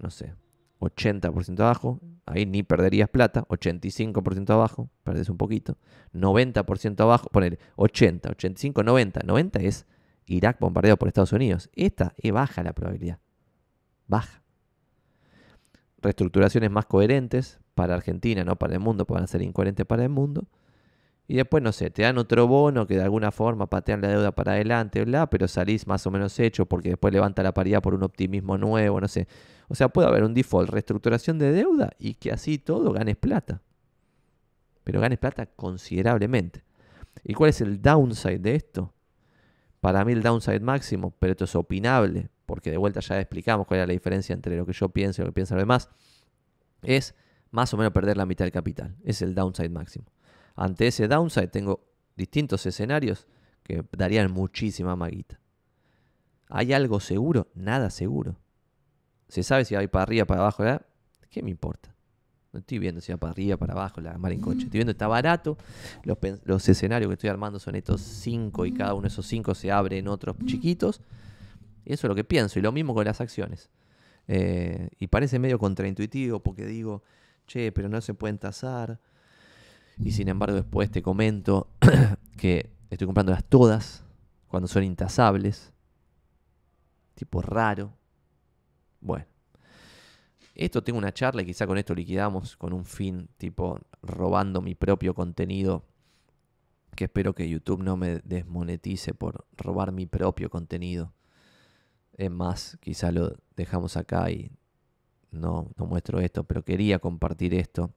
no 0.00 0.10
sé, 0.10 0.34
80% 0.78 1.58
abajo, 1.58 2.00
ahí 2.26 2.46
ni 2.46 2.62
perderías 2.62 3.08
plata, 3.08 3.44
85% 3.48 4.50
abajo, 4.50 4.88
perdes 5.02 5.28
un 5.28 5.36
poquito, 5.36 5.78
90% 6.14 7.00
abajo, 7.00 7.28
poner 7.30 7.58
80, 7.74 8.30
85, 8.30 8.84
90, 8.84 9.20
90 9.24 9.58
es 9.60 9.86
Irak 10.26 10.60
bombardeado 10.60 10.96
por 10.96 11.08
Estados 11.08 11.32
Unidos. 11.32 11.70
Esta 11.74 12.14
es 12.18 12.32
baja 12.32 12.62
la 12.62 12.72
probabilidad, 12.72 13.18
baja. 14.06 14.42
Reestructuraciones 15.98 16.70
más 16.70 16.86
coherentes 16.86 17.58
para 17.74 17.96
Argentina, 17.96 18.44
no 18.44 18.54
para 18.56 18.74
el 18.74 18.80
mundo, 18.80 19.06
pueden 19.06 19.26
ser 19.26 19.42
incoherentes 19.42 19.86
para 19.86 20.04
el 20.04 20.10
mundo. 20.10 20.46
Y 21.28 21.36
después, 21.36 21.62
no 21.62 21.72
sé, 21.72 21.90
te 21.90 22.02
dan 22.02 22.18
otro 22.18 22.46
bono 22.46 22.86
que 22.86 22.94
de 22.94 23.02
alguna 23.02 23.32
forma 23.32 23.68
patean 23.68 24.00
la 24.00 24.08
deuda 24.08 24.32
para 24.32 24.52
adelante, 24.52 25.04
bla, 25.04 25.28
pero 25.28 25.48
salís 25.48 25.86
más 25.86 26.06
o 26.06 26.10
menos 26.10 26.38
hecho 26.38 26.66
porque 26.66 26.90
después 26.90 27.12
levanta 27.12 27.42
la 27.42 27.52
paridad 27.52 27.82
por 27.82 27.94
un 27.94 28.04
optimismo 28.04 28.56
nuevo, 28.56 29.00
no 29.00 29.08
sé. 29.08 29.26
O 29.68 29.74
sea, 29.74 29.88
puede 29.88 30.06
haber 30.06 30.22
un 30.22 30.34
default, 30.34 30.70
reestructuración 30.70 31.38
de 31.38 31.50
deuda 31.50 31.90
y 31.98 32.14
que 32.14 32.30
así 32.30 32.58
todo 32.58 32.92
ganes 32.92 33.16
plata. 33.16 33.60
Pero 34.84 35.00
ganes 35.00 35.18
plata 35.18 35.46
considerablemente. 35.46 36.62
¿Y 37.24 37.34
cuál 37.34 37.50
es 37.50 37.60
el 37.60 37.82
downside 37.82 38.38
de 38.38 38.54
esto? 38.54 38.94
Para 39.80 40.04
mí 40.04 40.12
el 40.12 40.22
downside 40.22 40.60
máximo, 40.60 41.12
pero 41.18 41.32
esto 41.32 41.44
es 41.44 41.56
opinable, 41.56 42.28
porque 42.46 42.70
de 42.70 42.76
vuelta 42.76 43.00
ya 43.00 43.20
explicamos 43.20 43.66
cuál 43.66 43.80
es 43.80 43.86
la 43.88 43.92
diferencia 43.92 44.32
entre 44.32 44.56
lo 44.56 44.64
que 44.64 44.72
yo 44.72 44.88
pienso 44.90 45.22
y 45.22 45.24
lo 45.24 45.30
que 45.30 45.34
piensan 45.34 45.56
los 45.56 45.62
demás, 45.62 45.90
es 46.82 47.16
más 47.50 47.74
o 47.74 47.76
menos 47.76 47.92
perder 47.92 48.16
la 48.16 48.26
mitad 48.26 48.44
del 48.44 48.52
capital. 48.52 48.94
Es 49.04 49.22
el 49.22 49.34
downside 49.34 49.70
máximo. 49.70 50.06
Ante 50.56 50.86
ese 50.86 51.06
downside 51.06 51.48
tengo 51.48 51.86
distintos 52.16 52.64
escenarios 52.66 53.26
que 53.62 53.84
darían 53.92 54.32
muchísima 54.32 54.96
maguita. 54.96 55.38
¿Hay 56.48 56.72
algo 56.72 57.00
seguro? 57.00 57.48
Nada 57.54 57.90
seguro. 57.90 58.36
Se 59.28 59.42
sabe 59.42 59.64
si 59.64 59.74
va 59.74 59.86
para 59.88 60.04
arriba, 60.04 60.24
para 60.24 60.40
abajo, 60.40 60.62
¿verdad? 60.62 60.86
¿Qué 61.30 61.42
me 61.42 61.50
importa? 61.50 61.94
No 62.52 62.60
estoy 62.60 62.78
viendo 62.78 63.00
si 63.00 63.12
va 63.12 63.18
para 63.18 63.32
arriba, 63.32 63.56
para 63.56 63.74
abajo, 63.74 64.00
la 64.00 64.16
mar 64.16 64.32
en 64.32 64.40
coche. 64.40 64.64
Estoy 64.64 64.78
viendo 64.78 64.92
está 64.92 65.08
barato. 65.08 65.58
Los, 66.04 66.68
escenarios 66.68 67.08
que 67.08 67.14
estoy 67.14 67.28
armando 67.28 67.58
son 67.58 67.74
estos 67.74 68.00
cinco 68.00 68.64
y 68.64 68.72
cada 68.72 68.94
uno 68.94 69.02
de 69.02 69.08
esos 69.08 69.26
cinco 69.26 69.54
se 69.54 69.70
abre 69.70 69.98
en 69.98 70.08
otros 70.08 70.36
chiquitos. 70.46 71.02
Y 71.84 71.92
eso 71.92 72.06
es 72.06 72.08
lo 72.08 72.14
que 72.14 72.24
pienso. 72.24 72.58
Y 72.58 72.62
lo 72.62 72.72
mismo 72.72 72.94
con 72.94 73.04
las 73.04 73.20
acciones. 73.20 73.68
Eh, 74.28 74.88
y 74.98 75.08
parece 75.08 75.38
medio 75.38 75.58
contraintuitivo 75.58 76.40
porque 76.40 76.64
digo, 76.64 77.02
che, 77.46 77.72
pero 77.72 77.88
no 77.88 78.00
se 78.00 78.14
pueden 78.14 78.38
tasar. 78.38 79.00
Y 79.98 80.12
sin 80.12 80.28
embargo 80.28 80.56
después 80.56 80.90
te 80.90 81.02
comento 81.02 81.68
que 82.36 82.70
estoy 82.90 83.06
comprándolas 83.06 83.44
todas 83.44 84.04
cuando 84.48 84.68
son 84.68 84.84
intasables. 84.84 85.72
Tipo 87.14 87.40
raro. 87.40 87.92
Bueno. 89.00 89.26
Esto 90.54 90.82
tengo 90.82 90.98
una 90.98 91.12
charla 91.12 91.42
y 91.42 91.46
quizá 91.46 91.66
con 91.66 91.76
esto 91.76 91.94
liquidamos 91.94 92.56
con 92.56 92.72
un 92.72 92.84
fin 92.86 93.28
tipo 93.36 93.78
robando 94.02 94.62
mi 94.62 94.74
propio 94.74 95.14
contenido. 95.14 95.84
Que 96.94 97.04
espero 97.04 97.34
que 97.34 97.48
YouTube 97.48 97.82
no 97.82 97.96
me 97.96 98.20
desmonetice 98.20 99.12
por 99.12 99.46
robar 99.56 99.92
mi 99.92 100.06
propio 100.06 100.48
contenido. 100.48 101.12
Es 102.14 102.30
más, 102.30 102.78
quizá 102.80 103.12
lo 103.12 103.36
dejamos 103.54 103.98
acá 103.98 104.30
y 104.30 104.50
no, 105.30 105.70
no 105.76 105.84
muestro 105.84 106.20
esto, 106.20 106.44
pero 106.44 106.64
quería 106.64 106.98
compartir 106.98 107.52
esto 107.52 107.92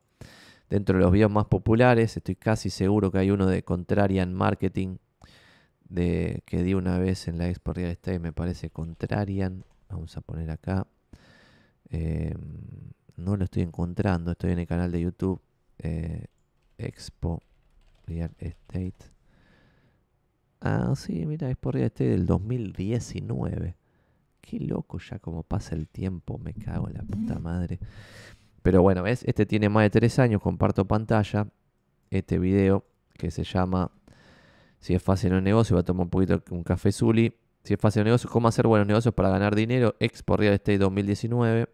Dentro 0.69 0.97
de 0.97 1.03
los 1.03 1.11
videos 1.11 1.31
más 1.31 1.45
populares, 1.45 2.15
estoy 2.15 2.35
casi 2.35 2.69
seguro 2.69 3.11
que 3.11 3.17
hay 3.17 3.31
uno 3.31 3.47
de 3.47 3.63
Contrarian 3.63 4.33
Marketing, 4.33 4.97
de, 5.89 6.43
que 6.45 6.61
di 6.61 6.75
una 6.75 6.99
vez 6.99 7.27
en 7.27 7.39
la 7.39 7.49
Expo 7.49 7.73
Real 7.73 7.89
Estate, 7.89 8.19
me 8.19 8.31
parece 8.31 8.69
Contrarian. 8.69 9.63
Vamos 9.89 10.15
a 10.15 10.21
poner 10.21 10.51
acá. 10.51 10.85
Em, 11.89 12.37
no 13.17 13.35
lo 13.35 13.45
estoy 13.45 13.63
encontrando, 13.63 14.31
estoy 14.31 14.51
en 14.51 14.59
el 14.59 14.67
canal 14.67 14.91
de 14.91 15.01
YouTube 15.01 15.41
eh, 15.79 16.25
Expo 16.77 17.41
Real 18.05 18.31
Estate. 18.37 18.93
Ah, 20.61 20.93
sí, 20.95 21.25
mira, 21.25 21.49
Expo 21.49 21.71
Real 21.71 21.87
Estate 21.87 22.09
del 22.11 22.27
2019. 22.27 23.75
Qué 24.41 24.59
loco 24.59 24.99
ya 24.99 25.17
como 25.17 25.41
pasa 25.41 25.73
el 25.73 25.87
tiempo, 25.87 26.37
me 26.37 26.53
cago 26.53 26.87
en 26.87 26.93
la 26.93 27.03
puta 27.03 27.39
madre. 27.39 27.79
Pero 28.61 28.81
bueno, 28.81 29.03
¿ves? 29.03 29.23
Este 29.25 29.45
tiene 29.45 29.69
más 29.69 29.83
de 29.83 29.89
tres 29.89 30.19
años, 30.19 30.41
comparto 30.41 30.85
pantalla. 30.85 31.47
Este 32.09 32.39
video 32.39 32.85
que 33.17 33.31
se 33.31 33.43
llama 33.43 33.91
Si 34.79 34.93
es 34.93 35.01
fácil 35.01 35.33
un 35.33 35.43
negocio, 35.43 35.75
voy 35.75 35.81
a 35.81 35.85
tomar 35.85 36.03
un 36.05 36.09
poquito 36.09 36.41
un 36.51 36.63
café 36.63 36.91
Zuli. 36.91 37.33
Si 37.63 37.73
es 37.73 37.79
fácil 37.79 38.01
un 38.01 38.05
negocio, 38.05 38.29
cómo 38.29 38.47
hacer 38.47 38.67
buenos 38.67 38.87
negocios 38.87 39.13
para 39.13 39.29
ganar 39.29 39.55
dinero. 39.55 39.95
Expo 39.99 40.37
Real 40.37 40.53
Estate 40.53 40.77
2019. 40.77 41.67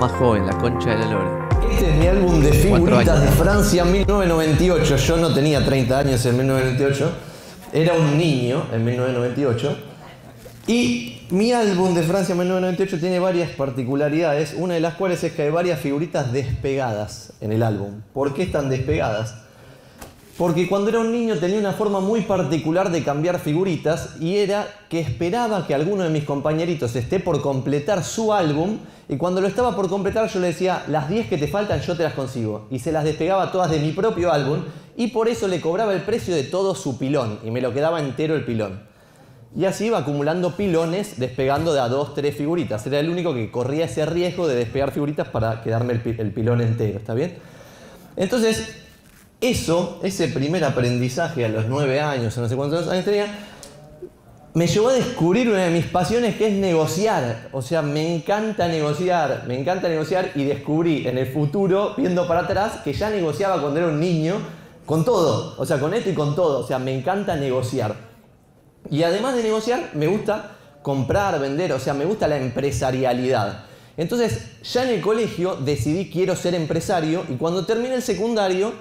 Más 0.00 0.12
joven, 0.12 0.46
la 0.46 0.56
concha 0.56 0.90
de 0.90 0.98
la 0.98 1.10
lora. 1.10 1.48
Este 1.70 1.90
es 1.90 1.96
mi 1.96 2.06
álbum 2.06 2.40
de 2.40 2.52
figuritas 2.52 3.20
de 3.20 3.28
Francia 3.28 3.84
1998. 3.84 4.96
Yo 4.96 5.16
no 5.18 5.34
tenía 5.34 5.62
30 5.62 5.98
años 5.98 6.24
en 6.24 6.38
1998. 6.38 7.12
Era 7.74 7.92
un 7.92 8.16
niño 8.16 8.64
en 8.72 8.82
1998. 8.82 9.76
Y 10.66 11.26
mi 11.28 11.52
álbum 11.52 11.94
de 11.94 12.02
Francia 12.02 12.34
1998 12.34 12.98
tiene 12.98 13.18
varias 13.18 13.50
particularidades, 13.50 14.54
una 14.56 14.72
de 14.72 14.80
las 14.80 14.94
cuales 14.94 15.22
es 15.22 15.32
que 15.32 15.42
hay 15.42 15.50
varias 15.50 15.78
figuritas 15.80 16.32
despegadas 16.32 17.34
en 17.42 17.52
el 17.52 17.62
álbum. 17.62 18.00
¿Por 18.14 18.32
qué 18.32 18.44
están 18.44 18.70
despegadas? 18.70 19.34
Porque 20.40 20.66
cuando 20.66 20.88
era 20.88 21.00
un 21.00 21.12
niño 21.12 21.36
tenía 21.36 21.58
una 21.58 21.74
forma 21.74 22.00
muy 22.00 22.22
particular 22.22 22.90
de 22.90 23.04
cambiar 23.04 23.40
figuritas 23.40 24.16
y 24.20 24.36
era 24.36 24.66
que 24.88 24.98
esperaba 24.98 25.66
que 25.66 25.74
alguno 25.74 26.02
de 26.02 26.08
mis 26.08 26.24
compañeritos 26.24 26.96
esté 26.96 27.20
por 27.20 27.42
completar 27.42 28.02
su 28.02 28.32
álbum 28.32 28.78
y 29.06 29.18
cuando 29.18 29.42
lo 29.42 29.46
estaba 29.46 29.76
por 29.76 29.90
completar 29.90 30.30
yo 30.30 30.40
le 30.40 30.46
decía, 30.46 30.82
las 30.88 31.10
10 31.10 31.28
que 31.28 31.36
te 31.36 31.46
faltan 31.46 31.82
yo 31.82 31.94
te 31.94 32.04
las 32.04 32.14
consigo. 32.14 32.68
Y 32.70 32.78
se 32.78 32.90
las 32.90 33.04
despegaba 33.04 33.52
todas 33.52 33.70
de 33.70 33.80
mi 33.80 33.92
propio 33.92 34.32
álbum 34.32 34.60
y 34.96 35.08
por 35.08 35.28
eso 35.28 35.46
le 35.46 35.60
cobraba 35.60 35.92
el 35.92 36.00
precio 36.00 36.34
de 36.34 36.44
todo 36.44 36.74
su 36.74 36.96
pilón 36.96 37.40
y 37.44 37.50
me 37.50 37.60
lo 37.60 37.74
quedaba 37.74 38.00
entero 38.00 38.34
el 38.34 38.46
pilón. 38.46 38.80
Y 39.54 39.66
así 39.66 39.88
iba 39.88 39.98
acumulando 39.98 40.56
pilones 40.56 41.20
despegando 41.20 41.74
de 41.74 41.80
a 41.80 41.88
dos, 41.88 42.14
tres 42.14 42.34
figuritas. 42.34 42.86
Era 42.86 42.98
el 42.98 43.10
único 43.10 43.34
que 43.34 43.50
corría 43.50 43.84
ese 43.84 44.06
riesgo 44.06 44.48
de 44.48 44.54
despegar 44.54 44.90
figuritas 44.90 45.28
para 45.28 45.60
quedarme 45.60 45.92
el, 45.92 46.32
pilón 46.32 46.62
entero, 46.62 46.98
¿está 46.98 47.12
bien? 47.12 47.36
Entonces, 48.16 48.79
eso, 49.40 50.00
ese 50.02 50.28
primer 50.28 50.64
aprendizaje 50.64 51.44
a 51.44 51.48
los 51.48 51.66
nueve 51.66 52.00
años, 52.00 52.36
no 52.36 52.48
sé 52.48 52.56
cuántos 52.56 52.88
años 52.88 53.04
tenía, 53.04 53.26
me 54.52 54.66
llevó 54.66 54.88
a 54.88 54.94
descubrir 54.94 55.48
una 55.48 55.64
de 55.64 55.70
mis 55.70 55.86
pasiones 55.86 56.36
que 56.36 56.48
es 56.48 56.52
negociar. 56.54 57.48
O 57.52 57.62
sea, 57.62 57.82
me 57.82 58.16
encanta 58.16 58.66
negociar, 58.66 59.44
me 59.46 59.58
encanta 59.58 59.88
negociar 59.88 60.32
y 60.34 60.44
descubrí 60.44 61.06
en 61.06 61.18
el 61.18 61.26
futuro, 61.26 61.94
viendo 61.96 62.26
para 62.26 62.40
atrás, 62.40 62.80
que 62.82 62.92
ya 62.92 63.10
negociaba 63.10 63.60
cuando 63.60 63.78
era 63.78 63.88
un 63.88 64.00
niño 64.00 64.34
con 64.86 65.04
todo. 65.04 65.54
O 65.56 65.64
sea, 65.64 65.78
con 65.78 65.94
esto 65.94 66.10
y 66.10 66.14
con 66.14 66.34
todo. 66.34 66.60
O 66.60 66.66
sea, 66.66 66.80
me 66.80 66.96
encanta 66.96 67.36
negociar. 67.36 67.94
Y 68.90 69.04
además 69.04 69.36
de 69.36 69.44
negociar, 69.44 69.90
me 69.94 70.08
gusta 70.08 70.56
comprar, 70.82 71.38
vender, 71.38 71.72
o 71.72 71.78
sea, 71.78 71.94
me 71.94 72.04
gusta 72.04 72.26
la 72.26 72.38
empresarialidad. 72.38 73.64
Entonces, 73.96 74.62
ya 74.62 74.82
en 74.82 74.96
el 74.96 75.00
colegio 75.00 75.56
decidí 75.56 76.10
quiero 76.10 76.34
ser 76.34 76.54
empresario 76.54 77.24
y 77.28 77.34
cuando 77.34 77.66
terminé 77.66 77.94
el 77.94 78.02
secundario, 78.02 78.72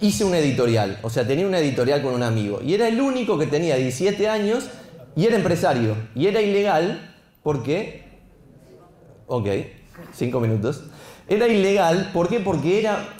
hice 0.00 0.24
un 0.24 0.34
editorial, 0.34 0.98
o 1.02 1.10
sea, 1.10 1.26
tenía 1.26 1.46
una 1.46 1.58
editorial 1.58 2.02
con 2.02 2.14
un 2.14 2.22
amigo. 2.22 2.60
Y 2.62 2.74
era 2.74 2.88
el 2.88 3.00
único 3.00 3.38
que 3.38 3.46
tenía 3.46 3.76
17 3.76 4.28
años 4.28 4.68
y 5.16 5.26
era 5.26 5.36
empresario. 5.36 5.96
Y 6.14 6.26
era 6.26 6.40
ilegal 6.40 7.14
porque... 7.42 8.06
Ok, 9.26 9.48
5 10.12 10.40
minutos. 10.40 10.84
Era 11.28 11.48
ilegal, 11.48 12.10
¿por 12.12 12.28
qué? 12.28 12.40
Porque 12.40 12.78
era... 12.78 13.14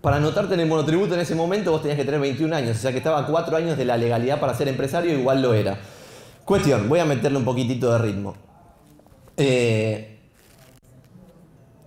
Para 0.00 0.16
anotarte 0.16 0.54
en 0.54 0.60
el 0.60 0.68
monotributo 0.68 1.14
en 1.14 1.20
ese 1.20 1.34
momento 1.34 1.72
vos 1.72 1.82
tenías 1.82 1.98
que 1.98 2.04
tener 2.04 2.20
21 2.20 2.54
años, 2.54 2.76
o 2.76 2.80
sea 2.80 2.92
que 2.92 2.98
estaba 2.98 3.18
a 3.18 3.26
4 3.26 3.56
años 3.56 3.76
de 3.76 3.84
la 3.84 3.96
legalidad 3.96 4.38
para 4.38 4.54
ser 4.54 4.68
empresario, 4.68 5.18
igual 5.18 5.42
lo 5.42 5.54
era. 5.54 5.76
Cuestión, 6.44 6.88
voy 6.88 7.00
a 7.00 7.04
meterle 7.04 7.38
un 7.38 7.44
poquitito 7.44 7.92
de 7.92 7.98
ritmo. 7.98 8.36
Eh, 9.36 10.20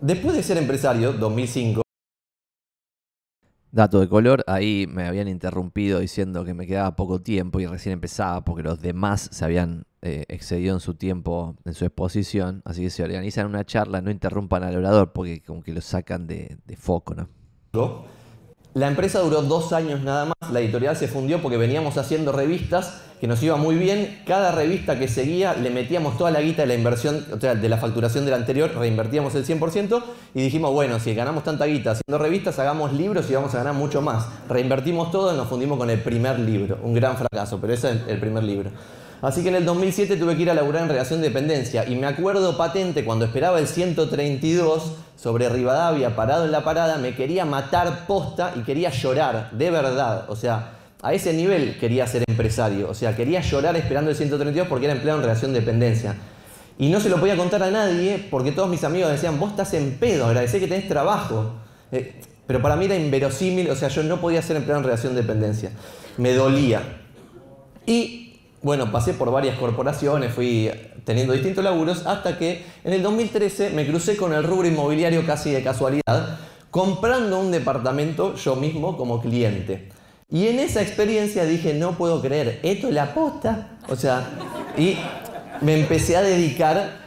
después 0.02 0.36
de 0.36 0.44
ser 0.44 0.58
empresario, 0.58 1.14
2005, 1.14 1.82
Dato 3.72 4.02
de 4.02 4.10
color, 4.10 4.44
ahí 4.48 4.86
me 4.90 5.08
habían 5.08 5.30
interrumpido 5.30 6.00
diciendo 6.00 6.44
que 6.44 6.54
me 6.54 6.68
quedaba 6.68 6.96
poco 6.98 7.22
tiempo 7.22 7.60
y 7.62 7.66
recién 7.66 7.94
empezaba 7.94 8.44
porque 8.44 8.64
los 8.64 8.82
demás 8.82 9.30
se 9.32 9.46
habían 9.46 9.86
eh, 10.02 10.26
excedido 10.28 10.74
en 10.74 10.82
su 10.82 10.96
tiempo, 10.96 11.56
en 11.64 11.74
su 11.74 11.86
exposición. 11.86 12.62
Así 12.66 12.82
que 12.82 12.90
si 12.90 13.02
organizan 13.02 13.48
una 13.48 13.64
charla, 13.64 14.02
no 14.02 14.12
interrumpan 14.12 14.64
al 14.64 14.76
orador 14.76 15.14
porque 15.14 15.42
como 15.42 15.64
que 15.64 15.72
lo 15.72 15.80
sacan 15.80 16.28
de, 16.28 16.58
de 16.66 16.76
foco, 16.76 17.16
¿no? 17.16 17.30
La 18.74 18.88
empresa 18.88 19.20
duró 19.20 19.42
dos 19.42 19.74
años 19.74 20.02
nada 20.02 20.24
más, 20.24 20.50
la 20.50 20.62
editorial 20.62 20.96
se 20.96 21.10
fundió 21.10 21.42
porque 21.42 21.58
veníamos 21.58 21.98
haciendo 21.98 22.32
revistas 22.32 23.02
que 23.20 23.28
nos 23.28 23.44
iba 23.44 23.58
muy 23.58 23.76
bien. 23.76 24.24
Cada 24.26 24.54
revista 24.54 24.98
que 24.98 25.10
seguía 25.10 25.54
le 25.56 25.70
metíamos 25.72 26.18
toda 26.18 26.32
la 26.32 26.40
guita 26.40 26.62
de 26.62 26.70
la 26.70 26.76
inversión, 26.76 27.26
o 27.34 27.40
sea, 27.40 27.54
de 27.54 27.68
la 27.68 27.76
facturación 27.76 28.24
de 28.24 28.32
la 28.32 28.38
anterior, 28.38 28.72
reinvertíamos 28.74 29.36
el 29.36 29.46
100% 29.46 30.02
y 30.36 30.42
dijimos, 30.42 30.72
bueno, 30.72 31.02
si 31.02 31.14
ganamos 31.14 31.44
tanta 31.44 31.66
guita 31.66 31.92
haciendo 31.92 32.18
revistas, 32.18 32.60
hagamos 32.60 32.94
libros 32.94 33.30
y 33.30 33.34
vamos 33.34 33.54
a 33.56 33.58
ganar 33.58 33.74
mucho 33.74 34.02
más. 34.02 34.26
Reinvertimos 34.48 35.12
todo 35.12 35.34
y 35.34 35.38
nos 35.38 35.50
fundimos 35.50 35.78
con 35.78 35.90
el 35.90 36.00
primer 36.00 36.40
libro, 36.40 36.80
un 36.82 36.94
gran 36.94 37.18
fracaso, 37.18 37.60
pero 37.60 37.74
ese 37.74 37.92
es 37.92 37.98
el 38.08 38.22
primer 38.22 38.46
libro. 38.46 38.72
Así 39.22 39.44
que 39.44 39.50
en 39.50 39.56
el 39.56 39.66
2007 39.66 40.16
tuve 40.16 40.36
que 40.36 40.44
ir 40.44 40.50
a 40.50 40.56
laburar 40.56 40.84
en 40.84 40.90
relación 40.90 41.22
de 41.22 41.28
dependencia 41.28 41.88
y 41.88 41.96
me 41.96 42.08
acuerdo 42.08 42.58
patente 42.58 43.06
cuando 43.06 43.26
esperaba 43.26 43.60
el 43.60 43.68
132 43.68 44.94
sobre 45.22 45.50
Rivadavia 45.50 46.16
parado 46.16 46.46
en 46.46 46.52
la 46.52 46.64
parada, 46.64 46.98
me 46.98 47.14
quería 47.14 47.46
matar 47.46 48.08
posta 48.08 48.54
y 48.56 48.62
quería 48.62 48.90
llorar, 48.90 49.52
de 49.52 49.70
verdad. 49.70 50.26
O 50.30 50.36
sea, 50.36 50.80
a 51.00 51.14
ese 51.14 51.32
nivel 51.32 51.78
quería 51.78 52.08
ser 52.08 52.24
empresario. 52.28 52.90
O 52.90 52.96
sea, 52.96 53.16
quería 53.16 53.42
llorar 53.42 53.76
esperando 53.76 54.10
el 54.10 54.18
132 54.18 54.68
porque 54.68 54.86
era 54.86 54.96
empleado 54.96 55.20
en 55.20 55.26
relación 55.26 55.54
de 55.54 55.60
dependencia. 55.60 56.16
Y 56.80 56.90
no 56.90 57.00
se 57.00 57.10
lo 57.10 57.20
podía 57.20 57.38
contar 57.38 57.62
a 57.62 57.70
nadie 57.70 58.28
porque 58.32 58.52
todos 58.52 58.68
mis 58.68 58.84
amigos 58.84 59.12
decían, 59.12 59.40
vos 59.40 59.52
estás 59.52 59.76
en 59.76 59.92
pedo, 60.00 60.26
agradecer 60.26 60.60
que 60.60 60.68
tenés 60.68 60.88
trabajo. 60.88 61.52
Eh, 61.92 62.20
pero 62.48 62.60
para 62.60 62.76
mí 62.76 62.86
era 62.86 62.96
inverosímil, 62.96 63.70
o 63.70 63.76
sea, 63.76 63.90
yo 63.90 64.02
no 64.02 64.20
podía 64.20 64.42
ser 64.42 64.56
empleado 64.56 64.80
en 64.80 64.86
relación 64.86 65.14
de 65.14 65.22
dependencia. 65.22 65.70
Me 66.18 66.34
dolía. 66.34 66.82
Y 67.86 68.31
bueno, 68.64 68.92
pasé 68.92 69.14
por 69.14 69.32
varias 69.32 69.58
corporaciones, 69.58 70.34
fui 70.34 70.70
teniendo 71.04 71.34
distintos 71.34 71.64
laburos, 71.64 72.06
hasta 72.06 72.38
que 72.38 72.64
en 72.84 72.94
el 72.94 73.02
2013 73.02 73.72
me 73.72 73.88
crucé 73.88 74.16
con 74.16 74.34
el 74.34 74.44
rubro 74.44 74.68
inmobiliario 74.68 75.26
casi 75.26 75.52
de 75.52 75.64
casualidad, 75.64 76.38
comprando 76.70 77.40
un 77.40 77.52
departamento 77.52 78.36
yo 78.36 78.56
mismo 78.56 78.98
como 78.98 79.22
cliente. 79.22 79.90
Y 80.30 80.48
en 80.48 80.60
esa 80.60 80.82
experiencia 80.82 81.44
dije, 81.44 81.74
no 81.74 81.98
puedo 81.98 82.22
creer, 82.22 82.60
esto 82.64 82.88
es 82.88 82.94
la 82.94 83.14
posta. 83.14 83.80
O 83.90 83.96
sea, 83.96 84.30
y 84.78 84.98
me 85.60 85.78
empecé 85.78 86.16
a 86.16 86.22
dedicar 86.22 87.02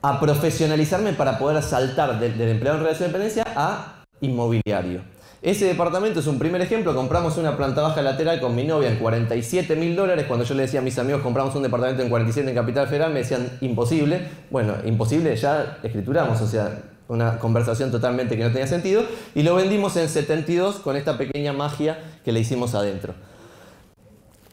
a 0.00 0.18
profesionalizarme 0.18 1.12
para 1.12 1.38
poder 1.38 1.62
saltar 1.62 2.18
del, 2.18 2.36
del 2.36 2.48
empleado 2.48 2.78
en 2.78 2.84
relación 2.84 3.12
de 3.12 3.18
dependencia 3.18 3.44
a 3.54 4.04
inmobiliario. 4.20 5.11
Ese 5.42 5.64
departamento 5.64 6.20
es 6.20 6.28
un 6.28 6.38
primer 6.38 6.60
ejemplo. 6.60 6.94
Compramos 6.94 7.36
una 7.36 7.56
planta 7.56 7.82
baja 7.82 8.00
lateral 8.00 8.40
con 8.40 8.54
mi 8.54 8.62
novia 8.62 8.88
en 8.88 8.96
47 8.98 9.74
mil 9.74 9.96
dólares. 9.96 10.26
Cuando 10.28 10.44
yo 10.44 10.54
le 10.54 10.62
decía 10.62 10.78
a 10.78 10.84
mis 10.84 10.96
amigos 11.00 11.20
compramos 11.20 11.56
un 11.56 11.64
departamento 11.64 12.00
en 12.00 12.10
47 12.10 12.48
en 12.48 12.54
Capital 12.54 12.86
Federal, 12.86 13.12
me 13.12 13.18
decían 13.20 13.58
imposible. 13.60 14.20
Bueno, 14.50 14.74
imposible 14.84 15.34
ya 15.34 15.78
escrituramos, 15.82 16.40
o 16.40 16.46
sea, 16.46 16.82
una 17.08 17.40
conversación 17.40 17.90
totalmente 17.90 18.36
que 18.36 18.44
no 18.44 18.50
tenía 18.50 18.68
sentido. 18.68 19.02
Y 19.34 19.42
lo 19.42 19.56
vendimos 19.56 19.96
en 19.96 20.08
72 20.08 20.76
con 20.76 20.94
esta 20.94 21.18
pequeña 21.18 21.52
magia 21.52 21.98
que 22.24 22.30
le 22.30 22.38
hicimos 22.38 22.76
adentro. 22.76 23.12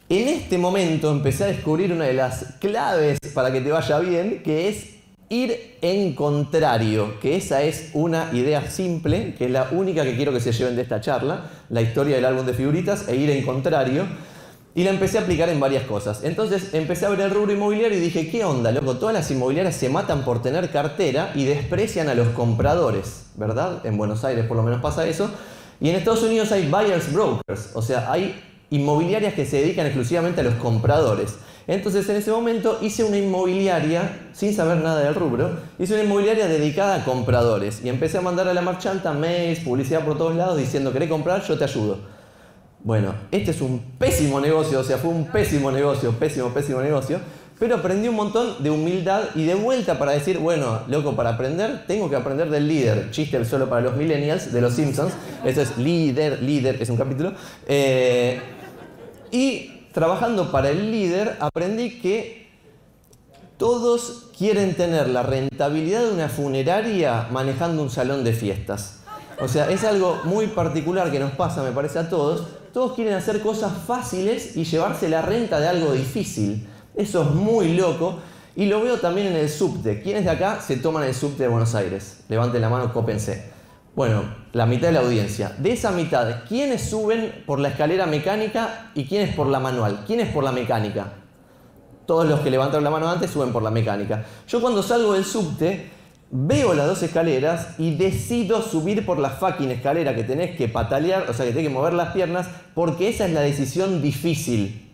En 0.08 0.26
este 0.26 0.58
momento 0.58 1.12
empecé 1.12 1.44
a 1.44 1.46
descubrir 1.46 1.92
una 1.92 2.06
de 2.06 2.14
las 2.14 2.56
claves 2.58 3.20
para 3.32 3.52
que 3.52 3.60
te 3.60 3.70
vaya 3.70 4.00
bien, 4.00 4.42
que 4.42 4.68
es 4.68 4.99
ir 5.30 5.76
en 5.80 6.14
contrario, 6.14 7.20
que 7.20 7.36
esa 7.36 7.62
es 7.62 7.90
una 7.94 8.30
idea 8.32 8.68
simple, 8.68 9.34
que 9.38 9.46
es 9.46 9.50
la 9.50 9.68
única 9.70 10.02
que 10.02 10.16
quiero 10.16 10.32
que 10.32 10.40
se 10.40 10.50
lleven 10.52 10.74
de 10.74 10.82
esta 10.82 11.00
charla, 11.00 11.50
la 11.70 11.80
historia 11.80 12.16
del 12.16 12.24
álbum 12.24 12.44
de 12.44 12.52
figuritas, 12.52 13.08
e 13.08 13.14
ir 13.14 13.30
en 13.30 13.46
contrario. 13.46 14.06
Y 14.74 14.84
la 14.84 14.90
empecé 14.90 15.18
a 15.18 15.22
aplicar 15.22 15.48
en 15.48 15.58
varias 15.58 15.84
cosas. 15.84 16.22
Entonces 16.24 16.74
empecé 16.74 17.06
a 17.06 17.10
ver 17.10 17.20
el 17.20 17.30
rubro 17.30 17.52
inmobiliario 17.52 17.96
y 17.96 18.00
dije, 18.00 18.30
¿qué 18.30 18.44
onda, 18.44 18.70
loco? 18.72 18.96
Todas 18.96 19.14
las 19.14 19.30
inmobiliarias 19.30 19.74
se 19.74 19.88
matan 19.88 20.24
por 20.24 20.42
tener 20.42 20.70
cartera 20.70 21.32
y 21.34 21.44
desprecian 21.44 22.08
a 22.08 22.14
los 22.14 22.28
compradores, 22.28 23.26
¿verdad? 23.36 23.84
En 23.86 23.96
Buenos 23.96 24.24
Aires 24.24 24.46
por 24.46 24.56
lo 24.56 24.62
menos 24.62 24.80
pasa 24.80 25.06
eso. 25.06 25.30
Y 25.80 25.90
en 25.90 25.96
Estados 25.96 26.22
Unidos 26.22 26.52
hay 26.52 26.68
buyers 26.68 27.12
brokers, 27.12 27.70
o 27.74 27.82
sea, 27.82 28.12
hay 28.12 28.40
inmobiliarias 28.70 29.34
que 29.34 29.46
se 29.46 29.60
dedican 29.60 29.86
exclusivamente 29.86 30.40
a 30.40 30.44
los 30.44 30.54
compradores. 30.54 31.36
Entonces 31.70 32.08
en 32.08 32.16
ese 32.16 32.32
momento 32.32 32.78
hice 32.82 33.04
una 33.04 33.16
inmobiliaria, 33.16 34.30
sin 34.32 34.52
saber 34.52 34.78
nada 34.78 35.04
del 35.04 35.14
rubro, 35.14 35.52
hice 35.78 35.94
una 35.94 36.02
inmobiliaria 36.02 36.48
dedicada 36.48 36.96
a 36.96 37.04
compradores 37.04 37.84
y 37.84 37.88
empecé 37.88 38.18
a 38.18 38.22
mandar 38.22 38.48
a 38.48 38.54
la 38.54 38.60
marchanta 38.60 39.12
mails, 39.12 39.60
publicidad 39.60 40.04
por 40.04 40.18
todos 40.18 40.34
lados 40.34 40.58
diciendo, 40.58 40.92
¿querés 40.92 41.08
comprar? 41.08 41.44
Yo 41.44 41.56
te 41.56 41.62
ayudo. 41.62 42.00
Bueno, 42.82 43.14
este 43.30 43.52
es 43.52 43.60
un 43.60 43.78
pésimo 44.00 44.40
negocio, 44.40 44.80
o 44.80 44.82
sea, 44.82 44.98
fue 44.98 45.10
un 45.10 45.26
pésimo 45.26 45.70
negocio, 45.70 46.10
pésimo, 46.10 46.48
pésimo 46.48 46.80
negocio, 46.80 47.20
pero 47.56 47.76
aprendí 47.76 48.08
un 48.08 48.16
montón 48.16 48.64
de 48.64 48.70
humildad 48.70 49.22
y 49.36 49.44
de 49.44 49.54
vuelta 49.54 49.96
para 49.96 50.10
decir, 50.10 50.38
bueno, 50.38 50.80
loco, 50.88 51.14
para 51.14 51.30
aprender 51.30 51.84
tengo 51.86 52.10
que 52.10 52.16
aprender 52.16 52.50
del 52.50 52.66
líder. 52.66 53.12
Chiste 53.12 53.44
solo 53.44 53.70
para 53.70 53.82
los 53.82 53.96
millennials 53.96 54.52
de 54.52 54.60
los 54.60 54.74
Simpsons. 54.74 55.12
Eso 55.44 55.60
es 55.60 55.78
líder, 55.78 56.42
líder, 56.42 56.82
es 56.82 56.90
un 56.90 56.96
capítulo. 56.96 57.32
Eh, 57.68 58.40
y 59.30 59.79
trabajando 59.92 60.50
para 60.50 60.70
el 60.70 60.90
líder, 60.90 61.36
aprendí 61.40 62.00
que 62.00 62.48
todos 63.56 64.30
quieren 64.36 64.74
tener 64.74 65.08
la 65.08 65.22
rentabilidad 65.22 66.02
de 66.02 66.12
una 66.12 66.28
funeraria 66.28 67.28
manejando 67.30 67.82
un 67.82 67.90
salón 67.90 68.24
de 68.24 68.32
fiestas. 68.32 69.00
O 69.40 69.48
sea, 69.48 69.70
es 69.70 69.84
algo 69.84 70.20
muy 70.24 70.46
particular 70.48 71.10
que 71.10 71.18
nos 71.18 71.32
pasa, 71.32 71.62
me 71.62 71.72
parece, 71.72 71.98
a 71.98 72.08
todos. 72.08 72.46
Todos 72.72 72.94
quieren 72.94 73.14
hacer 73.14 73.40
cosas 73.42 73.72
fáciles 73.86 74.56
y 74.56 74.64
llevarse 74.64 75.08
la 75.08 75.22
renta 75.22 75.60
de 75.60 75.68
algo 75.68 75.92
difícil. 75.92 76.68
Eso 76.94 77.22
es 77.22 77.30
muy 77.30 77.74
loco. 77.74 78.18
Y 78.56 78.66
lo 78.66 78.82
veo 78.82 78.98
también 78.98 79.28
en 79.28 79.36
el 79.36 79.48
subte. 79.48 80.02
¿Quiénes 80.02 80.24
de 80.24 80.30
acá 80.30 80.60
se 80.60 80.76
toman 80.76 81.04
el 81.04 81.14
subte 81.14 81.44
de 81.44 81.48
Buenos 81.48 81.74
Aires? 81.74 82.20
Levanten 82.28 82.60
la 82.60 82.68
mano, 82.68 82.92
cópense. 82.92 83.50
Bueno, 83.94 84.22
la 84.52 84.66
mitad 84.66 84.88
de 84.88 84.92
la 84.92 85.00
audiencia. 85.00 85.54
De 85.58 85.72
esa 85.72 85.90
mitad, 85.90 86.44
¿quiénes 86.48 86.88
suben 86.88 87.42
por 87.44 87.58
la 87.58 87.68
escalera 87.68 88.06
mecánica 88.06 88.92
y 88.94 89.04
quiénes 89.04 89.34
por 89.34 89.48
la 89.48 89.58
manual? 89.58 90.04
¿Quiénes 90.06 90.28
por 90.28 90.44
la 90.44 90.52
mecánica? 90.52 91.12
Todos 92.06 92.26
los 92.26 92.40
que 92.40 92.50
levantaron 92.50 92.84
la 92.84 92.90
mano 92.90 93.10
antes 93.10 93.30
suben 93.30 93.52
por 93.52 93.62
la 93.62 93.70
mecánica. 93.70 94.24
Yo 94.46 94.60
cuando 94.60 94.82
salgo 94.82 95.14
del 95.14 95.24
subte, 95.24 95.90
veo 96.30 96.72
las 96.74 96.86
dos 96.86 97.02
escaleras 97.02 97.74
y 97.78 97.96
decido 97.96 98.62
subir 98.62 99.04
por 99.04 99.18
la 99.18 99.30
fucking 99.30 99.72
escalera 99.72 100.14
que 100.14 100.22
tenés 100.22 100.56
que 100.56 100.68
patalear, 100.68 101.28
o 101.28 101.34
sea, 101.34 101.44
que 101.44 101.50
tenés 101.50 101.68
que 101.68 101.74
mover 101.74 101.92
las 101.92 102.12
piernas, 102.12 102.48
porque 102.74 103.08
esa 103.08 103.26
es 103.26 103.32
la 103.32 103.40
decisión 103.40 104.00
difícil. 104.02 104.88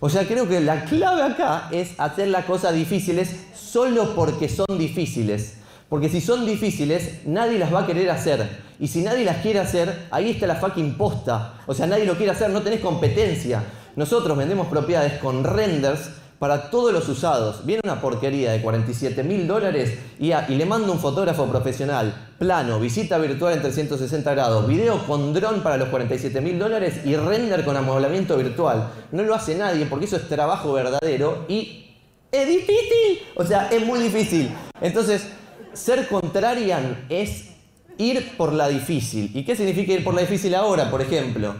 O 0.00 0.10
sea, 0.10 0.26
creo 0.26 0.46
que 0.46 0.60
la 0.60 0.84
clave 0.84 1.22
acá 1.22 1.68
es 1.72 1.98
hacer 1.98 2.28
las 2.28 2.44
cosas 2.44 2.74
difíciles 2.74 3.46
solo 3.54 4.14
porque 4.14 4.50
son 4.50 4.66
difíciles. 4.76 5.63
Porque 5.88 6.08
si 6.08 6.20
son 6.20 6.46
difíciles, 6.46 7.26
nadie 7.26 7.58
las 7.58 7.72
va 7.72 7.80
a 7.80 7.86
querer 7.86 8.10
hacer. 8.10 8.64
Y 8.80 8.88
si 8.88 9.02
nadie 9.02 9.24
las 9.24 9.38
quiere 9.38 9.60
hacer, 9.60 10.06
ahí 10.10 10.30
está 10.30 10.46
la 10.46 10.56
fucking 10.56 10.96
posta. 10.96 11.60
O 11.66 11.74
sea, 11.74 11.86
nadie 11.86 12.04
lo 12.04 12.16
quiere 12.16 12.32
hacer, 12.32 12.50
no 12.50 12.62
tenés 12.62 12.80
competencia. 12.80 13.62
Nosotros 13.96 14.36
vendemos 14.36 14.66
propiedades 14.66 15.14
con 15.20 15.44
renders 15.44 16.10
para 16.38 16.70
todos 16.70 16.92
los 16.92 17.08
usados. 17.08 17.64
Viene 17.64 17.80
una 17.84 18.00
porquería 18.00 18.52
de 18.52 18.60
47 18.60 19.22
mil 19.22 19.46
dólares 19.46 19.96
y, 20.18 20.28
le 20.30 20.66
mando 20.66 20.92
un 20.92 20.98
fotógrafo 20.98 21.46
profesional, 21.46 22.32
plano, 22.38 22.80
visita 22.80 23.18
virtual 23.18 23.54
en 23.54 23.62
360 23.62 24.30
grados, 24.34 24.66
video 24.66 25.06
con 25.06 25.32
dron 25.32 25.62
para 25.62 25.76
los 25.76 25.88
47 25.88 26.40
mil 26.40 26.58
dólares 26.58 27.00
y 27.04 27.16
render 27.16 27.64
con 27.64 27.76
amoblamiento 27.76 28.36
virtual. 28.36 28.90
No 29.12 29.22
lo 29.22 29.34
hace 29.34 29.54
nadie 29.54 29.86
porque 29.86 30.06
eso 30.06 30.16
es 30.16 30.28
trabajo 30.28 30.72
verdadero 30.72 31.44
y 31.48 31.96
es 32.30 32.48
difícil. 32.48 33.20
O 33.36 33.44
sea, 33.44 33.68
es 33.68 33.84
muy 33.86 34.00
difícil. 34.00 34.50
Entonces, 34.80 35.28
ser 35.74 36.08
contrarian 36.08 37.06
es 37.08 37.50
ir 37.98 38.36
por 38.36 38.52
la 38.52 38.68
difícil. 38.68 39.30
¿Y 39.34 39.44
qué 39.44 39.56
significa 39.56 39.92
ir 39.92 40.04
por 40.04 40.14
la 40.14 40.22
difícil 40.22 40.54
ahora, 40.54 40.90
por 40.90 41.02
ejemplo? 41.02 41.54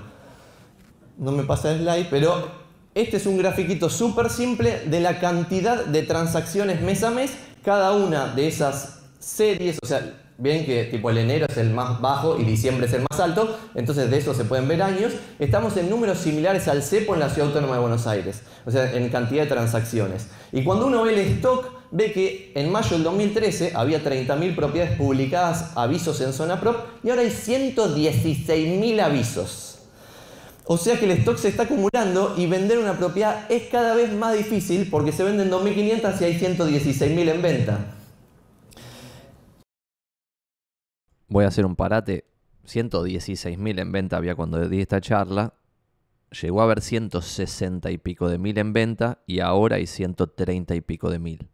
No 1.18 1.32
me 1.32 1.44
pasa 1.44 1.72
el 1.72 1.80
slide, 1.80 2.06
pero 2.10 2.50
este 2.94 3.16
es 3.16 3.26
un 3.26 3.38
grafiquito 3.38 3.90
súper 3.90 4.30
simple 4.30 4.82
de 4.86 5.00
la 5.00 5.20
cantidad 5.20 5.84
de 5.84 6.02
transacciones 6.02 6.80
mes 6.80 7.02
a 7.02 7.10
mes. 7.10 7.32
Cada 7.64 7.92
una 7.92 8.28
de 8.28 8.48
esas 8.48 9.00
series, 9.18 9.78
o 9.82 9.86
sea, 9.86 10.20
ven 10.36 10.66
que 10.66 10.84
tipo 10.84 11.10
el 11.10 11.18
enero 11.18 11.46
es 11.48 11.56
el 11.56 11.70
más 11.70 12.00
bajo 12.00 12.38
y 12.38 12.44
diciembre 12.44 12.86
es 12.86 12.92
el 12.92 13.02
más 13.08 13.20
alto, 13.20 13.56
entonces 13.74 14.10
de 14.10 14.18
eso 14.18 14.34
se 14.34 14.44
pueden 14.44 14.66
ver 14.68 14.82
años. 14.82 15.12
Estamos 15.38 15.76
en 15.76 15.88
números 15.88 16.18
similares 16.18 16.68
al 16.68 16.82
CEPO 16.82 17.14
en 17.14 17.20
la 17.20 17.30
Ciudad 17.30 17.48
Autónoma 17.48 17.74
de 17.74 17.80
Buenos 17.80 18.06
Aires, 18.06 18.42
o 18.66 18.70
sea, 18.70 18.92
en 18.92 19.08
cantidad 19.08 19.44
de 19.44 19.48
transacciones. 19.48 20.28
Y 20.52 20.64
cuando 20.64 20.86
uno 20.86 21.04
ve 21.04 21.14
el 21.14 21.20
stock, 21.36 21.66
ve 21.94 22.12
que 22.12 22.52
en 22.56 22.72
mayo 22.72 22.90
del 22.90 23.04
2013 23.04 23.72
había 23.74 24.02
30.000 24.02 24.56
propiedades 24.56 24.98
publicadas, 24.98 25.70
avisos 25.76 26.20
en 26.20 26.32
zona 26.32 26.60
prop, 26.60 26.76
y 27.04 27.10
ahora 27.10 27.22
hay 27.22 27.28
116.000 27.28 29.00
avisos. 29.00 29.78
O 30.66 30.76
sea 30.76 30.98
que 30.98 31.04
el 31.04 31.12
stock 31.12 31.38
se 31.38 31.48
está 31.48 31.62
acumulando 31.62 32.34
y 32.36 32.46
vender 32.46 32.78
una 32.78 32.98
propiedad 32.98 33.50
es 33.50 33.68
cada 33.70 33.94
vez 33.94 34.12
más 34.12 34.36
difícil 34.36 34.88
porque 34.90 35.12
se 35.12 35.22
venden 35.22 35.50
2.500 35.50 36.20
y 36.20 36.24
hay 36.24 36.38
116.000 36.38 37.30
en 37.30 37.42
venta. 37.42 37.78
Voy 41.28 41.44
a 41.44 41.48
hacer 41.48 41.64
un 41.64 41.76
parate. 41.76 42.24
116 42.64 43.58
mil 43.58 43.78
en 43.78 43.92
venta 43.92 44.16
había 44.16 44.34
cuando 44.34 44.68
di 44.68 44.80
esta 44.80 45.00
charla. 45.00 45.54
Llegó 46.30 46.60
a 46.60 46.64
haber 46.64 46.80
160 46.80 47.90
y 47.90 47.98
pico 47.98 48.28
de 48.28 48.38
mil 48.38 48.56
en 48.58 48.72
venta 48.72 49.22
y 49.26 49.40
ahora 49.40 49.76
hay 49.76 49.86
130 49.86 50.74
y 50.74 50.80
pico 50.80 51.10
de 51.10 51.18
mil. 51.18 51.53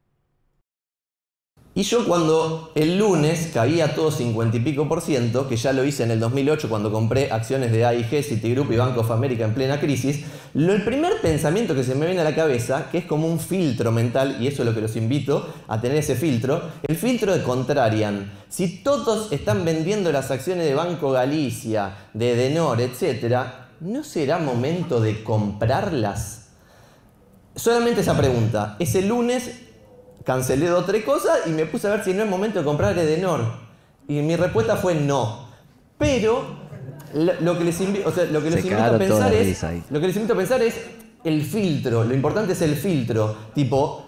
Y 1.81 1.83
yo 1.83 2.05
cuando 2.05 2.73
el 2.75 2.99
lunes 2.99 3.53
caía 3.55 3.95
todo 3.95 4.11
50 4.11 4.55
y 4.55 4.61
pico 4.61 4.87
por 4.87 5.01
ciento, 5.01 5.49
que 5.49 5.57
ya 5.57 5.73
lo 5.73 5.83
hice 5.83 6.03
en 6.03 6.11
el 6.11 6.21
2008 6.21 6.69
cuando 6.69 6.93
compré 6.93 7.33
acciones 7.33 7.73
de 7.73 7.87
AIG, 7.87 8.23
Citigroup 8.23 8.71
y 8.71 8.77
Bank 8.77 8.99
of 8.99 9.11
America 9.11 9.47
en 9.47 9.55
plena 9.55 9.81
crisis, 9.81 10.27
lo, 10.53 10.75
el 10.75 10.85
primer 10.85 11.23
pensamiento 11.23 11.75
que 11.75 11.83
se 11.83 11.95
me 11.95 12.05
viene 12.05 12.21
a 12.21 12.25
la 12.25 12.35
cabeza, 12.35 12.91
que 12.93 12.99
es 12.99 13.07
como 13.07 13.27
un 13.27 13.41
filtro 13.41 13.93
mental, 13.93 14.37
y 14.41 14.47
eso 14.47 14.61
es 14.61 14.69
lo 14.69 14.75
que 14.75 14.83
los 14.83 14.95
invito 14.95 15.49
a 15.69 15.81
tener 15.81 15.97
ese 15.97 16.17
filtro, 16.17 16.61
el 16.87 16.97
filtro 16.97 17.33
de 17.33 17.43
Contrarian. 17.43 18.31
Si 18.51 18.83
todos 18.83 19.33
están 19.33 19.65
vendiendo 19.65 20.13
las 20.13 20.31
acciones 20.31 20.67
de 20.67 20.75
Banco 20.75 21.13
Galicia, 21.13 21.97
de 22.13 22.37
Denor, 22.37 22.79
etc., 22.83 23.39
¿no 23.81 24.05
será 24.05 24.37
momento 24.37 25.01
de 25.01 25.25
comprarlas? 25.25 26.49
Solamente 27.57 28.03
esa 28.03 28.19
pregunta. 28.19 28.77
Ese 28.79 29.01
lunes 29.01 29.70
cancelé 30.25 30.67
dos 30.67 30.83
o 30.83 30.87
tres 30.87 31.05
cosas 31.05 31.41
y 31.47 31.51
me 31.51 31.67
puse 31.67 31.89
a 31.89 31.91
ver 31.91 32.05
si 32.05 32.13
no 32.13 32.23
es 32.23 32.29
momento 32.29 32.59
de 32.59 32.65
comprar 32.65 32.99
Edenor. 32.99 33.41
Y 34.09 34.21
mi 34.23 34.37
respuesta 34.37 34.77
fue 34.77 34.95
no. 34.95 35.49
Pero 35.99 36.45
lo, 37.15 37.59
que 37.59 37.65
les, 37.65 37.81
invito, 37.81 38.13
lo 38.33 38.43
que 38.43 38.51
les 38.51 38.65
invito 38.65 38.83
a 38.83 38.99
pensar 38.99 39.33
es. 39.33 39.63
Lo 39.91 40.01
que 40.01 40.07
les 40.07 40.17
invito 40.17 40.35
a 40.35 40.37
pensar 40.37 40.63
es 40.63 40.75
el 41.25 41.43
filtro. 41.43 42.05
Lo 42.05 42.15
importante 42.15 42.53
es 42.53 42.63
el 42.63 42.75
filtro. 42.77 43.37
Tipo, 43.55 44.05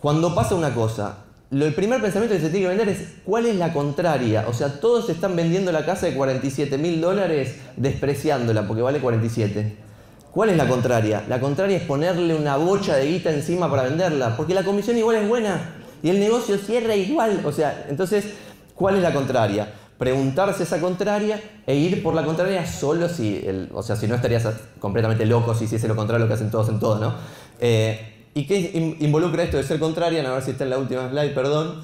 cuando 0.00 0.34
pasa 0.34 0.54
una 0.54 0.74
cosa, 0.74 1.24
lo, 1.50 1.66
el 1.66 1.74
primer 1.74 2.00
pensamiento 2.00 2.34
que 2.34 2.40
se 2.40 2.50
tiene 2.50 2.66
que 2.66 2.76
vender 2.76 2.88
es 2.88 3.14
cuál 3.24 3.46
es 3.46 3.56
la 3.56 3.72
contraria. 3.72 4.46
O 4.48 4.52
sea, 4.52 4.80
todos 4.80 5.08
están 5.10 5.36
vendiendo 5.36 5.72
la 5.72 5.84
casa 5.84 6.06
de 6.06 6.14
47 6.14 6.78
mil 6.78 7.00
dólares 7.00 7.56
despreciándola 7.76 8.66
porque 8.66 8.82
vale 8.82 9.00
47. 9.00 9.89
¿Cuál 10.32 10.50
es 10.50 10.56
la 10.56 10.68
contraria? 10.68 11.24
La 11.28 11.40
contraria 11.40 11.76
es 11.76 11.82
ponerle 11.82 12.34
una 12.34 12.56
bocha 12.56 12.96
de 12.96 13.06
guita 13.06 13.32
encima 13.32 13.68
para 13.68 13.82
venderla, 13.82 14.36
porque 14.36 14.54
la 14.54 14.62
comisión 14.62 14.96
igual 14.96 15.16
es 15.16 15.28
buena 15.28 15.74
y 16.02 16.10
el 16.10 16.20
negocio 16.20 16.56
cierra 16.56 16.94
igual. 16.94 17.42
O 17.44 17.52
sea, 17.52 17.86
entonces, 17.88 18.26
¿cuál 18.74 18.96
es 18.96 19.02
la 19.02 19.12
contraria? 19.12 19.72
Preguntarse 19.98 20.62
esa 20.62 20.80
contraria 20.80 21.42
e 21.66 21.74
ir 21.74 22.02
por 22.02 22.14
la 22.14 22.24
contraria 22.24 22.64
solo 22.66 23.08
si, 23.08 23.44
o 23.72 23.82
sea, 23.82 23.96
si 23.96 24.06
no 24.06 24.14
estarías 24.14 24.48
completamente 24.78 25.26
loco 25.26 25.54
si 25.54 25.64
hiciese 25.64 25.88
lo 25.88 25.96
contrario 25.96 26.24
lo 26.24 26.28
que 26.28 26.34
hacen 26.34 26.50
todos 26.50 26.68
en 26.68 26.78
todo, 26.78 26.98
¿no? 26.98 27.14
Eh, 27.58 28.28
¿Y 28.32 28.46
qué 28.46 28.96
involucra 29.00 29.42
esto 29.42 29.56
de 29.56 29.64
ser 29.64 29.80
contraria? 29.80 30.26
A 30.26 30.34
ver 30.34 30.42
si 30.42 30.52
está 30.52 30.64
en 30.64 30.70
la 30.70 30.78
última 30.78 31.10
slide, 31.10 31.34
perdón. 31.34 31.82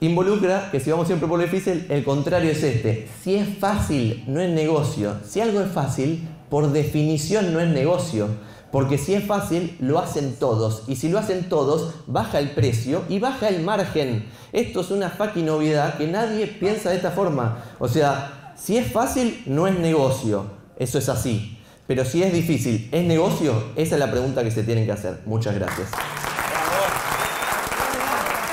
Involucra 0.00 0.70
que 0.70 0.78
si 0.78 0.90
vamos 0.90 1.06
siempre 1.08 1.26
por 1.26 1.38
lo 1.38 1.44
difícil, 1.44 1.86
el 1.88 2.04
contrario 2.04 2.50
es 2.50 2.62
este. 2.62 3.08
Si 3.22 3.34
es 3.34 3.58
fácil, 3.58 4.22
no 4.28 4.40
es 4.40 4.50
negocio. 4.50 5.16
Si 5.26 5.40
algo 5.40 5.60
es 5.60 5.72
fácil, 5.72 6.28
por 6.50 6.72
definición 6.72 7.52
no 7.52 7.60
es 7.60 7.68
negocio. 7.68 8.28
Porque 8.70 8.98
si 8.98 9.14
es 9.14 9.24
fácil, 9.24 9.76
lo 9.80 9.98
hacen 9.98 10.36
todos. 10.36 10.82
Y 10.88 10.96
si 10.96 11.08
lo 11.08 11.18
hacen 11.18 11.48
todos, 11.48 11.94
baja 12.06 12.38
el 12.38 12.50
precio 12.50 13.02
y 13.08 13.18
baja 13.18 13.48
el 13.48 13.62
margen. 13.62 14.26
Esto 14.52 14.82
es 14.82 14.90
una 14.90 15.08
fucking 15.08 15.46
novedad 15.46 15.96
que 15.96 16.06
nadie 16.06 16.46
piensa 16.46 16.90
de 16.90 16.96
esta 16.96 17.10
forma. 17.10 17.64
O 17.78 17.88
sea, 17.88 18.54
si 18.56 18.76
es 18.76 18.92
fácil, 18.92 19.42
no 19.46 19.66
es 19.66 19.78
negocio. 19.78 20.44
Eso 20.76 20.98
es 20.98 21.08
así. 21.08 21.58
Pero 21.86 22.04
si 22.04 22.22
es 22.22 22.32
difícil, 22.32 22.90
¿es 22.92 23.04
negocio? 23.04 23.54
Esa 23.74 23.94
es 23.94 24.00
la 24.00 24.10
pregunta 24.10 24.44
que 24.44 24.50
se 24.50 24.62
tienen 24.62 24.84
que 24.84 24.92
hacer. 24.92 25.22
Muchas 25.24 25.54
gracias. 25.54 25.88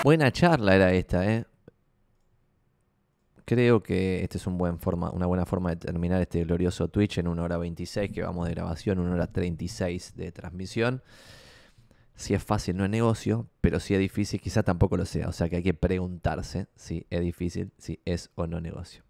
Buena 0.05 0.31
charla 0.31 0.75
era 0.75 0.93
esta, 0.93 1.25
¿eh? 1.29 1.45
Creo 3.45 3.83
que 3.83 4.23
esta 4.23 4.39
es 4.39 4.47
un 4.47 4.57
buen 4.57 4.79
una 5.13 5.27
buena 5.27 5.45
forma 5.45 5.69
de 5.69 5.75
terminar 5.75 6.19
este 6.19 6.43
glorioso 6.43 6.87
Twitch 6.87 7.19
en 7.19 7.27
1 7.27 7.43
hora 7.43 7.57
26 7.57 8.11
que 8.11 8.23
vamos 8.23 8.47
de 8.47 8.55
grabación, 8.55 8.97
1 8.97 9.13
hora 9.13 9.27
36 9.27 10.13
de 10.15 10.31
transmisión. 10.31 11.03
Si 12.15 12.33
es 12.33 12.43
fácil, 12.43 12.77
no 12.77 12.85
es 12.85 12.89
negocio, 12.89 13.47
pero 13.61 13.79
si 13.79 13.93
es 13.93 13.99
difícil, 13.99 14.39
quizá 14.39 14.63
tampoco 14.63 14.97
lo 14.97 15.05
sea. 15.05 15.27
O 15.27 15.31
sea 15.31 15.47
que 15.47 15.57
hay 15.57 15.63
que 15.63 15.73
preguntarse 15.73 16.67
si 16.75 17.05
es 17.09 17.21
difícil, 17.21 17.71
si 17.77 17.99
es 18.05 18.31
o 18.35 18.47
no 18.47 18.59
negocio. 18.61 19.03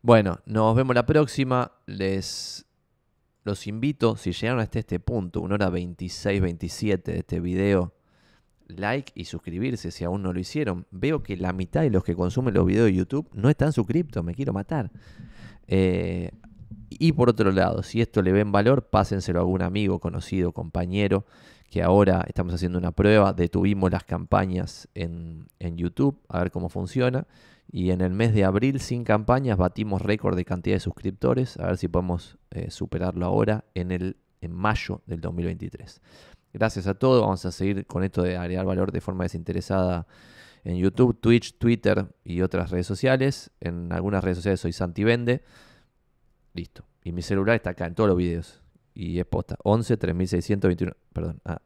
Bueno, 0.00 0.38
nos 0.46 0.76
vemos 0.76 0.94
la 0.94 1.04
próxima. 1.04 1.72
Les 1.86 2.66
los 3.42 3.66
invito, 3.66 4.16
si 4.16 4.32
llegaron 4.32 4.60
hasta 4.60 4.80
este 4.80 5.00
punto, 5.00 5.40
1 5.40 5.54
hora 5.54 5.70
26, 5.70 6.40
27 6.40 7.12
de 7.12 7.18
este 7.18 7.40
video, 7.40 7.95
like 8.68 9.12
y 9.14 9.24
suscribirse 9.24 9.90
si 9.90 10.04
aún 10.04 10.22
no 10.22 10.32
lo 10.32 10.40
hicieron. 10.40 10.86
Veo 10.90 11.22
que 11.22 11.36
la 11.36 11.52
mitad 11.52 11.82
de 11.82 11.90
los 11.90 12.04
que 12.04 12.14
consumen 12.14 12.54
los 12.54 12.66
videos 12.66 12.86
de 12.86 12.94
YouTube 12.94 13.28
no 13.32 13.48
están 13.48 13.72
suscriptos, 13.72 14.24
me 14.24 14.34
quiero 14.34 14.52
matar. 14.52 14.90
Eh, 15.66 16.30
y 16.88 17.12
por 17.12 17.28
otro 17.28 17.50
lado, 17.52 17.82
si 17.82 18.00
esto 18.00 18.22
le 18.22 18.32
ven 18.32 18.52
valor, 18.52 18.88
pásenselo 18.88 19.38
a 19.38 19.42
algún 19.42 19.62
amigo, 19.62 19.98
conocido, 19.98 20.52
compañero, 20.52 21.26
que 21.70 21.82
ahora 21.82 22.24
estamos 22.28 22.54
haciendo 22.54 22.78
una 22.78 22.92
prueba, 22.92 23.32
detuvimos 23.32 23.90
las 23.90 24.04
campañas 24.04 24.88
en, 24.94 25.46
YouTube, 25.58 26.20
a 26.28 26.38
ver 26.38 26.50
cómo 26.50 26.68
funciona. 26.68 27.26
Y 27.70 27.90
en 27.90 28.00
el 28.00 28.12
mes 28.12 28.32
de 28.32 28.44
abril, 28.44 28.78
sin 28.78 29.02
campañas, 29.02 29.58
batimos 29.58 30.00
récord 30.00 30.36
de 30.36 30.44
cantidad 30.44 30.76
de 30.76 30.80
suscriptores, 30.80 31.58
a 31.58 31.66
ver 31.66 31.76
si 31.76 31.88
podemos 31.88 32.38
eh, 32.50 32.70
superarlo 32.70 33.26
ahora 33.26 33.64
en, 33.74 33.90
el, 33.90 34.16
en 34.40 34.52
mayo 34.52 35.02
del 35.06 35.20
2023. 35.20 36.00
Gracias 36.56 36.86
a 36.86 36.94
todos. 36.94 37.20
Vamos 37.20 37.44
a 37.44 37.52
seguir 37.52 37.84
con 37.84 38.02
esto 38.02 38.22
de 38.22 38.38
agregar 38.38 38.64
valor 38.64 38.90
de 38.90 39.02
forma 39.02 39.24
desinteresada 39.24 40.06
en 40.64 40.78
YouTube, 40.78 41.14
Twitch, 41.20 41.58
Twitter 41.58 42.06
y 42.24 42.40
otras 42.40 42.70
redes 42.70 42.86
sociales. 42.86 43.50
En 43.60 43.92
algunas 43.92 44.24
redes 44.24 44.38
sociales 44.38 44.60
soy 44.60 44.72
Santi 44.72 45.04
Vende. 45.04 45.42
Listo. 46.54 46.86
Y 47.04 47.12
mi 47.12 47.20
celular 47.20 47.56
está 47.56 47.70
acá 47.70 47.84
en 47.84 47.94
todos 47.94 48.08
los 48.08 48.16
videos. 48.16 48.62
Y 48.94 49.18
es 49.18 49.26
posta. 49.26 49.58
11 49.64 49.98
3621. 49.98 50.96
Perdón. 51.12 51.42
Ah, 51.44 51.60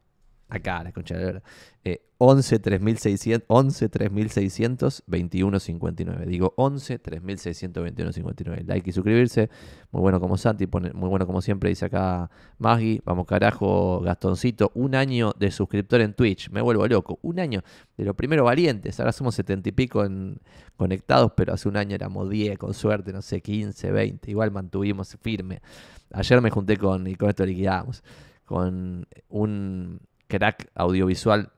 acá, 0.50 0.82
la 0.82 0.92
concha 0.92 1.16
de 1.16 1.34
la. 1.34 1.42
Eh, 1.82 2.02
11 2.18 2.58
3600, 2.58 3.46
11 3.48 3.88
3600 3.88 5.04
2159. 5.06 6.26
Digo 6.26 6.52
11 6.56 6.98
3600 6.98 7.82
2159. 7.82 8.64
Like 8.66 8.90
y 8.90 8.92
suscribirse. 8.92 9.48
Muy 9.90 10.02
bueno 10.02 10.20
como 10.20 10.36
Santi, 10.36 10.66
muy 10.66 11.08
bueno 11.08 11.26
como 11.26 11.40
siempre 11.40 11.70
dice 11.70 11.86
acá 11.86 12.30
Maggie. 12.58 13.00
Vamos 13.06 13.26
carajo, 13.26 14.00
Gastoncito. 14.00 14.70
Un 14.74 14.94
año 14.94 15.32
de 15.38 15.50
suscriptor 15.50 16.02
en 16.02 16.12
Twitch. 16.12 16.50
Me 16.50 16.60
vuelvo 16.60 16.86
loco. 16.86 17.18
Un 17.22 17.40
año 17.40 17.62
de 17.96 18.04
los 18.04 18.14
primeros 18.14 18.44
valientes. 18.44 19.00
Ahora 19.00 19.12
somos 19.12 19.34
70 19.36 19.70
y 19.70 19.72
pico 19.72 20.06
conectados, 20.76 21.32
pero 21.34 21.54
hace 21.54 21.68
un 21.70 21.78
año 21.78 21.94
éramos 21.94 22.28
10, 22.28 22.58
con 22.58 22.74
suerte, 22.74 23.14
no 23.14 23.22
sé, 23.22 23.40
15, 23.40 23.90
20. 23.90 24.30
Igual 24.30 24.50
mantuvimos 24.50 25.16
firme. 25.22 25.62
Ayer 26.12 26.40
me 26.42 26.50
junté 26.50 26.76
con, 26.76 27.06
y 27.06 27.14
con 27.14 27.30
esto 27.30 27.46
liquidamos, 27.46 28.02
con 28.44 29.06
un 29.28 30.00
crack 30.30 30.70
audiovisual 30.74 31.52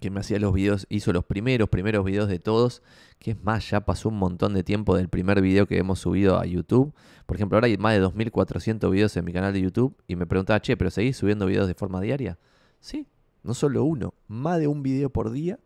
que 0.00 0.10
me 0.10 0.20
hacía 0.20 0.38
los 0.38 0.52
videos, 0.52 0.86
hizo 0.88 1.12
los 1.12 1.24
primeros, 1.24 1.68
primeros 1.68 2.04
videos 2.04 2.28
de 2.28 2.38
todos, 2.38 2.82
que 3.18 3.32
es 3.32 3.42
más, 3.42 3.70
ya 3.70 3.82
pasó 3.82 4.08
un 4.08 4.18
montón 4.18 4.54
de 4.54 4.64
tiempo 4.64 4.96
del 4.96 5.08
primer 5.08 5.40
video 5.40 5.66
que 5.66 5.78
hemos 5.78 6.00
subido 6.00 6.40
a 6.40 6.46
YouTube. 6.46 6.92
Por 7.26 7.36
ejemplo, 7.36 7.56
ahora 7.56 7.66
hay 7.66 7.76
más 7.76 7.94
de 7.94 8.04
2.400 8.04 8.90
videos 8.90 9.16
en 9.16 9.24
mi 9.24 9.32
canal 9.32 9.52
de 9.52 9.60
YouTube 9.60 9.96
y 10.08 10.16
me 10.16 10.26
preguntaba, 10.26 10.60
che, 10.60 10.76
¿pero 10.76 10.90
seguís 10.90 11.16
subiendo 11.16 11.46
videos 11.46 11.68
de 11.68 11.74
forma 11.74 12.00
diaria? 12.00 12.38
Sí, 12.80 13.06
no 13.44 13.54
solo 13.54 13.84
uno, 13.84 14.14
más 14.26 14.58
de 14.58 14.66
un 14.66 14.82
video 14.82 15.10
por 15.10 15.30
día, 15.30 15.60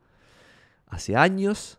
hace 0.86 1.16
años, 1.16 1.78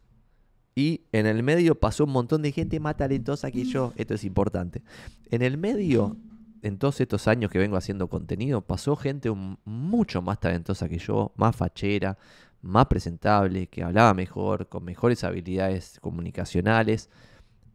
y 0.74 1.02
en 1.12 1.26
el 1.26 1.42
medio 1.42 1.74
pasó 1.74 2.04
un 2.04 2.12
montón 2.12 2.44
de 2.44 2.52
gente 2.52 2.80
más 2.80 2.98
talentosa 2.98 3.50
que 3.50 3.66
yo, 3.66 3.94
esto 3.98 4.14
es 4.14 4.24
importante. 4.24 4.84
En 5.32 5.42
el 5.42 5.58
medio 5.58 6.18
en 6.62 6.78
todos 6.78 7.02
estos 7.02 7.28
años 7.28 7.52
que 7.52 7.60
vengo 7.60 7.78
haciendo 7.78 8.08
contenido, 8.10 8.62
pasó 8.62 8.96
gente 8.96 9.32
mucho 9.66 10.22
más 10.22 10.40
talentosa 10.40 10.90
que 10.90 10.98
yo, 11.00 11.32
más 11.36 11.56
fachera, 11.56 12.18
más 12.62 12.88
presentable, 12.88 13.68
que 13.68 13.84
hablaba 13.84 14.14
mejor, 14.14 14.68
con 14.68 14.84
mejores 14.84 15.24
habilidades 15.24 16.00
comunicacionales, 16.02 17.10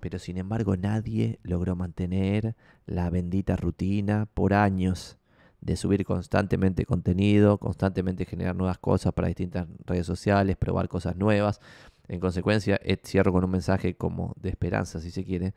pero 0.00 0.18
sin 0.18 0.36
embargo 0.36 0.76
nadie 0.76 1.38
logró 1.42 1.76
mantener 1.76 2.56
la 2.86 3.08
bendita 3.10 3.56
rutina 3.56 4.26
por 4.34 4.54
años 4.54 5.18
de 5.60 5.76
subir 5.76 6.04
constantemente 6.04 6.84
contenido, 6.84 7.58
constantemente 7.58 8.24
generar 8.24 8.56
nuevas 8.56 8.78
cosas 8.78 9.12
para 9.12 9.28
distintas 9.28 9.68
redes 9.86 10.06
sociales, 10.06 10.56
probar 10.56 10.88
cosas 10.88 11.16
nuevas. 11.16 11.60
En 12.08 12.18
consecuencia, 12.18 12.80
eh, 12.82 12.98
cierro 13.02 13.32
con 13.32 13.44
un 13.44 13.50
mensaje 13.50 13.94
como 13.94 14.34
de 14.40 14.48
esperanza, 14.50 14.98
si 14.98 15.12
se 15.12 15.24
quiere, 15.24 15.54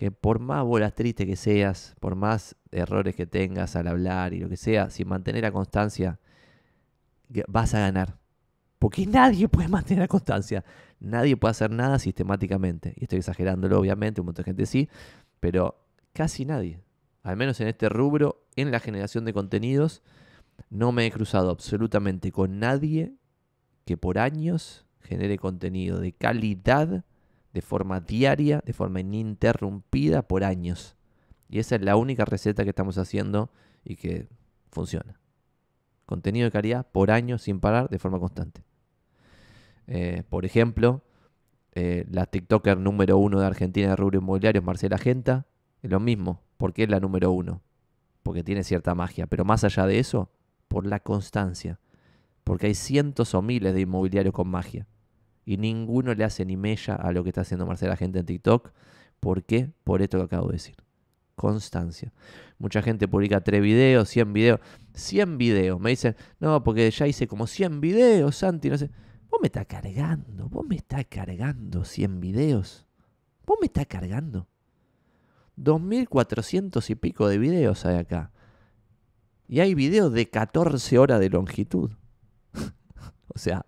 que 0.00 0.10
por 0.10 0.38
más 0.38 0.64
bolas 0.64 0.94
tristes 0.94 1.26
que 1.26 1.36
seas, 1.36 1.94
por 2.00 2.14
más 2.14 2.56
errores 2.70 3.14
que 3.14 3.26
tengas 3.26 3.76
al 3.76 3.86
hablar 3.86 4.32
y 4.32 4.38
lo 4.38 4.48
que 4.48 4.56
sea, 4.56 4.88
sin 4.88 5.06
mantener 5.06 5.42
la 5.42 5.52
constancia, 5.52 6.18
vas 7.48 7.74
a 7.74 7.80
ganar. 7.80 8.16
Porque 8.78 9.04
nadie 9.04 9.46
puede 9.46 9.68
mantener 9.76 10.00
la 10.00 10.08
constancia. 10.08 10.64
Nadie 11.00 11.36
puede 11.36 11.50
hacer 11.50 11.70
nada 11.70 11.98
sistemáticamente. 11.98 12.94
Y 12.96 13.04
estoy 13.04 13.18
exagerándolo, 13.18 13.78
obviamente, 13.78 14.22
un 14.22 14.28
montón 14.28 14.44
de 14.44 14.46
gente 14.46 14.64
sí, 14.64 14.88
pero 15.38 15.84
casi 16.14 16.46
nadie. 16.46 16.80
Al 17.22 17.36
menos 17.36 17.60
en 17.60 17.68
este 17.68 17.90
rubro, 17.90 18.46
en 18.56 18.70
la 18.70 18.80
generación 18.80 19.26
de 19.26 19.34
contenidos, 19.34 20.02
no 20.70 20.92
me 20.92 21.04
he 21.04 21.10
cruzado 21.10 21.50
absolutamente 21.50 22.32
con 22.32 22.58
nadie 22.58 23.12
que 23.84 23.98
por 23.98 24.18
años 24.18 24.86
genere 25.02 25.36
contenido 25.36 26.00
de 26.00 26.12
calidad 26.12 27.04
de 27.52 27.62
forma 27.62 28.00
diaria, 28.00 28.62
de 28.64 28.72
forma 28.72 29.00
ininterrumpida 29.00 30.22
por 30.22 30.44
años. 30.44 30.96
Y 31.48 31.58
esa 31.58 31.76
es 31.76 31.82
la 31.82 31.96
única 31.96 32.24
receta 32.24 32.62
que 32.62 32.70
estamos 32.70 32.96
haciendo 32.98 33.50
y 33.84 33.96
que 33.96 34.28
funciona. 34.70 35.18
Contenido 36.06 36.44
de 36.44 36.52
calidad 36.52 36.86
por 36.90 37.10
años 37.10 37.42
sin 37.42 37.60
parar 37.60 37.88
de 37.88 37.98
forma 37.98 38.18
constante. 38.18 38.62
Eh, 39.86 40.22
por 40.28 40.44
ejemplo, 40.44 41.02
eh, 41.72 42.06
la 42.10 42.26
TikToker 42.26 42.78
número 42.78 43.18
uno 43.18 43.40
de 43.40 43.46
Argentina 43.46 43.90
de 43.90 43.96
rubro 43.96 44.18
inmobiliario, 44.18 44.62
Marcela 44.62 44.98
Genta, 44.98 45.46
es 45.82 45.90
lo 45.90 46.00
mismo. 46.00 46.42
¿Por 46.56 46.72
qué 46.72 46.84
es 46.84 46.90
la 46.90 47.00
número 47.00 47.32
uno? 47.32 47.62
Porque 48.22 48.44
tiene 48.44 48.62
cierta 48.64 48.94
magia. 48.94 49.26
Pero 49.26 49.44
más 49.44 49.64
allá 49.64 49.86
de 49.86 49.98
eso, 49.98 50.30
por 50.68 50.86
la 50.86 51.00
constancia. 51.00 51.80
Porque 52.44 52.66
hay 52.66 52.74
cientos 52.74 53.34
o 53.34 53.42
miles 53.42 53.74
de 53.74 53.80
inmobiliarios 53.80 54.34
con 54.34 54.48
magia. 54.48 54.86
Y 55.50 55.56
ninguno 55.56 56.14
le 56.14 56.22
hace 56.22 56.44
ni 56.44 56.56
mella 56.56 56.94
a 56.94 57.10
lo 57.10 57.24
que 57.24 57.30
está 57.30 57.40
haciendo 57.40 57.66
Marcela 57.66 57.96
Gente 57.96 58.20
en 58.20 58.24
TikTok. 58.24 58.70
¿Por 59.18 59.42
qué? 59.42 59.72
Por 59.82 60.00
esto 60.00 60.16
que 60.18 60.22
acabo 60.22 60.46
de 60.46 60.52
decir. 60.52 60.76
Constancia. 61.34 62.12
Mucha 62.58 62.82
gente 62.82 63.08
publica 63.08 63.40
3 63.40 63.60
videos, 63.60 64.08
100 64.10 64.32
videos. 64.32 64.60
100 64.94 65.38
videos. 65.38 65.80
Me 65.80 65.90
dicen, 65.90 66.14
no, 66.38 66.62
porque 66.62 66.88
ya 66.88 67.08
hice 67.08 67.26
como 67.26 67.48
100 67.48 67.80
videos, 67.80 68.36
Santi. 68.36 68.70
No 68.70 68.78
sé. 68.78 68.92
Vos 69.28 69.40
me 69.42 69.48
estás 69.48 69.66
cargando. 69.66 70.48
Vos 70.48 70.64
me 70.64 70.76
estás 70.76 71.06
cargando 71.06 71.84
100 71.84 72.20
videos. 72.20 72.86
Vos 73.44 73.58
me 73.60 73.66
estás 73.66 73.86
cargando. 73.86 74.46
2.400 75.56 76.90
y 76.90 76.94
pico 76.94 77.26
de 77.26 77.38
videos 77.38 77.84
hay 77.86 77.96
acá. 77.96 78.30
Y 79.48 79.58
hay 79.58 79.74
videos 79.74 80.12
de 80.12 80.30
14 80.30 80.96
horas 80.96 81.18
de 81.18 81.28
longitud. 81.28 81.90
o 83.34 83.36
sea, 83.36 83.66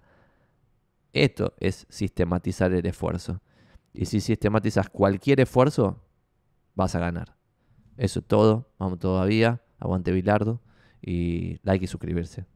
esto 1.13 1.55
es 1.59 1.87
sistematizar 1.89 2.73
el 2.73 2.87
esfuerzo. 2.87 3.41
Y 3.93 4.07
si 4.07 4.21
sistematizas 4.21 4.89
cualquier 4.89 5.41
esfuerzo, 5.41 6.03
vas 6.75 6.95
a 6.95 7.01
ganar. 7.01 7.37
Eso 7.97 8.21
es 8.21 8.27
todo. 8.27 8.73
Vamos 8.79 8.99
todavía. 8.99 9.63
Aguante 9.79 10.13
Bilardo. 10.13 10.61
Y 11.03 11.59
like 11.63 11.85
y 11.85 11.89
suscribirse. 11.89 12.47